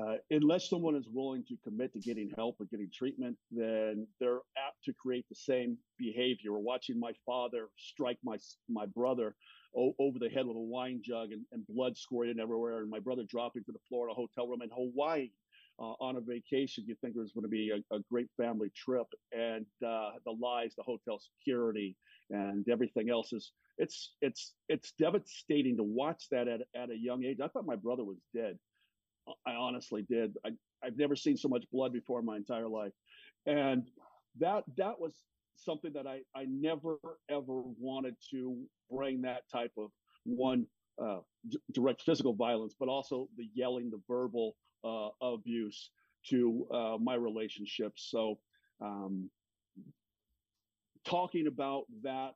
uh, 0.00 0.16
unless 0.30 0.68
someone 0.68 0.96
is 0.96 1.06
willing 1.12 1.44
to 1.48 1.56
commit 1.62 1.92
to 1.92 2.00
getting 2.00 2.30
help 2.34 2.56
or 2.58 2.66
getting 2.66 2.90
treatment, 2.92 3.36
then 3.52 4.06
they're 4.18 4.40
apt 4.56 4.82
to 4.84 4.92
create 4.92 5.24
the 5.28 5.36
same 5.36 5.78
behavior. 5.98 6.52
Watching 6.52 6.98
my 6.98 7.12
father 7.24 7.68
strike 7.76 8.18
my 8.24 8.36
my 8.68 8.86
brother 8.86 9.36
o- 9.76 9.94
over 9.98 10.18
the 10.18 10.28
head 10.28 10.46
with 10.46 10.56
a 10.56 10.60
wine 10.60 11.00
jug 11.04 11.32
and, 11.32 11.42
and 11.52 11.66
blood 11.66 11.96
squirting 11.96 12.40
everywhere, 12.40 12.80
and 12.80 12.90
my 12.90 13.00
brother 13.00 13.22
dropping 13.28 13.64
to 13.64 13.72
the 13.72 13.78
floor 13.88 14.06
in 14.06 14.12
a 14.12 14.14
hotel 14.14 14.46
room 14.48 14.62
in 14.62 14.70
Hawaii. 14.70 15.30
Uh, 15.80 15.94
on 16.00 16.14
a 16.14 16.20
vacation, 16.20 16.84
you 16.86 16.94
think 17.00 17.16
it 17.16 17.18
was 17.18 17.32
going 17.32 17.42
to 17.42 17.48
be 17.48 17.72
a, 17.72 17.96
a 17.96 17.98
great 18.08 18.28
family 18.36 18.70
trip, 18.76 19.08
and 19.32 19.66
uh, 19.84 20.10
the 20.24 20.30
lies, 20.40 20.72
the 20.76 20.84
hotel 20.84 21.18
security, 21.18 21.96
and 22.30 22.64
everything 22.68 23.10
else 23.10 23.32
is 23.32 23.50
it's 23.78 24.14
it's 24.20 24.54
it's 24.68 24.92
devastating 25.00 25.76
to 25.76 25.82
watch 25.82 26.26
that 26.30 26.46
at, 26.46 26.60
at 26.76 26.90
a 26.90 26.96
young 26.96 27.24
age. 27.24 27.38
I 27.42 27.48
thought 27.48 27.66
my 27.66 27.74
brother 27.76 28.04
was 28.04 28.18
dead. 28.32 28.56
I 29.46 29.52
honestly 29.52 30.02
did. 30.08 30.36
I, 30.46 30.50
I've 30.84 30.96
never 30.96 31.16
seen 31.16 31.36
so 31.36 31.48
much 31.48 31.64
blood 31.72 31.92
before 31.92 32.20
in 32.20 32.26
my 32.26 32.36
entire 32.36 32.68
life, 32.68 32.92
and 33.46 33.88
that 34.38 34.64
that 34.76 35.00
was 35.00 35.12
something 35.56 35.92
that 35.94 36.06
I 36.06 36.20
I 36.34 36.44
never 36.48 36.96
ever 37.28 37.62
wanted 37.78 38.16
to 38.30 38.64
bring 38.90 39.22
that 39.22 39.42
type 39.50 39.72
of 39.78 39.90
one 40.24 40.66
uh, 41.02 41.18
d- 41.48 41.58
direct 41.72 42.02
physical 42.02 42.34
violence, 42.34 42.74
but 42.78 42.88
also 42.88 43.28
the 43.36 43.48
yelling, 43.54 43.90
the 43.90 44.00
verbal 44.08 44.56
uh, 44.84 45.08
abuse 45.20 45.90
to 46.30 46.66
uh, 46.72 46.96
my 47.00 47.14
relationships. 47.14 48.08
So, 48.10 48.38
um, 48.80 49.30
talking 51.04 51.46
about 51.46 51.84
that 52.02 52.32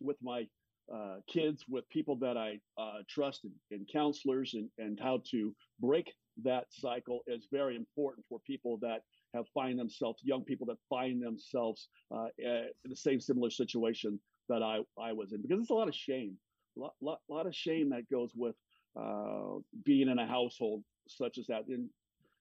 with 0.00 0.16
my 0.22 0.46
uh, 0.94 1.16
kids, 1.26 1.64
with 1.68 1.88
people 1.88 2.16
that 2.16 2.36
I 2.36 2.58
uh, 2.78 2.98
trust 3.08 3.44
and, 3.44 3.52
and 3.70 3.88
counselors, 3.90 4.54
and, 4.54 4.68
and 4.78 4.98
how 5.00 5.22
to 5.30 5.54
break 5.80 6.12
that 6.42 6.66
cycle 6.70 7.20
is 7.26 7.46
very 7.50 7.76
important 7.76 8.26
for 8.28 8.38
people 8.46 8.78
that 8.82 9.00
have 9.34 9.46
find 9.52 9.78
themselves, 9.78 10.20
young 10.22 10.44
people 10.44 10.66
that 10.66 10.78
find 10.88 11.22
themselves 11.22 11.88
uh, 12.14 12.28
in 12.38 12.90
the 12.90 12.96
same 12.96 13.20
similar 13.20 13.50
situation 13.50 14.18
that 14.48 14.62
I, 14.62 14.80
I 14.98 15.12
was 15.12 15.32
in, 15.32 15.42
because 15.42 15.60
it's 15.60 15.70
a 15.70 15.74
lot 15.74 15.88
of 15.88 15.94
shame, 15.94 16.34
a 16.76 16.80
lot, 16.80 16.94
lot, 17.00 17.20
lot 17.28 17.46
of 17.46 17.54
shame 17.54 17.90
that 17.90 18.08
goes 18.10 18.32
with 18.34 18.54
uh, 19.00 19.58
being 19.84 20.08
in 20.08 20.18
a 20.18 20.26
household 20.26 20.82
such 21.08 21.38
as 21.38 21.46
that. 21.48 21.66
And, 21.68 21.88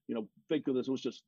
you 0.07 0.15
know, 0.15 0.27
think 0.49 0.67
of 0.67 0.75
this, 0.75 0.87
it 0.87 0.91
was 0.91 1.01
just, 1.01 1.23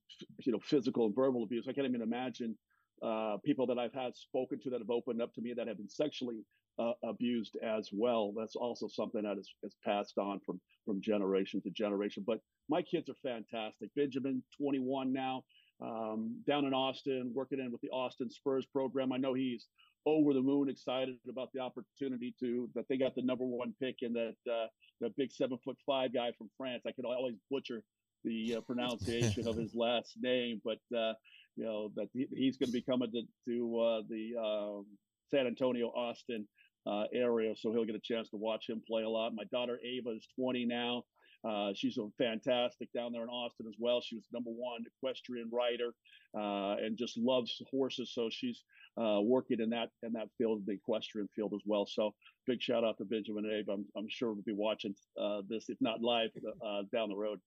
you 0.46 0.52
know, 0.52 0.60
physical 0.62 1.06
and 1.06 1.16
verbal 1.16 1.44
abuse. 1.44 1.66
I 1.68 1.74
can't 1.74 1.88
even 1.88 2.02
imagine 2.02 2.58
uh, 3.02 3.38
people 3.44 3.66
that 3.68 3.80
I've 3.80 3.94
had 3.94 4.16
spoken 4.16 4.60
to 4.62 4.70
that 4.70 4.80
have 4.80 4.90
opened 4.90 5.22
up 5.22 5.34
to 5.34 5.42
me 5.42 5.54
that 5.54 5.68
have 5.68 5.78
been 5.78 5.90
sexually 5.90 6.46
uh, 6.78 6.94
abused 7.04 7.58
as 7.64 7.90
well. 7.94 8.34
That's 8.38 8.56
also 8.56 8.88
something 8.88 9.24
that 9.24 9.38
is, 9.38 9.50
is 9.64 9.76
passed 9.84 10.18
on 10.18 10.40
from 10.46 10.60
from 10.86 11.02
generation 11.02 11.62
to 11.62 11.70
generation. 11.72 12.24
But 12.28 12.40
my 12.70 12.82
kids 12.82 13.10
are 13.10 13.16
fantastic. 13.24 13.90
Benjamin, 13.96 14.44
21 14.58 15.14
now, 15.14 15.44
um, 15.82 16.42
down 16.48 16.66
in 16.66 16.74
Austin, 16.74 17.32
working 17.34 17.60
in 17.60 17.72
with 17.72 17.82
the 17.82 17.90
Austin 17.90 18.30
Spurs 18.30 18.66
program. 18.66 19.12
I 19.12 19.18
know 19.18 19.34
he's 19.34 19.68
over 20.06 20.34
the 20.34 20.42
moon 20.42 20.70
excited 20.70 21.16
about 21.30 21.50
the 21.54 21.60
opportunity 21.60 22.34
to 22.40 22.70
that 22.76 22.88
they 22.88 22.98
got 22.98 23.16
the 23.16 23.24
number 23.24 23.44
one 23.44 23.74
pick 23.82 23.98
in 24.02 24.14
that 24.14 24.36
uh, 24.52 24.68
the 25.02 25.10
big 25.18 25.32
seven 25.32 25.58
foot 25.64 25.78
five 25.86 26.14
guy 26.14 26.32
from 26.38 26.50
France. 26.58 26.84
I 26.88 26.92
could 26.92 27.06
always 27.06 27.36
butcher 27.50 27.82
the 28.24 28.56
uh, 28.58 28.62
pronunciation 28.62 29.48
of 29.48 29.58
his 29.58 29.74
last 29.76 30.14
name, 30.22 30.62
but 30.64 30.80
uh, 30.96 31.14
you 31.56 31.66
know 31.66 31.92
that 31.96 32.08
he, 32.14 32.28
he's 32.36 32.58
going 32.58 32.68
to 32.68 32.74
be 32.74 32.82
coming 32.82 33.12
to, 33.12 33.22
to 33.48 33.80
uh, 33.80 34.02
the 34.10 34.36
um, 34.40 34.86
San 35.32 35.48
Antonio 35.48 35.88
Austin 35.88 36.48
uh, 36.88 37.04
area, 37.14 37.56
so 37.56 37.72
he'll 37.72 37.86
get 37.86 37.96
a 37.96 38.00
chance 38.00 38.30
to 38.30 38.38
watch 38.38 38.70
him 38.70 38.82
play 38.88 39.04
a 39.04 39.10
lot. 39.10 39.34
My 39.34 39.46
daughter 39.46 39.80
Ava 39.84 40.12
is 40.12 40.28
20 40.40 40.66
now. 40.66 41.04
Uh, 41.48 41.72
she's 41.76 41.98
a 41.98 42.08
fantastic 42.18 42.92
down 42.94 43.12
there 43.12 43.24
in 43.24 43.30
Austin 43.30 43.68
as 43.68 43.76
well. 43.80 44.02
She 44.02 44.16
was 44.16 44.26
number 44.34 44.50
one 44.50 44.84
equestrian 44.98 45.50
rider 45.52 45.94
uh, 46.36 46.76
and 46.84 46.98
just 46.98 47.18
loves 47.18 47.62
horses. 47.70 48.12
So 48.14 48.30
she's 48.32 48.64
uh, 48.98 49.20
working 49.22 49.60
in 49.60 49.70
that 49.70 49.90
in 50.04 50.14
that 50.14 50.30
field, 50.38 50.64
the 50.66 50.74
equestrian 50.74 51.28
field 51.36 51.54
as 51.54 51.62
well. 51.66 51.86
So 51.86 52.14
big 52.48 52.62
shout 52.62 52.84
out 52.84 52.98
to 52.98 53.06
Benjamin 53.06 53.46
Ava. 53.46 53.74
I'm, 53.74 53.86
I'm 53.96 54.08
sure 54.10 54.34
we'll 54.34 54.44
be 54.44 54.54
watching 54.54 54.96
uh, 55.22 55.42
this, 55.48 55.66
if 55.70 55.78
not 55.82 56.02
live, 56.02 56.30
uh, 56.66 56.84
down 56.92 57.10
the 57.10 57.16
road. 57.16 57.40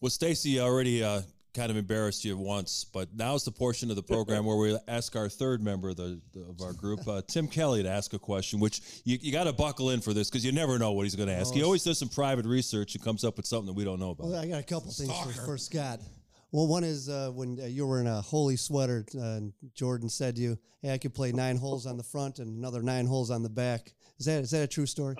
Well, 0.00 0.10
Stacey 0.10 0.60
already 0.60 1.02
uh, 1.02 1.22
kind 1.54 1.70
of 1.70 1.76
embarrassed 1.76 2.24
you 2.24 2.36
once, 2.36 2.84
but 2.84 3.08
now's 3.14 3.44
the 3.44 3.50
portion 3.50 3.90
of 3.90 3.96
the 3.96 4.02
program 4.02 4.44
where 4.44 4.56
we 4.56 4.76
ask 4.88 5.16
our 5.16 5.28
third 5.28 5.62
member 5.62 5.90
of, 5.90 5.96
the, 5.96 6.20
of 6.48 6.60
our 6.62 6.72
group, 6.72 7.06
uh, 7.08 7.22
Tim 7.26 7.48
Kelly, 7.48 7.82
to 7.82 7.88
ask 7.88 8.12
a 8.12 8.18
question, 8.18 8.60
which 8.60 8.80
you, 9.04 9.18
you 9.20 9.32
got 9.32 9.44
to 9.44 9.52
buckle 9.52 9.90
in 9.90 10.00
for 10.00 10.12
this 10.12 10.30
because 10.30 10.44
you 10.44 10.52
never 10.52 10.78
know 10.78 10.92
what 10.92 11.04
he's 11.04 11.16
going 11.16 11.28
to 11.28 11.34
ask. 11.34 11.52
He 11.52 11.62
always 11.62 11.84
does 11.84 11.98
some 11.98 12.08
private 12.08 12.46
research 12.46 12.94
and 12.94 13.04
comes 13.04 13.24
up 13.24 13.36
with 13.36 13.46
something 13.46 13.66
that 13.66 13.74
we 13.74 13.84
don't 13.84 14.00
know 14.00 14.10
about. 14.10 14.28
Well, 14.28 14.40
I 14.40 14.46
got 14.46 14.60
a 14.60 14.64
couple 14.64 14.90
things 14.90 15.12
for, 15.18 15.32
for 15.44 15.58
Scott. 15.58 16.00
Well, 16.52 16.66
one 16.66 16.82
is 16.82 17.08
uh, 17.08 17.30
when 17.32 17.60
uh, 17.60 17.66
you 17.66 17.86
were 17.86 18.00
in 18.00 18.08
a 18.08 18.22
holey 18.22 18.58
sweater, 18.58 19.04
uh, 19.20 19.40
Jordan 19.74 20.08
said 20.08 20.34
to 20.36 20.42
you, 20.42 20.58
"Hey, 20.82 20.92
I 20.92 20.98
could 20.98 21.14
play 21.14 21.30
nine 21.30 21.56
holes 21.56 21.86
on 21.86 21.96
the 21.96 22.02
front 22.02 22.40
and 22.40 22.58
another 22.58 22.82
nine 22.82 23.06
holes 23.06 23.30
on 23.30 23.44
the 23.44 23.48
back." 23.48 23.92
Is 24.18 24.26
that 24.26 24.42
is 24.42 24.50
that 24.50 24.62
a 24.62 24.66
true 24.66 24.86
story? 24.86 25.14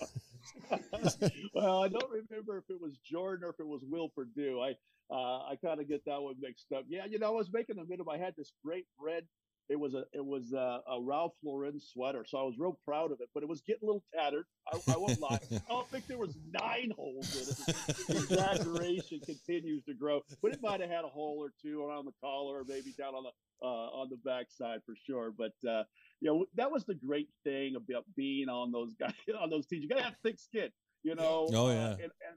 well, 1.54 1.82
I 1.82 1.88
don't 1.88 2.10
remember 2.10 2.58
if 2.58 2.70
it 2.70 2.80
was 2.80 2.96
Jordan 2.98 3.44
or 3.44 3.50
if 3.50 3.60
it 3.60 3.66
was 3.66 3.82
Will 3.82 4.08
Perdue. 4.08 4.62
I 4.62 4.74
uh, 5.10 5.48
I 5.48 5.56
kind 5.62 5.80
of 5.80 5.88
get 5.88 6.04
that 6.06 6.22
one 6.22 6.34
mixed 6.40 6.72
up. 6.72 6.84
Yeah, 6.88 7.04
you 7.08 7.18
know, 7.18 7.28
I 7.28 7.30
was 7.30 7.50
making 7.52 7.78
a 7.78 7.84
minute. 7.84 8.06
I 8.10 8.18
had 8.18 8.34
this 8.36 8.52
great 8.64 8.86
red. 8.98 9.24
It 9.68 9.78
was 9.78 9.94
a 9.94 10.04
it 10.12 10.24
was 10.24 10.52
a, 10.52 10.80
a 10.90 11.00
Ralph 11.00 11.34
Lauren 11.44 11.78
sweater, 11.80 12.24
so 12.26 12.38
I 12.38 12.42
was 12.42 12.56
real 12.58 12.78
proud 12.84 13.12
of 13.12 13.20
it. 13.20 13.28
But 13.32 13.44
it 13.44 13.48
was 13.48 13.60
getting 13.60 13.84
a 13.84 13.86
little 13.86 14.04
tattered. 14.12 14.44
I, 14.72 14.78
I 14.92 14.96
won't 14.96 15.20
lie. 15.20 15.38
I 15.52 15.60
don't 15.68 15.88
think 15.90 16.08
there 16.08 16.18
was 16.18 16.36
nine 16.52 16.92
holes 16.96 17.36
in 17.36 17.74
it. 17.74 18.22
Exaggeration 18.22 19.20
continues 19.24 19.84
to 19.84 19.94
grow, 19.94 20.22
but 20.42 20.52
it 20.52 20.60
might 20.60 20.80
have 20.80 20.90
had 20.90 21.04
a 21.04 21.08
hole 21.08 21.38
or 21.38 21.52
two 21.62 21.84
around 21.84 22.06
the 22.06 22.12
collar, 22.20 22.58
or 22.58 22.64
maybe 22.66 22.92
down 22.98 23.14
on 23.14 23.22
the 23.22 23.30
uh, 23.64 23.66
on 23.66 24.08
the 24.10 24.16
backside 24.24 24.80
for 24.84 24.94
sure. 25.06 25.32
But 25.36 25.52
uh, 25.68 25.84
you 26.20 26.32
know, 26.32 26.46
that 26.56 26.70
was 26.70 26.84
the 26.84 26.94
great 26.94 27.28
thing 27.44 27.76
about 27.76 28.04
being 28.16 28.48
on 28.48 28.72
those 28.72 28.94
guys 28.94 29.14
on 29.40 29.50
those 29.50 29.66
teams. 29.66 29.82
You 29.82 29.88
gotta 29.88 30.02
have 30.02 30.16
thick 30.24 30.38
skin, 30.38 30.70
you 31.04 31.14
know. 31.14 31.48
Oh, 31.52 31.68
uh, 31.68 31.72
yeah. 31.72 31.90
and, 31.90 32.00
and 32.00 32.36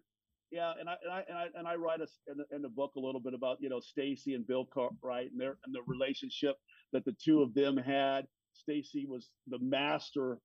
yeah, 0.53 0.73
and 0.79 0.87
I 0.87 0.95
and 1.03 1.11
I 1.11 1.23
and 1.27 1.37
I, 1.37 1.45
and 1.57 1.67
I 1.67 1.75
write 1.75 1.99
us 1.99 2.11
in 2.27 2.37
the, 2.37 2.55
in 2.55 2.61
the 2.61 2.69
book 2.69 2.91
a 2.95 2.99
little 2.99 3.19
bit 3.19 3.33
about 3.33 3.57
you 3.59 3.69
know 3.69 3.79
Stacey 3.79 4.35
and 4.35 4.45
Bill 4.45 4.67
Cartwright 4.71 5.31
and 5.31 5.41
their 5.41 5.57
and 5.65 5.73
the 5.73 5.81
relationship 5.87 6.57
that 6.93 7.03
the 7.05 7.15
two 7.23 7.41
of 7.41 7.55
them 7.55 7.75
had. 7.75 8.27
Stacey 8.53 9.07
was 9.09 9.31
the 9.47 9.57
master, 9.57 10.37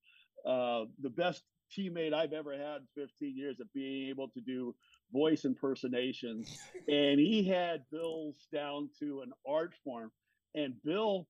uh, 0.46 0.84
the 1.02 1.10
best 1.10 1.42
teammate 1.78 2.14
I've 2.14 2.32
ever 2.32 2.52
had 2.52 2.80
in 2.96 3.06
15 3.06 3.36
years 3.36 3.60
of 3.60 3.70
being 3.74 4.08
able 4.08 4.28
to 4.30 4.40
do 4.40 4.74
voice 5.12 5.44
impersonations, 5.44 6.58
and 6.88 7.20
he 7.20 7.44
had 7.44 7.82
Bill's 7.92 8.46
down 8.50 8.88
to 9.00 9.20
an 9.20 9.32
art 9.46 9.74
form. 9.84 10.10
And 10.54 10.74
Bill 10.82 11.28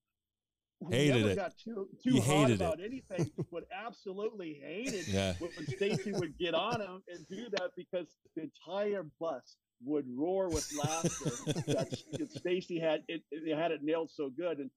who 0.80 0.90
Hated 0.92 1.16
never 1.16 1.30
it. 1.30 1.36
got 1.36 1.52
too 1.58 1.88
too 2.02 2.10
He 2.12 2.20
hot 2.20 2.26
hated 2.48 2.60
about 2.60 2.80
it. 2.80 2.84
anything, 2.84 3.30
but 3.50 3.64
absolutely 3.86 4.60
hated 4.62 5.08
Yeah. 5.08 5.34
when 5.38 5.50
when 5.56 5.66
Stacey 5.66 6.12
would 6.12 6.38
get 6.38 6.54
on 6.54 6.80
him 6.80 7.02
and 7.12 7.26
do 7.28 7.48
that 7.50 7.70
because 7.76 8.06
the 8.36 8.42
entire 8.42 9.04
bus 9.20 9.56
would 9.84 10.06
roar 10.16 10.48
with 10.48 10.68
laughter. 10.76 11.30
that 11.66 11.90
that 12.18 12.30
Stacey 12.32 12.78
had 12.78 13.02
it, 13.08 13.22
it 13.30 13.56
had 13.56 13.70
it 13.72 13.82
nailed 13.82 14.10
so 14.10 14.30
good. 14.30 14.58
And 14.58 14.70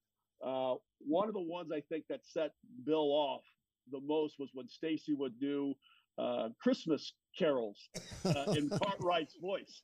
uh, 0.43 0.75
one 0.99 1.27
of 1.27 1.33
the 1.33 1.41
ones 1.41 1.71
I 1.71 1.81
think 1.89 2.05
that 2.09 2.21
set 2.25 2.51
Bill 2.85 3.11
off 3.11 3.43
the 3.91 3.99
most 3.99 4.35
was 4.39 4.49
when 4.53 4.67
Stacey 4.67 5.13
would 5.13 5.39
do 5.39 5.73
uh, 6.17 6.49
Christmas 6.61 7.13
carols 7.37 7.77
uh, 8.25 8.53
in 8.57 8.69
Cartwright's 8.83 9.35
voice 9.41 9.81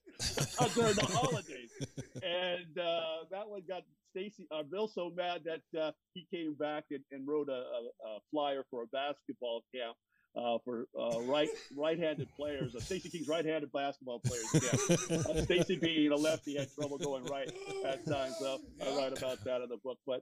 during 0.75 0.93
the 0.95 1.05
holidays, 1.05 1.71
and 2.15 2.77
uh, 2.77 3.23
that 3.31 3.47
one 3.47 3.61
got 3.67 3.83
Stacey 4.09 4.47
uh, 4.51 4.63
Bill 4.63 4.87
so 4.87 5.11
mad 5.15 5.41
that 5.45 5.79
uh, 5.79 5.91
he 6.13 6.27
came 6.33 6.53
back 6.53 6.85
and, 6.91 7.03
and 7.11 7.27
wrote 7.27 7.49
a, 7.49 7.51
a, 7.53 8.07
a 8.07 8.19
flyer 8.31 8.65
for 8.69 8.83
a 8.83 8.87
basketball 8.87 9.63
camp. 9.73 9.95
Uh, 10.35 10.59
for 10.63 10.85
uh, 10.99 11.19
right 11.21 11.49
right-handed 11.75 12.27
players, 12.35 12.75
uh, 12.75 12.79
Stacey 12.79 13.09
King's 13.09 13.27
right-handed 13.27 13.71
basketball 13.71 14.19
players. 14.19 14.45
Yeah. 14.53 15.17
Uh, 15.17 15.41
Stacey 15.41 15.77
being 15.77 16.11
a 16.11 16.15
lefty 16.15 16.55
had 16.57 16.71
trouble 16.75 16.99
going 16.99 17.23
right 17.25 17.51
at 17.83 18.05
times, 18.05 18.35
so 18.37 18.59
I 18.85 18.95
write 18.95 19.17
about 19.17 19.43
that 19.45 19.61
in 19.61 19.69
the 19.69 19.77
book. 19.83 19.97
But 20.05 20.21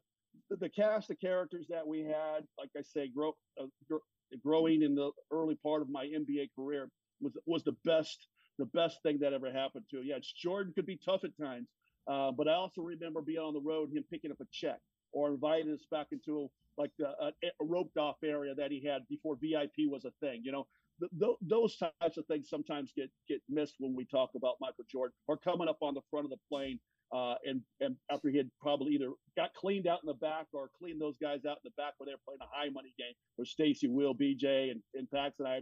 the, 0.49 0.55
the 0.55 0.69
cast 0.69 1.09
of 1.11 1.19
characters 1.19 1.65
that 1.69 1.85
we 1.85 2.01
had, 2.01 2.45
like 2.57 2.69
I 2.77 2.81
say, 2.81 3.09
grow, 3.13 3.35
uh, 3.59 3.65
gr- 3.89 3.97
growing 4.41 4.83
in 4.83 4.95
the 4.95 5.11
early 5.31 5.55
part 5.55 5.81
of 5.81 5.89
my 5.89 6.05
NBA 6.05 6.49
career 6.55 6.89
was 7.19 7.33
was 7.45 7.63
the 7.63 7.75
best 7.83 8.27
the 8.57 8.65
best 8.65 9.01
thing 9.03 9.19
that 9.19 9.33
ever 9.33 9.51
happened 9.51 9.85
to. 9.91 10.01
Yeah, 10.03 10.19
Jordan 10.41 10.73
could 10.73 10.85
be 10.85 10.99
tough 11.03 11.23
at 11.23 11.37
times, 11.37 11.67
uh, 12.07 12.31
but 12.31 12.47
I 12.47 12.53
also 12.53 12.81
remember 12.81 13.21
being 13.21 13.39
on 13.39 13.53
the 13.53 13.61
road, 13.61 13.91
him 13.91 14.03
picking 14.09 14.31
up 14.31 14.39
a 14.41 14.45
check 14.51 14.79
or 15.11 15.29
inviting 15.29 15.73
us 15.73 15.85
back 15.89 16.07
into 16.11 16.49
like 16.77 16.91
the, 16.99 17.07
a, 17.07 17.27
a 17.27 17.65
roped 17.65 17.97
off 17.97 18.17
area 18.23 18.53
that 18.55 18.71
he 18.71 18.83
had 18.83 19.07
before 19.09 19.37
VIP 19.41 19.89
was 19.89 20.05
a 20.05 20.11
thing. 20.19 20.41
You 20.43 20.51
know, 20.51 20.67
th- 20.99 21.11
th- 21.19 21.37
those 21.41 21.77
types 21.77 22.17
of 22.17 22.25
things 22.27 22.49
sometimes 22.49 22.91
get 22.95 23.09
get 23.27 23.41
missed 23.49 23.75
when 23.79 23.95
we 23.95 24.05
talk 24.05 24.31
about 24.35 24.55
Michael 24.59 24.85
Jordan 24.91 25.13
or 25.27 25.37
coming 25.37 25.67
up 25.67 25.77
on 25.81 25.93
the 25.93 26.01
front 26.09 26.25
of 26.25 26.31
the 26.31 26.39
plane. 26.49 26.79
Uh, 27.13 27.35
and 27.45 27.61
and 27.81 27.95
after 28.11 28.29
he 28.29 28.37
had 28.37 28.49
probably 28.59 28.91
either 28.93 29.11
got 29.37 29.53
cleaned 29.53 29.87
out 29.87 29.99
in 30.03 30.07
the 30.07 30.13
back 30.15 30.47
or 30.53 30.69
cleaned 30.77 30.99
those 30.99 31.15
guys 31.21 31.45
out 31.45 31.57
in 31.63 31.63
the 31.63 31.71
back 31.77 31.93
when 31.97 32.07
they 32.07 32.13
were 32.13 32.19
playing 32.25 32.41
a 32.41 32.49
high 32.51 32.69
money 32.69 32.93
game, 32.97 33.13
where 33.35 33.45
Stacey, 33.45 33.87
Will, 33.87 34.13
BJ, 34.13 34.71
and, 34.71 34.81
and 34.95 35.09
Pax 35.11 35.39
and 35.39 35.47
I 35.47 35.61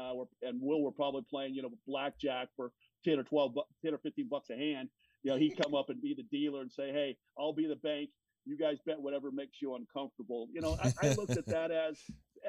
uh, 0.00 0.14
were, 0.14 0.26
and 0.42 0.60
Will 0.60 0.82
were 0.82 0.92
probably 0.92 1.22
playing, 1.28 1.54
you 1.54 1.62
know, 1.62 1.70
blackjack 1.86 2.48
for 2.56 2.70
10 3.04 3.18
or 3.18 3.24
12, 3.24 3.54
bu- 3.54 3.62
10 3.84 3.94
or 3.94 3.98
15 3.98 4.28
bucks 4.28 4.50
a 4.50 4.56
hand. 4.56 4.88
You 5.24 5.32
know, 5.32 5.36
he'd 5.38 5.56
come 5.60 5.74
up 5.74 5.88
and 5.88 6.00
be 6.00 6.14
the 6.14 6.22
dealer 6.24 6.60
and 6.60 6.70
say, 6.70 6.92
Hey, 6.92 7.16
I'll 7.36 7.52
be 7.52 7.66
the 7.66 7.76
bank. 7.76 8.10
You 8.44 8.56
guys 8.56 8.76
bet 8.86 9.00
whatever 9.00 9.30
makes 9.32 9.56
you 9.60 9.74
uncomfortable. 9.74 10.48
You 10.52 10.60
know, 10.60 10.76
I, 10.82 10.92
I 11.02 11.14
looked 11.14 11.36
at 11.36 11.46
that 11.46 11.70
as, 11.70 11.98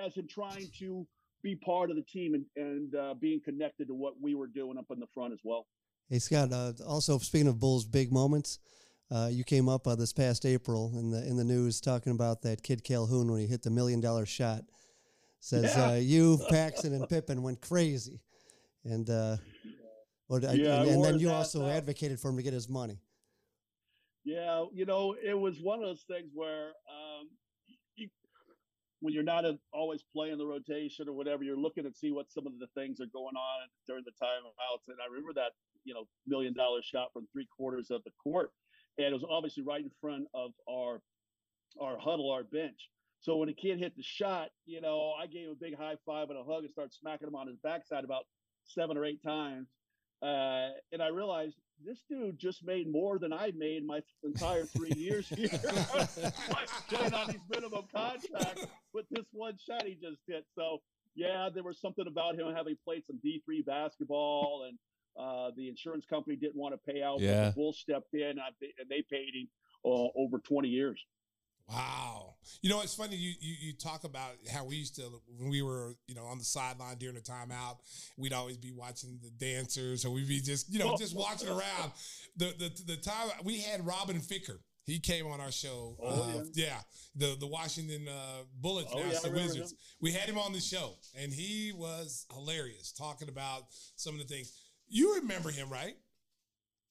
as 0.05 0.13
him 0.13 0.27
trying 0.29 0.67
to 0.79 1.07
be 1.41 1.55
part 1.55 1.89
of 1.89 1.95
the 1.95 2.01
team 2.03 2.33
and, 2.33 2.45
and 2.57 2.95
uh, 2.95 3.13
being 3.13 3.39
connected 3.43 3.87
to 3.87 3.93
what 3.93 4.15
we 4.21 4.35
were 4.35 4.47
doing 4.47 4.77
up 4.77 4.87
in 4.91 4.99
the 4.99 5.07
front 5.13 5.31
as 5.31 5.39
well. 5.45 5.67
Hey 6.09 6.19
Scott. 6.19 6.51
Uh, 6.51 6.73
also, 6.85 7.17
speaking 7.17 7.47
of 7.47 7.59
Bulls' 7.59 7.85
big 7.85 8.11
moments, 8.11 8.59
uh, 9.09 9.29
you 9.31 9.43
came 9.43 9.69
up 9.69 9.87
uh, 9.87 9.95
this 9.95 10.11
past 10.11 10.45
April 10.45 10.91
in 10.97 11.11
the 11.11 11.25
in 11.25 11.37
the 11.37 11.43
news 11.43 11.79
talking 11.79 12.11
about 12.11 12.41
that 12.41 12.61
kid 12.61 12.83
Calhoun 12.83 13.31
when 13.31 13.39
he 13.39 13.47
hit 13.47 13.63
the 13.63 13.71
million 13.71 14.01
dollar 14.01 14.25
shot. 14.25 14.63
Says 15.39 15.75
Yeah. 15.77 15.91
uh, 15.91 15.93
you, 15.95 16.39
Paxson, 16.49 16.93
and 16.93 17.07
Pippen 17.07 17.41
went 17.41 17.61
crazy, 17.61 18.19
and 18.83 19.09
what, 20.27 20.43
Yeah, 20.55 20.81
and, 20.81 20.89
and 20.89 21.03
then 21.03 21.19
you 21.19 21.29
also 21.29 21.67
advocated 21.67 22.19
for 22.19 22.29
him 22.29 22.37
to 22.37 22.43
get 22.43 22.53
his 22.53 22.69
money. 22.69 22.99
Yeah, 24.23 24.65
you 24.73 24.85
know, 24.85 25.15
it 25.23 25.37
was 25.37 25.59
one 25.61 25.79
of 25.79 25.85
those 25.85 26.03
things 26.09 26.31
where 26.33 26.69
um, 26.89 27.29
you, 27.95 28.07
when 29.01 29.13
you're 29.13 29.23
not 29.23 29.45
always 29.71 30.03
playing 30.13 30.39
the 30.39 30.45
rotation 30.45 31.07
or 31.07 31.13
whatever, 31.13 31.43
you're 31.43 31.57
looking 31.57 31.85
and 31.85 31.95
see 31.95 32.11
what 32.11 32.31
some 32.31 32.47
of 32.47 32.53
the 32.59 32.67
things 32.75 32.99
are 32.99 33.11
going 33.13 33.35
on 33.35 33.67
during 33.87 34.03
the 34.03 34.11
timeouts. 34.11 34.87
And 34.87 34.97
I 34.99 35.07
remember 35.07 35.33
that, 35.35 35.51
you 35.83 35.93
know, 35.93 36.07
million 36.25 36.55
dollar 36.55 36.81
shot 36.81 37.09
from 37.13 37.27
three 37.31 37.47
quarters 37.55 37.91
of 37.91 38.03
the 38.03 38.11
court, 38.21 38.49
and 38.97 39.07
it 39.07 39.13
was 39.13 39.25
obviously 39.29 39.61
right 39.61 39.81
in 39.81 39.91
front 40.01 40.25
of 40.33 40.51
our 40.67 41.01
our 41.79 41.99
huddle, 41.99 42.31
our 42.31 42.43
bench. 42.43 42.89
So 43.19 43.37
when 43.37 43.49
a 43.49 43.53
kid 43.53 43.79
hit 43.79 43.95
the 43.95 44.03
shot, 44.03 44.49
you 44.65 44.81
know, 44.81 45.13
I 45.21 45.27
gave 45.27 45.47
him 45.47 45.51
a 45.51 45.63
big 45.63 45.77
high 45.77 45.95
five 46.05 46.29
and 46.29 46.39
a 46.39 46.43
hug 46.43 46.63
and 46.63 46.71
started 46.71 46.93
smacking 46.93 47.27
him 47.27 47.35
on 47.35 47.47
his 47.47 47.57
backside 47.63 48.03
about 48.03 48.23
seven 48.63 48.97
or 48.97 49.05
eight 49.05 49.21
times. 49.23 49.67
Uh, 50.25 50.69
and 50.91 51.03
I 51.03 51.09
realized 51.09 51.55
this 51.85 51.99
dude 52.09 52.39
just 52.39 52.65
made 52.65 52.91
more 52.91 53.19
than 53.19 53.31
I 53.31 53.51
made 53.55 53.85
my 53.85 53.99
entire 54.23 54.63
three 54.65 54.93
years 54.95 55.27
here. 55.27 55.49
Playing 56.89 57.13
on 57.13 57.27
these 57.27 57.41
minimum 57.49 57.83
contracts 57.93 58.65
with 58.93 59.05
this 59.11 59.25
one 59.33 59.57
shot 59.63 59.83
he 59.85 59.93
just 59.95 60.21
hit. 60.27 60.45
So 60.55 60.79
yeah, 61.15 61.49
there 61.53 61.63
was 61.63 61.79
something 61.79 62.07
about 62.07 62.35
him 62.35 62.47
having 62.55 62.75
played 62.83 63.05
some 63.05 63.19
D 63.21 63.41
three 63.45 63.61
basketball, 63.61 64.67
and 64.67 64.77
uh, 65.23 65.51
the 65.55 65.69
insurance 65.69 66.05
company 66.05 66.35
didn't 66.35 66.55
want 66.55 66.73
to 66.73 66.91
pay 66.91 67.01
out. 67.03 67.17
but 67.17 67.23
Yeah. 67.23 67.49
the 67.49 67.55
Bulls 67.55 67.77
stepped 67.77 68.13
in, 68.13 68.31
and 68.31 68.89
they 68.89 69.03
paid 69.09 69.33
him 69.35 69.47
uh, 69.85 70.07
over 70.15 70.39
twenty 70.39 70.69
years. 70.69 70.99
Wow. 71.67 72.35
You 72.61 72.69
know, 72.69 72.81
it's 72.81 72.93
funny 72.93 73.15
you, 73.15 73.33
you 73.39 73.55
you 73.59 73.73
talk 73.73 74.03
about 74.03 74.33
how 74.51 74.65
we 74.65 74.75
used 74.75 74.95
to 74.97 75.03
when 75.37 75.49
we 75.49 75.61
were, 75.61 75.95
you 76.07 76.15
know, 76.15 76.25
on 76.25 76.37
the 76.37 76.43
sideline 76.43 76.97
during 76.97 77.15
the 77.15 77.21
timeout, 77.21 77.77
we'd 78.17 78.33
always 78.33 78.57
be 78.57 78.71
watching 78.71 79.19
the 79.23 79.31
dancers 79.31 80.05
or 80.05 80.11
we'd 80.11 80.27
be 80.27 80.39
just, 80.39 80.71
you 80.71 80.79
know, 80.79 80.95
just 80.97 81.15
watching 81.15 81.49
around. 81.49 81.91
The 82.37 82.53
the 82.57 82.83
the 82.85 82.97
time 82.97 83.29
we 83.43 83.61
had 83.61 83.85
Robin 83.85 84.17
Ficker. 84.17 84.59
He 84.85 84.99
came 84.99 85.25
on 85.25 85.41
our 85.41 85.51
show. 85.51 85.97
Oh, 85.99 86.39
uh, 86.39 86.43
yeah. 86.53 86.77
The 87.15 87.35
the 87.39 87.47
Washington 87.47 88.07
uh, 88.07 88.43
Bullets 88.61 88.91
Oh, 88.93 88.99
now, 88.99 89.05
yeah, 89.11 89.19
the 89.23 89.31
Wizards. 89.31 89.73
We 89.99 90.11
had 90.11 90.29
him 90.29 90.37
on 90.37 90.53
the 90.53 90.59
show 90.61 90.93
and 91.19 91.33
he 91.33 91.71
was 91.75 92.27
hilarious 92.31 92.91
talking 92.91 93.27
about 93.29 93.63
some 93.95 94.13
of 94.13 94.19
the 94.19 94.27
things. 94.31 94.53
You 94.87 95.15
remember 95.15 95.49
him, 95.49 95.69
right? 95.69 95.95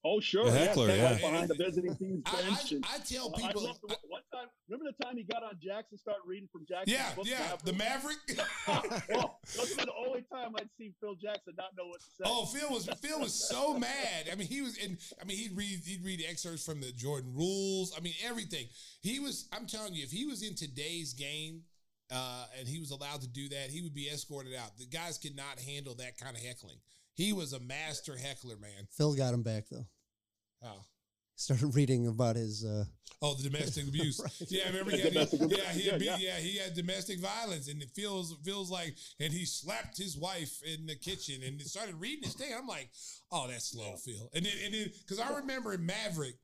Oh, 0.07 0.21
sure. 0.21 0.45
The 0.45 0.51
heckler, 0.53 0.89
came 0.89 0.99
yeah. 0.99 1.15
behind 1.15 1.49
the 1.49 1.55
visiting 1.55 1.97
team's 2.01 2.23
bench. 2.25 2.73
I- 2.73 2.75
and- 2.75 2.85
I 2.85 2.99
tell 2.99 3.31
people- 3.31 3.65
loved 3.65 3.81
the- 3.81 3.97
one 4.09 4.21
time, 4.33 4.49
remember 4.69 4.93
the 4.97 5.05
time 5.05 5.17
he 5.17 5.23
got 5.25 5.43
on 5.43 5.59
Jackson, 5.63 5.97
started 5.97 6.21
reading 6.27 6.49
from 6.53 6.67
Jackson? 6.69 6.93
Yeah, 6.93 7.15
book? 7.15 7.27
yeah. 7.27 7.57
The 7.65 7.73
Maverick. 7.73 8.19
well, 9.09 9.41
that's 9.45 9.75
the 9.77 9.87
only 10.07 10.23
time 10.31 10.53
I'd 10.59 10.69
seen 10.77 10.95
Phil 11.01 11.15
Jackson 11.15 11.55
not 11.57 11.75
know 11.77 11.87
what 11.87 12.01
to 12.01 12.07
say. 12.07 12.25
Oh, 12.27 12.45
Phil 12.47 12.69
was 12.71 12.87
Phil 13.01 13.19
was 13.21 13.33
so 13.33 13.79
mad. 13.79 14.29
I 14.31 14.35
mean, 14.35 14.47
he 14.49 14.61
was 14.61 14.77
in. 14.77 14.99
I 15.21 15.25
mean, 15.25 15.39
he'd 15.39 15.57
read 15.57 15.81
he'd 15.87 16.05
read 16.05 16.23
excerpts 16.29 16.65
from 16.65 16.81
the 16.81 16.93
Jordan 16.93 17.33
rules. 17.35 17.95
I 17.97 18.01
mean, 18.01 18.15
everything. 18.27 18.67
He 19.01 19.21
was. 19.21 19.49
I'm 19.53 19.67
telling 19.67 19.95
you, 19.95 20.03
if 20.05 20.11
he 20.11 20.27
was 20.27 20.43
in 20.43 20.55
today's 20.55 21.15
game, 21.15 21.63
uh, 22.13 22.47
and 22.59 22.69
he 22.69 22.79
was 22.79 22.91
allowed 22.91 23.21
to 23.23 23.29
do 23.29 23.49
that, 23.51 23.71
he 23.71 23.81
would 23.81 23.95
be 23.95 24.09
escorted 24.11 24.55
out. 24.55 24.77
The 24.79 24.87
guys 24.87 25.19
could 25.19 25.37
not 25.37 25.59
handle 25.67 25.95
that 25.95 26.19
kind 26.19 26.37
of 26.37 26.43
heckling. 26.43 26.77
He 27.15 27.33
was 27.33 27.53
a 27.53 27.61
master 27.61 28.17
heckler, 28.17 28.57
man. 28.57 28.89
Phil 28.91 29.15
got 29.15 29.35
him 29.35 29.43
back 29.43 29.65
though. 29.71 29.87
Oh. 30.65 30.85
Started 31.37 31.75
reading 31.75 32.07
about 32.07 32.37
his. 32.37 32.65
Uh, 32.65 32.85
Oh, 33.23 33.35
the 33.35 33.45
domestic 33.49 33.89
abuse. 33.89 34.21
Right. 34.23 34.33
Yeah, 34.51 34.65
I 34.65 34.69
remember. 34.69 34.91
He 34.91 34.99
Yeah, 34.99 35.05
had, 35.05 35.13
domestic 35.15 35.41
abuse. 35.43 35.61
yeah, 35.61 35.73
he 35.73 35.83
Yeah, 35.87 35.93
had, 35.93 36.03
yeah. 36.03 36.17
yeah, 36.19 36.37
he 36.37 36.59
had 36.59 36.75
domestic 36.75 37.21
violence, 37.21 37.69
and 37.69 37.81
it 37.83 37.91
feels 37.95 38.37
feels 38.45 38.71
like, 38.71 38.97
and 39.19 39.33
he 39.33 39.45
slapped 39.47 39.97
his 39.97 40.17
wife 40.17 40.61
in 40.63 40.87
the 40.87 40.95
kitchen, 40.95 41.43
and 41.43 41.61
it 41.61 41.67
started 41.67 41.95
reading 41.97 42.25
his 42.25 42.35
thing. 42.35 42.53
I'm 42.57 42.67
like, 42.67 42.91
oh, 43.33 43.47
that's 43.49 43.71
slow, 43.71 43.97
Phil. 43.97 44.31
And 44.35 44.45
then, 44.45 44.53
and 44.65 44.75
then, 44.75 44.91
because 45.01 45.19
I 45.21 45.35
remember 45.37 45.73
in 45.73 45.87
Maverick, 45.87 46.35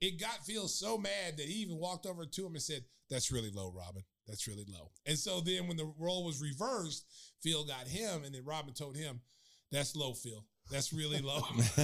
it 0.00 0.18
got 0.20 0.44
Phil 0.46 0.66
so 0.68 0.96
mad 0.98 1.36
that 1.36 1.46
he 1.46 1.54
even 1.62 1.76
walked 1.76 2.06
over 2.06 2.24
to 2.24 2.46
him 2.46 2.54
and 2.54 2.62
said, 2.62 2.84
"That's 3.10 3.30
really 3.30 3.50
low, 3.50 3.70
Robin. 3.70 4.02
That's 4.26 4.48
really 4.48 4.64
low." 4.66 4.90
And 5.06 5.18
so 5.18 5.40
then, 5.40 5.68
when 5.68 5.76
the 5.76 5.92
role 5.98 6.24
was 6.24 6.40
reversed, 6.40 7.04
Phil 7.42 7.64
got 7.64 7.86
him, 7.86 8.24
and 8.24 8.34
then 8.34 8.44
Robin 8.44 8.72
told 8.72 8.96
him, 8.96 9.20
"That's 9.72 9.94
low, 9.96 10.14
Phil. 10.14 10.44
That's 10.70 10.92
really 10.92 11.20
low." 11.20 11.40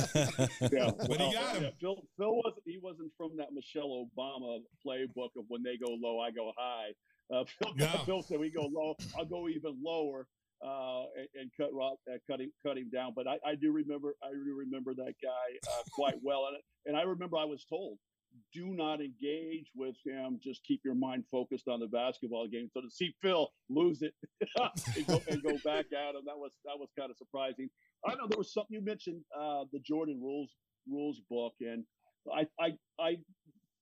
yeah, 0.73 0.91
But 0.97 1.21
he 1.21 1.33
got 1.33 1.57
him. 1.57 1.65
yeah, 1.65 1.71
Phil, 1.81 1.97
Phil 2.17 2.35
wasn't. 2.35 2.63
He 2.65 2.79
wasn't 2.83 3.13
from 3.17 3.37
that 3.39 3.53
Michelle 3.53 4.07
Obama 4.07 4.59
playbook 4.87 5.31
of 5.37 5.45
when 5.49 5.63
they 5.63 5.77
go 5.77 5.93
low, 6.01 6.21
I 6.21 6.31
go 6.31 6.53
high. 6.57 6.91
Uh, 7.35 7.45
Phil, 7.59 7.75
No. 7.77 7.87
Phil 8.07 8.23
said, 8.23 8.39
"We 8.41 8.51
go 8.51 8.69
low, 8.73 8.95
I'll 9.19 9.25
go 9.27 9.49
even 9.49 9.77
lower." 9.83 10.27
Uh, 10.63 11.05
and, 11.17 11.29
and 11.41 11.51
cut 11.57 11.71
Rob, 11.73 11.97
uh, 12.07 12.19
cut 12.31 12.39
him, 12.39 12.53
cut 12.63 12.77
him 12.77 12.91
down. 12.93 13.13
But 13.17 13.27
I, 13.27 13.39
I 13.47 13.55
do 13.55 13.73
remember, 13.73 14.15
I 14.23 14.29
do 14.29 14.55
remember 14.59 14.93
that 14.95 15.15
guy 15.23 15.49
uh, 15.67 15.83
quite 15.95 16.17
well, 16.23 16.49
and 16.49 16.59
and 16.85 16.97
I 16.99 17.09
remember 17.09 17.39
I 17.39 17.47
was 17.47 17.65
told, 17.65 17.97
do 18.53 18.67
not 18.75 19.01
engage 19.01 19.71
with 19.75 19.95
him. 20.05 20.41
Just 20.43 20.65
keep 20.65 20.81
your 20.85 20.95
mind 20.95 21.25
focused 21.31 21.69
on 21.69 21.81
the 21.81 21.87
basketball 21.87 22.47
game. 22.49 22.69
So 22.73 22.81
to 22.81 22.91
see 22.91 23.15
Phil 23.23 23.51
lose 23.69 24.03
it 24.03 24.15
and, 24.97 25.07
go, 25.07 25.23
and 25.29 25.43
go 25.43 25.57
back 25.65 25.87
at 25.93 26.15
him, 26.15 26.23
that 26.27 26.37
was 26.37 26.53
that 26.65 26.79
was 26.79 26.89
kind 26.99 27.11
of 27.11 27.17
surprising. 27.17 27.69
I 28.07 28.15
know 28.15 28.27
there 28.29 28.39
was 28.39 28.53
something 28.53 28.75
you 28.75 28.85
mentioned, 28.85 29.23
uh, 29.39 29.65
the 29.73 29.81
Jordan 29.81 30.21
rules 30.23 30.51
rules 30.89 31.21
book, 31.31 31.55
and 31.61 31.85
I 32.35 32.47
I 32.59 32.73
I 32.99 33.17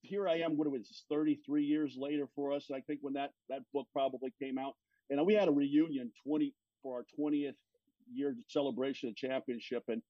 here 0.03 0.29
I 0.29 0.39
am. 0.39 0.57
What 0.57 0.67
it 0.67 0.71
was 0.71 1.05
33 1.11 1.65
years 1.65 1.97
later 1.99 2.27
for 2.35 2.53
us. 2.53 2.71
I 2.73 2.81
think 2.81 3.01
when 3.03 3.15
that 3.15 3.31
that 3.49 3.61
book 3.73 3.87
probably 3.93 4.33
came 4.41 4.59
out, 4.59 4.75
and 5.11 5.25
we 5.25 5.35
had 5.35 5.49
a 5.49 5.53
reunion 5.53 6.11
20 6.27 6.55
for 6.83 6.99
our 6.99 7.05
20th 7.19 7.55
year 8.13 8.37
celebration 8.49 9.09
of 9.09 9.17
championship, 9.17 9.85
and 9.89 10.03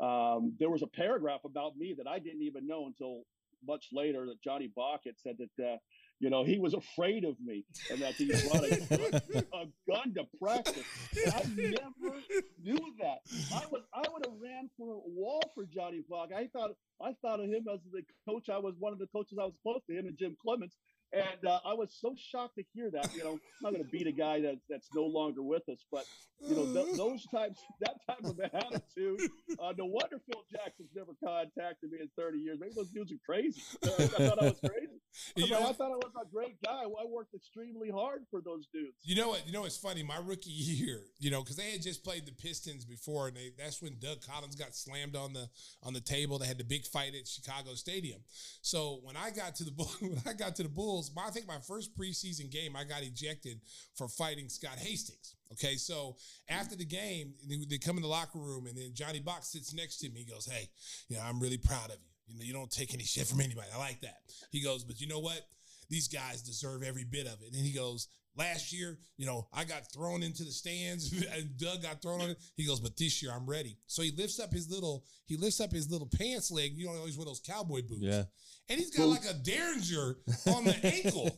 um, 0.00 0.54
there 0.58 0.70
was 0.70 0.82
a 0.82 0.86
paragraph 0.86 1.40
about 1.44 1.76
me 1.76 1.94
that 1.96 2.06
I 2.06 2.18
didn't 2.18 2.42
even 2.42 2.66
know 2.66 2.86
until 2.86 3.22
much 3.66 3.86
later 3.92 4.26
that 4.26 4.42
Johnny 4.42 4.70
Bach 4.74 5.02
had 5.04 5.18
said 5.18 5.36
that. 5.38 5.64
Uh, 5.64 5.76
you 6.18 6.30
know, 6.30 6.44
he 6.44 6.58
was 6.58 6.72
afraid 6.72 7.24
of 7.24 7.36
me 7.44 7.64
and 7.90 8.00
that 8.00 8.14
he 8.14 8.26
brought 8.26 8.64
a, 8.64 9.44
a 9.54 9.66
gun 9.86 10.14
to 10.14 10.24
practice. 10.42 10.84
And 11.24 11.34
I 11.34 11.42
never 11.54 12.16
knew 12.62 12.78
that. 13.00 13.18
I 13.54 13.66
was 13.70 13.82
I 13.92 14.04
would 14.10 14.24
have 14.24 14.34
ran 14.42 14.70
for 14.78 14.94
a 14.94 14.98
wall 15.04 15.42
for 15.54 15.64
Johnny 15.66 16.02
Bach. 16.08 16.30
I 16.34 16.48
thought 16.52 16.70
I 17.02 17.12
thought 17.20 17.40
of 17.40 17.46
him 17.46 17.66
as 17.72 17.80
the 17.92 18.02
coach. 18.26 18.48
I 18.48 18.58
was 18.58 18.74
one 18.78 18.92
of 18.92 18.98
the 18.98 19.08
coaches 19.08 19.38
I 19.38 19.44
was 19.44 19.54
close 19.62 19.82
to 19.90 19.94
him 19.94 20.06
and 20.06 20.16
Jim 20.16 20.36
Cleamons. 20.44 20.72
And 21.12 21.46
uh, 21.46 21.60
I 21.64 21.72
was 21.72 21.96
so 21.98 22.14
shocked 22.16 22.56
to 22.56 22.64
hear 22.74 22.90
that. 22.90 23.14
You 23.14 23.24
know, 23.24 23.32
I'm 23.32 23.40
not 23.62 23.72
going 23.72 23.84
to 23.84 23.90
beat 23.90 24.06
a 24.06 24.12
guy 24.12 24.40
that, 24.40 24.58
that's 24.68 24.88
no 24.94 25.04
longer 25.04 25.42
with 25.42 25.68
us, 25.68 25.84
but 25.90 26.04
you 26.40 26.54
know 26.54 26.66
th- 26.72 26.96
those 26.96 27.24
types, 27.26 27.60
that 27.80 27.94
type 28.06 28.24
of 28.24 28.38
attitude. 28.40 29.30
Uh, 29.58 29.72
no 29.78 29.86
wonder 29.86 30.20
Phil 30.30 30.42
Jackson's 30.50 30.90
never 30.94 31.12
contacted 31.24 31.90
me 31.90 31.98
in 32.00 32.08
30 32.16 32.38
years. 32.38 32.58
Maybe 32.60 32.72
those 32.74 32.88
dudes 32.88 33.12
are 33.12 33.16
crazy. 33.24 33.62
I 33.84 33.88
thought 33.88 34.42
I 34.42 34.44
was 34.46 34.60
crazy. 34.60 35.00
You 35.36 35.46
I, 35.46 35.48
know 35.48 35.68
I 35.68 35.72
thought 35.72 35.92
I 35.92 35.96
was 35.96 36.12
a 36.20 36.28
great 36.30 36.60
guy. 36.62 36.82
I 36.82 37.06
worked 37.06 37.34
extremely 37.34 37.90
hard 37.90 38.26
for 38.30 38.40
those 38.40 38.66
dudes. 38.72 38.96
You 39.02 39.14
know 39.16 39.28
what? 39.28 39.46
You 39.46 39.52
know 39.52 39.64
it's 39.64 39.76
funny? 39.76 40.02
My 40.02 40.18
rookie 40.22 40.50
year, 40.50 41.00
you 41.18 41.30
know, 41.30 41.42
because 41.42 41.56
they 41.56 41.70
had 41.70 41.82
just 41.82 42.04
played 42.04 42.26
the 42.26 42.32
Pistons 42.32 42.84
before, 42.84 43.28
and 43.28 43.36
they, 43.36 43.52
that's 43.56 43.80
when 43.80 43.96
Doug 43.98 44.18
Collins 44.26 44.56
got 44.56 44.74
slammed 44.74 45.16
on 45.16 45.32
the 45.32 45.48
on 45.82 45.94
the 45.94 46.00
table. 46.00 46.38
They 46.38 46.46
had 46.46 46.58
the 46.58 46.64
big 46.64 46.84
fight 46.84 47.14
at 47.14 47.26
Chicago 47.26 47.74
Stadium. 47.74 48.20
So 48.60 49.00
when 49.02 49.16
I 49.16 49.30
got 49.30 49.54
to 49.56 49.64
the 49.64 49.70
Bull- 49.70 49.90
when 50.00 50.20
I 50.26 50.32
got 50.34 50.56
to 50.56 50.62
the 50.62 50.68
Bulls, 50.68 50.95
my, 51.14 51.26
I 51.26 51.30
think 51.30 51.46
my 51.46 51.58
first 51.58 51.96
preseason 51.96 52.50
game, 52.50 52.76
I 52.76 52.84
got 52.84 53.02
ejected 53.02 53.60
for 53.94 54.08
fighting 54.08 54.48
Scott 54.48 54.78
Hastings. 54.78 55.34
Okay, 55.52 55.76
so 55.76 56.16
after 56.48 56.76
the 56.76 56.84
game, 56.84 57.34
they 57.68 57.78
come 57.78 57.96
in 57.96 58.02
the 58.02 58.08
locker 58.08 58.38
room, 58.38 58.66
and 58.66 58.76
then 58.76 58.90
Johnny 58.94 59.20
Bach 59.20 59.44
sits 59.44 59.72
next 59.72 59.98
to 59.98 60.08
me. 60.10 60.20
He 60.20 60.32
goes, 60.32 60.46
"Hey, 60.46 60.68
you 61.08 61.16
know, 61.16 61.22
I'm 61.22 61.40
really 61.40 61.58
proud 61.58 61.90
of 61.90 61.96
you. 62.00 62.34
You 62.34 62.38
know, 62.38 62.44
you 62.44 62.52
don't 62.52 62.70
take 62.70 62.92
any 62.92 63.04
shit 63.04 63.26
from 63.26 63.40
anybody. 63.40 63.68
I 63.72 63.78
like 63.78 64.00
that." 64.00 64.18
He 64.50 64.60
goes, 64.60 64.82
"But 64.82 65.00
you 65.00 65.06
know 65.06 65.20
what? 65.20 65.40
These 65.88 66.08
guys 66.08 66.42
deserve 66.42 66.82
every 66.82 67.04
bit 67.04 67.26
of 67.26 67.40
it." 67.42 67.54
And 67.54 67.64
he 67.64 67.72
goes, 67.72 68.08
last 68.36 68.72
year, 68.72 68.98
you 69.16 69.26
know, 69.26 69.48
I 69.52 69.64
got 69.64 69.90
thrown 69.92 70.22
into 70.22 70.44
the 70.44 70.50
stands 70.50 71.12
and 71.34 71.56
Doug 71.56 71.82
got 71.82 72.02
thrown 72.02 72.20
on 72.20 72.30
it. 72.30 72.38
He 72.56 72.66
goes, 72.66 72.80
but 72.80 72.96
this 72.96 73.22
year 73.22 73.32
I'm 73.34 73.46
ready. 73.46 73.76
So 73.86 74.02
he 74.02 74.12
lifts 74.12 74.40
up 74.40 74.52
his 74.52 74.70
little, 74.70 75.04
he 75.26 75.36
lifts 75.36 75.60
up 75.60 75.72
his 75.72 75.90
little 75.90 76.08
pants 76.18 76.50
leg. 76.50 76.72
You 76.76 76.86
know, 76.86 76.92
always 76.92 77.16
wear 77.16 77.26
those 77.26 77.40
cowboy 77.40 77.82
boots. 77.82 78.02
Yeah. 78.02 78.24
And 78.68 78.80
he's 78.80 78.90
got 78.90 79.06
like 79.06 79.24
a 79.24 79.34
derringer 79.34 80.16
on 80.48 80.64
the 80.64 80.76
ankle. 80.82 81.30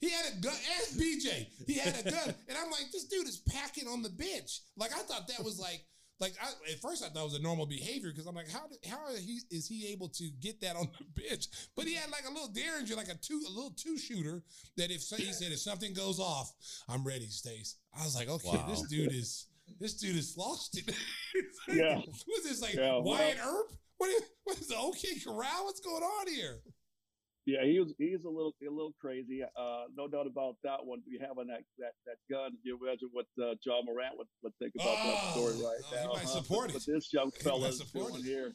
He 0.00 0.10
had 0.10 0.24
a 0.32 0.40
gun. 0.40 0.54
Ask 0.78 0.98
BJ. 0.98 1.46
He 1.66 1.74
had 1.74 1.94
a 2.04 2.10
gun. 2.10 2.34
And 2.48 2.58
I'm 2.58 2.70
like, 2.70 2.90
this 2.92 3.04
dude 3.04 3.28
is 3.28 3.38
packing 3.38 3.86
on 3.86 4.02
the 4.02 4.10
bench. 4.10 4.62
Like 4.76 4.92
I 4.92 4.98
thought 4.98 5.28
that 5.28 5.44
was 5.44 5.60
like, 5.60 5.84
like 6.22 6.32
I, 6.40 6.48
at 6.72 6.80
first 6.80 7.04
I 7.04 7.08
thought 7.08 7.20
it 7.20 7.24
was 7.24 7.34
a 7.34 7.42
normal 7.42 7.66
behavior 7.66 8.10
because 8.10 8.26
I'm 8.26 8.34
like, 8.34 8.50
how 8.50 8.66
did, 8.68 8.78
how 8.90 9.14
he 9.14 9.40
is 9.50 9.66
he 9.68 9.88
able 9.92 10.08
to 10.08 10.30
get 10.40 10.60
that 10.62 10.76
on 10.76 10.88
the 10.98 11.22
bench? 11.28 11.48
But 11.76 11.84
he 11.86 11.94
had 11.94 12.10
like 12.10 12.24
a 12.26 12.32
little 12.32 12.48
derringer, 12.48 12.94
like 12.94 13.08
a 13.08 13.14
two 13.16 13.42
a 13.46 13.50
little 13.52 13.74
two 13.76 13.98
shooter 13.98 14.42
that 14.78 14.90
if 14.90 15.02
so- 15.02 15.16
he 15.16 15.32
said 15.32 15.52
if 15.52 15.58
something 15.58 15.92
goes 15.92 16.18
off, 16.18 16.52
I'm 16.88 17.04
ready, 17.04 17.26
Stace. 17.26 17.76
I 17.94 18.04
was 18.04 18.14
like, 18.14 18.28
okay, 18.30 18.58
this 18.68 18.82
dude 18.82 19.12
is 19.12 19.48
this 19.78 19.94
dude 19.94 20.16
is 20.16 20.36
lost 20.38 20.78
it. 20.78 20.94
Yeah. 21.68 21.96
What's 22.26 22.44
this 22.44 22.60
like 22.62 22.74
Yeah, 22.74 22.92
well- 22.92 23.04
Wyatt 23.04 23.38
Earp? 23.44 23.72
What 23.98 24.10
is 24.10 24.22
what 24.44 24.58
is 24.58 24.66
the 24.68 24.76
OK 24.76 25.06
Corral? 25.24 25.64
What's 25.64 25.80
going 25.80 26.02
on 26.02 26.26
here? 26.28 26.58
Yeah, 27.44 27.64
he 27.64 27.80
was 27.80 27.92
he's 27.98 28.24
a 28.24 28.28
little 28.28 28.54
a 28.62 28.70
little 28.70 28.94
crazy. 29.00 29.42
Uh, 29.42 29.84
no 29.96 30.06
doubt 30.06 30.26
about 30.28 30.56
that 30.62 30.84
one. 30.84 31.00
Be 31.04 31.18
having 31.20 31.48
that 31.48 31.62
that 31.78 31.92
that 32.06 32.16
gun. 32.30 32.52
You 32.62 32.78
imagine 32.80 33.08
what 33.12 33.26
uh, 33.42 33.54
John 33.64 33.84
Morant 33.84 34.16
would, 34.16 34.28
would 34.44 34.52
think 34.60 34.72
about 34.76 34.96
that 34.96 35.32
story 35.32 35.54
Oh, 35.56 35.64
right 35.66 35.80
oh, 35.84 36.00
he 36.02 36.06
might 36.08 36.18
huh? 36.22 36.26
support 36.42 36.72
But 36.72 36.82
it. 36.86 36.92
this 36.94 37.12
young 37.12 37.30
fella 37.32 37.68
is 37.68 37.80
doing 37.80 38.14
it. 38.16 38.22
here. 38.24 38.52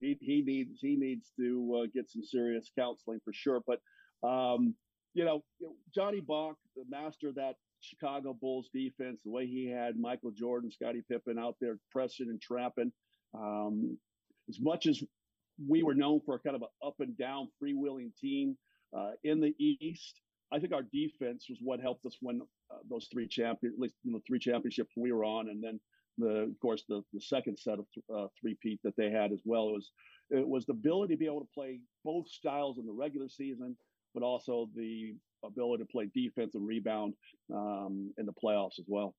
He 0.00 0.16
he 0.20 0.42
needs 0.46 0.78
he 0.80 0.94
needs 0.96 1.32
to 1.36 1.82
uh, 1.82 1.86
get 1.92 2.08
some 2.08 2.22
serious 2.22 2.70
counseling 2.78 3.18
for 3.24 3.32
sure. 3.32 3.60
But 3.66 3.80
um, 4.28 4.74
you 5.14 5.24
know, 5.24 5.42
you 5.58 5.66
know, 5.68 5.74
Johnny 5.92 6.20
Bach, 6.20 6.54
the 6.76 6.84
master 6.88 7.28
of 7.30 7.34
that 7.36 7.54
Chicago 7.80 8.36
Bulls 8.40 8.68
defense, 8.72 9.18
the 9.24 9.32
way 9.32 9.46
he 9.46 9.68
had 9.68 9.96
Michael 9.96 10.30
Jordan, 10.30 10.70
Scottie 10.70 11.02
Pippen 11.10 11.38
out 11.40 11.56
there 11.60 11.78
pressing 11.90 12.28
and 12.28 12.40
trapping. 12.40 12.92
Um, 13.34 13.98
as 14.48 14.58
much 14.60 14.86
as 14.86 15.02
we 15.66 15.82
were 15.82 15.94
known 15.94 16.20
for 16.24 16.38
kind 16.38 16.56
of 16.56 16.62
an 16.62 16.68
up 16.86 16.94
and 17.00 17.16
down 17.16 17.48
freewheeling 17.62 18.14
team 18.20 18.56
uh, 18.96 19.10
in 19.24 19.40
the 19.40 19.54
East, 19.58 20.20
I 20.52 20.58
think 20.58 20.72
our 20.72 20.82
defense 20.82 21.46
was 21.48 21.58
what 21.60 21.80
helped 21.80 22.06
us 22.06 22.16
win 22.22 22.40
uh, 22.70 22.78
those 22.88 23.08
three 23.12 23.28
champion, 23.28 23.74
at 23.74 23.80
least 23.80 23.96
you 24.02 24.12
know, 24.12 24.20
three 24.26 24.38
championships 24.38 24.92
we 24.96 25.12
were 25.12 25.24
on, 25.24 25.48
and 25.50 25.62
then 25.62 25.80
the, 26.16 26.42
of 26.42 26.60
course, 26.60 26.84
the, 26.88 27.02
the 27.12 27.20
second 27.20 27.58
set 27.58 27.78
of 27.78 27.86
uh, 28.14 28.26
three-peat 28.40 28.80
that 28.82 28.96
they 28.96 29.10
had 29.10 29.32
as 29.32 29.40
well. 29.44 29.68
It 29.68 29.72
was 29.72 29.90
it 30.30 30.46
was 30.46 30.66
the 30.66 30.72
ability 30.72 31.14
to 31.14 31.18
be 31.18 31.26
able 31.26 31.40
to 31.40 31.48
play 31.54 31.80
both 32.04 32.28
styles 32.28 32.78
in 32.78 32.86
the 32.86 32.92
regular 32.92 33.28
season, 33.28 33.76
but 34.14 34.22
also 34.22 34.68
the 34.74 35.14
ability 35.44 35.84
to 35.84 35.88
play 35.88 36.10
defense 36.14 36.54
and 36.54 36.66
rebound 36.66 37.14
um, 37.54 38.12
in 38.18 38.26
the 38.26 38.32
playoffs 38.32 38.78
as 38.78 38.84
well. 38.88 39.14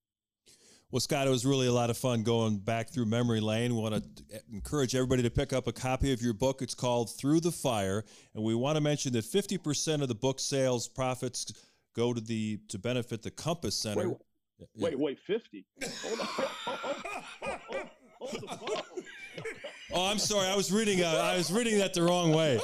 Well, 0.91 0.99
Scott, 0.99 1.27
it 1.27 1.29
was 1.29 1.45
really 1.45 1.67
a 1.67 1.71
lot 1.71 1.91
of 1.91 1.97
fun 1.97 2.23
going 2.23 2.57
back 2.57 2.89
through 2.89 3.05
memory 3.05 3.41
lane. 3.41 3.75
We 3.75 3.81
want 3.81 3.95
to 3.95 4.41
encourage 4.51 4.95
everybody 4.95 5.21
to 5.21 5.29
pick 5.29 5.53
up 5.53 5.67
a 5.67 5.71
copy 5.71 6.11
of 6.11 6.21
your 6.21 6.33
book. 6.33 6.63
It's 6.63 6.73
called 6.73 7.15
Through 7.15 7.41
the 7.41 7.51
Fire, 7.51 8.03
and 8.33 8.43
we 8.43 8.55
want 8.55 8.75
to 8.75 8.81
mention 8.81 9.13
that 9.13 9.23
50% 9.23 10.01
of 10.01 10.07
the 10.07 10.15
book 10.15 10.39
sales 10.39 10.87
profits 10.87 11.53
go 11.95 12.11
to 12.11 12.19
the 12.19 12.59
to 12.69 12.79
benefit 12.79 13.21
the 13.21 13.29
Compass 13.29 13.75
Center. 13.75 14.09
Wait, 14.09 14.97
wait, 14.97 14.99
wait, 14.99 15.19
50. 15.27 15.65
Hold 16.03 16.19
on. 16.21 16.27
Hold 18.19 18.33
the 18.33 18.47
phone. 18.47 19.03
Oh, 19.91 20.05
I'm 20.05 20.19
sorry. 20.19 20.47
I 20.47 20.55
was 20.55 20.71
reading. 20.71 21.03
Uh, 21.03 21.07
I 21.07 21.37
was 21.37 21.51
reading 21.51 21.77
that 21.79 21.93
the 21.93 22.03
wrong 22.03 22.31
way. 22.33 22.59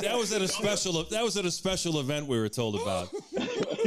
That 0.00 0.16
was 0.16 0.32
at 0.32 0.40
a 0.40 0.48
special. 0.48 1.04
That 1.04 1.22
was 1.22 1.36
at 1.36 1.44
a 1.44 1.50
special 1.50 2.00
event 2.00 2.26
we 2.26 2.38
were 2.38 2.48
told 2.48 2.80
about. 2.80 3.08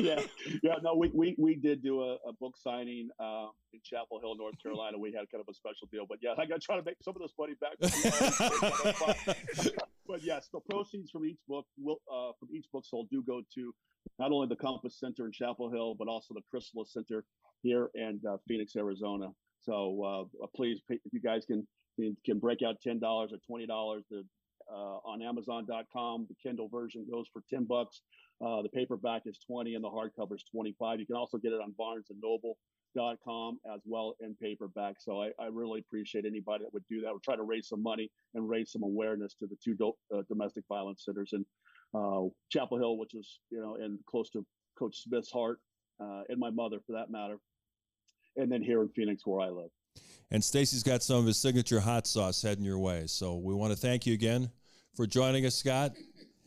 yeah, 0.06 0.22
yeah. 0.64 0.76
No, 0.84 0.96
we, 0.96 1.12
we, 1.14 1.36
we 1.38 1.56
did 1.56 1.84
do 1.84 2.02
a, 2.02 2.16
a 2.28 2.34
book 2.40 2.56
signing 2.58 3.10
um, 3.20 3.52
in 3.74 3.80
Chapel 3.84 4.20
Hill, 4.20 4.36
North 4.36 4.56
Carolina. 4.62 4.98
We 4.98 5.12
had 5.12 5.30
kind 5.32 5.42
of 5.42 5.48
a 5.50 5.54
special 5.54 5.88
deal, 5.92 6.06
but 6.08 6.20
yeah, 6.22 6.34
I 6.38 6.46
got 6.46 6.62
to 6.62 6.66
try 6.66 6.78
to 6.78 6.84
make 6.84 6.98
some 7.02 7.16
of 7.16 7.22
this 7.22 7.34
money 7.38 7.54
back. 7.60 7.78
but 10.08 10.24
yes, 10.24 10.50
the 10.54 10.60
proceeds 10.70 11.12
from 11.12 11.26
each 11.26 11.40
book 11.48 11.66
will 11.78 12.02
uh, 12.12 12.32
from 12.40 12.50
each 12.54 12.66
book 12.72 12.86
sold 12.86 13.10
do 13.10 13.24
go 13.26 13.42
to 13.56 13.74
not 14.20 14.32
only 14.32 14.48
the 14.48 14.56
Compass 14.56 15.00
Center 15.00 15.26
in 15.26 15.32
Chapel 15.32 15.70
Hill, 15.72 15.96
but 15.98 16.08
also 16.08 16.34
the 16.34 16.42
Chrysalis 16.50 16.94
Center 16.94 17.24
here 17.62 17.90
in 17.96 18.20
uh, 18.28 18.38
Phoenix, 18.48 18.76
Arizona. 18.76 19.28
So 19.62 20.28
uh, 20.42 20.48
please, 20.56 20.82
if 20.90 21.00
you 21.12 21.22
guys 21.22 21.46
can 21.46 21.68
can 22.26 22.40
break 22.40 22.62
out 22.62 22.82
ten 22.82 23.00
dollars 23.00 23.32
or 23.32 23.38
twenty 23.48 23.66
dollars. 23.66 24.04
The 24.10 24.24
uh, 24.72 25.00
on 25.06 25.22
Amazon.com, 25.22 26.28
the 26.30 26.36
Kindle 26.42 26.70
version 26.70 27.06
goes 27.12 27.26
for 27.34 27.44
ten 27.50 27.66
bucks. 27.66 28.02
Uh, 28.44 28.62
the 28.62 28.70
paperback 28.70 29.24
is 29.26 29.38
twenty, 29.38 29.76
and 29.76 29.84
the 29.84 29.90
hardcover 29.90 30.36
is 30.36 30.44
twenty-five. 30.52 31.00
You 31.00 31.06
can 31.06 31.16
also 31.16 31.38
get 31.38 31.52
it 31.52 31.62
on 31.62 31.74
BarnesandNoble.com 31.80 33.60
as 33.74 33.82
well 33.86 34.16
in 34.20 34.36
paperback. 34.42 34.96
So 35.00 35.22
I, 35.22 35.30
I, 35.40 35.48
really 35.52 35.80
appreciate 35.80 36.26
anybody 36.26 36.64
that 36.64 36.74
would 36.74 36.84
do 36.90 37.02
that. 37.02 37.14
We're 37.14 37.20
trying 37.24 37.38
to 37.38 37.44
raise 37.44 37.68
some 37.68 37.84
money 37.84 38.10
and 38.34 38.50
raise 38.50 38.72
some 38.72 38.84
awareness 38.84 39.36
to 39.36 39.48
the 39.48 39.56
two 39.64 39.76
do- 39.76 39.94
uh, 40.16 40.24
domestic 40.28 40.64
violence 40.68 41.06
centers 41.06 41.34
in 41.34 41.46
uh, 41.94 42.24
Chapel 42.50 42.78
Hill, 42.80 42.98
which 42.98 43.14
is 43.14 43.40
you 43.52 43.62
know, 43.62 43.76
and 43.76 44.00
close 44.10 44.30
to 44.32 44.46
Coach 44.78 45.04
Smith's 45.04 45.32
heart, 45.32 45.60
uh, 46.00 46.24
and 46.30 46.40
my 46.40 46.50
mother 46.50 46.80
for 46.88 46.94
that 46.94 47.12
matter, 47.12 47.38
and 48.38 48.52
then 48.52 48.64
here 48.64 48.82
in 48.82 48.90
Phoenix 48.90 49.26
where 49.26 49.42
I 49.42 49.50
live. 49.50 49.70
And 50.32 50.44
Stacey's 50.44 50.84
got 50.84 51.04
some 51.04 51.18
of 51.18 51.26
his 51.26 51.38
signature 51.38 51.80
hot 51.80 52.08
sauce 52.08 52.42
heading 52.42 52.64
your 52.64 52.80
way. 52.80 53.06
So 53.06 53.36
we 53.36 53.54
want 53.54 53.74
to 53.74 53.78
thank 53.78 54.08
you 54.08 54.14
again 54.14 54.50
for 54.96 55.06
joining 55.06 55.46
us, 55.46 55.56
Scott. 55.56 55.92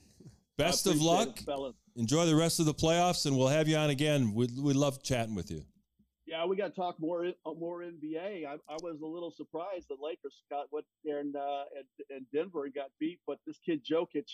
Best 0.57 0.87
of 0.87 1.01
luck. 1.01 1.41
It, 1.41 1.75
Enjoy 1.97 2.27
the 2.27 2.35
rest 2.35 2.61
of 2.61 2.67
the 2.67 2.75
playoffs, 2.75 3.27
and 3.27 3.37
we'll 3.37 3.49
have 3.49 3.69
you 3.69 3.77
on 3.77 3.91
again. 3.91 4.35
We 4.35 4.49
we 4.61 4.73
love 4.73 5.03
chatting 5.03 5.35
with 5.35 5.51
you. 5.51 5.65
Yeah, 6.27 6.45
we 6.47 6.57
got 6.57 6.75
to 6.75 6.81
talk 6.81 6.99
more 6.99 7.27
uh, 7.27 7.55
more 7.59 7.81
NBA. 7.81 8.47
I, 8.47 8.55
I, 8.55 8.77
was 8.83 9.01
a 9.03 9.07
little 9.07 9.31
surprised 9.31 9.87
that 9.91 9.99
Lakers 10.03 10.43
got 10.51 10.67
went 10.73 10.87
there 11.05 11.21
uh, 11.21 11.65
in 12.11 12.27
Denver 12.33 12.65
and 12.65 12.75
got 12.75 12.91
beat, 12.99 13.21
but 13.27 13.39
this 13.47 13.59
kid 13.65 13.85
Jokic 13.85 14.27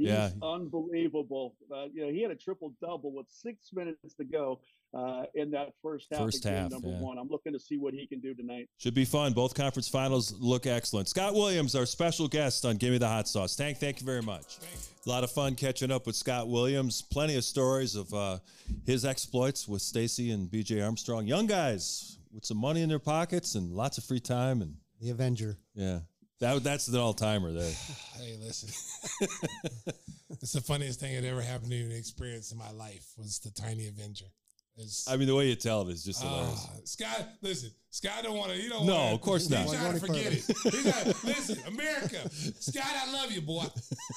He's 0.00 0.08
yeah. 0.08 0.30
unbelievable. 0.42 1.56
Uh, 1.70 1.84
you 1.92 2.06
know, 2.06 2.10
he 2.10 2.22
had 2.22 2.30
a 2.30 2.34
triple 2.34 2.72
double 2.80 3.12
with 3.12 3.26
six 3.28 3.68
minutes 3.74 4.14
to 4.14 4.24
go 4.24 4.60
uh, 4.92 5.22
in 5.34 5.50
that 5.52 5.68
first 5.82 6.08
half. 6.10 6.20
First 6.20 6.44
half, 6.44 6.70
number 6.70 6.88
yeah. 6.88 7.00
one. 7.00 7.18
I'm 7.18 7.28
looking 7.28 7.52
to 7.52 7.60
see 7.60 7.76
what 7.76 7.94
he 7.94 8.06
can 8.06 8.20
do 8.20 8.34
tonight. 8.34 8.68
Should 8.78 8.94
be 8.94 9.04
fun. 9.04 9.32
Both 9.32 9.54
conference 9.54 9.88
finals 9.88 10.34
look 10.38 10.66
excellent. 10.66 11.08
Scott 11.08 11.34
Williams, 11.34 11.74
our 11.74 11.86
special 11.86 12.28
guest 12.28 12.64
on 12.64 12.76
Give 12.76 12.92
Me 12.92 12.98
the 12.98 13.08
Hot 13.08 13.28
Sauce. 13.28 13.54
Tank, 13.54 13.78
thank 13.78 14.00
you 14.00 14.06
very 14.06 14.22
much. 14.22 14.58
A 15.06 15.08
lot 15.08 15.24
of 15.24 15.30
fun 15.30 15.54
catching 15.54 15.90
up 15.90 16.06
with 16.06 16.16
Scott 16.16 16.48
Williams. 16.48 17.02
Plenty 17.02 17.36
of 17.36 17.44
stories 17.44 17.94
of 17.94 18.12
uh, 18.12 18.38
his 18.84 19.04
exploits 19.04 19.68
with 19.68 19.82
Stacey 19.82 20.32
and 20.32 20.48
BJ 20.50 20.84
Armstrong. 20.84 21.26
Young 21.26 21.46
guys 21.46 22.18
with 22.32 22.44
some 22.44 22.58
money 22.58 22.82
in 22.82 22.88
their 22.88 22.98
pockets 22.98 23.54
and 23.54 23.72
lots 23.72 23.98
of 23.98 24.04
free 24.04 24.20
time 24.20 24.62
and 24.62 24.74
the 25.00 25.10
Avenger. 25.10 25.56
Yeah. 25.74 26.00
That, 26.40 26.64
that's 26.64 26.86
the 26.86 26.98
all 26.98 27.12
timer 27.12 27.52
there. 27.52 27.72
hey, 28.18 28.36
listen. 28.40 28.70
it's 30.30 30.52
the 30.52 30.60
funniest 30.60 31.00
thing 31.00 31.20
that 31.20 31.26
ever 31.26 31.42
happened 31.42 31.70
to 31.70 31.84
me 31.84 31.96
experience 31.96 32.50
in 32.50 32.58
my 32.58 32.70
life 32.72 33.06
was 33.16 33.38
the 33.38 33.50
Tiny 33.50 33.88
Avenger. 33.88 34.26
It's, 34.82 35.08
I 35.08 35.16
mean, 35.16 35.26
the 35.28 35.34
way 35.34 35.48
you 35.48 35.54
tell 35.56 35.82
it 35.88 35.92
is 35.92 36.04
just 36.04 36.22
hilarious. 36.22 36.66
Uh, 36.66 36.80
Scott, 36.84 37.28
listen, 37.42 37.70
Scott 37.90 38.22
don't 38.22 38.36
want 38.36 38.52
to. 38.52 38.56
You 38.60 38.68
don't. 38.70 38.86
No, 38.86 38.94
wanna, 38.94 39.14
of 39.14 39.20
course 39.20 39.48
not. 39.50 39.60
He's 39.62 39.72
trying 39.74 39.94
to 39.94 40.00
forget 40.00 40.26
it. 40.32 40.44
He's 40.44 40.86
like, 40.86 41.24
listen, 41.24 41.58
America, 41.66 42.30
Scott, 42.60 42.84
I 42.86 43.12
love 43.12 43.30
you, 43.32 43.40
boy. 43.42 43.64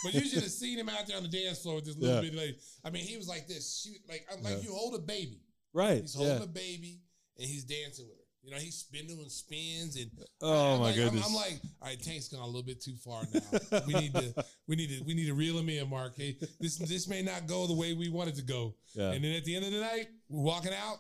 But 0.04 0.14
you 0.14 0.22
should 0.22 0.44
have 0.44 0.52
seen 0.52 0.78
him 0.80 0.90
out 0.90 1.08
there 1.08 1.18
on 1.18 1.24
the 1.24 1.30
dance 1.30 1.62
floor 1.62 1.76
with 1.76 1.86
this 1.86 1.98
little 1.98 2.16
Yeah. 2.16 2.22
bitty 2.22 2.38
lady. 2.38 2.58
I 2.84 2.90
mean, 2.90 3.04
he 3.06 3.18
was 3.18 3.28
like 3.28 3.48
this. 3.48 3.82
She, 3.84 3.98
like, 4.08 4.26
I'm 4.32 4.44
like 4.44 4.58
Yeah. 4.58 4.70
you 4.70 4.74
hold 4.74 4.96
a 4.96 5.00
baby. 5.00 5.42
Right. 5.74 6.02
He's 6.02 6.14
holding 6.14 6.38
Yeah. 6.38 6.44
a 6.44 6.48
baby 6.48 7.00
and 7.38 7.48
he's 7.48 7.64
dancing 7.64 8.06
with 8.08 8.16
her. 8.18 8.20
You 8.46 8.52
know, 8.52 8.58
he's 8.58 8.76
spinning 8.76 9.20
and 9.20 9.32
spins 9.32 9.96
and 9.96 10.12
Oh, 10.42 10.74
I'm 10.74 10.80
my 10.82 10.86
like, 10.88 10.96
I'm- 10.98 11.06
goodness. 11.06 11.26
I'm, 11.28 11.34
like, 11.34 11.60
all 11.82 11.88
right, 11.88 12.02
Tank's 12.04 12.28
gone 12.28 12.42
a 12.42 12.46
little 12.46 12.62
bit 12.62 12.82
too 12.82 12.96
far 12.98 13.24
now. 13.34 13.80
we 13.88 13.94
need 13.94 14.14
to, 14.14 14.46
we 14.68 14.76
need 14.76 14.90
to, 14.90 15.04
we 15.06 15.14
need 15.14 15.28
to 15.28 15.34
reel 15.34 15.58
him 15.58 15.70
in, 15.70 15.90
Mark. 15.90 16.16
Hey, 16.18 16.38
this 16.60 16.76
this 16.76 17.08
may 17.08 17.22
not 17.22 17.48
go 17.48 17.68
the 17.68 17.74
way 17.74 17.94
we 17.94 18.10
want 18.10 18.28
it 18.30 18.36
to 18.36 18.42
go. 18.42 18.76
Yeah. 18.96 19.12
And 19.12 19.24
then 19.24 19.36
at 19.36 19.46
the 19.46 19.56
end 19.56 19.64
of 19.64 19.72
the 19.72 19.80
night, 19.80 20.08
we're 20.34 20.44
walking 20.44 20.74
out. 20.74 20.98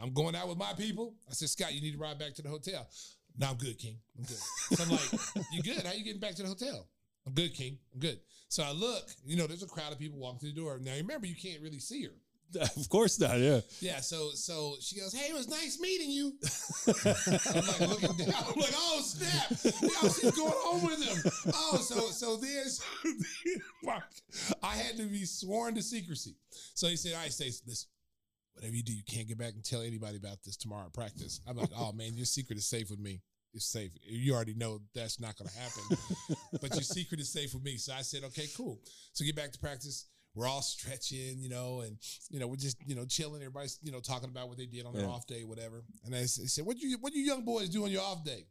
I'm 0.00 0.14
going 0.14 0.34
out 0.36 0.48
with 0.48 0.56
my 0.56 0.72
people. 0.74 1.14
I 1.28 1.32
said, 1.32 1.48
Scott, 1.48 1.74
you 1.74 1.80
need 1.80 1.92
to 1.92 1.98
ride 1.98 2.18
back 2.18 2.34
to 2.34 2.42
the 2.42 2.48
hotel. 2.48 2.88
No, 3.36 3.48
I'm 3.48 3.56
good, 3.56 3.78
King. 3.78 3.98
I'm 4.16 4.24
good. 4.24 4.36
So 4.36 4.84
I'm 4.84 4.90
like, 4.90 5.46
you 5.52 5.62
good? 5.62 5.84
How 5.84 5.92
you 5.92 6.04
getting 6.04 6.20
back 6.20 6.36
to 6.36 6.42
the 6.42 6.48
hotel? 6.48 6.86
I'm 7.26 7.34
good, 7.34 7.52
King. 7.52 7.78
I'm 7.92 8.00
good. 8.00 8.20
So 8.48 8.62
I 8.62 8.72
look, 8.72 9.08
you 9.24 9.36
know, 9.36 9.46
there's 9.46 9.62
a 9.62 9.66
crowd 9.66 9.92
of 9.92 9.98
people 9.98 10.18
walking 10.18 10.38
through 10.38 10.52
the 10.52 10.60
door. 10.60 10.78
Now 10.80 10.94
remember, 10.94 11.26
you 11.26 11.34
can't 11.34 11.60
really 11.60 11.80
see 11.80 12.04
her. 12.04 12.12
Of 12.76 12.88
course 12.88 13.20
not. 13.20 13.38
Yeah. 13.38 13.60
Yeah, 13.78 14.00
so 14.00 14.30
so 14.34 14.74
she 14.80 14.98
goes, 14.98 15.12
"Hey, 15.12 15.30
it 15.30 15.34
was 15.34 15.48
nice 15.48 15.78
meeting 15.78 16.10
you." 16.10 16.32
I'm 16.88 17.64
like 17.64 17.80
looking 17.80 18.16
down. 18.16 18.34
I'm 18.42 18.60
like, 18.60 18.74
"Oh 18.74 19.00
snap! 19.04 19.50
Yo, 19.80 20.08
she's 20.08 20.32
going 20.32 20.52
home 20.56 20.84
with 20.84 21.00
him." 21.00 21.32
Oh, 21.54 21.76
so 21.76 22.10
so 22.10 22.36
then, 22.38 22.68
so 22.68 22.82
then 23.04 23.60
fuck, 23.84 24.56
I 24.64 24.74
had 24.74 24.96
to 24.96 25.04
be 25.04 25.24
sworn 25.26 25.76
to 25.76 25.82
secrecy. 25.82 26.34
So 26.74 26.88
he 26.88 26.96
said, 26.96 27.12
"All 27.14 27.20
right, 27.20 27.32
Stacey, 27.32 27.62
listen, 27.68 27.88
whatever 28.52 28.74
you 28.74 28.82
do, 28.82 28.92
you 28.92 29.02
can't 29.04 29.28
get 29.28 29.38
back 29.38 29.54
and 29.54 29.64
tell 29.64 29.82
anybody 29.82 30.16
about 30.16 30.38
this 30.44 30.56
tomorrow 30.56 30.86
at 30.86 30.92
practice." 30.92 31.40
I'm 31.46 31.56
like, 31.56 31.70
"Oh 31.76 31.92
man, 31.92 32.14
your 32.14 32.26
secret 32.26 32.58
is 32.58 32.68
safe 32.68 32.90
with 32.90 33.00
me. 33.00 33.20
It's 33.52 33.66
safe. 33.66 33.92
You 34.02 34.34
already 34.34 34.54
know 34.54 34.80
that's 34.94 35.18
not 35.18 35.36
going 35.36 35.48
to 35.50 35.58
happen, 35.58 36.36
but 36.60 36.72
your 36.74 36.82
secret 36.82 37.20
is 37.20 37.32
safe 37.32 37.52
with 37.54 37.64
me." 37.64 37.76
So 37.76 37.92
I 37.92 38.02
said, 38.02 38.24
"Okay, 38.24 38.46
cool." 38.56 38.80
So 39.12 39.24
get 39.24 39.36
back 39.36 39.52
to 39.52 39.58
practice 39.58 40.06
we're 40.34 40.46
all 40.46 40.62
stretching, 40.62 41.38
you 41.40 41.48
know, 41.48 41.80
and 41.80 41.96
you 42.28 42.38
know 42.38 42.46
we're 42.46 42.56
just 42.56 42.76
you 42.86 42.94
know 42.94 43.04
chilling. 43.04 43.42
Everybody's 43.42 43.78
you 43.82 43.90
know 43.92 44.00
talking 44.00 44.28
about 44.28 44.48
what 44.48 44.58
they 44.58 44.66
did 44.66 44.86
on 44.86 44.94
their 44.94 45.02
Yeah. 45.02 45.08
off 45.10 45.26
day, 45.26 45.44
whatever. 45.44 45.82
And 46.04 46.14
I 46.14 46.24
said, 46.24 46.64
"What 46.64 46.76
do 46.78 46.86
you 46.86 46.98
what 46.98 47.12
do 47.12 47.18
you 47.18 47.26
young 47.26 47.44
boys 47.44 47.68
do 47.68 47.84
on 47.84 47.90
your 47.90 48.02
off 48.02 48.24
day?" 48.24 48.46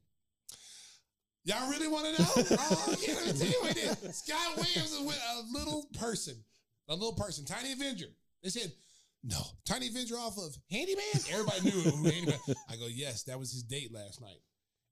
Y'all 1.45 1.69
really 1.69 1.87
want 1.87 2.05
to 2.15 2.21
know? 2.21 2.29
oh, 2.59 2.95
yeah, 3.01 3.13
let 3.13 3.25
me 3.27 3.39
tell 3.39 3.47
you 3.47 3.61
what 3.61 3.73
did. 3.73 4.13
Scott 4.13 4.57
Williams 4.57 4.91
is 4.91 4.99
with 4.99 5.21
a 5.37 5.57
little 5.57 5.85
person, 5.97 6.35
a 6.89 6.93
little 6.93 7.13
person, 7.13 7.45
Tiny 7.45 7.71
Avenger. 7.71 8.07
They 8.43 8.49
said, 8.49 8.71
"No, 9.23 9.41
Tiny 9.65 9.87
Avenger 9.87 10.15
off 10.15 10.37
of 10.37 10.55
Handyman." 10.71 11.03
Everybody 11.31 11.61
knew 11.61 11.71
who 11.91 12.03
Handyman. 12.09 12.39
I 12.69 12.75
go, 12.75 12.87
"Yes, 12.87 13.23
that 13.23 13.39
was 13.39 13.51
his 13.51 13.63
date 13.63 13.93
last 13.93 14.21
night." 14.21 14.39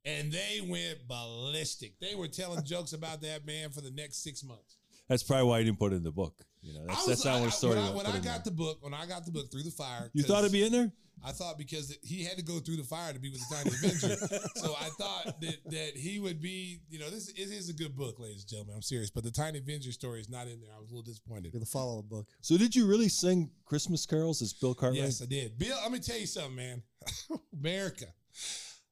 And 0.06 0.32
they 0.32 0.62
went 0.66 1.08
ballistic. 1.08 2.00
They 2.00 2.16
were 2.16 2.28
telling 2.28 2.64
jokes 2.64 2.94
about 2.94 3.22
that 3.22 3.46
man 3.46 3.72
for 3.72 3.82
the 3.82 3.92
next 3.92 4.24
six 4.24 4.44
months. 4.44 4.78
That's 5.10 5.24
probably 5.24 5.48
why 5.48 5.60
you 5.60 5.66
didn't 5.66 5.80
put 5.80 5.94
it 5.94 5.98
in 5.98 6.04
the 6.04 6.12
book. 6.12 6.34
You 6.62 6.74
know, 6.74 6.86
that's, 6.88 7.04
I 7.04 7.06
that's 7.08 7.08
was- 7.08 7.26
not 7.26 7.42
I- 7.42 7.50
story. 7.50 7.76
When 7.76 7.84
I, 7.86 7.90
when 7.92 8.06
I 8.06 8.12
got 8.14 8.24
there. 8.24 8.40
the 8.46 8.52
book, 8.52 8.78
when 8.82 8.94
I 8.94 9.06
got 9.06 9.26
the 9.26 9.32
book 9.32 9.52
through 9.52 9.64
the 9.64 9.72
fire, 9.72 10.10
You 10.14 10.24
thought 10.24 10.40
it'd 10.40 10.52
be 10.52 10.66
in 10.66 10.72
there? 10.72 10.92
I 11.26 11.32
thought 11.32 11.58
because 11.58 11.98
he 12.04 12.24
had 12.24 12.38
to 12.38 12.44
go 12.44 12.60
through 12.60 12.78
the 12.78 12.84
fire 12.84 13.12
to 13.12 13.20
be 13.20 13.30
with 13.30 13.42
the 13.48 13.56
Tiny 13.56 13.70
Avenger, 13.70 14.16
so 14.56 14.76
I 14.80 14.90
thought 14.98 15.42
that 15.42 15.58
that 15.66 15.92
he 15.96 16.20
would 16.20 16.42
be. 16.42 16.80
You 16.90 17.00
know, 17.00 17.10
this 17.10 17.30
it 17.30 17.50
is 17.52 17.70
a 17.70 17.74
good 17.74 17.96
book, 17.96 18.20
ladies 18.20 18.42
and 18.44 18.50
gentlemen. 18.50 18.76
I'm 18.76 18.82
serious, 18.82 19.10
but 19.10 19.24
the 19.24 19.32
Tiny 19.32 19.60
Avenger 19.60 19.92
story 19.92 20.22
is 20.22 20.30
not 20.30 20.48
in 20.48 20.60
there. 20.60 20.70
I 20.76 20.80
was 20.80 20.92
a 20.92 20.96
little 20.96 21.04
disappointed. 21.04 21.52
The 21.54 21.66
follow 21.66 22.00
up 22.00 22.10
book. 22.10 22.28
So 22.42 22.58
did 22.58 22.76
you 22.76 22.88
really 22.88 23.10
sing 23.10 23.50
Christmas 23.66 24.06
carols 24.06 24.42
as 24.42 24.54
Bill 24.54 24.76
Cartwright? 24.76 25.02
Yes, 25.02 25.22
I 25.22 25.26
did. 25.26 25.58
Bill, 25.58 25.78
let 25.82 25.92
me 25.92 26.00
tell 26.00 26.18
you 26.18 26.28
something, 26.28 26.56
man. 26.56 26.84
America. 27.54 28.06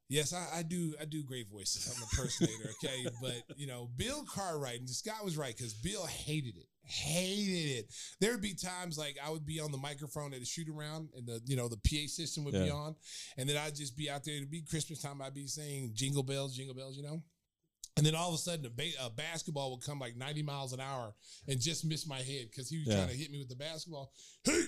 Yes, 0.08 0.34
I, 0.34 0.60
I 0.60 0.64
do. 0.64 0.94
I 1.02 1.06
do 1.06 1.24
great 1.24 1.50
voices. 1.50 1.92
I'm 1.96 2.02
a 2.02 2.06
impersonator, 2.06 2.70
okay. 2.84 3.06
But 3.22 3.58
you 3.58 3.68
know, 3.68 3.90
Bill 3.96 4.24
Cartwright 4.24 4.80
and 4.80 4.90
Scott 4.90 5.24
was 5.24 5.38
right 5.38 5.56
because 5.56 5.74
Bill 5.74 6.06
hated 6.06 6.58
it. 6.58 6.68
Hated 6.86 7.78
it. 7.80 7.94
There 8.20 8.32
would 8.32 8.42
be 8.42 8.54
times 8.54 8.98
like 8.98 9.18
I 9.24 9.30
would 9.30 9.46
be 9.46 9.60
on 9.60 9.72
the 9.72 9.78
microphone 9.78 10.34
at 10.34 10.42
a 10.42 10.46
shoot 10.46 10.70
around, 10.70 11.10
and 11.16 11.28
the 11.28 11.42
you 11.46 11.56
know 11.56 11.68
the 11.68 11.78
PA 11.78 12.08
system 12.08 12.44
would 12.46 12.54
be 12.54 12.70
on, 12.70 12.96
and 13.38 13.50
then 13.50 13.58
I'd 13.58 13.76
just 13.76 13.98
be 13.98 14.10
out 14.10 14.24
there. 14.24 14.36
It'd 14.36 14.52
be 14.52 14.62
Christmas 14.62 15.02
time. 15.02 15.22
I'd 15.22 15.34
be 15.34 15.48
saying 15.48 15.92
jingle 15.94 16.24
bells, 16.24 16.56
jingle 16.56 16.76
bells, 16.76 16.96
you 16.98 17.04
know. 17.04 17.22
And 17.98 18.06
then 18.06 18.14
all 18.14 18.28
of 18.30 18.36
a 18.36 18.38
sudden, 18.38 18.66
a, 18.66 18.70
ba- 18.70 18.92
a 19.06 19.10
basketball 19.10 19.72
would 19.72 19.86
come 19.86 20.00
like 20.00 20.18
90 20.18 20.44
miles 20.44 20.74
an 20.74 20.82
hour 20.82 21.14
and 21.48 21.62
just 21.62 21.86
miss 21.86 22.06
my 22.06 22.18
head 22.18 22.48
because 22.52 22.68
he 22.70 22.80
was 22.80 22.88
Yeah. 22.90 22.96
trying 22.98 23.08
to 23.08 23.16
hit 23.16 23.32
me 23.32 23.40
with 23.40 23.48
the 23.48 23.56
basketball. 23.56 24.12
Hey, 24.44 24.64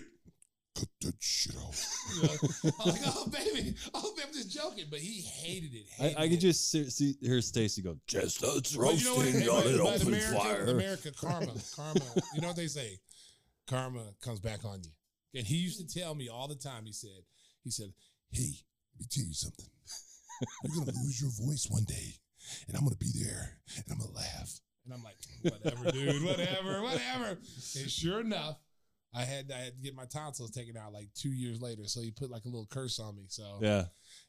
cut 0.77 0.89
that 1.01 1.15
shit. 1.19 1.55
You 1.55 2.23
know? 2.23 2.29
I'm 2.79 2.91
like, 2.91 3.01
oh 3.05 3.27
baby, 3.27 3.75
oh 3.93 4.13
baby, 4.15 4.27
I'm 4.27 4.33
just 4.33 4.51
joking, 4.51 4.85
but 4.89 4.99
he 4.99 5.21
hated 5.21 5.73
it. 5.73 5.85
I, 5.99 6.03
hated 6.03 6.17
I 6.17 6.23
it. 6.23 6.29
could 6.29 6.39
just 6.41 6.71
see, 6.71 6.89
see 6.89 7.15
hear 7.21 7.41
Stacey 7.41 7.81
go, 7.81 7.97
chestnuts 8.07 8.75
roasting 8.75 9.41
you 9.41 9.45
know 9.45 9.53
what? 9.53 9.65
On 9.65 9.73
an 9.73 9.81
open 9.81 10.07
America, 10.07 10.39
fire. 10.39 10.65
America, 10.65 11.11
karma, 11.19 11.53
karma. 11.75 12.01
You 12.35 12.41
know 12.41 12.47
what 12.47 12.57
they 12.57 12.67
say? 12.67 12.99
Karma 13.67 14.03
comes 14.21 14.39
back 14.39 14.63
on 14.65 14.81
you. 14.83 14.91
And 15.39 15.45
he 15.45 15.57
used 15.57 15.79
to 15.79 15.99
tell 15.99 16.15
me 16.15 16.29
all 16.29 16.47
the 16.47 16.55
time. 16.55 16.85
He 16.85 16.93
said, 16.93 17.21
he 17.63 17.69
said, 17.69 17.93
hey, 18.31 18.63
Let 18.95 19.01
me 19.01 19.05
tell 19.09 19.25
you 19.25 19.33
something. 19.33 19.65
You're 20.63 20.85
gonna 20.85 20.97
lose 21.03 21.21
your 21.21 21.31
voice 21.31 21.67
one 21.69 21.83
day, 21.83 22.13
and 22.67 22.77
I'm 22.77 22.83
gonna 22.83 22.95
be 22.95 23.11
there, 23.15 23.57
and 23.75 23.85
I'm 23.91 23.97
gonna 23.97 24.11
laugh. 24.11 24.59
And 24.85 24.93
I'm 24.93 25.03
like, 25.03 25.17
whatever, 25.41 25.91
dude, 25.91 26.23
whatever, 26.23 26.81
whatever. 26.81 27.37
And 27.77 27.91
sure 27.91 28.21
enough, 28.21 28.55
I 29.15 29.21
had 29.23 29.51
I 29.51 29.57
had 29.59 29.75
to 29.75 29.81
get 29.81 29.95
my 29.95 30.05
tonsils 30.05 30.51
taken 30.51 30.77
out 30.77 30.93
like 30.93 31.09
two 31.15 31.29
years 31.31 31.61
later. 31.61 31.84
So 31.85 32.01
he 32.01 32.11
put 32.11 32.29
like 32.29 32.45
a 32.45 32.49
little 32.49 32.67
curse 32.69 32.99
on 32.99 33.15
me. 33.15 33.23
So 33.29 33.59
Yeah. 33.61 33.85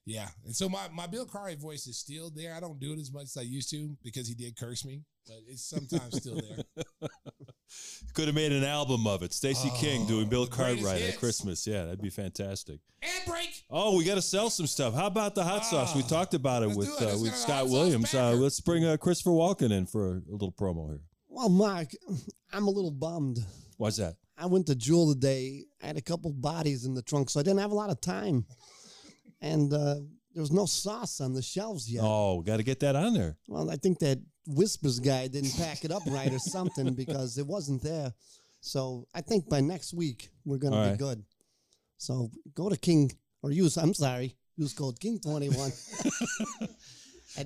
yeah. 0.06 0.28
And 0.46 0.54
so 0.54 0.68
my, 0.68 0.88
my 0.92 1.06
Bill 1.06 1.26
Curry 1.26 1.56
voice 1.56 1.86
is 1.86 1.98
still 1.98 2.30
there. 2.30 2.54
I 2.54 2.60
don't 2.60 2.78
do 2.80 2.92
it 2.92 2.98
as 2.98 3.12
much 3.12 3.24
as 3.24 3.36
I 3.36 3.42
used 3.42 3.70
to 3.70 3.96
because 4.02 4.28
he 4.28 4.34
did 4.34 4.56
curse 4.56 4.84
me, 4.84 5.02
but 5.26 5.36
it's 5.46 5.68
sometimes 5.68 6.16
still 6.16 6.36
there. 6.40 7.08
Could 8.14 8.26
have 8.28 8.34
made 8.34 8.52
an 8.52 8.64
album 8.64 9.06
of 9.06 9.22
it. 9.22 9.32
Stacey 9.34 9.70
King 9.76 10.06
doing 10.06 10.26
Oh, 10.26 10.30
Bill 10.30 10.44
the 10.46 10.50
greatest 10.50 10.84
Cartwright 10.86 11.02
at. 11.08 11.18
Christmas. 11.18 11.66
Yeah, 11.66 11.84
that'd 11.84 12.00
be 12.00 12.08
fantastic. 12.10 12.80
And 13.02 13.26
break. 13.26 13.62
Oh, 13.70 13.96
we 13.96 14.04
got 14.04 14.14
to 14.14 14.22
sell 14.22 14.48
some 14.48 14.66
stuff. 14.66 14.94
How 14.94 15.06
about 15.06 15.34
the 15.34 15.44
hot 15.44 15.66
sauce? 15.66 15.94
We 15.94 16.02
Ah, 16.02 16.08
talked 16.08 16.34
about 16.34 16.62
it 16.62 16.70
with 16.74 16.88
it. 17.00 17.14
uh, 17.14 17.18
with 17.20 17.34
Scott 17.36 17.68
Williams. 17.68 18.14
Uh, 18.14 18.32
let's 18.32 18.60
bring 18.60 18.84
uh, 18.86 18.96
Christopher 18.96 19.30
Walken 19.30 19.70
in 19.70 19.86
for 19.86 20.06
a, 20.08 20.16
a 20.16 20.32
little 20.32 20.52
promo 20.52 20.88
here. 20.88 21.02
Well, 21.28 21.50
Mike, 21.50 21.94
I'm 22.52 22.66
a 22.66 22.70
little 22.70 22.90
bummed. 22.90 23.38
Why's 23.76 23.98
that? 23.98 24.14
I 24.38 24.46
went 24.46 24.66
to 24.66 24.74
Jewel 24.74 25.12
today. 25.14 25.64
I 25.82 25.86
had 25.88 25.96
a 25.96 26.02
couple 26.02 26.32
bodies 26.32 26.84
in 26.84 26.94
the 26.94 27.02
trunk, 27.02 27.30
so 27.30 27.40
I 27.40 27.42
didn't 27.42 27.60
have 27.60 27.72
a 27.72 27.74
lot 27.74 27.90
of 27.90 28.00
time. 28.00 28.46
And 29.40 29.72
uh, 29.72 29.96
there 30.34 30.40
was 30.40 30.52
no 30.52 30.66
sauce 30.66 31.20
on 31.20 31.34
the 31.34 31.42
shelves 31.42 31.90
yet. 31.90 32.02
Oh, 32.04 32.40
got 32.42 32.58
to 32.58 32.62
get 32.62 32.80
that 32.80 32.96
on 32.96 33.14
there. 33.14 33.36
Well, 33.48 33.70
I 33.70 33.76
think 33.76 33.98
that 34.00 34.20
Whispers 34.46 35.00
guy 35.00 35.28
didn't 35.28 35.56
pack 35.56 35.84
it 35.84 35.90
up 35.90 36.02
right 36.06 36.32
or 36.32 36.38
something 36.38 36.94
because 36.94 37.38
it 37.38 37.46
wasn't 37.46 37.82
there. 37.82 38.12
So 38.60 39.06
I 39.14 39.20
think 39.20 39.48
by 39.48 39.60
next 39.60 39.94
week 39.94 40.30
we're 40.44 40.58
gonna 40.58 40.82
be 40.82 40.88
right. 40.90 40.98
good. 40.98 41.24
So 41.96 42.30
go 42.54 42.68
to 42.68 42.76
King 42.76 43.12
or 43.42 43.52
use 43.52 43.76
I'm 43.76 43.94
sorry, 43.94 44.36
use 44.56 44.72
code 44.72 44.98
King 44.98 45.20
twenty 45.20 45.48
one. 45.48 45.72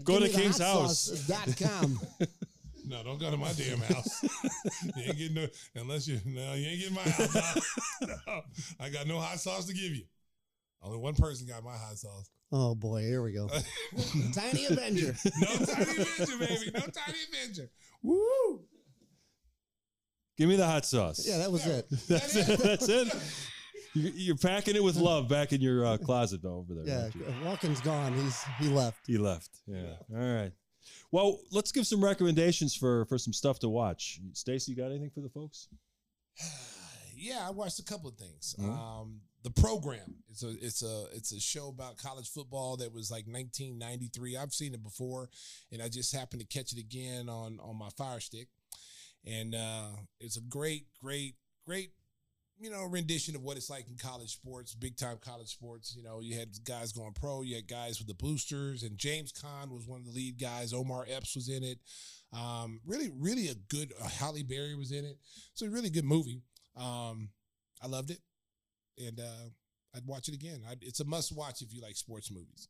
Go 0.05 0.19
to 0.20 0.28
King's 0.28 0.59
house. 0.59 1.06
Dot 1.28 1.55
com. 1.59 2.01
No, 2.84 3.02
don't 3.04 3.18
go 3.20 3.30
to 3.30 3.36
my 3.36 3.52
damn 3.52 3.78
house. 3.80 4.22
you 4.96 5.02
ain't 5.04 5.16
getting 5.18 5.34
no 5.34 5.46
unless 5.76 6.09
you 6.09 6.20
no, 6.26 6.54
you 6.54 6.66
ain't 6.66 6.80
getting 6.80 6.94
my 6.94 7.02
house. 7.02 7.60
No, 8.02 8.40
I 8.80 8.88
got 8.90 9.06
no 9.06 9.18
hot 9.20 9.38
sauce 9.38 9.66
to 9.66 9.74
give 9.74 9.94
you. 9.94 10.04
Only 10.82 10.98
one 10.98 11.14
person 11.14 11.46
got 11.46 11.62
my 11.62 11.76
hot 11.76 11.96
sauce. 11.96 12.28
Oh 12.50 12.74
boy, 12.74 13.02
here 13.02 13.22
we 13.22 13.32
go. 13.32 13.48
Tiny 14.34 14.66
Avenger. 14.66 15.14
No 15.40 15.46
tiny 15.64 15.82
avenger, 15.92 16.38
baby. 16.38 16.70
No 16.74 16.80
tiny 16.80 17.18
avenger. 17.32 17.70
Woo! 18.02 18.60
Give 20.36 20.48
me 20.48 20.56
the 20.56 20.66
hot 20.66 20.84
sauce. 20.84 21.24
Yeah, 21.26 21.38
that 21.38 21.52
was 21.52 21.66
it. 21.66 21.86
That's 22.09 22.36
it. 22.36 22.59
That's 22.59 22.88
it. 22.88 23.14
You- 23.94 24.12
You're 24.14 24.36
packing 24.36 24.74
it 24.76 24.82
with 24.82 24.96
love 24.96 25.28
back 25.28 25.52
in 25.52 25.60
your 25.60 25.84
uh, 25.86 25.98
closet 25.98 26.44
over 26.44 26.74
there. 26.74 26.84
Yeah, 26.86 27.02
aren't 27.02 27.14
you? 27.14 27.24
Walken's 27.44 27.80
gone. 27.82 28.14
He's 28.14 28.42
he 28.59 28.68
left. 28.68 29.06
He 29.06 29.18
left. 29.18 29.50
Yeah. 29.66 29.94
All 30.12 30.18
right. 30.34 30.52
Well, 31.12 31.40
let's 31.51 31.72
give 31.72 31.86
some 31.86 32.02
recommendations 32.02 32.74
for 32.74 33.05
for 33.05 33.18
some 33.18 33.32
stuff 33.32 33.59
to 33.60 33.68
watch. 33.68 34.18
Stacey, 34.32 34.72
you 34.72 34.76
got 34.76 34.86
anything 34.90 35.10
for 35.10 35.20
the 35.20 35.28
folks? 35.28 35.68
yeah, 37.14 37.47
I 37.47 37.51
watched 37.51 37.78
a 37.78 37.84
couple 37.84 38.09
of 38.09 38.16
things. 38.16 38.56
Mhm. 38.59 38.68
Um, 38.68 39.20
the 39.43 39.51
program 39.51 40.22
it's 40.30 40.43
a 40.43 40.51
it's 40.60 40.82
a 40.82 41.06
it's 41.12 41.32
a 41.32 41.40
show 41.40 41.68
about 41.68 41.98
college 41.98 42.30
football 42.30 42.76
that 42.78 42.93
was 42.93 43.10
like 43.10 43.26
1993. 43.26 44.36
I've 44.36 44.55
seen 44.55 44.72
it 44.72 44.82
before, 44.82 45.28
and 45.70 45.82
I 45.82 45.89
just 45.89 46.14
happened 46.14 46.40
to 46.40 46.47
catch 46.47 46.72
it 46.72 46.78
again 46.78 47.28
on 47.28 47.60
on 47.60 47.76
my 47.76 47.90
Fire 47.90 48.20
Stick, 48.20 48.48
and 49.26 49.55
uh, 49.55 49.89
it's 50.18 50.36
a 50.36 50.40
great, 50.40 50.86
great, 51.01 51.34
great. 51.66 51.90
You 52.62 52.70
know, 52.70 52.84
rendition 52.84 53.34
of 53.34 53.43
what 53.43 53.56
it's 53.56 53.68
like 53.68 53.89
in 53.89 53.97
college 53.97 54.32
sports, 54.32 54.72
big 54.72 54.97
time 54.97 55.18
college 55.20 55.48
sports. 55.48 55.97
You 55.97 56.05
know, 56.05 56.20
you 56.20 56.39
had 56.39 56.51
guys 56.64 56.93
going 56.93 57.12
pro, 57.12 57.43
you 57.43 57.56
had 57.56 57.66
guys 57.66 57.98
with 57.98 58.06
the 58.06 58.14
boosters, 58.14 58.84
and 58.84 58.97
James 58.97 59.32
Caan 59.32 59.70
was 59.70 59.89
one 59.89 59.98
of 59.98 60.06
the 60.06 60.12
lead 60.12 60.39
guys. 60.39 60.72
Omar 60.72 61.05
Epps 61.10 61.34
was 61.34 61.48
in 61.48 61.64
it. 61.64 61.78
Um, 62.32 62.80
really, 62.86 63.10
really 63.18 63.48
a 63.48 63.55
good. 63.68 63.93
Uh, 64.01 64.06
Halle 64.06 64.44
Berry 64.44 64.76
was 64.76 64.93
in 64.93 65.05
it. 65.05 65.18
So 65.55 65.66
a 65.66 65.70
really 65.70 65.90
good 65.90 66.05
movie. 66.05 66.43
Um, 66.76 67.30
I 67.82 67.89
loved 67.89 68.10
it, 68.10 68.20
and 68.97 69.18
uh, 69.18 69.48
I'd 69.97 70.06
watch 70.06 70.28
it 70.28 70.34
again. 70.34 70.62
i 70.68 70.74
it's 70.82 71.01
a 71.01 71.05
must 71.05 71.34
watch 71.34 71.62
if 71.62 71.74
you 71.74 71.82
like 71.82 71.97
sports 71.97 72.30
movies. 72.30 72.68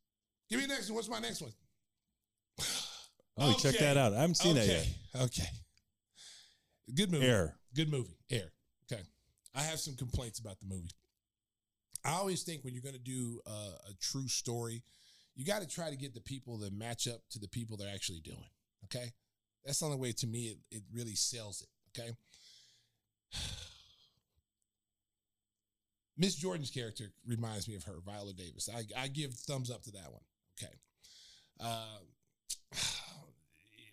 Give 0.48 0.59
me 0.59 0.64
the 0.66 0.73
next 0.73 0.89
one. 0.89 0.97
What's 0.97 1.10
my 1.10 1.20
next 1.20 1.43
one? 1.43 1.52
Oh, 3.39 3.55
check 3.55 3.78
that 3.78 3.97
out. 3.97 4.12
I 4.12 4.20
haven't 4.20 4.35
seen 4.35 4.56
that 4.56 4.66
yet. 4.66 4.86
okay. 5.14 5.24
Okay. 5.24 5.48
Good 6.94 7.10
movie. 7.10 7.27
Air. 7.27 7.56
Good 7.74 7.90
movie. 7.90 8.19
Air. 8.31 8.52
I 9.55 9.62
have 9.62 9.79
some 9.81 9.95
complaints 9.95 10.39
about 10.39 10.61
the 10.61 10.66
movie. 10.66 10.91
I 12.05 12.12
always 12.12 12.43
think 12.43 12.65
when 12.65 12.74
you're 12.74 12.83
going 12.83 12.95
to 12.95 13.01
do 13.01 13.41
a, 13.47 13.51
a 13.51 13.95
true 14.01 14.29
story, 14.29 14.83
you 15.35 15.45
got 15.45 15.62
to 15.62 15.69
try 15.69 15.91
to 15.91 15.97
get 15.97 16.15
the 16.15 16.20
people 16.20 16.59
that 16.59 16.73
match 16.73 17.07
up 17.07 17.20
to 17.31 17.39
the 17.39 17.49
people 17.49 17.77
they're 17.77 17.95
actually 17.95 18.20
doing. 18.20 18.39
Okay. 18.85 19.12
That's 19.65 19.79
the 19.79 19.87
only 19.87 19.99
way 19.99 20.12
to 20.12 20.27
me 20.27 20.47
it, 20.47 20.59
it 20.70 20.83
really 20.93 21.15
sells 21.15 21.62
it. 21.62 21.69
Okay. 22.01 22.11
Miss 26.19 26.35
Jordan's 26.35 26.70
character 26.70 27.05
reminds 27.27 27.69
me 27.69 27.74
of 27.74 27.85
her, 27.85 27.95
Viola 28.05 28.33
Davis. 28.33 28.69
I, 28.74 28.83
I 29.01 29.09
give 29.09 29.33
thumbs 29.33 29.70
up 29.70 29.83
to 29.85 29.93
that 29.93 30.12
one. 30.12 30.23
Okay. 30.61 30.74
Uh, 31.61 31.99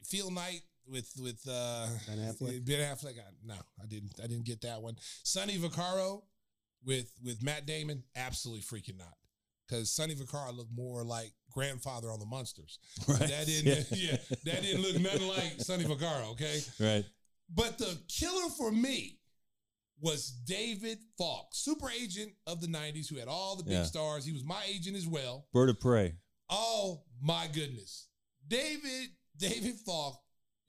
Phil 0.04 0.32
Knight 0.32 0.62
with 0.88 1.12
with 1.20 1.40
uh, 1.50 1.88
Ben 2.08 2.18
Affleck? 2.18 2.66
Ben 2.66 2.80
Affleck. 2.80 3.18
I, 3.20 3.24
no, 3.46 3.56
I 3.82 3.86
didn't. 3.88 4.14
I 4.24 4.28
didn't 4.28 4.46
get 4.46 4.62
that 4.62 4.82
one. 4.82 4.96
Sonny 5.24 5.58
Vaccaro 5.58 6.24
with 6.84 7.12
with 7.24 7.44
Matt 7.44 7.66
Damon. 7.66 8.04
Absolutely 8.16 8.62
freaking 8.64 8.98
not. 8.98 9.14
Because 9.68 9.92
Sonny 9.92 10.16
Vaccaro 10.16 10.56
looked 10.56 10.72
more 10.76 11.04
like 11.04 11.32
grandfather 11.52 12.12
on 12.12 12.20
the 12.20 12.26
Munsters. 12.26 12.80
Right. 13.08 13.20
That 13.20 13.46
didn't. 13.46 13.88
Yeah. 13.96 14.18
that 14.46 14.62
didn't 14.64 14.82
look 14.82 15.00
nothing 15.00 15.28
like 15.28 15.60
Sonny 15.60 15.84
Vaccaro. 15.84 16.32
Okay. 16.32 16.60
Right. 16.80 17.06
But 17.54 17.78
the 17.78 17.98
killer 18.08 18.50
for 18.58 18.72
me 18.72 19.20
was 20.02 20.30
David 20.46 20.98
Falk, 21.18 21.50
super 21.54 21.90
agent 21.90 22.32
of 22.48 22.62
the 22.62 22.68
90s 22.68 23.10
who 23.10 23.18
had 23.18 23.28
all 23.28 23.56
the 23.58 23.64
big 23.64 23.74
Yeah. 23.74 23.84
stars. 23.84 24.26
He 24.26 24.32
was 24.32 24.44
my 24.46 24.64
agent 24.68 24.96
as 24.96 25.06
well. 25.08 25.48
Bird 25.54 25.70
of 25.70 25.80
prey. 25.80 26.14
Oh 26.50 27.04
my 27.22 27.48
goodness. 27.54 28.08
David 28.48 29.10
David 29.38 29.76
Falk 29.86 30.20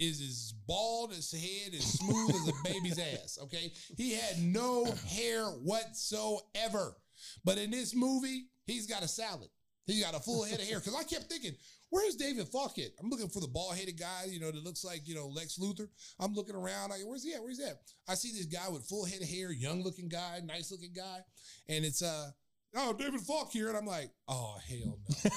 is 0.01 0.21
as 0.21 0.55
bald 0.67 1.13
as 1.13 1.31
head 1.31 1.75
as 1.75 1.85
smooth 1.85 2.35
as 2.35 2.49
a 2.49 2.53
baby's 2.65 2.99
ass. 3.23 3.39
Okay. 3.43 3.73
He 3.97 4.15
had 4.15 4.39
no 4.41 4.87
hair 5.07 5.45
whatsoever. 5.45 6.97
But 7.45 7.59
in 7.59 7.71
this 7.71 7.95
movie, 7.95 8.47
he's 8.65 8.87
got 8.87 9.03
a 9.03 9.09
salad. 9.09 9.51
He's 9.87 10.03
got 10.03 10.15
a 10.15 10.21
full 10.21 10.45
head 10.45 10.61
of 10.61 10.67
hair. 10.67 10.79
Because 10.79 10.95
I 10.95 11.05
kept 11.05 11.31
thinking, 11.31 11.53
where's 11.91 12.15
David 12.15 12.49
Falk 12.49 12.79
at? 12.79 12.93
I'm 13.01 13.11
looking 13.11 13.29
for 13.29 13.41
the 13.41 13.49
bald 13.49 13.77
headed 13.77 13.99
guy, 13.99 14.25
you 14.29 14.41
know, 14.41 14.51
that 14.51 14.65
looks 14.65 14.85
like, 14.85 15.07
you 15.07 15.15
know, 15.15 15.27
Lex 15.29 15.59
Luthor. 15.59 15.89
I'm 16.19 16.33
looking 16.33 16.55
around, 16.55 16.91
like, 16.91 17.01
where's 17.05 17.25
he 17.25 17.35
at? 17.35 17.43
Where's 17.43 17.59
he 17.59 17.65
at? 17.65 17.81
I 18.09 18.15
see 18.15 18.31
this 18.31 18.47
guy 18.47 18.69
with 18.71 18.85
full 18.85 19.05
head 19.05 19.21
of 19.21 19.29
hair, 19.29 19.53
young 19.53 19.83
looking 19.83 20.09
guy, 20.09 20.41
nice 20.45 20.71
looking 20.71 20.93
guy. 20.95 21.19
And 21.69 21.85
it's 21.85 22.03
uh 22.03 22.31
oh, 22.77 22.93
David 22.93 23.21
Falk 23.21 23.51
here. 23.53 23.69
And 23.69 23.77
I'm 23.77 23.87
like, 23.87 24.11
oh, 24.29 24.57
hell 24.69 24.99
no. 25.09 25.31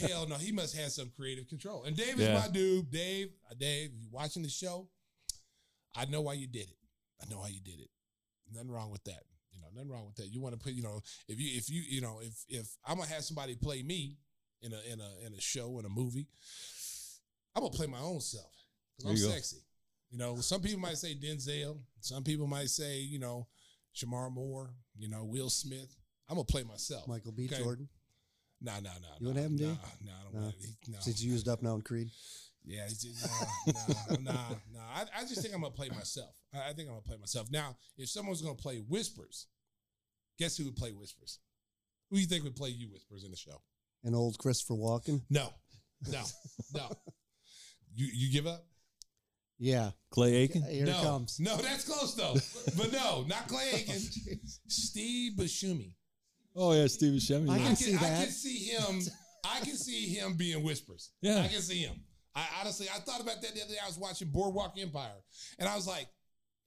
hell 0.08 0.26
no. 0.28 0.36
He 0.36 0.52
must 0.52 0.76
have 0.76 0.90
some 0.90 1.10
creative 1.16 1.48
control. 1.48 1.84
And 1.84 1.96
Dave 1.96 2.18
is 2.20 2.28
Yeah. 2.28 2.38
my 2.40 2.48
dude. 2.48 2.90
Dave, 2.90 3.28
uh, 3.50 3.54
Dave, 3.58 3.90
if 3.94 4.02
you're 4.02 4.10
watching 4.10 4.42
the 4.42 4.48
show, 4.48 4.88
I 5.94 6.04
know 6.06 6.20
why 6.20 6.34
you 6.34 6.46
did 6.46 6.68
it. 6.68 6.76
I 7.22 7.30
know 7.32 7.40
how 7.40 7.48
you 7.48 7.60
did 7.60 7.80
it. 7.80 7.90
Nothing 8.52 8.70
wrong 8.70 8.90
with 8.90 9.04
that. 9.04 9.22
You 9.52 9.60
know, 9.60 9.68
nothing 9.74 9.90
wrong 9.90 10.06
with 10.06 10.16
that. 10.16 10.26
You 10.28 10.40
want 10.40 10.54
to 10.58 10.62
put, 10.62 10.74
you 10.74 10.82
know, 10.82 11.00
if 11.28 11.40
you 11.40 11.56
if 11.58 11.70
you, 11.70 11.82
you 11.88 12.00
know, 12.00 12.20
if 12.22 12.44
if 12.48 12.66
I'm 12.86 12.98
gonna 12.98 13.08
have 13.08 13.24
somebody 13.24 13.56
play 13.56 13.82
me 13.82 14.18
in 14.62 14.72
a 14.72 14.80
in 14.92 15.00
a 15.00 15.26
in 15.26 15.32
a 15.34 15.40
show, 15.40 15.78
in 15.78 15.86
a 15.86 15.88
movie, 15.88 16.28
I'm 17.54 17.62
gonna 17.62 17.72
play 17.74 17.86
my 17.86 18.00
own 18.00 18.20
self. 18.20 18.52
Because 18.98 19.10
I'm 19.12 19.16
you 19.16 19.24
go. 19.24 19.30
sexy. 19.30 19.56
You 20.10 20.18
know, 20.18 20.36
some 20.36 20.60
people 20.60 20.80
might 20.80 20.98
say 20.98 21.14
Denzel, 21.14 21.78
some 22.00 22.22
people 22.22 22.46
might 22.46 22.68
say, 22.68 22.98
you 22.98 23.18
know, 23.18 23.48
Shemar 23.94 24.30
Moore, 24.32 24.70
you 24.96 25.08
know, 25.08 25.24
Will 25.24 25.50
Smith. 25.50 25.96
I'm 26.28 26.36
gonna 26.36 26.44
play 26.44 26.64
myself. 26.64 27.06
Michael 27.08 27.32
B. 27.32 27.46
Okay? 27.46 27.62
Jordan. 27.62 27.88
No, 28.60 28.72
no, 28.74 28.80
no. 28.80 29.08
You 29.20 29.24
no, 29.26 29.28
wanna 29.30 29.42
have 29.42 29.50
him 29.50 29.56
do 29.56 29.66
no, 29.66 29.72
it? 29.72 29.78
No, 30.04 30.12
I 30.12 30.22
don't 30.24 30.34
No. 30.34 30.40
want 30.42 30.54
it. 30.54 30.64
He- 30.84 30.92
No. 30.92 30.98
Since 31.00 31.22
you 31.22 31.32
used 31.32 31.48
up 31.48 31.62
now 31.62 31.74
in 31.74 31.82
Creed. 31.82 32.10
Yeah, 32.64 32.84
he's 32.88 33.00
just, 33.00 33.28
no, 33.68 34.16
no, 34.16 34.32
no, 34.32 34.60
no. 34.74 34.80
I, 34.80 35.04
I 35.16 35.20
just 35.24 35.40
think 35.40 35.54
I'm 35.54 35.60
gonna 35.60 35.72
play 35.72 35.88
myself. 35.88 36.34
I, 36.52 36.70
I 36.70 36.72
think 36.72 36.88
I'm 36.88 36.94
gonna 36.94 37.00
play 37.02 37.16
myself. 37.16 37.48
Now, 37.50 37.76
if 37.96 38.08
someone's 38.08 38.42
gonna 38.42 38.56
play 38.56 38.78
Whispers, 38.78 39.46
guess 40.36 40.56
who 40.56 40.64
would 40.64 40.74
play 40.74 40.90
Whispers? 40.90 41.38
Who 42.10 42.16
do 42.16 42.22
you 42.22 42.26
think 42.26 42.42
would 42.42 42.56
play 42.56 42.70
you 42.70 42.88
Whispers 42.88 43.22
in 43.24 43.30
the 43.30 43.36
show? 43.36 43.62
And 44.02 44.16
old 44.16 44.38
Christopher 44.38 44.74
Walken. 44.74 45.22
No, 45.30 45.50
no, 46.10 46.22
no. 46.74 46.90
You 47.94 48.08
you 48.12 48.32
give 48.32 48.48
up? 48.48 48.66
Yeah. 49.58 49.90
Clay 50.10 50.34
Aiken. 50.34 50.62
Here 50.62 50.86
no, 50.86 50.98
it 50.98 51.02
comes. 51.02 51.38
no, 51.40 51.56
that's 51.56 51.84
close 51.84 52.14
though. 52.14 52.34
but 52.76 52.92
no, 52.92 53.24
not 53.28 53.46
Clay 53.48 53.70
oh, 53.72 53.76
Aiken. 53.76 54.00
Steve 54.66 55.32
Buscemi. 55.34 55.92
Oh 56.56 56.72
yeah, 56.72 56.86
Steve 56.86 57.12
Buscemi. 57.12 57.50
I 57.50 57.58
yeah. 57.58 57.66
can 57.66 57.76
see 57.76 57.94
I 57.94 57.98
that. 57.98 58.22
can 58.22 58.30
see 58.30 58.58
him. 58.64 59.00
I 59.44 59.60
can 59.60 59.76
see 59.76 60.06
him 60.08 60.34
being 60.34 60.62
whispers. 60.64 61.10
Yeah. 61.20 61.42
I 61.42 61.48
can 61.48 61.60
see 61.60 61.82
him. 61.82 61.94
I 62.34 62.46
honestly, 62.60 62.86
I 62.94 62.98
thought 62.98 63.20
about 63.20 63.40
that 63.42 63.54
the 63.54 63.62
other 63.62 63.72
day. 63.72 63.78
I 63.82 63.86
was 63.86 63.98
watching 63.98 64.28
Boardwalk 64.28 64.74
Empire, 64.78 65.22
and 65.58 65.68
I 65.68 65.74
was 65.76 65.86
like, 65.86 66.06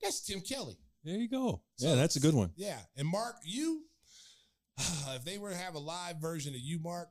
"That's 0.02 0.20
Tim 0.20 0.40
Kelly." 0.40 0.76
There 1.04 1.16
you 1.16 1.28
go. 1.28 1.62
So- 1.76 1.88
yeah, 1.88 1.94
that's 1.94 2.16
a 2.16 2.20
good 2.20 2.34
one. 2.34 2.50
Yeah, 2.56 2.78
and 2.96 3.06
Mark, 3.08 3.36
you, 3.44 3.84
if 4.78 5.24
they 5.24 5.38
were 5.38 5.50
to 5.50 5.56
have 5.56 5.74
a 5.74 5.78
live 5.78 6.16
version 6.16 6.54
of 6.54 6.60
you, 6.60 6.78
Mark, 6.80 7.08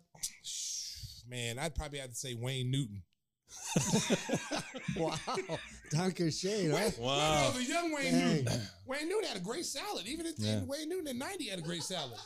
man, 1.27 1.59
I'd 1.59 1.75
probably 1.75 1.99
have 1.99 2.09
to 2.09 2.15
say 2.15 2.33
Wayne 2.33 2.71
Newton. 2.71 3.03
wow, 4.97 5.15
Duncan 5.91 6.31
Shane, 6.31 6.71
huh? 6.71 6.89
No, 6.99 7.05
no, 7.07 7.51
the 7.55 7.63
young 7.63 7.93
Wayne 7.93 8.11
Dang. 8.13 8.35
Newton. 8.35 8.61
Wayne 8.85 9.09
Newton 9.09 9.27
had 9.27 9.37
a 9.37 9.43
great 9.43 9.65
salad. 9.65 10.05
Even 10.05 10.25
in, 10.27 10.33
Yeah. 10.37 10.61
Wayne 10.65 10.87
Newton 10.89 11.07
in 11.07 11.17
'90 11.17 11.45
had 11.49 11.59
a 11.59 11.61
great 11.63 11.83
salad. 11.83 12.19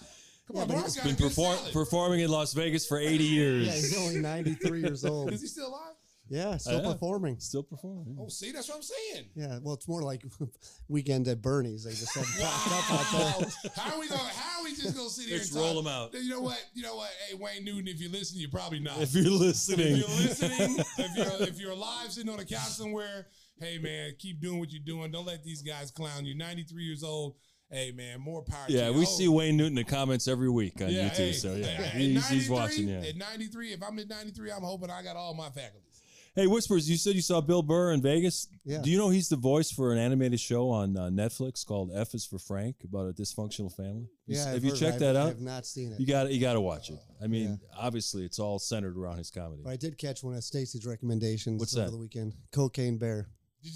Come 0.47 0.55
Yeah, 0.57 0.61
on, 0.63 0.67
but 0.67 0.73
Mark 0.75 0.85
he's 0.87 0.95
got 0.97 1.05
Been 1.05 1.15
perform- 1.15 1.57
performing 1.71 2.19
in 2.19 2.29
Las 2.29 2.53
Vegas 2.53 2.85
for 2.85 2.97
80 2.99 3.23
years. 3.23 3.65
Yeah, 3.67 3.73
he's 3.73 3.97
only 3.97 4.19
93 4.19 4.81
years 4.81 5.05
old. 5.05 5.31
Is 5.31 5.41
he 5.41 5.47
still 5.47 5.69
alive? 5.69 5.95
Yeah, 6.29 6.57
still 6.57 6.81
Yeah. 6.81 6.91
performing. 6.93 7.39
Still 7.39 7.63
performing. 7.63 8.17
Oh, 8.19 8.27
see, 8.29 8.51
that's 8.51 8.67
what 8.69 8.77
I'm 8.77 8.81
saying. 8.81 9.25
Yeah, 9.35 9.59
well, 9.61 9.73
it's 9.75 9.87
more 9.87 10.01
like 10.01 10.23
weekend 10.87 11.27
at 11.27 11.41
Bernie's. 11.41 11.83
They 11.83 11.91
just 11.91 12.13
had 12.15 12.25
popped 12.41 12.71
up 12.71 12.91
out 12.91 13.13
Wow. 13.13 13.39
there. 13.63 13.71
how 13.75 13.93
are 13.95 13.99
we 13.99 14.07
going 14.07 14.19
to 14.19 14.25
How 14.27 14.59
are 14.61 14.63
we 14.63 14.73
just 14.75 14.95
gonna 14.95 15.09
sit 15.09 15.27
here 15.27 15.37
Let's 15.37 15.51
and 15.51 15.57
roll 15.61 15.83
talk? 15.83 15.85
'em 15.85 15.87
out. 15.91 16.13
You 16.23 16.29
know 16.29 16.41
what? 16.41 16.65
You 16.73 16.83
know 16.83 16.95
what? 16.95 17.09
Hey, 17.27 17.35
Wayne 17.35 17.63
Newton, 17.65 17.87
if 17.89 17.99
you're 17.99 18.09
listening, 18.11 18.41
you're 18.41 18.49
probably 18.49 18.79
not. 18.79 19.01
If 19.01 19.13
you're 19.13 19.29
listening. 19.29 19.97
If 19.97 19.97
you're 19.99 20.07
listening, 20.17 20.85
if 20.97 21.17
you're 21.17 21.47
if 21.49 21.59
you're 21.59 21.71
alive 21.71 22.11
sitting 22.11 22.31
on 22.31 22.39
a 22.39 22.45
couch 22.45 22.69
somewhere, 22.69 23.27
hey 23.59 23.77
man, 23.77 24.13
keep 24.17 24.39
doing 24.41 24.59
what 24.59 24.71
you're 24.71 24.81
doing. 24.83 25.11
Don't 25.11 25.25
let 25.25 25.43
these 25.43 25.61
guys 25.61 25.91
clown 25.91 26.25
you. 26.25 26.35
93 26.35 26.83
years 26.83 27.03
old. 27.03 27.35
Hey 27.73 27.91
man, 27.91 28.21
more 28.21 28.43
power. 28.43 28.65
Yeah, 28.67 28.89
you. 28.89 28.99
we 28.99 29.05
see 29.05 29.27
Wayne 29.27 29.57
Newton 29.57 29.77
in 29.77 29.83
the 29.83 29.89
comments 29.89 30.27
every 30.27 30.49
week 30.49 30.79
on 30.79 30.89
yeah, 30.89 31.09
YouTube. 31.09 31.15
hey, 31.17 31.31
so 31.33 31.55
yeah, 31.55 31.65
hey, 31.65 31.99
he's, 32.13 32.29
he's 32.29 32.49
watching. 32.49 32.87
Yeah. 32.87 32.99
At 32.99 33.17
93, 33.17 33.73
if 33.73 33.81
I'm 33.81 33.97
at 33.97 34.07
93, 34.07 34.51
I'm 34.51 34.61
hoping 34.61 34.91
I 34.91 35.01
got 35.01 35.15
all 35.15 35.33
my 35.33 35.49
faculties. 35.49 36.01
Hey, 36.35 36.45
Whispers, 36.47 36.89
you 36.89 36.97
said 36.97 37.13
you 37.15 37.21
saw 37.21 37.41
Bill 37.41 37.61
Burr 37.63 37.91
in 37.93 38.01
Vegas. 38.01 38.47
Yeah. 38.63 38.81
Do 38.81 38.89
you 38.91 38.97
know 38.97 39.09
he's 39.09 39.29
the 39.29 39.35
voice 39.35 39.71
for 39.71 39.91
an 39.91 39.99
animated 39.99 40.39
show 40.39 40.69
on 40.69 40.97
uh, 40.97 41.09
Netflix 41.09 41.63
called 41.65 41.91
F 41.93 42.13
is 42.15 42.25
for 42.25 42.39
Frank 42.39 42.75
about 42.83 43.07
a 43.07 43.13
dysfunctional 43.13 43.71
family? 43.75 44.07
You 44.27 44.37
Yeah, 44.37 44.45
I've 44.47 44.53
have 44.53 44.63
you 44.63 44.69
heard- 44.71 44.79
checked 44.79 44.95
I've- 44.95 45.05
that 45.05 45.15
out? 45.15 45.29
I've 45.29 45.41
not 45.41 45.65
seen 45.65 45.91
it. 45.93 45.99
You 45.99 46.05
got 46.07 46.31
you 46.31 46.39
got 46.41 46.53
to 46.53 46.61
watch 46.61 46.89
it. 46.91 46.99
I 47.23 47.27
mean, 47.27 47.59
obviously, 47.77 48.23
it's 48.25 48.37
all 48.39 48.57
centered 48.59 48.97
around 48.97 49.17
his 49.17 49.29
comedy. 49.31 49.61
But 49.63 49.71
I 49.71 49.75
did 49.77 49.97
catch 49.97 50.23
one 50.23 50.35
of 50.35 50.43
Stacey's 50.43 50.85
recommendations 50.85 51.59
What's 51.59 51.75
over 51.75 51.85
that? 51.85 51.91
the 51.91 51.97
weekend. 51.97 52.33
Cocaine 52.51 52.97
Bear. 52.97 53.29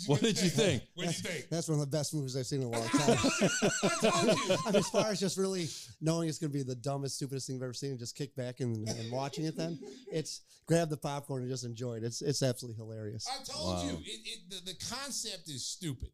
What 0.08 0.22
did 0.22 0.42
you 0.42 0.50
think? 0.50 0.84
What 0.96 1.08
did 1.08 1.16
you 1.18 1.24
think? 1.24 1.50
That's 1.50 1.68
one 1.70 1.80
of 1.80 1.90
the 1.90 1.98
best 1.98 2.14
movies 2.14 2.36
I've 2.36 2.46
seen 2.46 2.62
in 2.62 2.68
a 2.68 2.72
long 2.72 2.88
time. 2.90 3.02
I 3.10 4.10
told 4.10 4.24
you. 4.50 4.56
I 4.66 4.72
mean, 4.72 4.76
as 4.76 4.90
far 4.90 5.08
as 5.12 5.20
just 5.20 5.38
really 5.38 5.68
knowing 6.02 6.28
it's 6.30 6.40
going 6.40 6.52
to 6.52 6.58
be 6.58 6.64
the 6.64 6.76
dumbest, 6.76 7.16
stupidest 7.16 7.48
thing 7.48 7.56
I've 7.58 7.64
ever 7.64 7.74
seen, 7.74 7.92
and 7.92 8.00
just 8.00 8.16
kick 8.16 8.36
back 8.36 8.60
and, 8.60 8.88
and 8.88 9.12
watching 9.12 9.46
it, 9.46 9.56
then 9.56 9.80
it's 10.12 10.42
grab 10.68 10.90
the 10.90 10.98
popcorn 10.98 11.44
and 11.44 11.52
just 11.52 11.64
enjoy 11.64 11.96
it. 11.96 12.04
It's 12.04 12.22
it's 12.22 12.44
absolutely 12.44 12.78
hilarious. 12.84 13.28
I 13.32 13.44
told 13.44 13.78
Wow. 13.78 13.84
you, 13.84 13.98
it, 14.04 14.20
it, 14.26 14.40
the, 14.66 14.72
the 14.74 14.78
concept 14.94 15.48
is 15.50 15.66
stupid. 15.66 16.10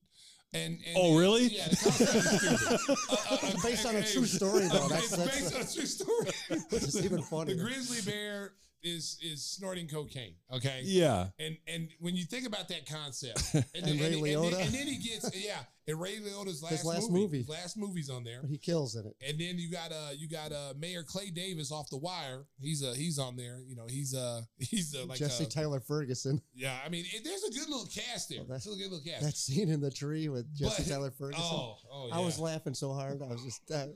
And, 0.55 0.77
and 0.85 0.95
Oh, 0.95 1.17
really? 1.17 1.45
Yeah, 1.47 1.67
the 1.67 1.75
concept 1.75 2.15
is 2.15 2.29
stupid. 2.29 2.97
Uh, 3.09 3.15
uh, 3.31 3.37
uh, 3.47 3.61
Based 3.63 3.85
on 3.87 3.95
a 3.95 4.03
true 4.03 4.25
story, 4.25 4.67
though. 4.67 4.87
That's- 4.87 5.03
it's 5.13 5.17
that's- 5.17 5.41
based 5.41 5.55
on 5.55 5.61
a 5.61 5.73
true 5.73 5.85
story. 5.87 6.59
Which 6.69 6.83
is 6.83 7.03
even 7.05 7.21
funny. 7.23 7.53
The 7.55 7.63
grizzly 7.63 8.01
bear 8.11 8.53
is 8.83 9.17
is 9.21 9.43
snorting 9.45 9.87
cocaine. 9.87 10.35
Okay. 10.51 10.81
Yeah. 10.83 11.27
And 11.39 11.57
and 11.67 11.89
when 11.99 12.15
you 12.15 12.25
think 12.25 12.45
about 12.47 12.67
that 12.69 12.85
concept, 12.87 13.43
and, 13.53 13.65
And 13.75 13.85
Ray 13.99 14.09
then, 14.11 14.19
Liotta. 14.21 14.61
and 14.65 14.73
then 14.73 14.87
he 14.87 14.97
gets 14.97 15.29
yeah, 15.35 15.59
and 15.87 15.99
Ray 15.99 16.17
Liotta's 16.17 16.61
last, 16.61 16.71
His 16.71 16.85
last 16.85 17.09
movie, 17.11 17.39
movie. 17.39 17.45
last 17.51 17.77
movie's 17.77 18.09
on 18.09 18.23
there. 18.23 18.41
He 18.47 18.57
kills 18.57 18.95
in 18.95 19.05
it. 19.05 19.15
And 19.27 19.39
then 19.39 19.57
you 19.57 19.71
got 19.71 19.91
uh 19.91 20.09
you 20.15 20.27
got 20.29 20.51
uh 20.51 20.73
Mayor 20.77 21.03
Clay 21.03 21.29
Davis 21.29 21.71
off 21.71 21.89
the 21.89 21.97
wire. 21.97 22.45
He's 22.59 22.83
uh 22.83 22.93
he's 22.95 23.17
on 23.19 23.35
there. 23.35 23.59
You 23.65 23.75
know 23.75 23.87
he's 23.87 24.13
uh 24.13 24.41
he's 24.59 24.95
uh, 24.95 25.05
like 25.05 25.17
Jesse 25.19 25.45
uh, 25.45 25.49
Tyler 25.49 25.79
Ferguson. 25.79 26.41
yeah. 26.53 26.77
I 26.85 26.89
mean 26.89 27.05
it, 27.13 27.23
there's 27.23 27.43
a 27.43 27.51
good 27.51 27.69
little 27.69 27.87
cast 27.87 28.29
there. 28.29 28.39
Oh, 28.41 28.45
that's- 28.45 28.65
a 28.67 28.69
good 28.69 28.91
little 28.91 28.99
cast. 29.05 29.21
That 29.23 29.37
scene 29.37 29.69
in 29.69 29.81
the 29.81 29.91
tree 29.91 30.29
with 30.29 30.45
Jesse 30.55 30.83
But- 30.83 30.89
Tyler 30.89 31.11
Ferguson. 31.11 31.43
Oh, 31.53 31.75
oh 31.91 32.07
yeah. 32.09 32.15
I 32.15 32.19
was 32.19 32.39
laughing 32.39 32.73
so 32.73 32.93
hard. 32.93 33.21
I 33.21 33.27
was 33.27 33.43
just 33.43 33.69
uh, 33.71 33.87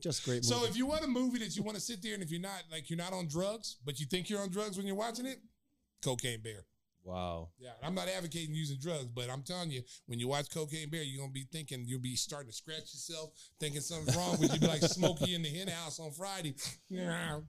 just 0.00 0.24
great. 0.24 0.36
Movie. 0.36 0.46
So 0.46 0.64
if 0.64 0.76
you 0.76 0.86
want 0.86 1.04
a 1.04 1.08
movie 1.08 1.38
that 1.38 1.56
you 1.56 1.62
want 1.62 1.76
to 1.76 1.82
sit 1.82 2.02
there 2.02 2.14
and 2.14 2.22
if 2.22 2.30
you're 2.30 2.40
not 2.40 2.62
like 2.70 2.90
you're 2.90 2.98
not 2.98 3.12
on 3.12 3.28
drugs, 3.28 3.76
but 3.84 3.98
you 3.98 4.06
think 4.06 4.28
you're 4.28 4.40
on 4.40 4.50
drugs 4.50 4.76
when 4.76 4.86
you're 4.86 4.96
watching 4.96 5.26
it, 5.26 5.38
Cocaine 6.02 6.40
Bear. 6.42 6.64
Wow. 7.04 7.50
Yeah, 7.58 7.70
I'm 7.84 7.94
not 7.94 8.08
advocating 8.08 8.52
using 8.54 8.78
drugs, 8.80 9.06
but 9.06 9.30
I'm 9.30 9.42
telling 9.42 9.70
you, 9.70 9.82
when 10.06 10.18
you 10.18 10.26
watch 10.26 10.52
Cocaine 10.52 10.90
Bear, 10.90 11.04
you're 11.04 11.20
gonna 11.20 11.32
be 11.32 11.46
thinking 11.52 11.84
you'll 11.86 12.00
be 12.00 12.16
starting 12.16 12.50
to 12.50 12.56
scratch 12.56 12.92
yourself, 12.92 13.30
thinking 13.60 13.80
something's 13.80 14.16
wrong 14.16 14.36
with 14.40 14.52
you. 14.52 14.60
Be 14.60 14.66
like 14.66 14.82
Smokey 14.82 15.34
in 15.34 15.42
the 15.42 15.48
hen 15.48 15.68
house 15.68 16.00
on 16.00 16.10
Friday. 16.10 16.54
Yeah. 16.88 17.40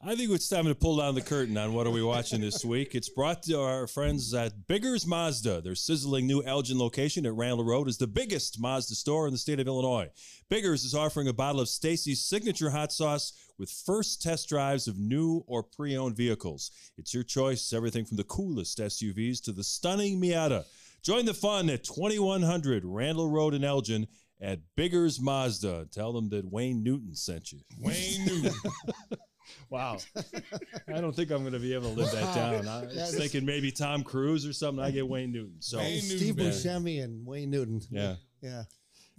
I 0.00 0.14
think 0.14 0.30
it's 0.30 0.48
time 0.48 0.66
to 0.66 0.76
pull 0.76 0.98
down 0.98 1.16
the 1.16 1.20
curtain 1.20 1.58
on 1.58 1.72
what 1.72 1.88
are 1.88 1.90
we 1.90 2.04
watching 2.04 2.40
this 2.40 2.64
week. 2.64 2.94
It's 2.94 3.08
brought 3.08 3.42
to 3.42 3.60
our 3.60 3.88
friends 3.88 4.32
at 4.32 4.68
Biggers 4.68 5.04
Mazda. 5.04 5.60
Their 5.60 5.74
sizzling 5.74 6.24
new 6.24 6.40
Elgin 6.44 6.78
location 6.78 7.26
at 7.26 7.34
Randall 7.34 7.64
Road 7.64 7.88
is 7.88 7.98
the 7.98 8.06
biggest 8.06 8.60
Mazda 8.60 8.94
store 8.94 9.26
in 9.26 9.32
the 9.32 9.38
state 9.38 9.58
of 9.58 9.66
Illinois. 9.66 10.08
Biggers 10.48 10.84
is 10.84 10.94
offering 10.94 11.26
a 11.26 11.32
bottle 11.32 11.60
of 11.60 11.68
Stacey's 11.68 12.24
signature 12.24 12.70
hot 12.70 12.92
sauce 12.92 13.32
with 13.58 13.72
first 13.72 14.22
test 14.22 14.48
drives 14.48 14.86
of 14.86 15.00
new 15.00 15.42
or 15.48 15.64
pre-owned 15.64 16.16
vehicles. 16.16 16.70
It's 16.96 17.12
your 17.12 17.24
choice, 17.24 17.72
everything 17.72 18.04
from 18.04 18.18
the 18.18 18.24
coolest 18.24 18.78
SUVs 18.78 19.42
to 19.42 19.52
the 19.52 19.64
stunning 19.64 20.20
Miata. 20.20 20.64
Join 21.02 21.24
the 21.24 21.34
fun 21.34 21.68
at 21.70 21.82
2100 21.82 22.84
Randall 22.84 23.28
Road 23.28 23.52
in 23.52 23.64
Elgin 23.64 24.06
at 24.40 24.60
Biggers 24.76 25.20
Mazda. 25.20 25.88
Tell 25.90 26.12
them 26.12 26.28
that 26.28 26.48
Wayne 26.48 26.84
Newton 26.84 27.16
sent 27.16 27.50
you. 27.50 27.58
Wayne 27.80 28.24
Newton. 28.24 28.54
Wow. 29.70 29.98
I 30.88 31.00
don't 31.00 31.14
think 31.14 31.30
I'm 31.30 31.40
going 31.40 31.52
to 31.52 31.58
be 31.58 31.74
able 31.74 31.90
to 31.94 32.00
live 32.00 32.10
that 32.12 32.34
down. 32.34 32.66
I 32.68 32.84
was 32.84 32.94
Yeah, 32.96 33.06
thinking 33.06 33.44
maybe 33.44 33.70
Tom 33.70 34.02
Cruise 34.02 34.46
or 34.46 34.52
something. 34.52 34.82
I 34.84 34.90
get 34.90 35.06
Wayne 35.06 35.32
Newton. 35.32 35.56
So 35.60 35.78
Wayne 35.78 36.00
Steve 36.00 36.36
Newton. 36.36 36.52
Buscemi 36.52 37.02
and 37.04 37.26
Wayne 37.26 37.50
Newton. 37.50 37.80
yeah, 37.90 38.16
Yeah. 38.42 38.62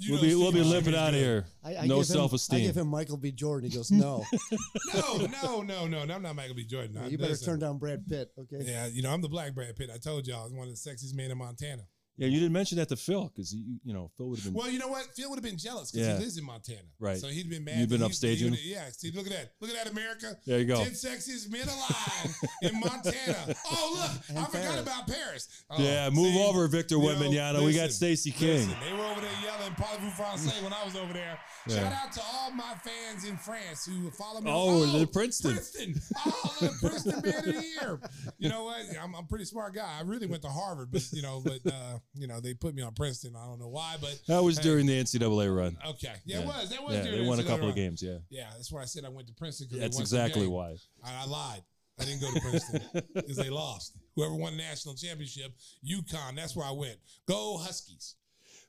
You 0.01 0.13
we'll 0.13 0.21
know 0.21 0.27
be 0.29 0.35
we'll 0.35 0.51
be 0.53 0.59
Steve 0.59 0.71
limping 0.71 0.93
Buscemi's 0.93 0.97
out 0.99 1.07
of 1.09 1.13
good. 1.15 1.19
here. 1.19 1.45
I, 1.61 1.69
I 1.69 1.81
no 1.81 1.87
give 1.87 1.97
him- 1.97 2.03
self 2.05 2.31
I 2.31 2.35
esteem. 2.35 2.61
give 2.61 2.77
him 2.77 2.87
Michael 2.87 3.17
B. 3.17 3.31
Jordan. 3.33 3.69
He 3.69 3.75
goes, 3.75 3.91
no. 3.91 4.23
No, 4.93 5.17
no, 5.27 5.61
no, 5.61 5.87
no, 5.87 6.05
no. 6.05 6.15
I'm 6.15 6.21
not 6.21 6.35
Michael 6.35 6.55
B. 6.55 6.63
Jordan. 6.63 6.97
I- 6.97 7.07
you 7.07 7.17
better 7.17 7.31
listen. 7.31 7.45
turn 7.45 7.59
down 7.59 7.77
Brad 7.79 8.07
Pitt. 8.07 8.31
Okay. 8.39 8.57
Yeah, 8.61 8.87
you 8.87 9.01
know, 9.03 9.11
I'm 9.11 9.21
the 9.21 9.27
black 9.29 9.53
Brad 9.53 9.75
Pitt. 9.75 9.89
I 9.93 9.97
told 9.97 10.25
y'all, 10.25 10.45
I'm 10.47 10.55
one 10.55 10.67
of 10.69 10.73
the 10.73 10.89
sexiest 10.89 11.13
men 11.15 11.31
in 11.31 11.37
Montana. 11.37 11.83
Yeah, 12.19 12.27
you 12.27 12.39
didn't 12.39 12.51
mention 12.53 12.77
that 12.79 12.89
to 12.89 12.95
Phil 12.97 13.31
because 13.33 13.53
you 13.53 13.79
you 13.83 13.93
know 13.93 14.11
Phil 14.17 14.27
would 14.27 14.39
have 14.39 14.45
been. 14.45 14.53
Well, 14.53 14.69
you 14.69 14.77
know 14.77 14.89
what? 14.89 15.05
Phil 15.15 15.29
would 15.29 15.37
have 15.37 15.43
been 15.43 15.57
jealous 15.57 15.91
because 15.91 16.05
Yeah. 16.07 16.17
he 16.17 16.23
lives 16.23 16.37
in 16.37 16.43
Montana. 16.43 16.81
Right. 16.99 17.17
So 17.17 17.27
he'd 17.27 17.49
been 17.49 17.63
mad. 17.63 17.79
You've 17.79 17.89
been 17.89 18.01
that 18.01 18.11
upstaging 18.11 18.53
he 18.55 18.71
Yeah. 18.73 18.89
See, 18.91 19.11
look 19.11 19.25
at 19.25 19.31
that. 19.31 19.53
Look 19.61 19.71
at 19.71 19.83
that, 19.83 19.91
America. 19.91 20.37
There 20.45 20.59
you 20.59 20.65
go. 20.65 20.83
10 20.83 20.91
sexiest 20.91 21.49
men 21.49 21.67
alive 21.67 22.35
in 22.63 22.79
Montana. 22.79 23.55
Oh, 23.71 23.95
look. 24.01 24.21
And 24.29 24.39
I 24.39 24.45
forgot 24.45 24.63
Paris. 24.63 24.81
about 24.81 25.07
Paris. 25.07 25.47
Oh, 25.69 25.75
yeah, 25.81 26.09
move 26.09 26.33
see? 26.33 26.43
over, 26.43 26.67
Victor 26.67 26.95
You 26.95 27.01
know, 27.03 27.07
Wembanyama. 27.15 27.63
We 27.63 27.73
got 27.73 27.91
Stacy 27.91 28.31
Stacey 28.31 28.31
King. 28.31 28.67
listen, 28.67 28.75
they 28.85 28.93
were 28.93 29.05
over 29.05 29.21
there 29.21 29.29
yelling 29.43 29.73
Parlez-vous 29.73 30.21
français 30.21 30.61
when 30.63 30.73
I 30.73 30.83
was 30.83 30.95
over 30.95 31.13
there. 31.13 31.39
Yeah. 31.67 31.75
Shout 31.75 31.93
out 31.93 32.11
to 32.13 32.21
all 32.33 32.51
my 32.51 32.73
fans 32.83 33.25
in 33.25 33.37
France 33.37 33.85
who 33.85 34.09
follow 34.11 34.41
me. 34.41 34.49
Oh, 34.53 34.85
the 34.99 35.05
Princeton. 35.07 35.53
Princeton. 35.53 36.01
Oh, 36.25 36.55
the 36.61 36.69
Princeton 36.81 37.21
man 37.23 37.35
of 37.39 37.45
the 37.45 37.63
year. 37.79 37.99
You 38.39 38.49
know 38.49 38.63
what? 38.65 38.81
I'm, 39.01 39.15
I'm 39.15 39.23
a 39.23 39.27
pretty 39.27 39.45
smart 39.45 39.75
guy. 39.75 39.97
I 39.99 40.01
really 40.03 40.27
went 40.27 40.41
to 40.43 40.49
Harvard, 40.49 40.89
but 40.91 41.03
you 41.11 41.21
know, 41.21 41.41
but 41.43 41.71
uh, 41.71 41.99
you 42.13 42.27
know, 42.27 42.39
they 42.39 42.53
put 42.53 42.73
me 42.75 42.81
on 42.81 42.93
Princeton. 42.93 43.35
I 43.35 43.45
don't 43.45 43.59
know 43.59 43.67
why, 43.67 43.95
but 44.01 44.19
That 44.27 44.43
was 44.43 44.57
hey, 44.57 44.63
during 44.63 44.85
the 44.85 44.93
NCAA 45.01 45.55
run. 45.55 45.77
Okay, 45.89 46.13
yeah, 46.25 46.39
it 46.39 46.45
was. 46.45 46.69
That 46.69 46.83
was. 46.83 46.95
Yeah, 46.95 47.11
they 47.11 47.21
won 47.21 47.39
a 47.39 47.43
couple 47.43 47.69
of 47.69 47.75
games. 47.75 48.01
Yeah, 48.01 48.17
Yeah, 48.29 48.47
that's 48.55 48.71
why 48.71 48.81
I 48.81 48.85
said 48.85 49.05
I 49.05 49.09
went 49.09 49.27
to 49.27 49.33
Princeton. 49.33 49.79
that's 49.79 49.99
exactly 49.99 50.47
why. 50.47 50.75
I, 51.03 51.23
I 51.23 51.25
lied. 51.25 51.61
I 51.99 52.05
didn't 52.05 52.21
go 52.21 52.31
to 52.33 52.39
Princeton 52.39 52.81
because 53.13 53.35
they 53.35 53.49
lost. 53.49 53.97
Whoever 54.15 54.33
won 54.33 54.55
the 54.55 54.63
national 54.63 54.95
championship, 54.95 55.51
UConn. 55.85 56.35
That's 56.35 56.55
where 56.55 56.65
I 56.65 56.71
went. 56.71 56.95
Go 57.27 57.57
Huskies. 57.57 58.15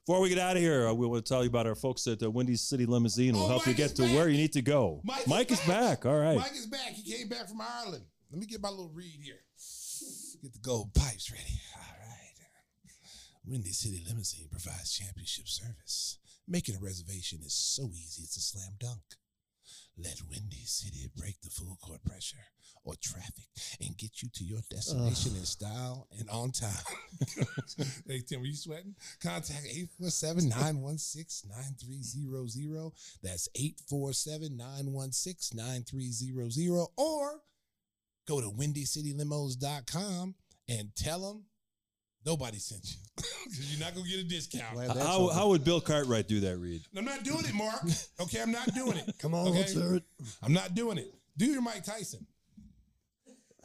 Before 0.06 0.20
we 0.20 0.28
get 0.30 0.38
out 0.38 0.56
of 0.56 0.62
here, 0.62 0.88
uh, 0.88 0.92
we 0.94 1.06
want 1.06 1.24
to 1.24 1.28
tell 1.28 1.44
you 1.44 1.48
about 1.48 1.66
our 1.66 1.76
folks 1.76 2.06
at 2.08 2.18
the 2.18 2.28
Windy 2.28 2.56
City 2.56 2.86
Limousine. 2.86 3.34
We'll 3.34 3.44
Oh, 3.44 3.48
help 3.48 3.66
you 3.66 3.74
get 3.74 3.94
to 3.96 4.02
back. 4.02 4.14
where 4.16 4.28
you 4.28 4.36
need 4.36 4.52
to 4.54 4.62
go. 4.62 5.00
Mike, 5.26 5.52
is 5.52 5.60
back. 5.60 6.04
All 6.06 6.18
right. 6.18 6.38
Mike 6.38 6.52
is 6.52 6.66
back. 6.66 6.92
He 6.94 7.12
came 7.12 7.28
back 7.28 7.48
from 7.48 7.60
Ireland. 7.60 8.04
Let 8.32 8.40
me 8.40 8.46
get 8.46 8.60
my 8.60 8.70
little 8.70 8.90
read 8.92 9.20
here. 9.22 9.38
Get 10.42 10.52
the 10.52 10.58
gold 10.60 10.92
pipes 10.94 11.30
ready. 11.30 11.60
Windy 13.51 13.72
City 13.72 14.01
Limousine 14.06 14.47
provides 14.48 14.97
championship 14.97 15.48
service. 15.48 16.18
Making 16.47 16.77
a 16.77 16.78
reservation 16.78 17.40
is 17.44 17.52
so 17.52 17.90
easy, 17.93 18.22
it's 18.22 18.36
a 18.36 18.40
slam 18.40 18.74
dunk. 18.78 19.02
Let 19.98 20.22
Windy 20.31 20.64
City 20.64 21.10
break 21.16 21.40
the 21.43 21.51
full 21.51 21.77
court 21.82 22.05
pressure 22.05 22.39
or 22.85 22.94
traffic 23.02 23.48
and 23.81 23.98
get 23.98 24.22
you 24.22 24.28
to 24.35 24.44
your 24.44 24.60
destination 24.70 25.35
in 25.36 25.44
style 25.44 26.06
and 26.18 26.31
on 26.31 26.52
time. 26.52 26.70
hey, 28.06 28.20
Tim, 28.20 28.43
are 28.43 28.47
you 28.47 28.55
sweating? 28.55 28.94
Contact 29.20 29.66
847 29.66 30.48
916 30.48 31.51
9300. 31.51 32.93
That's 33.20 33.48
847 33.56 34.56
916 34.56 35.59
9300. 35.59 36.86
Or 36.97 37.40
go 38.28 38.40
to 38.40 38.48
windycitylimos.com 38.48 40.35
and 40.68 40.94
tell 40.94 41.20
them 41.20 41.44
nobody 42.24 42.59
sent 42.59 42.84
you 42.84 42.97
because 43.16 43.72
you're 43.72 43.84
not 43.84 43.94
going 43.94 44.05
to 44.06 44.10
get 44.10 44.20
a 44.20 44.28
discount. 44.28 44.74
Glad 44.74 44.88
that's 44.88 45.06
How, 45.06 45.18
over. 45.22 45.34
how 45.34 45.48
would 45.48 45.64
Bill 45.64 45.80
Cartwright 45.80 46.28
do 46.28 46.40
that, 46.40 46.59
Reed? 46.59 46.82
I'm 46.97 47.05
not 47.05 47.22
doing 47.24 47.44
it, 47.44 47.55
Mark. 47.55 47.82
Okay, 48.20 48.40
I'm 48.40 48.52
not 48.52 48.74
doing 48.74 48.97
it. 48.98 49.14
Come 49.18 49.34
on, 49.34 49.48
okay? 49.48 49.59
let's 49.59 49.72
hear 49.72 49.97
it. 49.97 50.05
I'm 50.42 50.52
not 50.52 50.74
doing 50.74 50.98
it. 50.98 51.14
Do 51.36 51.47
your 51.47 51.62
Mike 51.62 51.84
Tyson. 51.84 52.26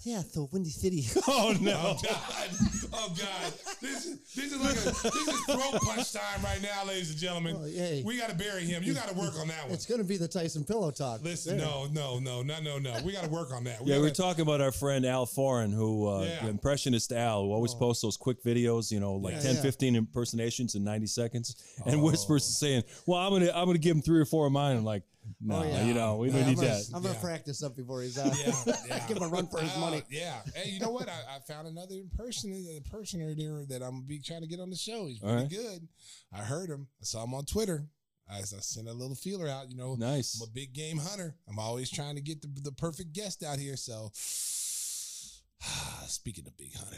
Yeah, 0.05 0.21
so 0.21 0.47
Windy 0.51 0.69
City. 0.69 1.03
Oh 1.27 1.55
no! 1.59 1.71
Oh 1.73 1.97
no! 2.03 2.07
God! 2.07 2.49
Oh 2.93 3.13
God, 3.17 3.53
this 3.81 4.05
is 4.05 4.19
this 4.35 4.53
is 4.53 4.59
like 4.61 4.75
a 4.75 5.09
this 5.11 5.27
is 5.27 5.45
throat 5.45 5.81
punch 5.81 6.13
time 6.13 6.43
right 6.43 6.61
now, 6.61 6.85
ladies 6.85 7.09
and 7.09 7.19
gentlemen. 7.19 7.55
Oh, 7.59 7.65
hey. 7.65 8.03
We 8.05 8.17
got 8.17 8.29
to 8.29 8.35
bury 8.35 8.63
him. 8.63 8.83
You 8.83 8.93
got 8.93 9.07
to 9.09 9.15
work 9.15 9.33
on 9.39 9.47
that 9.47 9.63
one. 9.65 9.73
It's 9.73 9.85
going 9.87 9.99
to 9.99 10.07
be 10.07 10.17
the 10.17 10.27
Tyson 10.27 10.63
pillow 10.63 10.91
talk. 10.91 11.23
Listen, 11.23 11.57
There. 11.57 11.65
no, 11.65 11.87
no, 11.91 12.19
no, 12.19 12.43
no, 12.43 12.59
no, 12.61 12.77
no. 12.77 12.93
We 13.03 13.11
got 13.13 13.23
to 13.25 13.29
work 13.29 13.51
on 13.51 13.63
that. 13.65 13.81
We 13.83 13.91
Yeah, 13.91 13.99
we're 13.99 14.11
talking 14.11 14.43
about 14.43 14.61
our 14.61 14.71
friend 14.71 15.05
Al 15.05 15.25
Foran, 15.25 15.73
who 15.73 16.07
uh, 16.07 16.21
Yeah. 16.23 16.47
impressionist 16.47 17.11
Al, 17.11 17.43
who 17.43 17.51
always 17.51 17.73
posts 17.73 18.03
those 18.03 18.15
quick 18.17 18.43
videos, 18.43 18.91
you 18.91 18.99
know, 18.99 19.15
like 19.15 19.33
Yeah, 19.35 19.41
10, 19.41 19.55
yeah. 19.55 19.61
15 19.61 19.95
impersonations 19.95 20.75
in 20.75 20.83
90 20.83 21.07
seconds, 21.07 21.55
and 21.85 21.95
Oh. 21.99 22.03
whispers 22.03 22.45
saying, 22.45 22.83
"Well, 23.07 23.19
I'm 23.19 23.31
gonna, 23.33 23.51
I'm 23.55 23.65
gonna 23.65 23.79
give 23.79 23.95
him 23.95 24.01
three 24.03 24.19
or 24.19 24.25
four 24.25 24.45
of 24.45 24.51
mine." 24.53 24.77
I'm 24.77 24.85
like, 24.85 25.03
no, 25.41 25.55
Oh, 25.57 25.63
yeah. 25.63 25.83
you 25.85 25.93
know, 25.93 26.15
we 26.17 26.27
Yeah, 26.27 26.33
don't 26.33 26.41
I'm 26.43 26.49
need 26.49 26.55
gonna- 26.55 26.67
that. 26.67 26.85
I'm 26.93 27.01
going 27.01 27.13
to 27.13 27.19
Yeah. 27.19 27.21
practice 27.25 27.63
up 27.63 27.75
before 27.75 28.01
he's 28.01 28.17
out. 28.17 28.33
Yeah, 28.37 28.53
yeah. 28.87 29.07
Give 29.07 29.17
him 29.17 29.23
a 29.23 29.27
run 29.27 29.47
for 29.47 29.59
his 29.61 29.71
Uh, 29.75 29.79
money. 29.79 30.03
Yeah. 30.09 30.41
Hey, 30.55 30.69
you 30.71 30.79
know 30.79 30.91
what? 30.91 31.07
I, 31.09 31.35
I 31.35 31.39
found 31.47 31.67
another 31.67 31.95
impersonator, 31.95 32.71
impersonator 32.77 33.35
there 33.35 33.65
that 33.65 33.83
I'm 33.83 33.91
gonna 33.95 34.03
be 34.05 34.19
trying 34.19 34.41
to 34.41 34.47
get 34.47 34.59
on 34.59 34.69
the 34.69 34.75
show. 34.75 35.05
He's 35.07 35.21
All 35.21 35.29
pretty 35.29 35.43
right. 35.43 35.63
good. 35.63 35.87
I 36.31 36.37
heard 36.43 36.69
him. 36.69 36.87
I 37.01 37.05
saw 37.05 37.23
him 37.23 37.33
on 37.33 37.45
Twitter. 37.45 37.87
I, 38.27 38.39
I 38.39 38.41
sent 38.41 38.87
a 38.87 38.93
little 38.93 39.15
feeler 39.15 39.47
out. 39.47 39.69
You 39.69 39.77
know, 39.77 39.95
Nice. 39.95 40.41
I'm 40.41 40.47
a 40.47 40.51
big 40.51 40.73
game 40.73 40.97
hunter. 40.97 41.35
I'm 41.47 41.59
always 41.59 41.91
trying 41.91 42.15
to 42.15 42.21
get 42.21 42.41
the, 42.41 42.47
the 42.61 42.71
perfect 42.71 43.13
guest 43.13 43.43
out 43.43 43.59
here. 43.59 43.77
So, 43.77 44.11
speaking 46.07 46.47
of 46.47 46.57
big 46.57 46.73
hunter, 46.75 46.97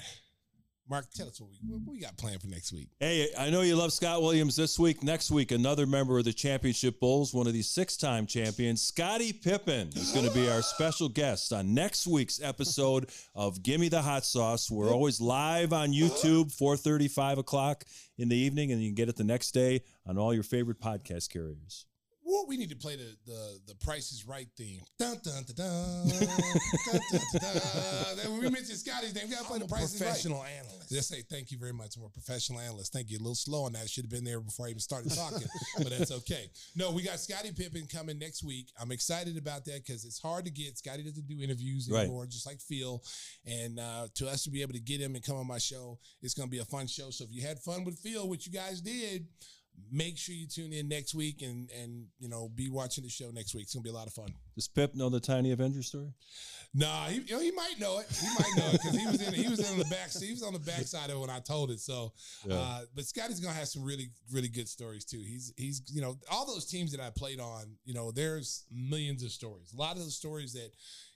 Mark, 0.90 1.06
tell 1.14 1.28
us 1.28 1.42
what 1.42 1.50
we 1.50 1.58
what 1.68 1.82
we 1.86 2.00
got 2.00 2.16
planned 2.18 2.40
for 2.42 2.48
next 2.48 2.72
week. 2.72 2.88
Hey, 3.00 3.28
I 3.38 3.50
know 3.50 3.62
you 3.62 3.76
love 3.76 3.92
Scott 3.92 4.22
Williams 4.22 4.56
this 4.56 4.80
week. 4.80 5.04
Next 5.04 5.32
week, 5.32 5.52
another 5.52 5.86
member 5.86 6.18
of 6.18 6.24
the 6.24 6.32
Championship 6.32 7.00
Bulls, 7.00 7.34
one 7.34 7.48
of 7.48 7.54
these 7.54 7.70
six-time 7.70 8.26
champions, 8.26 8.82
Scottie 8.82 9.34
Pippen, 9.34 9.90
is 9.90 10.12
going 10.14 10.26
to 10.26 10.32
be 10.32 10.50
our 10.50 10.62
special 10.62 11.10
guest 11.10 11.52
on 11.52 11.74
next 11.74 12.08
week's 12.08 12.42
episode 12.42 13.10
of 13.36 13.64
Gimme 13.64 13.90
the 13.90 14.02
Hot 14.02 14.24
Sauce. 14.24 14.72
We're 14.72 14.94
always 14.94 15.20
live 15.20 15.74
on 15.74 15.90
YouTube, 15.90 16.56
4:30, 16.56 17.10
5 17.10 17.38
o'clock 17.40 17.84
in 18.18 18.30
the 18.30 18.38
evening, 18.38 18.72
and 18.72 18.82
you 18.82 18.88
can 18.90 18.96
get 18.96 19.10
it 19.10 19.18
the 19.18 19.26
next 19.26 19.52
day 19.52 19.82
on 20.06 20.18
all 20.18 20.34
your 20.34 20.44
favorite 20.44 20.80
podcast 20.80 21.30
carriers. 21.30 21.87
Well, 22.30 22.46
we 22.46 22.58
need 22.58 22.70
to 22.72 22.76
play 22.76 22.98
the 22.98 23.16
the 23.26 23.60
the 23.68 23.76
Price 23.76 24.12
is 24.12 24.28
Right 24.28 24.48
theme. 24.58 24.82
Dun 25.00 25.18
dun 25.24 25.44
dun 25.46 25.56
dun. 25.56 26.08
dun, 26.10 26.20
dun, 26.20 27.00
dun, 27.12 27.42
dun. 27.42 28.40
We 28.42 28.50
mentioned 28.50 28.78
Scottie's 28.78 29.16
name, 29.16 29.26
we 29.30 29.34
gotta 29.34 29.46
play 29.46 29.56
I'm 29.56 29.62
the 29.62 29.68
Price 29.68 29.94
is 29.94 30.02
Right. 30.02 30.08
professional 30.08 30.44
analyst. 30.44 30.90
Just 30.92 31.08
say 31.10 31.22
thank 31.30 31.52
you 31.52 31.58
very 31.58 31.72
much. 31.72 31.96
I'm 31.96 32.04
a 32.04 32.10
professional 32.10 32.60
analyst. 32.60 32.92
Thank 32.92 33.10
you. 33.10 33.18
A 33.18 33.20
little 33.20 33.34
slow 33.36 33.64
on 33.64 33.74
that. 33.74 33.90
Should 33.90 34.04
have 34.04 34.12
been 34.12 34.26
there 34.26 34.42
before 34.42 34.68
I 34.68 34.70
even 34.72 34.80
started 34.82 35.14
talking, 35.16 35.48
but 35.78 35.90
that's 35.90 36.12
okay. 36.12 36.50
No, 36.76 36.92
we 36.92 37.02
got 37.02 37.20
Scottie 37.20 37.54
Pippen 37.54 37.88
coming 37.88 38.20
next 38.20 38.44
week. 38.44 38.68
I'm 38.80 38.92
excited 38.92 39.38
about 39.38 39.64
that 39.66 39.86
because 39.86 40.04
it's 40.04 40.20
hard 40.20 40.44
to 40.46 40.52
get. 40.52 40.78
Scottie 40.78 41.04
doesn't 41.04 41.28
do 41.28 41.42
interviews 41.42 41.88
Right. 41.90 42.02
anymore, 42.02 42.26
just 42.26 42.46
like 42.46 42.60
Phil. 42.60 43.02
And 43.46 43.80
uh, 43.80 44.08
to 44.16 44.28
us 44.28 44.44
to 44.44 44.50
be 44.50 44.62
able 44.62 44.74
to 44.74 44.80
get 44.82 45.00
him 45.00 45.16
and 45.16 45.24
come 45.24 45.38
on 45.38 45.48
my 45.48 45.60
show, 45.60 45.98
it's 46.22 46.34
going 46.34 46.50
to 46.50 46.52
be 46.52 46.60
a 46.60 46.66
fun 46.66 46.88
show. 46.88 47.10
So 47.10 47.24
if 47.24 47.32
you 47.32 47.42
had 47.48 47.60
fun 47.60 47.86
with 47.86 47.98
Phil, 48.00 48.28
which 48.28 48.46
you 48.48 48.52
guys 48.52 48.82
did, 48.82 49.26
make 49.92 50.18
sure 50.18 50.36
you 50.36 50.48
tune 50.48 50.74
in 50.74 50.88
next 50.88 51.14
week 51.16 51.42
and 51.42 51.70
and 51.72 52.06
you 52.20 52.28
know 52.30 52.50
be 52.54 52.70
watching 52.70 53.04
the 53.04 53.10
show 53.10 53.30
next 53.32 53.54
week. 53.56 53.64
It's 53.64 53.74
gonna 53.74 53.84
be 53.84 53.90
a 53.90 53.94
lot 53.94 54.08
of 54.08 54.14
fun. 54.14 54.34
Does 54.56 54.68
Pip 54.68 54.96
know 54.96 55.10
the 55.10 55.20
Tiny 55.20 55.52
Avenger 55.52 55.84
story? 55.84 56.14
Nah, 56.74 57.06
he, 57.06 57.22
you 57.22 57.36
know, 57.36 57.40
he 57.40 57.52
might 57.52 57.76
know 57.80 58.00
it. 58.00 58.08
He 58.12 58.28
might 58.28 58.58
know 58.58 58.68
it 58.68 58.72
because 58.74 58.96
he 58.98 59.06
was 59.08 59.28
in 59.28 59.34
he 59.34 59.48
was 59.50 59.72
in 59.72 59.78
the 59.80 59.86
back. 59.86 60.12
He 60.12 60.32
was 60.32 60.44
on 60.44 60.54
the 60.54 60.60
backside 60.60 61.10
of 61.10 61.16
it 61.18 61.20
when 61.20 61.30
I 61.30 61.40
told 61.40 61.72
it. 61.72 61.80
So, 61.80 62.14
Yeah. 62.46 62.56
uh, 62.56 62.82
but 62.96 63.06
Scottie's 63.06 63.40
gonna 63.40 63.56
have 63.56 63.68
some 63.68 63.84
really 63.84 64.10
really 64.32 64.50
good 64.50 64.68
stories 64.68 65.06
too. 65.06 65.20
He's 65.20 65.54
he's 65.58 65.82
you 65.92 66.02
know 66.02 66.18
all 66.30 66.46
those 66.46 66.66
teams 66.66 66.92
that 66.92 67.00
I 67.02 67.10
played 67.10 67.40
on. 67.40 67.78
You 67.86 67.94
know, 67.94 68.12
there's 68.12 68.66
millions 68.72 69.24
of 69.24 69.32
stories. 69.32 69.72
A 69.74 69.78
lot 69.78 69.96
of 69.96 70.04
those 70.04 70.16
stories 70.16 70.54
that 70.54 70.72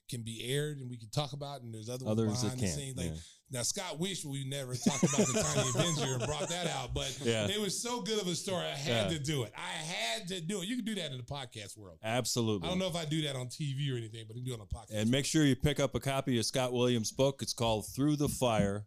can 0.10 0.22
be 0.22 0.44
aired 0.54 0.78
and 0.78 0.90
we 0.90 0.98
can 0.98 1.10
talk 1.10 1.34
about, 1.34 1.62
and 1.62 1.74
there's 1.74 1.90
other 1.90 2.06
ones 2.06 2.20
Others 2.20 2.42
that 2.42 2.42
behind 2.44 2.60
the 2.60 2.66
can't, 2.66 2.76
scenes. 2.80 2.98
Like 2.98 3.08
yeah. 3.08 3.18
Now, 3.52 3.64
Scott 3.64 4.00
wished 4.00 4.24
we 4.26 4.44
never 4.46 4.74
talked 4.76 5.04
about 5.04 5.18
the 5.28 5.44
Tiny 5.54 5.70
Avenger 5.76 6.14
and 6.16 6.26
brought 6.26 6.50
that 6.50 6.68
out, 6.68 6.94
but 6.94 7.16
Yeah. 7.24 7.48
it 7.48 7.60
was 7.60 7.82
so 7.82 8.02
good 8.02 8.22
of 8.22 8.28
a 8.28 8.36
story. 8.36 8.66
I 8.66 8.70
had 8.76 9.12
Yeah. 9.12 9.18
to 9.18 9.24
do 9.24 9.44
it. 9.44 9.54
I 9.56 9.72
had 9.84 10.28
to 10.30 10.40
do 10.42 10.62
it. 10.62 10.68
You 10.68 10.76
can 10.78 10.86
do 10.86 10.96
that 10.96 11.12
in 11.12 11.18
the 11.18 11.24
podcast 11.24 11.78
world. 11.78 12.00
Absolutely. 12.04 12.68
I 12.68 12.72
don't 12.72 12.80
know 12.80 12.88
if 12.88 12.96
I 12.96 13.06
do 13.06 13.22
that 13.24 13.36
on 13.36 13.48
TV 13.48 13.92
or 13.94 13.98
anything, 13.98 14.26
but 14.28 14.36
you 14.38 14.44
can 14.44 14.46
do 14.46 14.54
it 14.54 14.60
on 14.62 14.68
a 14.72 14.76
podcast. 14.76 14.98
And 15.02 15.12
make 15.12 15.26
sure 15.26 15.44
you 15.46 15.56
pick 15.56 15.80
up 15.80 15.96
a 15.96 16.00
copy 16.00 16.40
of 16.40 16.46
Scott 16.46 16.72
Williams' 16.74 17.12
book. 17.12 17.42
It's 17.42 17.54
called 17.54 17.88
Through 17.88 18.16
the 18.18 18.30
Fire. 18.30 18.86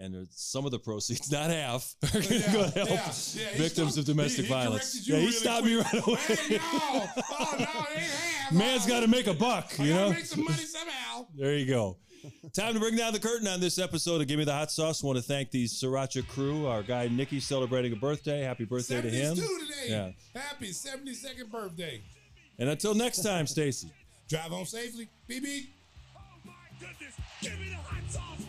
And 0.00 0.28
some 0.30 0.64
of 0.64 0.70
the 0.70 0.78
proceeds, 0.78 1.28
not 1.32 1.50
half, 1.50 1.96
are 2.04 2.20
going 2.20 2.22
to 2.42 2.50
go 2.52 2.70
to 2.70 2.70
help 2.70 2.88
yeah, 2.90 2.96
yeah. 2.96 3.58
Victims 3.58 3.92
stopped- 3.94 3.98
of 3.98 4.04
domestic 4.04 4.44
he- 4.44 4.48
he 4.48 4.54
violence. 4.54 5.08
yeah, 5.08 5.16
he 5.16 5.20
really 5.22 5.32
stopped 5.32 5.66
me 5.66 5.74
right 5.74 6.06
away. 6.06 6.16
Hey, 6.20 6.56
no! 6.56 6.60
Oh 6.62 7.56
no, 7.58 7.64
it 7.64 7.98
ain't 7.98 8.02
half. 8.02 8.52
Man's 8.52 8.86
got 8.86 9.00
to 9.00 9.08
make 9.08 9.26
a 9.26 9.34
buck, 9.34 9.72
I 9.80 9.82
you 9.82 9.94
know? 9.94 10.10
make 10.10 10.24
some 10.24 10.44
money 10.44 10.56
somehow. 10.58 11.26
There 11.34 11.56
you 11.56 11.66
go. 11.66 11.96
Time 12.52 12.74
to 12.74 12.80
bring 12.80 12.96
down 12.96 13.12
the 13.12 13.20
curtain 13.20 13.46
on 13.46 13.60
this 13.60 13.78
episode 13.78 14.20
of 14.20 14.26
Give 14.26 14.38
Me 14.38 14.44
the 14.44 14.52
Hot 14.52 14.70
Sauce. 14.70 15.02
want 15.02 15.16
to 15.16 15.22
thank 15.22 15.50
the 15.50 15.64
Sriracha 15.66 16.26
crew. 16.26 16.66
Our 16.66 16.82
guy 16.82 17.08
Nikki 17.08 17.40
celebrating 17.40 17.92
a 17.92 17.96
birthday. 17.96 18.40
Happy 18.42 18.64
birthday 18.64 19.00
to 19.02 19.10
him. 19.10 19.34
today. 19.36 19.44
Yeah. 19.86 20.10
Happy 20.34 20.70
72nd 20.70 21.50
birthday. 21.50 22.00
And 22.58 22.68
until 22.68 22.94
next 22.94 23.22
time, 23.22 23.46
Stacey. 23.46 23.92
Drive 24.28 24.50
home 24.50 24.66
safely. 24.66 25.08
BB. 25.28 25.66
Oh 26.16 26.20
my 26.44 26.52
goodness. 26.80 27.14
Give 27.40 27.58
me 27.60 27.68
the 27.70 27.76
hot 27.76 28.10
sauce. 28.10 28.22
Phil 28.38 28.47